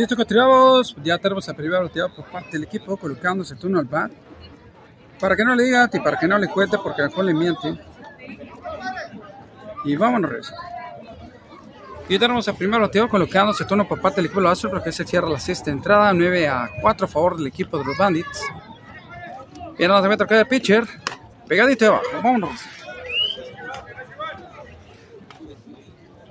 Listo, 0.00 0.16
continuamos. 0.16 0.96
Ya 1.04 1.18
tenemos 1.18 1.46
a 1.46 1.52
primer 1.52 1.82
bateador 1.82 2.10
por 2.14 2.24
parte 2.24 2.52
del 2.52 2.64
equipo 2.64 2.96
colocándose 2.96 3.52
el 3.52 3.60
turno 3.60 3.78
al 3.78 3.84
bat. 3.84 4.10
Para 5.20 5.36
que 5.36 5.44
no 5.44 5.54
le 5.54 5.64
diga 5.64 5.90
y 5.92 6.00
para 6.00 6.18
que 6.18 6.26
no 6.26 6.38
le 6.38 6.48
cuente 6.48 6.78
porque 6.82 7.02
mejor 7.02 7.22
le 7.22 7.34
miente. 7.34 7.78
Y 9.84 9.96
vámonos. 9.96 10.54
Y 12.08 12.18
tenemos 12.18 12.48
a 12.48 12.54
primer 12.54 12.80
bateador 12.80 13.10
colocándose 13.10 13.66
turno 13.66 13.86
por 13.86 14.00
parte 14.00 14.16
del 14.16 14.26
equipo 14.26 14.40
de 14.40 14.44
los 14.44 14.52
Astros 14.52 14.72
porque 14.72 14.90
se 14.90 15.04
cierra 15.04 15.28
la 15.28 15.38
sexta 15.38 15.70
entrada. 15.70 16.14
9 16.14 16.48
a 16.48 16.70
4 16.80 17.04
a 17.04 17.08
favor 17.08 17.36
del 17.36 17.48
equipo 17.48 17.76
de 17.76 17.84
los 17.84 17.98
Bandits. 17.98 18.42
Ahora 19.78 20.00
se 20.00 20.08
mete 20.08 20.24
acá 20.24 20.40
el 20.40 20.46
pitcher. 20.46 20.86
Pegadito 21.46 21.88
abajo. 21.88 22.04
Vámonos. 22.14 22.58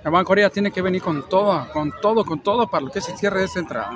Juan 0.03 0.26
Corea 0.26 0.49
tiene 0.49 0.71
que 0.71 0.81
venir 0.81 1.01
con 1.01 1.27
todo, 1.27 1.67
con 1.71 1.91
todo, 2.01 2.23
con 2.23 2.41
todo 2.41 2.67
para 2.67 2.85
lo 2.85 2.91
que 2.91 3.01
se 3.01 3.15
cierre 3.17 3.43
esta 3.43 3.59
entrada. 3.59 3.91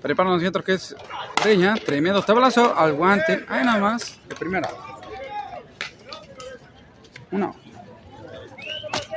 Preparan 0.00 0.40
los 0.40 0.64
que 0.64 0.74
es 0.74 0.96
Reña, 1.44 1.74
tremendo 1.74 2.22
tablazo 2.22 2.76
al 2.76 2.92
guante. 2.94 3.44
Ahí 3.48 3.64
nada 3.64 3.78
más, 3.78 4.18
de 4.28 4.34
primera. 4.34 4.68
Uno. 7.30 7.54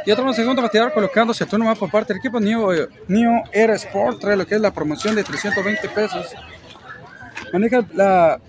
Y 0.06 0.12
otro 0.12 0.32
segundo 0.34 0.62
bateador 0.62 0.94
colocándose 0.94 1.48
turno 1.48 1.66
más 1.66 1.80
por 1.80 1.90
parte 1.90 2.14
del 2.14 2.20
equipo 2.20 2.40
New, 2.40 2.70
New 3.08 3.44
Air 3.52 3.72
Sport, 3.72 4.20
trae 4.20 4.38
lo 4.38 4.46
que 4.46 4.56
es 4.56 4.62
la 4.62 4.72
promoción 4.72 5.16
de 5.16 5.24
320 5.24 5.90
pesos. 5.90 6.28
Maneja 7.52 7.84
la 7.94 8.40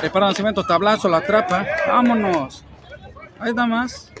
Prepara 0.00 0.26
lanzamiento, 0.26 0.66
tablazo, 0.66 1.08
la 1.08 1.22
trapa. 1.22 1.66
Vámonos. 1.86 2.64
Ahí 3.38 3.50
está 3.50 3.66
más. 3.66 4.12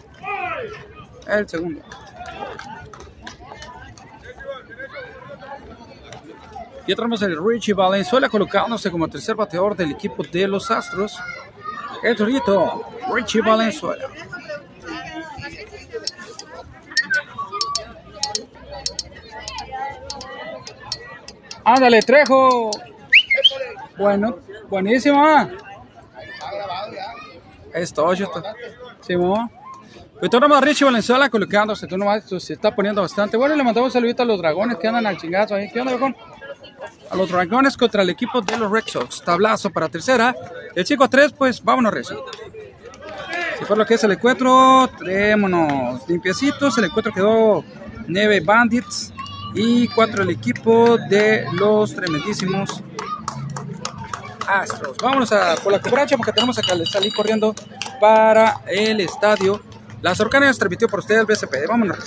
El 1.26 1.46
segundo. 1.48 1.82
Y 6.86 6.94
tenemos 6.94 7.22
el 7.22 7.38
Richie 7.40 7.72
Valenzuela 7.72 8.28
colocándose 8.28 8.90
como 8.90 9.06
tercer 9.06 9.36
bateador 9.36 9.76
del 9.76 9.92
equipo 9.92 10.24
de 10.24 10.48
los 10.48 10.70
Astros. 10.70 11.16
El 12.02 12.16
torito, 12.16 12.84
Richie 13.14 13.42
Valenzuela. 13.42 14.08
Ándale, 21.64 22.00
Trejo. 22.02 22.70
Bueno, 23.96 24.38
buenísimo. 24.68 25.24
Esto, 27.72 28.12
esto. 28.12 28.42
Sí, 29.00 29.16
pues 29.16 29.59
tenemos 30.28 30.58
a 30.58 30.60
Richie 30.60 30.84
Valenzuela 30.84 31.30
colocándose, 31.30 31.86
tú 31.86 31.96
nomás, 31.96 32.24
se 32.26 32.52
está 32.52 32.74
poniendo 32.74 33.00
bastante. 33.00 33.36
Bueno, 33.36 33.54
le 33.56 33.62
mandamos 33.62 33.88
un 33.88 33.92
saludito 33.92 34.22
a 34.22 34.26
los 34.26 34.38
dragones 34.38 34.76
que 34.76 34.88
andan 34.88 35.06
al 35.06 35.16
chingazo 35.16 35.54
ahí. 35.54 35.70
¿Qué 35.70 35.80
onda, 35.80 35.92
dragón? 35.92 36.14
a 37.10 37.16
los 37.16 37.28
Dragones 37.28 37.76
contra 37.76 38.02
el 38.02 38.10
equipo 38.10 38.40
de 38.40 38.56
los 38.56 38.70
Red 38.70 38.84
Sox. 38.86 39.22
Tablazo 39.22 39.70
para 39.70 39.88
tercera. 39.88 40.34
El 40.74 40.84
chico 40.84 41.04
a 41.04 41.08
tres, 41.08 41.32
pues 41.32 41.62
vámonos, 41.62 41.92
Rezo. 41.92 42.24
Si 43.58 43.64
fue 43.64 43.76
lo 43.76 43.84
que 43.84 43.94
es 43.94 44.04
el 44.04 44.12
encuentro, 44.12 44.88
trémonos 44.98 46.08
limpiecitos. 46.08 46.78
El 46.78 46.84
encuentro 46.84 47.12
quedó 47.12 47.64
9 48.06 48.40
Bandits 48.40 49.12
y 49.54 49.88
4 49.88 50.22
el 50.22 50.30
equipo 50.30 50.96
de 50.96 51.46
los 51.52 51.94
tremendísimos 51.94 52.82
Astros. 54.46 54.96
Vámonos 55.02 55.30
a 55.32 55.56
por 55.56 55.72
la 55.72 55.80
cobracha 55.80 56.16
porque 56.16 56.32
tenemos 56.32 56.56
que 56.56 56.86
salir 56.86 57.12
corriendo 57.14 57.54
para 58.00 58.60
el 58.66 59.00
estadio. 59.00 59.60
Las 60.02 60.18
Orcanas 60.20 60.58
transmitió 60.58 60.88
por 60.88 61.00
usted 61.00 61.18
el 61.18 61.26
BCP. 61.26 61.68
Vámonos. 61.68 61.98